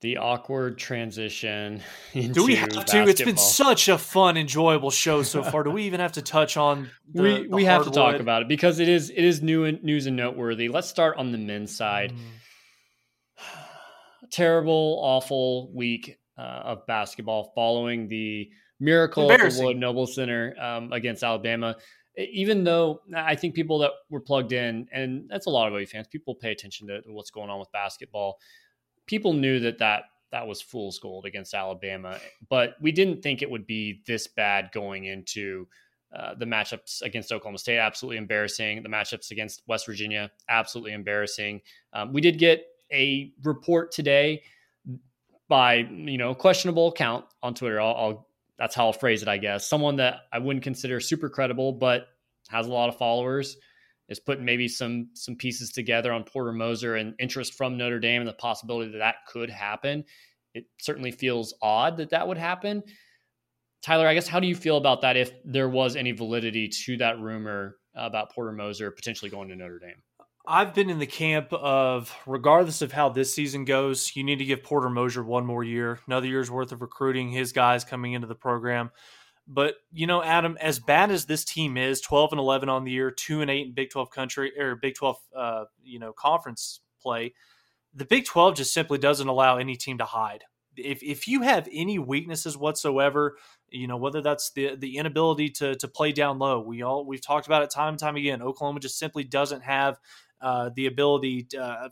the 0.01 0.17
awkward 0.17 0.77
transition. 0.77 1.81
Do 2.13 2.43
we 2.43 2.55
have 2.55 2.69
basketball. 2.69 3.05
to? 3.05 3.11
It's 3.11 3.21
been 3.21 3.37
such 3.37 3.87
a 3.87 3.97
fun, 3.97 4.35
enjoyable 4.35 4.91
show 4.91 5.23
so 5.23 5.43
far. 5.43 5.63
Do 5.63 5.71
we 5.71 5.83
even 5.83 5.99
have 5.99 6.13
to 6.13 6.21
touch 6.21 6.57
on? 6.57 6.89
The, 7.13 7.21
we 7.21 7.47
we 7.47 7.65
have 7.65 7.85
to 7.85 7.91
talk 7.91 8.19
about 8.19 8.41
it 8.41 8.47
because 8.47 8.79
it 8.79 8.89
is 8.89 9.09
it 9.09 9.23
is 9.23 9.41
new 9.41 9.63
and 9.63 9.81
news 9.83 10.07
and 10.07 10.17
noteworthy. 10.17 10.67
Let's 10.67 10.89
start 10.89 11.17
on 11.17 11.31
the 11.31 11.37
men's 11.37 11.75
side. 11.75 12.13
Mm. 12.13 12.17
Terrible, 14.31 14.99
awful 15.01 15.71
week 15.73 16.17
uh, 16.37 16.41
of 16.41 16.87
basketball 16.87 17.51
following 17.53 18.07
the 18.07 18.49
miracle 18.79 19.31
at 19.31 19.39
the 19.39 19.61
Lloyd 19.61 19.77
Noble 19.77 20.07
Center 20.07 20.55
um, 20.59 20.91
against 20.91 21.23
Alabama. 21.23 21.75
Even 22.17 22.63
though 22.63 23.01
I 23.15 23.35
think 23.35 23.55
people 23.55 23.79
that 23.79 23.91
were 24.09 24.19
plugged 24.19 24.51
in, 24.51 24.87
and 24.91 25.29
that's 25.29 25.45
a 25.45 25.49
lot 25.49 25.67
of 25.67 25.73
OU 25.73 25.85
fans, 25.85 26.07
people 26.07 26.35
pay 26.35 26.51
attention 26.51 26.87
to 26.87 27.01
what's 27.07 27.31
going 27.31 27.49
on 27.49 27.59
with 27.59 27.71
basketball 27.71 28.37
people 29.11 29.33
knew 29.33 29.59
that 29.59 29.77
that 29.77 30.03
that 30.31 30.47
was 30.47 30.61
fool's 30.61 30.97
gold 30.97 31.25
against 31.25 31.53
Alabama, 31.53 32.17
but 32.47 32.75
we 32.79 32.93
didn't 32.93 33.21
think 33.21 33.41
it 33.41 33.51
would 33.51 33.67
be 33.67 34.01
this 34.07 34.25
bad 34.27 34.69
going 34.71 35.03
into 35.03 35.67
uh, 36.15 36.33
the 36.35 36.45
matchups 36.45 37.01
against 37.01 37.33
Oklahoma 37.33 37.57
State. 37.57 37.77
Absolutely 37.77 38.15
embarrassing. 38.15 38.81
The 38.81 38.87
matchups 38.87 39.31
against 39.31 39.63
West 39.67 39.85
Virginia, 39.85 40.31
absolutely 40.47 40.93
embarrassing. 40.93 41.59
Um, 41.91 42.13
we 42.13 42.21
did 42.21 42.39
get 42.39 42.63
a 42.93 43.33
report 43.43 43.91
today 43.91 44.43
by 45.49 45.73
you 45.73 46.17
know 46.17 46.33
questionable 46.33 46.87
account 46.87 47.25
on 47.43 47.53
Twitter. 47.53 47.81
I'll, 47.81 47.95
I'll 47.95 48.27
that's 48.57 48.75
how 48.75 48.85
I'll 48.85 48.93
phrase 48.93 49.21
it, 49.21 49.27
I 49.27 49.37
guess. 49.37 49.67
Someone 49.67 49.97
that 49.97 50.21
I 50.31 50.39
wouldn't 50.39 50.63
consider 50.63 51.01
super 51.01 51.29
credible, 51.29 51.73
but 51.73 52.07
has 52.47 52.67
a 52.67 52.71
lot 52.71 52.87
of 52.87 52.97
followers 52.97 53.57
is 54.11 54.19
putting 54.19 54.43
maybe 54.43 54.67
some 54.67 55.07
some 55.13 55.35
pieces 55.35 55.71
together 55.71 56.11
on 56.11 56.25
Porter 56.25 56.51
Moser 56.51 56.97
and 56.97 57.15
interest 57.17 57.53
from 57.53 57.77
Notre 57.77 57.99
Dame 57.99 58.21
and 58.21 58.27
the 58.27 58.33
possibility 58.33 58.91
that 58.91 58.97
that 58.97 59.15
could 59.25 59.49
happen. 59.49 60.03
It 60.53 60.65
certainly 60.79 61.11
feels 61.11 61.53
odd 61.61 61.95
that 61.97 62.09
that 62.09 62.27
would 62.27 62.37
happen. 62.37 62.83
Tyler, 63.81 64.05
I 64.05 64.13
guess 64.13 64.27
how 64.27 64.41
do 64.41 64.47
you 64.47 64.55
feel 64.55 64.75
about 64.75 65.01
that 65.01 65.15
if 65.15 65.31
there 65.45 65.69
was 65.69 65.95
any 65.95 66.11
validity 66.11 66.67
to 66.67 66.97
that 66.97 67.19
rumor 67.19 67.77
about 67.95 68.31
Porter 68.33 68.51
Moser 68.51 68.91
potentially 68.91 69.31
going 69.31 69.47
to 69.47 69.55
Notre 69.55 69.79
Dame? 69.79 70.03
I've 70.45 70.73
been 70.73 70.89
in 70.89 70.99
the 70.99 71.07
camp 71.07 71.53
of 71.53 72.13
regardless 72.27 72.81
of 72.81 72.91
how 72.91 73.09
this 73.09 73.33
season 73.33 73.63
goes, 73.63 74.11
you 74.15 74.25
need 74.25 74.39
to 74.39 74.45
give 74.45 74.61
Porter 74.61 74.89
Moser 74.89 75.23
one 75.23 75.45
more 75.45 75.63
year, 75.63 75.99
another 76.05 76.27
year's 76.27 76.51
worth 76.51 76.73
of 76.73 76.81
recruiting 76.81 77.29
his 77.29 77.53
guys 77.53 77.85
coming 77.85 78.11
into 78.11 78.27
the 78.27 78.35
program. 78.35 78.91
But 79.53 79.75
you 79.91 80.07
know, 80.07 80.23
Adam, 80.23 80.57
as 80.61 80.79
bad 80.79 81.11
as 81.11 81.25
this 81.25 81.43
team 81.43 81.75
is, 81.75 81.99
twelve 81.99 82.31
and 82.31 82.39
eleven 82.39 82.69
on 82.69 82.85
the 82.85 82.91
year, 82.91 83.11
two 83.11 83.41
and 83.41 83.51
eight 83.51 83.67
in 83.67 83.73
Big 83.73 83.89
Twelve 83.89 84.09
country 84.09 84.57
or 84.57 84.77
Big 84.77 84.95
Twelve, 84.95 85.17
uh, 85.35 85.65
you 85.83 85.99
know, 85.99 86.13
conference 86.13 86.79
play. 87.01 87.33
The 87.93 88.05
Big 88.05 88.23
Twelve 88.23 88.55
just 88.55 88.73
simply 88.73 88.97
doesn't 88.97 89.27
allow 89.27 89.57
any 89.57 89.75
team 89.75 89.97
to 89.97 90.05
hide. 90.05 90.45
If 90.77 91.03
if 91.03 91.27
you 91.27 91.41
have 91.41 91.67
any 91.69 91.99
weaknesses 91.99 92.55
whatsoever, 92.55 93.35
you 93.69 93.87
know 93.87 93.97
whether 93.97 94.21
that's 94.21 94.51
the 94.51 94.75
the 94.77 94.97
inability 94.97 95.49
to 95.49 95.75
to 95.75 95.87
play 95.89 96.13
down 96.13 96.39
low. 96.39 96.61
We 96.61 96.81
all 96.81 97.05
we've 97.05 97.21
talked 97.21 97.45
about 97.45 97.63
it 97.63 97.71
time 97.71 97.89
and 97.89 97.99
time 97.99 98.15
again. 98.15 98.41
Oklahoma 98.41 98.79
just 98.79 98.97
simply 98.97 99.25
doesn't 99.25 99.63
have 99.63 99.99
uh, 100.39 100.69
the 100.73 100.85
ability 100.85 101.43
to, 101.43 101.61
uh, 101.61 101.89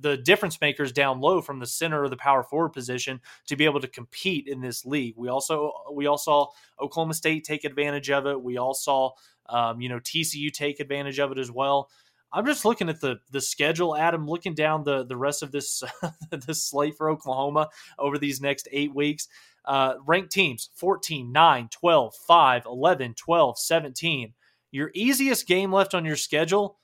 the 0.00 0.16
difference 0.16 0.60
makers 0.60 0.92
down 0.92 1.20
low 1.20 1.40
from 1.40 1.58
the 1.58 1.66
center 1.66 2.04
of 2.04 2.10
the 2.10 2.16
power 2.16 2.42
forward 2.42 2.70
position 2.70 3.20
to 3.46 3.56
be 3.56 3.64
able 3.64 3.80
to 3.80 3.88
compete 3.88 4.46
in 4.46 4.60
this 4.60 4.84
league. 4.84 5.14
We 5.16 5.28
also 5.28 5.72
we 5.92 6.06
all 6.06 6.18
saw 6.18 6.48
Oklahoma 6.80 7.14
State 7.14 7.44
take 7.44 7.64
advantage 7.64 8.10
of 8.10 8.26
it. 8.26 8.40
We 8.40 8.58
all 8.58 8.74
saw 8.74 9.12
um, 9.46 9.80
you 9.80 9.88
know 9.88 10.00
TCU 10.00 10.52
take 10.52 10.80
advantage 10.80 11.18
of 11.18 11.32
it 11.32 11.38
as 11.38 11.50
well. 11.50 11.90
I'm 12.32 12.46
just 12.46 12.64
looking 12.64 12.88
at 12.88 13.00
the 13.00 13.18
the 13.30 13.40
schedule, 13.40 13.96
Adam, 13.96 14.26
looking 14.26 14.54
down 14.54 14.84
the 14.84 15.04
the 15.04 15.16
rest 15.16 15.42
of 15.42 15.52
this 15.52 15.82
this 16.30 16.64
slate 16.64 16.96
for 16.96 17.10
Oklahoma 17.10 17.68
over 17.98 18.18
these 18.18 18.40
next 18.40 18.68
8 18.70 18.94
weeks. 18.94 19.28
Uh, 19.64 19.94
ranked 20.06 20.32
teams 20.32 20.70
14, 20.76 21.30
9, 21.30 21.68
12, 21.70 22.14
5, 22.26 22.66
11, 22.66 23.14
12, 23.14 23.58
17. 23.58 24.32
Your 24.72 24.90
easiest 24.94 25.46
game 25.46 25.72
left 25.72 25.94
on 25.94 26.04
your 26.04 26.16
schedule 26.16 26.78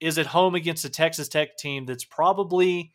is 0.00 0.18
at 0.18 0.26
home 0.26 0.54
against 0.54 0.84
a 0.84 0.90
Texas 0.90 1.28
Tech 1.28 1.56
team 1.56 1.86
that's 1.86 2.04
probably. 2.04 2.92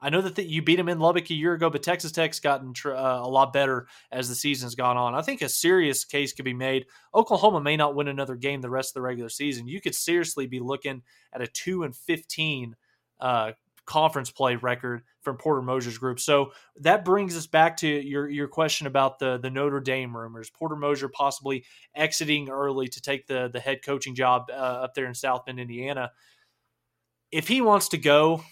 I 0.00 0.10
know 0.10 0.20
that 0.20 0.34
the, 0.34 0.44
you 0.44 0.60
beat 0.60 0.76
them 0.76 0.90
in 0.90 0.98
Lubbock 0.98 1.30
a 1.30 1.34
year 1.34 1.54
ago, 1.54 1.70
but 1.70 1.82
Texas 1.82 2.12
Tech's 2.12 2.38
gotten 2.38 2.74
tr- 2.74 2.94
uh, 2.94 3.20
a 3.20 3.28
lot 3.28 3.54
better 3.54 3.86
as 4.12 4.28
the 4.28 4.34
season's 4.34 4.74
gone 4.74 4.98
on. 4.98 5.14
I 5.14 5.22
think 5.22 5.40
a 5.40 5.48
serious 5.48 6.04
case 6.04 6.34
could 6.34 6.44
be 6.44 6.52
made. 6.52 6.84
Oklahoma 7.14 7.62
may 7.62 7.74
not 7.76 7.94
win 7.94 8.08
another 8.08 8.36
game 8.36 8.60
the 8.60 8.68
rest 8.68 8.90
of 8.90 8.94
the 8.94 9.00
regular 9.00 9.30
season. 9.30 9.66
You 9.66 9.80
could 9.80 9.94
seriously 9.94 10.46
be 10.46 10.60
looking 10.60 11.00
at 11.32 11.40
a 11.40 11.46
two 11.46 11.84
and 11.84 11.96
fifteen 11.96 12.76
uh, 13.18 13.52
conference 13.86 14.30
play 14.30 14.56
record 14.56 15.02
from 15.20 15.36
Porter 15.36 15.62
Moser's 15.62 15.98
group. 15.98 16.20
So 16.20 16.52
that 16.80 17.04
brings 17.04 17.36
us 17.36 17.46
back 17.46 17.76
to 17.78 17.88
your 17.88 18.28
your 18.28 18.48
question 18.48 18.86
about 18.86 19.18
the 19.18 19.38
the 19.38 19.50
Notre 19.50 19.80
Dame 19.80 20.16
rumors. 20.16 20.50
Porter 20.50 20.76
Moser 20.76 21.08
possibly 21.08 21.64
exiting 21.94 22.48
early 22.48 22.88
to 22.88 23.00
take 23.00 23.26
the 23.26 23.48
the 23.52 23.60
head 23.60 23.80
coaching 23.84 24.14
job 24.14 24.46
uh, 24.50 24.54
up 24.54 24.94
there 24.94 25.06
in 25.06 25.14
South 25.14 25.46
Bend, 25.46 25.60
Indiana 25.60 26.10
if 27.34 27.48
he 27.48 27.60
wants 27.60 27.88
to 27.88 27.98
go, 27.98 28.44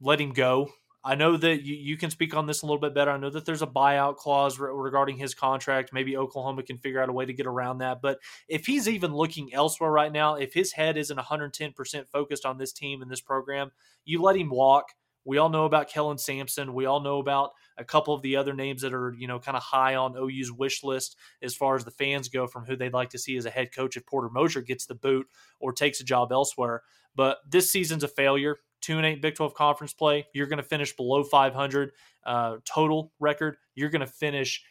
let 0.00 0.20
him 0.20 0.32
go. 0.32 0.70
I 1.06 1.14
know 1.16 1.36
that 1.36 1.64
you, 1.64 1.74
you 1.74 1.96
can 1.98 2.10
speak 2.10 2.34
on 2.34 2.46
this 2.46 2.62
a 2.62 2.66
little 2.66 2.80
bit 2.80 2.94
better. 2.94 3.10
I 3.10 3.18
know 3.18 3.28
that 3.28 3.44
there's 3.44 3.60
a 3.60 3.66
buyout 3.66 4.16
clause 4.16 4.58
re- 4.58 4.70
regarding 4.72 5.18
his 5.18 5.34
contract. 5.34 5.92
Maybe 5.92 6.16
Oklahoma 6.16 6.62
can 6.62 6.78
figure 6.78 7.02
out 7.02 7.10
a 7.10 7.12
way 7.12 7.26
to 7.26 7.32
get 7.34 7.46
around 7.46 7.78
that. 7.78 8.00
But 8.00 8.20
if 8.48 8.64
he's 8.64 8.88
even 8.88 9.14
looking 9.14 9.52
elsewhere 9.52 9.90
right 9.90 10.10
now, 10.10 10.36
if 10.36 10.54
his 10.54 10.72
head 10.72 10.96
isn't 10.96 11.18
110% 11.18 12.08
focused 12.08 12.46
on 12.46 12.56
this 12.56 12.72
team 12.72 13.02
and 13.02 13.10
this 13.10 13.20
program, 13.20 13.70
you 14.06 14.22
let 14.22 14.36
him 14.36 14.48
walk. 14.48 14.94
We 15.26 15.38
all 15.38 15.48
know 15.50 15.64
about 15.64 15.88
Kellen 15.88 16.18
Sampson. 16.18 16.74
We 16.74 16.86
all 16.86 17.00
know 17.00 17.18
about 17.18 17.52
a 17.76 17.84
couple 17.84 18.14
of 18.14 18.22
the 18.22 18.36
other 18.36 18.54
names 18.54 18.82
that 18.82 18.94
are, 18.94 19.14
you 19.18 19.26
know, 19.26 19.38
kind 19.38 19.56
of 19.56 19.62
high 19.62 19.94
on 19.94 20.16
OU's 20.16 20.52
wish 20.52 20.82
list 20.82 21.16
as 21.42 21.54
far 21.54 21.76
as 21.76 21.84
the 21.84 21.90
fans 21.90 22.28
go 22.28 22.46
from 22.46 22.64
who 22.64 22.76
they'd 22.76 22.92
like 22.92 23.10
to 23.10 23.18
see 23.18 23.36
as 23.36 23.46
a 23.46 23.50
head 23.50 23.74
coach 23.74 23.96
if 23.96 24.06
Porter 24.06 24.28
Moser 24.30 24.60
gets 24.60 24.86
the 24.86 24.94
boot 24.94 25.26
or 25.60 25.72
takes 25.72 26.00
a 26.00 26.04
job 26.04 26.32
elsewhere. 26.32 26.82
But 27.14 27.38
this 27.48 27.70
season's 27.70 28.04
a 28.04 28.08
failure. 28.08 28.58
Two 28.84 28.98
and 28.98 29.06
eight 29.06 29.22
Big 29.22 29.34
12 29.34 29.54
conference 29.54 29.94
play. 29.94 30.26
You're 30.34 30.46
going 30.46 30.58
to 30.58 30.62
finish 30.62 30.94
below 30.94 31.24
500 31.24 31.92
uh, 32.26 32.56
total 32.66 33.12
record. 33.18 33.56
You're 33.74 33.88
going 33.88 34.00
to 34.00 34.06
finish 34.06 34.62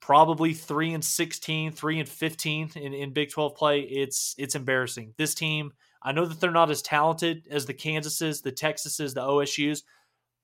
probably 0.00 0.54
three 0.54 0.94
and 0.94 1.04
16, 1.04 1.72
three 1.72 1.98
and 1.98 2.08
15 2.08 2.70
in, 2.76 2.94
in 2.94 3.12
Big 3.12 3.30
12 3.30 3.56
play. 3.56 3.80
It's 3.80 4.36
it's 4.38 4.54
embarrassing. 4.54 5.14
This 5.18 5.34
team, 5.34 5.72
I 6.00 6.12
know 6.12 6.26
that 6.26 6.38
they're 6.38 6.52
not 6.52 6.70
as 6.70 6.80
talented 6.80 7.48
as 7.50 7.66
the 7.66 7.74
Kansases, 7.74 8.40
the 8.40 8.52
Texases, 8.52 9.14
the 9.14 9.22
OSU's, 9.22 9.82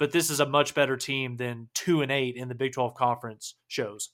but 0.00 0.10
this 0.10 0.28
is 0.28 0.40
a 0.40 0.46
much 0.46 0.74
better 0.74 0.96
team 0.96 1.36
than 1.36 1.68
two 1.74 2.02
and 2.02 2.10
eight 2.10 2.34
in 2.34 2.48
the 2.48 2.56
Big 2.56 2.72
12 2.72 2.96
conference 2.96 3.54
shows. 3.68 4.10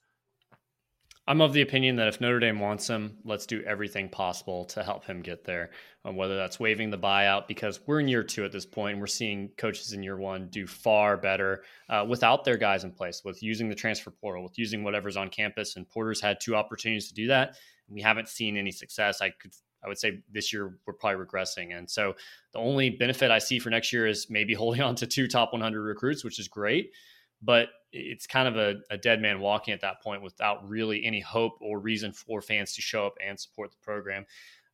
I'm 1.28 1.40
of 1.40 1.52
the 1.52 1.62
opinion 1.62 1.96
that 1.96 2.08
if 2.08 2.20
Notre 2.20 2.40
Dame 2.40 2.58
wants 2.58 2.88
him, 2.88 3.16
let's 3.24 3.46
do 3.46 3.62
everything 3.62 4.08
possible 4.08 4.64
to 4.66 4.82
help 4.82 5.04
him 5.04 5.22
get 5.22 5.44
there. 5.44 5.70
Um, 6.04 6.16
whether 6.16 6.36
that's 6.36 6.58
waiving 6.58 6.90
the 6.90 6.98
buyout, 6.98 7.46
because 7.46 7.78
we're 7.86 8.00
in 8.00 8.08
year 8.08 8.24
two 8.24 8.44
at 8.44 8.50
this 8.50 8.66
point, 8.66 8.94
and 8.94 9.00
we're 9.00 9.06
seeing 9.06 9.50
coaches 9.56 9.92
in 9.92 10.02
year 10.02 10.16
one 10.16 10.48
do 10.48 10.66
far 10.66 11.16
better 11.16 11.62
uh, 11.88 12.04
without 12.08 12.44
their 12.44 12.56
guys 12.56 12.82
in 12.82 12.90
place, 12.90 13.22
with 13.24 13.40
using 13.40 13.68
the 13.68 13.74
transfer 13.74 14.10
portal, 14.10 14.42
with 14.42 14.58
using 14.58 14.82
whatever's 14.82 15.16
on 15.16 15.28
campus. 15.28 15.76
And 15.76 15.88
Porter's 15.88 16.20
had 16.20 16.40
two 16.40 16.56
opportunities 16.56 17.06
to 17.08 17.14
do 17.14 17.28
that. 17.28 17.50
And 17.86 17.94
We 17.94 18.02
haven't 18.02 18.28
seen 18.28 18.56
any 18.56 18.72
success. 18.72 19.20
I 19.20 19.30
could, 19.30 19.52
I 19.84 19.86
would 19.86 19.98
say 19.98 20.18
this 20.28 20.52
year 20.52 20.76
we're 20.86 20.94
probably 20.94 21.24
regressing. 21.24 21.76
And 21.76 21.88
so 21.88 22.14
the 22.52 22.58
only 22.58 22.90
benefit 22.90 23.30
I 23.30 23.38
see 23.38 23.60
for 23.60 23.70
next 23.70 23.92
year 23.92 24.08
is 24.08 24.26
maybe 24.28 24.54
holding 24.54 24.82
on 24.82 24.96
to 24.96 25.06
two 25.06 25.28
top 25.28 25.52
100 25.52 25.80
recruits, 25.80 26.24
which 26.24 26.40
is 26.40 26.48
great 26.48 26.90
but 27.42 27.68
it's 27.92 28.26
kind 28.26 28.48
of 28.48 28.56
a, 28.56 28.80
a, 28.90 28.96
dead 28.96 29.20
man 29.20 29.40
walking 29.40 29.74
at 29.74 29.80
that 29.82 30.02
point 30.02 30.22
without 30.22 30.66
really 30.68 31.04
any 31.04 31.20
hope 31.20 31.58
or 31.60 31.78
reason 31.78 32.12
for 32.12 32.40
fans 32.40 32.74
to 32.74 32.82
show 32.82 33.06
up 33.06 33.14
and 33.24 33.38
support 33.38 33.70
the 33.70 33.76
program. 33.82 34.24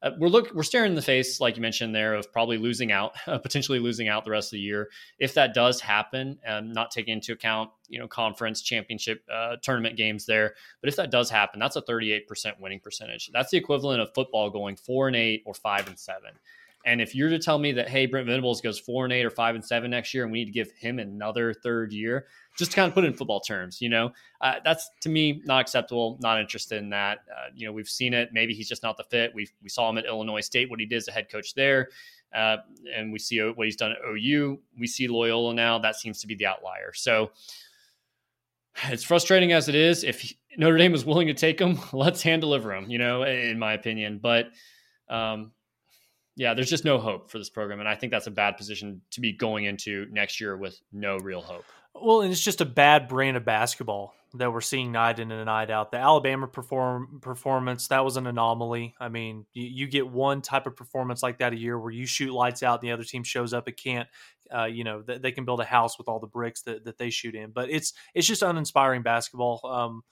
Uh, 0.01 0.13
we're 0.19 0.29
look 0.29 0.55
we're 0.55 0.63
staring 0.63 0.93
in 0.93 0.95
the 0.95 1.03
face, 1.03 1.41
like 1.41 1.57
you 1.57 1.63
mentioned 1.63 1.93
there, 1.93 2.15
of 2.15 2.33
probably 2.33 2.57
losing 2.57 2.93
out, 2.93 3.15
uh, 3.27 3.37
potentially 3.43 3.81
losing 3.81 4.09
out 4.09 4.25
the 4.25 4.31
rest 4.31 4.49
of 4.49 4.53
the 4.53 4.61
year. 4.61 4.89
If 5.19 5.35
that 5.35 5.55
does 5.55 5.81
happen, 5.81 6.39
um, 6.47 6.73
not 6.73 6.93
taking 6.93 7.15
into 7.15 7.33
account 7.33 7.71
you 7.89 7.99
know 7.99 8.07
conference 8.07 8.63
championship 8.63 9.25
uh, 9.33 9.57
tournament 9.61 9.97
games 9.97 10.25
there, 10.25 10.55
but 10.81 10.89
if 10.89 10.97
that 10.97 11.11
does 11.11 11.31
happen, 11.31 11.59
that's 11.59 11.75
a 11.75 11.83
38% 11.83 12.61
winning 12.61 12.79
percentage. 12.79 13.31
That's 13.33 13.51
the 13.51 13.57
equivalent 13.57 14.01
of 14.01 14.15
football 14.15 14.51
going 14.51 14.77
four 14.77 15.09
and 15.09 15.17
eight 15.17 15.43
or 15.45 15.55
five 15.55 15.89
and 15.89 15.99
seven. 15.99 16.31
And 16.85 17.01
if 17.01 17.15
you're 17.15 17.29
to 17.29 17.39
tell 17.39 17.59
me 17.59 17.73
that, 17.73 17.89
hey, 17.89 18.07
Brent 18.07 18.27
Venables 18.27 18.61
goes 18.61 18.79
four 18.79 19.05
and 19.05 19.13
eight 19.13 19.25
or 19.25 19.31
five 19.31 19.55
and 19.55 19.65
seven 19.65 19.91
next 19.91 20.15
year, 20.15 20.23
and 20.23 20.33
we 20.33 20.39
need 20.39 20.45
to 20.47 20.53
give 20.53 20.71
him 20.73 20.99
another 20.99 21.53
third 21.53 21.93
year, 21.93 22.27
just 22.57 22.71
to 22.71 22.77
kind 22.77 22.89
of 22.89 22.95
put 22.95 23.05
it 23.05 23.09
in 23.09 23.15
football 23.15 23.41
terms, 23.41 23.81
you 23.81 23.89
know, 23.89 24.11
uh, 24.41 24.55
that's 24.65 24.89
to 25.03 25.09
me 25.09 25.43
not 25.45 25.61
acceptable. 25.61 26.19
Not 26.21 26.41
interested 26.41 26.79
in 26.79 26.91
that. 26.91 27.19
Uh, 27.31 27.51
you 27.55 27.67
know, 27.67 27.73
we've 27.73 27.89
seen 27.89 28.15
it. 28.15 28.31
Maybe 28.33 28.55
he's 28.55 28.69
just 28.69 28.83
not 28.83 28.97
the 28.97 29.05
fit. 29.05 29.33
We 29.35 29.49
we 29.63 29.69
saw 29.69 29.91
him 29.91 29.99
at 29.99 30.07
Illinois 30.07 30.41
State, 30.41 30.71
what 30.71 30.81
he 30.81 30.87
did 30.87 30.97
as 30.97 31.09
a 31.09 31.13
head 31.13 31.31
coach 31.31 31.55
there, 31.55 31.89
uh, 32.35 32.59
and 32.95 33.13
we 33.13 33.19
see 33.19 33.41
what 33.41 33.67
he's 33.67 33.77
done 33.77 33.93
at 33.93 33.99
OU. 34.09 34.59
We 34.79 34.87
see 34.87 35.09
Loyola 35.09 35.55
now. 35.55 35.79
That 35.79 35.97
seems 35.97 36.21
to 36.21 36.27
be 36.27 36.37
the 36.37 36.47
outlier. 36.47 36.93
So 36.95 37.33
it's 38.85 39.05
frustrating 39.05 39.53
as 39.53 39.69
it 39.69 39.75
is. 39.75 40.05
If 40.05 40.33
Notre 40.57 40.79
Dame 40.79 40.95
is 40.95 41.05
willing 41.05 41.27
to 41.27 41.35
take 41.35 41.61
him, 41.61 41.79
let's 41.93 42.23
hand 42.23 42.43
deliver 42.43 42.73
him. 42.73 42.91
You 42.91 42.99
know, 42.99 43.25
in 43.25 43.59
my 43.59 43.73
opinion, 43.75 44.21
but. 44.23 44.47
Um, 45.11 45.53
yeah, 46.39 46.55
there's 46.55 46.71
just 46.71 46.85
no 46.85 46.99
hope 46.99 47.31
for 47.31 47.39
this 47.39 47.51
program. 47.51 47.81
And 47.81 47.89
I 47.89 47.97
think 47.97 48.13
that's 48.13 48.29
a 48.29 48.31
bad 48.31 48.57
position 48.57 49.03
to 49.11 49.21
be 49.21 49.33
going 49.33 49.65
into 49.65 50.07
next 50.13 50.41
year 50.41 50.57
with 50.57 50.81
no 50.93 51.19
real 51.19 51.43
hope. 51.43 51.65
Well, 51.95 52.21
and 52.21 52.31
it's 52.31 52.43
just 52.43 52.61
a 52.61 52.65
bad 52.65 53.09
brand 53.09 53.37
of 53.37 53.45
basketball 53.45 54.15
that 54.35 54.53
we're 54.53 54.61
seeing 54.61 54.93
night 54.93 55.19
in 55.19 55.33
and 55.33 55.47
night 55.47 55.69
out. 55.69 55.91
The 55.91 55.97
Alabama 55.97 56.47
perform 56.47 57.19
performance 57.21 57.89
that 57.89 58.05
was 58.05 58.17
an 58.17 58.29
anomaly. 58.29 58.95
I 59.01 59.09
mean, 59.09 59.47
you, 59.53 59.67
you, 59.67 59.87
get 59.89 60.09
one 60.09 60.41
type 60.41 60.69
of 60.69 60.77
performance 60.77 61.25
like 61.25 61.39
that 61.39 61.55
a 61.55 61.57
year 61.57 61.77
where 61.77 61.91
you 61.91 62.07
shoot 62.07 62.33
lights 62.33 62.63
out, 62.63 62.81
and 62.81 62.89
the 62.89 62.93
other 62.93 63.05
team 63.05 63.25
shows 63.25 63.53
up. 63.53 63.67
It 63.69 63.77
can't, 63.77 64.07
uh, 64.55 64.67
you 64.67 64.85
know, 64.85 65.03
th- 65.03 65.21
they 65.21 65.33
can 65.33 65.45
build 65.45 65.61
a 65.61 65.65
house 65.65 65.99
with 65.99 66.09
all 66.09 66.21
the 66.21 66.29
bricks 66.29 66.63
that, 66.63 66.85
that 66.85 66.99
they 66.99 67.11
shoot 67.11 67.35
in. 67.35 67.51
But 67.51 67.69
it's 67.69 67.95
it's 68.15 68.29
just 68.29 68.43
uninspiring 68.43 69.03
basketball. 69.03 69.61
Um, 69.65 70.03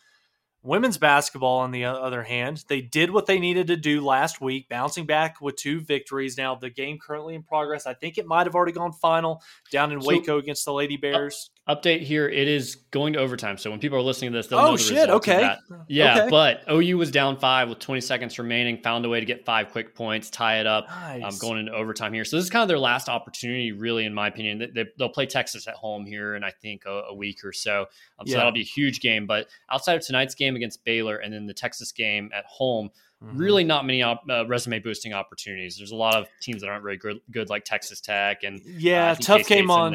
Women's 0.67 0.99
basketball, 0.99 1.59
on 1.61 1.71
the 1.71 1.85
other 1.85 2.25
hand, 2.25 2.65
they 2.69 2.81
did 2.81 3.11
what 3.11 3.27
they 3.27 3.39
needed 3.39 3.69
to 3.69 3.77
do 3.77 4.05
last 4.05 4.41
week, 4.41 4.69
bouncing 4.69 5.07
back 5.07 5.41
with 5.41 5.55
two 5.55 5.81
victories. 5.81 6.37
Now, 6.37 6.57
the 6.57 6.71
game 6.71 6.99
currently 6.99 7.37
in 7.37 7.45
progress. 7.45 7.87
I 7.87 7.95
think 7.95 8.19
it 8.19 8.27
might 8.27 8.47
have 8.47 8.57
already 8.57 8.73
gone 8.73 8.93
final 8.93 9.43
down 9.71 9.93
in 9.93 10.01
Waco 10.01 10.39
against 10.39 10.65
the 10.65 10.73
Lady 10.73 10.97
Bears. 10.97 11.51
Update 11.69 12.03
here: 12.03 12.29
It 12.29 12.47
is 12.47 12.77
going 12.93 13.13
to 13.15 13.19
overtime. 13.19 13.59
So 13.59 13.71
when 13.71 13.81
people 13.81 13.99
are 13.99 14.03
listening 14.03 14.31
to 14.33 14.39
this, 14.39 14.47
they'll 14.47 14.61
oh, 14.61 14.67
know 14.67 14.77
the 14.77 14.83
shit, 14.83 15.11
okay. 15.11 15.57
Yeah, 15.89 16.21
okay. 16.21 16.31
but 16.31 16.63
OU 16.71 16.97
was 16.97 17.11
down 17.11 17.39
five 17.39 17.69
with 17.69 17.81
20 17.81 18.01
seconds 18.01 18.39
remaining, 18.39 18.79
found 18.83 19.05
a 19.05 19.09
way 19.09 19.19
to 19.19 19.27
get 19.27 19.45
five 19.45 19.71
quick 19.71 19.95
points, 19.95 20.31
tie 20.31 20.61
it 20.61 20.67
up, 20.67 20.87
um, 20.89 21.21
nice. 21.21 21.33
um, 21.35 21.39
going 21.41 21.59
into 21.59 21.73
overtime 21.73 22.13
here. 22.13 22.25
So 22.25 22.37
this 22.37 22.45
is 22.45 22.51
kind 22.51 22.63
of 22.63 22.69
their 22.69 22.79
last 22.79 23.09
opportunity, 23.09 23.73
really, 23.73 24.07
in 24.07 24.15
my 24.15 24.29
opinion. 24.29 24.71
They, 24.75 24.85
will 24.99 25.09
play 25.09 25.27
Texas 25.27 25.67
at 25.67 25.75
home 25.75 26.07
here 26.07 26.37
in 26.37 26.45
I 26.45 26.51
think 26.51 26.85
a, 26.87 27.03
a 27.11 27.15
week 27.15 27.45
or 27.45 27.53
so. 27.53 27.87
Um, 28.19 28.27
so 28.27 28.33
yeah. 28.33 28.37
that'll 28.39 28.53
be 28.53 28.61
a 28.61 28.65
huge 28.65 29.01
game. 29.01 29.27
But 29.27 29.49
outside 29.69 29.97
of 29.97 30.07
tonight's 30.07 30.37
game 30.37 30.55
against 30.55 30.85
Baylor 30.85 31.17
and 31.17 31.35
then 31.35 31.47
the 31.47 31.55
Texas 31.55 31.91
game 31.93 32.31
at 32.33 32.45
home. 32.47 32.91
Mm-hmm. 33.25 33.39
Really, 33.39 33.65
not 33.65 33.87
many 33.87 34.03
op- 34.03 34.25
uh, 34.29 34.47
resume 34.47 34.79
boosting 34.79 35.15
opportunities. 35.15 35.79
There's 35.79 35.91
a 35.91 35.97
lot 35.97 36.17
of 36.17 36.27
teams 36.43 36.61
that 36.61 36.69
aren't 36.69 36.83
very 36.83 36.99
good, 36.99 37.19
good 37.31 37.49
like 37.49 37.65
Texas 37.65 37.99
Tech 37.99 38.45
and 38.45 38.61
yeah, 38.65 39.13
uh, 39.13 39.15
tough 39.15 39.39
K-State's 39.39 39.49
came 39.49 39.71
on. 39.71 39.95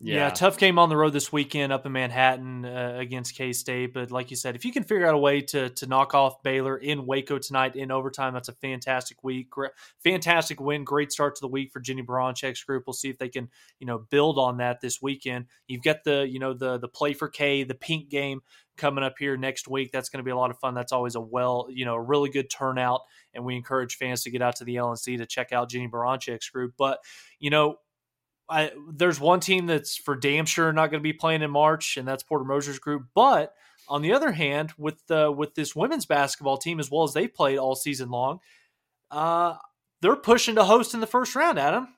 Yeah. 0.00 0.14
yeah. 0.14 0.30
tough 0.30 0.58
came 0.58 0.78
on 0.78 0.88
the 0.88 0.96
road 0.96 1.12
this 1.12 1.32
weekend 1.32 1.72
up 1.72 1.84
in 1.84 1.92
Manhattan 1.92 2.64
uh, 2.64 2.94
against 2.98 3.34
K 3.34 3.52
State. 3.52 3.92
But 3.92 4.10
like 4.12 4.30
you 4.30 4.36
said, 4.36 4.54
if 4.54 4.64
you 4.64 4.72
can 4.72 4.84
figure 4.84 5.06
out 5.06 5.14
a 5.14 5.18
way 5.18 5.40
to 5.42 5.70
to 5.70 5.86
knock 5.86 6.14
off 6.14 6.42
Baylor 6.42 6.76
in 6.76 7.04
Waco 7.04 7.38
tonight 7.38 7.74
in 7.74 7.90
overtime, 7.90 8.32
that's 8.32 8.48
a 8.48 8.52
fantastic 8.54 9.24
week, 9.24 9.48
fantastic 10.04 10.60
win, 10.60 10.84
great 10.84 11.10
start 11.10 11.34
to 11.36 11.40
the 11.40 11.48
week 11.48 11.72
for 11.72 11.80
Jennie 11.80 12.04
Baranczyk's 12.04 12.62
group. 12.62 12.84
We'll 12.86 12.94
see 12.94 13.10
if 13.10 13.18
they 13.18 13.28
can 13.28 13.48
you 13.80 13.86
know 13.86 13.98
build 13.98 14.38
on 14.38 14.58
that 14.58 14.80
this 14.80 15.02
weekend. 15.02 15.46
You've 15.66 15.82
got 15.82 16.04
the 16.04 16.26
you 16.28 16.38
know 16.38 16.54
the 16.54 16.78
the 16.78 16.88
play 16.88 17.12
for 17.12 17.28
K, 17.28 17.64
the 17.64 17.74
pink 17.74 18.08
game 18.08 18.40
coming 18.78 19.02
up 19.04 19.16
here 19.18 19.36
next 19.36 19.68
week. 19.68 19.90
That's 19.92 20.08
going 20.08 20.18
to 20.18 20.24
be 20.24 20.30
a 20.30 20.36
lot 20.36 20.50
of 20.50 20.58
fun. 20.58 20.74
That's 20.74 20.92
always 20.92 21.16
a 21.16 21.20
well, 21.20 21.66
you 21.68 21.84
know, 21.84 21.94
a 21.94 22.00
really 22.00 22.30
good 22.30 22.48
turnout, 22.48 23.00
and 23.34 23.44
we 23.44 23.56
encourage 23.56 23.96
fans 23.96 24.22
to 24.22 24.30
get 24.30 24.40
out 24.40 24.56
to 24.56 24.64
the 24.64 24.76
LNC 24.76 25.18
to 25.18 25.26
check 25.26 25.52
out 25.52 25.68
Jennie 25.68 25.88
Baranczyk's 25.88 26.48
group. 26.48 26.74
But 26.78 27.00
you 27.38 27.50
know, 27.50 27.76
I, 28.48 28.72
there's 28.92 29.20
one 29.20 29.40
team 29.40 29.66
that's 29.66 29.96
for 29.96 30.16
damn 30.16 30.46
sure 30.46 30.72
not 30.72 30.90
going 30.90 31.00
to 31.00 31.06
be 31.06 31.12
playing 31.12 31.42
in 31.42 31.50
March, 31.50 31.96
and 31.96 32.08
that's 32.08 32.22
Porter 32.22 32.44
Moser's 32.44 32.78
group. 32.78 33.06
But 33.14 33.54
on 33.88 34.02
the 34.02 34.12
other 34.12 34.32
hand, 34.32 34.72
with 34.78 35.06
the 35.06 35.30
with 35.30 35.54
this 35.54 35.76
women's 35.76 36.06
basketball 36.06 36.58
team 36.58 36.80
as 36.80 36.90
well 36.90 37.04
as 37.04 37.12
they 37.12 37.28
played 37.28 37.58
all 37.58 37.74
season 37.74 38.10
long, 38.10 38.40
uh, 39.10 39.56
they're 40.00 40.16
pushing 40.16 40.54
to 40.54 40.64
host 40.64 40.94
in 40.94 41.00
the 41.00 41.06
first 41.06 41.34
round. 41.34 41.58
Adam, 41.58 41.88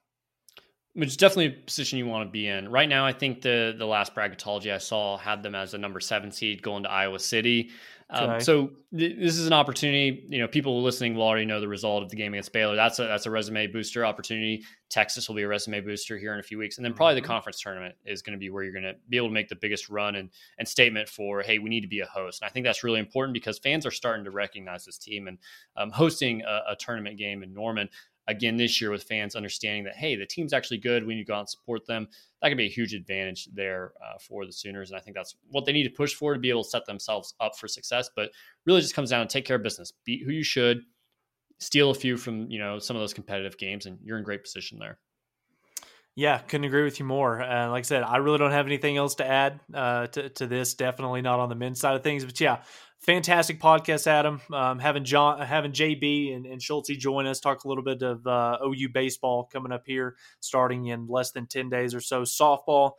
which 0.94 1.08
is 1.08 1.16
definitely 1.16 1.46
a 1.46 1.64
position 1.64 1.98
you 1.98 2.06
want 2.06 2.26
to 2.26 2.32
be 2.32 2.46
in. 2.46 2.68
Right 2.68 2.88
now, 2.88 3.06
I 3.06 3.12
think 3.12 3.42
the 3.42 3.74
the 3.76 3.86
last 3.86 4.14
bracketology 4.14 4.72
I 4.72 4.78
saw 4.78 5.16
had 5.18 5.42
them 5.42 5.54
as 5.54 5.74
a 5.74 5.78
number 5.78 6.00
seven 6.00 6.32
seed 6.32 6.62
going 6.62 6.82
to 6.84 6.90
Iowa 6.90 7.18
City. 7.18 7.70
Um, 8.12 8.30
okay. 8.30 8.44
so 8.44 8.70
th- 8.96 9.16
this 9.18 9.38
is 9.38 9.46
an 9.46 9.52
opportunity. 9.52 10.26
You 10.28 10.40
know, 10.40 10.48
people 10.48 10.82
listening 10.82 11.14
will 11.14 11.22
already 11.22 11.44
know 11.44 11.60
the 11.60 11.68
result 11.68 12.02
of 12.02 12.10
the 12.10 12.16
game 12.16 12.34
against 12.34 12.52
Baylor. 12.52 12.74
That's 12.74 12.98
a 12.98 13.04
that's 13.04 13.26
a 13.26 13.30
resume 13.30 13.68
booster 13.68 14.04
opportunity. 14.04 14.64
Texas 14.88 15.28
will 15.28 15.36
be 15.36 15.42
a 15.42 15.48
resume 15.48 15.80
booster 15.80 16.18
here 16.18 16.34
in 16.34 16.40
a 16.40 16.42
few 16.42 16.58
weeks, 16.58 16.76
and 16.76 16.84
then 16.84 16.92
probably 16.92 17.14
the 17.14 17.20
mm-hmm. 17.20 17.28
conference 17.28 17.60
tournament 17.60 17.94
is 18.04 18.22
going 18.22 18.32
to 18.32 18.38
be 18.38 18.50
where 18.50 18.64
you're 18.64 18.72
going 18.72 18.82
to 18.82 18.94
be 19.08 19.16
able 19.16 19.28
to 19.28 19.34
make 19.34 19.48
the 19.48 19.56
biggest 19.56 19.88
run 19.88 20.16
and 20.16 20.30
and 20.58 20.66
statement 20.66 21.08
for 21.08 21.42
hey, 21.42 21.60
we 21.60 21.70
need 21.70 21.82
to 21.82 21.88
be 21.88 22.00
a 22.00 22.06
host. 22.06 22.42
And 22.42 22.48
I 22.48 22.52
think 22.52 22.64
that's 22.64 22.82
really 22.82 22.98
important 22.98 23.34
because 23.34 23.58
fans 23.58 23.86
are 23.86 23.92
starting 23.92 24.24
to 24.24 24.30
recognize 24.30 24.84
this 24.84 24.98
team 24.98 25.28
and 25.28 25.38
um, 25.76 25.90
hosting 25.90 26.42
a, 26.42 26.72
a 26.72 26.76
tournament 26.76 27.16
game 27.16 27.44
in 27.44 27.54
Norman 27.54 27.88
again 28.28 28.56
this 28.56 28.80
year 28.80 28.90
with 28.90 29.02
fans 29.02 29.34
understanding 29.34 29.84
that 29.84 29.96
hey 29.96 30.16
the 30.16 30.26
team's 30.26 30.52
actually 30.52 30.78
good 30.78 31.06
we 31.06 31.14
need 31.14 31.22
to 31.22 31.26
go 31.26 31.34
out 31.34 31.40
and 31.40 31.48
support 31.48 31.86
them 31.86 32.06
that 32.40 32.48
could 32.48 32.58
be 32.58 32.66
a 32.66 32.70
huge 32.70 32.94
advantage 32.94 33.48
there 33.52 33.92
uh, 34.04 34.18
for 34.18 34.46
the 34.46 34.52
sooners 34.52 34.90
and 34.90 34.98
i 34.98 35.00
think 35.00 35.16
that's 35.16 35.36
what 35.48 35.64
they 35.64 35.72
need 35.72 35.84
to 35.84 35.90
push 35.90 36.14
for 36.14 36.34
to 36.34 36.40
be 36.40 36.50
able 36.50 36.62
to 36.62 36.70
set 36.70 36.86
themselves 36.86 37.34
up 37.40 37.56
for 37.58 37.68
success 37.68 38.10
but 38.14 38.30
really 38.66 38.80
just 38.80 38.94
comes 38.94 39.10
down 39.10 39.26
to 39.26 39.32
take 39.32 39.44
care 39.44 39.56
of 39.56 39.62
business 39.62 39.92
beat 40.04 40.22
who 40.24 40.32
you 40.32 40.44
should 40.44 40.82
steal 41.58 41.90
a 41.90 41.94
few 41.94 42.16
from 42.16 42.50
you 42.50 42.58
know 42.58 42.78
some 42.78 42.96
of 42.96 43.00
those 43.00 43.14
competitive 43.14 43.58
games 43.58 43.86
and 43.86 43.98
you're 44.02 44.18
in 44.18 44.24
great 44.24 44.42
position 44.42 44.78
there 44.78 44.98
yeah, 46.16 46.38
couldn't 46.38 46.64
agree 46.64 46.82
with 46.82 46.98
you 46.98 47.06
more. 47.06 47.40
Uh, 47.40 47.70
like 47.70 47.80
I 47.80 47.82
said, 47.82 48.02
I 48.02 48.16
really 48.18 48.38
don't 48.38 48.50
have 48.50 48.66
anything 48.66 48.96
else 48.96 49.14
to 49.16 49.26
add 49.26 49.60
uh, 49.72 50.06
to, 50.08 50.28
to 50.28 50.46
this. 50.46 50.74
Definitely 50.74 51.22
not 51.22 51.38
on 51.38 51.48
the 51.48 51.54
men's 51.54 51.80
side 51.80 51.94
of 51.94 52.02
things. 52.02 52.24
But 52.24 52.38
yeah, 52.40 52.62
fantastic 53.00 53.60
podcast, 53.60 54.06
Adam. 54.06 54.40
Um, 54.52 54.78
having 54.78 55.04
John, 55.04 55.40
having 55.40 55.72
JB 55.72 56.34
and, 56.34 56.46
and 56.46 56.60
Schultzy 56.60 56.98
join 56.98 57.26
us, 57.26 57.40
talk 57.40 57.64
a 57.64 57.68
little 57.68 57.84
bit 57.84 58.02
of 58.02 58.26
uh, 58.26 58.58
OU 58.64 58.90
baseball 58.92 59.48
coming 59.52 59.72
up 59.72 59.82
here, 59.86 60.16
starting 60.40 60.86
in 60.86 61.06
less 61.08 61.32
than 61.32 61.46
ten 61.46 61.68
days 61.68 61.94
or 61.94 62.00
so. 62.00 62.22
Softball. 62.22 62.92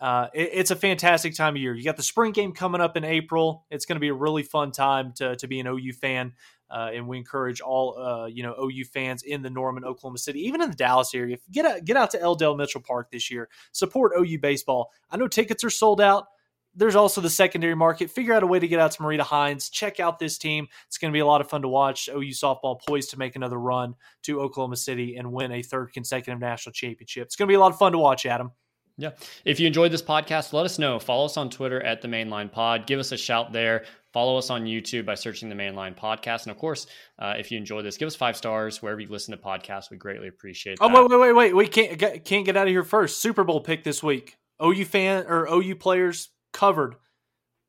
Uh, 0.00 0.28
it, 0.32 0.50
it's 0.54 0.70
a 0.70 0.76
fantastic 0.76 1.34
time 1.34 1.56
of 1.56 1.60
year. 1.60 1.74
You 1.74 1.84
got 1.84 1.98
the 1.98 2.02
spring 2.02 2.32
game 2.32 2.52
coming 2.52 2.80
up 2.80 2.96
in 2.96 3.04
April. 3.04 3.66
It's 3.70 3.84
going 3.84 3.96
to 3.96 4.00
be 4.00 4.08
a 4.08 4.14
really 4.14 4.42
fun 4.42 4.72
time 4.72 5.12
to, 5.16 5.36
to 5.36 5.46
be 5.46 5.60
an 5.60 5.66
OU 5.66 5.92
fan. 5.92 6.32
Uh, 6.70 6.90
and 6.94 7.06
we 7.06 7.18
encourage 7.18 7.60
all 7.60 7.98
uh, 7.98 8.26
you 8.26 8.42
know 8.44 8.54
OU 8.54 8.84
fans 8.84 9.22
in 9.24 9.42
the 9.42 9.50
Norman, 9.50 9.84
Oklahoma 9.84 10.18
City, 10.18 10.40
even 10.46 10.62
in 10.62 10.70
the 10.70 10.76
Dallas 10.76 11.14
area, 11.14 11.36
get 11.50 11.66
out, 11.66 11.84
get 11.84 11.96
out 11.96 12.12
to 12.12 12.20
L. 12.20 12.36
Dale 12.36 12.56
Mitchell 12.56 12.80
Park 12.80 13.10
this 13.10 13.30
year. 13.30 13.48
Support 13.72 14.12
OU 14.16 14.38
baseball. 14.38 14.90
I 15.10 15.16
know 15.16 15.26
tickets 15.26 15.64
are 15.64 15.70
sold 15.70 16.00
out. 16.00 16.26
There's 16.74 16.94
also 16.94 17.20
the 17.20 17.30
secondary 17.30 17.74
market. 17.74 18.10
Figure 18.10 18.32
out 18.32 18.42
a 18.42 18.46
way 18.46 18.58
to 18.58 18.68
get 18.68 18.78
out 18.78 18.92
to 18.92 19.02
Marita 19.02 19.20
Hynes. 19.22 19.70
Check 19.70 19.98
out 19.98 20.18
this 20.18 20.38
team. 20.38 20.68
It's 20.86 20.98
going 20.98 21.12
to 21.12 21.16
be 21.16 21.20
a 21.20 21.26
lot 21.26 21.40
of 21.40 21.48
fun 21.48 21.62
to 21.62 21.68
watch. 21.68 22.08
OU 22.08 22.30
softball 22.30 22.80
poised 22.86 23.10
to 23.10 23.18
make 23.18 23.34
another 23.34 23.58
run 23.58 23.94
to 24.22 24.40
Oklahoma 24.40 24.76
City 24.76 25.16
and 25.16 25.32
win 25.32 25.50
a 25.52 25.62
third 25.62 25.92
consecutive 25.92 26.40
national 26.40 26.72
championship. 26.72 27.24
It's 27.24 27.36
going 27.36 27.48
to 27.48 27.50
be 27.50 27.56
a 27.56 27.60
lot 27.60 27.72
of 27.72 27.78
fun 27.78 27.92
to 27.92 27.98
watch, 27.98 28.24
Adam. 28.24 28.52
Yeah. 29.00 29.12
If 29.46 29.58
you 29.58 29.66
enjoyed 29.66 29.92
this 29.92 30.02
podcast, 30.02 30.52
let 30.52 30.66
us 30.66 30.78
know. 30.78 30.98
Follow 30.98 31.24
us 31.24 31.38
on 31.38 31.48
Twitter 31.48 31.82
at 31.82 32.02
the 32.02 32.08
Mainline 32.08 32.52
Pod. 32.52 32.86
Give 32.86 33.00
us 33.00 33.12
a 33.12 33.16
shout 33.16 33.50
there. 33.50 33.84
Follow 34.12 34.36
us 34.36 34.50
on 34.50 34.64
YouTube 34.64 35.06
by 35.06 35.14
searching 35.14 35.48
the 35.48 35.54
Mainline 35.54 35.96
Podcast. 35.96 36.42
And 36.42 36.50
of 36.50 36.58
course, 36.58 36.86
uh, 37.18 37.34
if 37.38 37.50
you 37.50 37.56
enjoy 37.56 37.80
this, 37.80 37.96
give 37.96 38.08
us 38.08 38.14
five 38.14 38.36
stars 38.36 38.82
wherever 38.82 39.00
you 39.00 39.08
listen 39.08 39.34
to 39.34 39.42
podcasts. 39.42 39.90
We 39.90 39.96
greatly 39.96 40.28
appreciate 40.28 40.78
oh, 40.80 40.88
that. 40.88 40.96
Oh, 40.96 41.08
wait, 41.08 41.18
wait, 41.18 41.32
wait, 41.32 41.32
wait. 41.32 41.56
We 41.56 41.66
can't 41.66 41.98
get, 41.98 42.24
can't 42.24 42.44
get 42.44 42.56
out 42.56 42.66
of 42.66 42.70
here 42.70 42.84
first. 42.84 43.22
Super 43.22 43.42
Bowl 43.42 43.60
pick 43.60 43.84
this 43.84 44.02
week. 44.02 44.36
OU 44.62 44.84
fan 44.84 45.24
or 45.26 45.46
OU 45.46 45.76
players 45.76 46.28
covered 46.52 46.96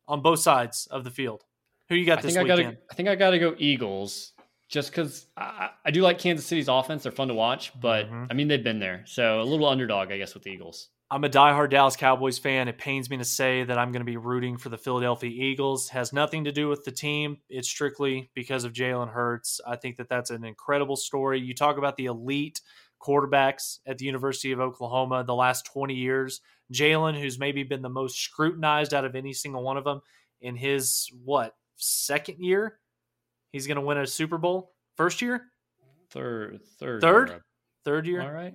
on 0.08 0.22
both 0.22 0.40
sides 0.40 0.88
of 0.92 1.04
the 1.04 1.12
field. 1.12 1.44
Who 1.90 1.96
you 1.96 2.06
got 2.06 2.20
I 2.20 2.22
this 2.22 2.36
think 2.36 2.50
I 2.50 2.54
weekend? 2.56 2.74
gotta 2.76 2.84
I 2.92 2.94
think 2.96 3.10
I 3.10 3.16
gotta 3.16 3.40
go 3.40 3.56
Eagles 3.58 4.34
just 4.70 4.92
because 4.92 5.28
I, 5.36 5.70
I 5.86 5.92
do 5.92 6.02
like 6.02 6.18
Kansas 6.20 6.46
City's 6.46 6.68
offense. 6.70 7.04
They're 7.04 7.12
fun 7.12 7.28
to 7.28 7.34
watch, 7.34 7.72
but 7.80 8.10
Mhm. 8.10 8.28
I 8.30 8.34
mean 8.34 8.48
they've 8.48 8.64
been 8.64 8.80
there, 8.80 9.04
so 9.06 9.42
a 9.42 9.44
little 9.44 9.68
underdog, 9.68 10.12
I 10.12 10.18
guess, 10.18 10.34
with 10.34 10.44
the 10.44 10.52
Eagles. 10.52 10.90
I'm 11.14 11.26
a 11.26 11.30
diehard 11.30 11.72
Dallas 11.72 11.98
Cowboys 11.98 12.40
fan. 12.40 12.70
It 12.70 12.78
pains 12.78 13.10
me 13.10 13.18
to 13.18 13.26
say 13.26 13.66
that 13.66 13.78
I'm 13.78 13.92
going 13.92 14.00
to 14.00 14.06
be 14.10 14.16
rooting 14.16 14.56
for 14.58 14.70
the 14.70 14.78
Philadelphia 14.78 15.30
Eagles. 15.30 15.90
Has 15.90 16.14
nothing 16.14 16.46
to 16.46 16.54
do 16.54 16.70
with 16.70 16.86
the 16.86 16.92
team. 16.92 17.40
It's 17.50 17.68
strictly 17.68 18.30
because 18.34 18.64
of 18.64 18.72
Jalen 18.72 19.10
Hurts. 19.12 19.60
I 19.68 19.76
think 19.76 19.98
that 19.98 20.08
that's 20.08 20.30
an 20.30 20.46
incredible 20.46 20.96
story. 20.96 21.42
You 21.42 21.54
talk 21.54 21.78
about 21.78 21.98
the 21.98 22.06
elite 22.06 22.62
quarterbacks 23.06 23.80
at 23.86 23.98
the 23.98 24.06
University 24.06 24.54
of 24.54 24.62
Oklahoma 24.62 25.26
the 25.26 25.36
last 25.36 25.66
20 25.66 25.94
years. 25.94 26.40
Jalen, 26.72 27.20
who's 27.20 27.38
maybe 27.40 27.64
been 27.64 27.82
the 27.82 27.90
most 27.90 28.18
scrutinized 28.20 28.94
out 28.94 29.06
of 29.06 29.16
any 29.16 29.34
single 29.34 29.64
one 29.64 29.78
of 29.78 29.84
them 29.84 30.02
in 30.42 30.56
his 30.56 31.10
what 31.24 31.56
second 31.76 32.40
year, 32.40 32.80
he's 33.52 33.68
going 33.68 33.76
to 33.76 33.82
win 33.82 33.98
a 33.98 34.08
Super 34.08 34.38
Bowl. 34.38 34.72
First 34.98 35.22
year, 35.22 35.46
Third, 36.10 36.60
third, 36.80 37.02
Third? 37.02 37.30
year, 37.30 37.46
third 37.86 38.08
year, 38.08 38.22
All 38.22 38.32
right, 38.32 38.54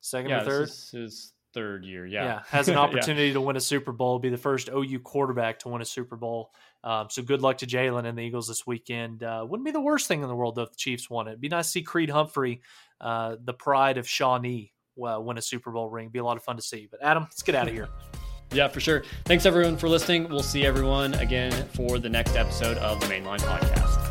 second 0.00 0.30
Yeah, 0.30 0.42
or 0.42 0.44
third. 0.44 0.68
his 0.92 1.32
third 1.54 1.84
year. 1.86 2.04
Yeah. 2.06 2.24
yeah, 2.24 2.42
has 2.48 2.68
an 2.68 2.74
Yeah. 2.76 2.80
opportunity 2.80 3.32
to 3.32 3.40
win 3.40 3.56
a 3.56 3.60
Super 3.60 3.92
Bowl, 3.92 4.18
be 4.18 4.28
the 4.28 4.36
first 4.36 4.68
OU 4.68 5.00
quarterback 5.00 5.58
to 5.60 5.68
win 5.68 5.80
a 5.80 5.86
Super 5.86 6.16
Bowl. 6.16 6.50
Um, 6.84 7.08
so 7.10 7.22
good 7.22 7.40
luck 7.42 7.58
to 7.58 7.66
Jalen 7.66 8.04
and 8.06 8.16
the 8.18 8.22
Eagles 8.22 8.48
this 8.48 8.66
weekend. 8.66 9.22
Uh, 9.22 9.44
wouldn't 9.48 9.64
be 9.64 9.70
the 9.70 9.80
worst 9.80 10.06
thing 10.08 10.20
in 10.22 10.28
the 10.28 10.34
world 10.34 10.56
though 10.56 10.62
if 10.64 10.70
the 10.70 10.76
Chiefs 10.76 11.08
won 11.08 11.28
it. 11.28 11.32
It'd 11.32 11.40
be 11.40 11.48
nice 11.48 11.66
to 11.66 11.70
see 11.72 11.82
Creed 11.82 12.10
Humphrey, 12.10 12.60
uh, 13.00 13.36
the 13.42 13.54
pride 13.54 13.96
of 13.98 14.06
Shawnee, 14.08 14.72
uh, 14.96 15.18
win 15.20 15.38
a 15.38 15.42
Super 15.42 15.70
Bowl 15.70 15.88
ring. 15.90 16.08
Be 16.08 16.18
a 16.18 16.24
lot 16.24 16.36
of 16.36 16.42
fun 16.42 16.56
to 16.56 16.62
see. 16.62 16.88
But 16.90 17.02
Adam, 17.02 17.24
let's 17.24 17.42
get 17.42 17.54
out 17.54 17.68
of 17.68 17.74
here. 17.74 17.88
Yeah, 18.54 18.68
for 18.68 18.80
sure. 18.80 19.02
Thanks 19.24 19.46
everyone 19.46 19.78
for 19.78 19.88
listening. 19.88 20.28
We'll 20.28 20.42
see 20.42 20.66
everyone 20.66 21.14
again 21.14 21.52
for 21.68 21.98
the 21.98 22.10
next 22.10 22.36
episode 22.36 22.76
of 22.76 23.00
the 23.00 23.06
Mainline 23.06 23.40
Podcast. 23.40 24.01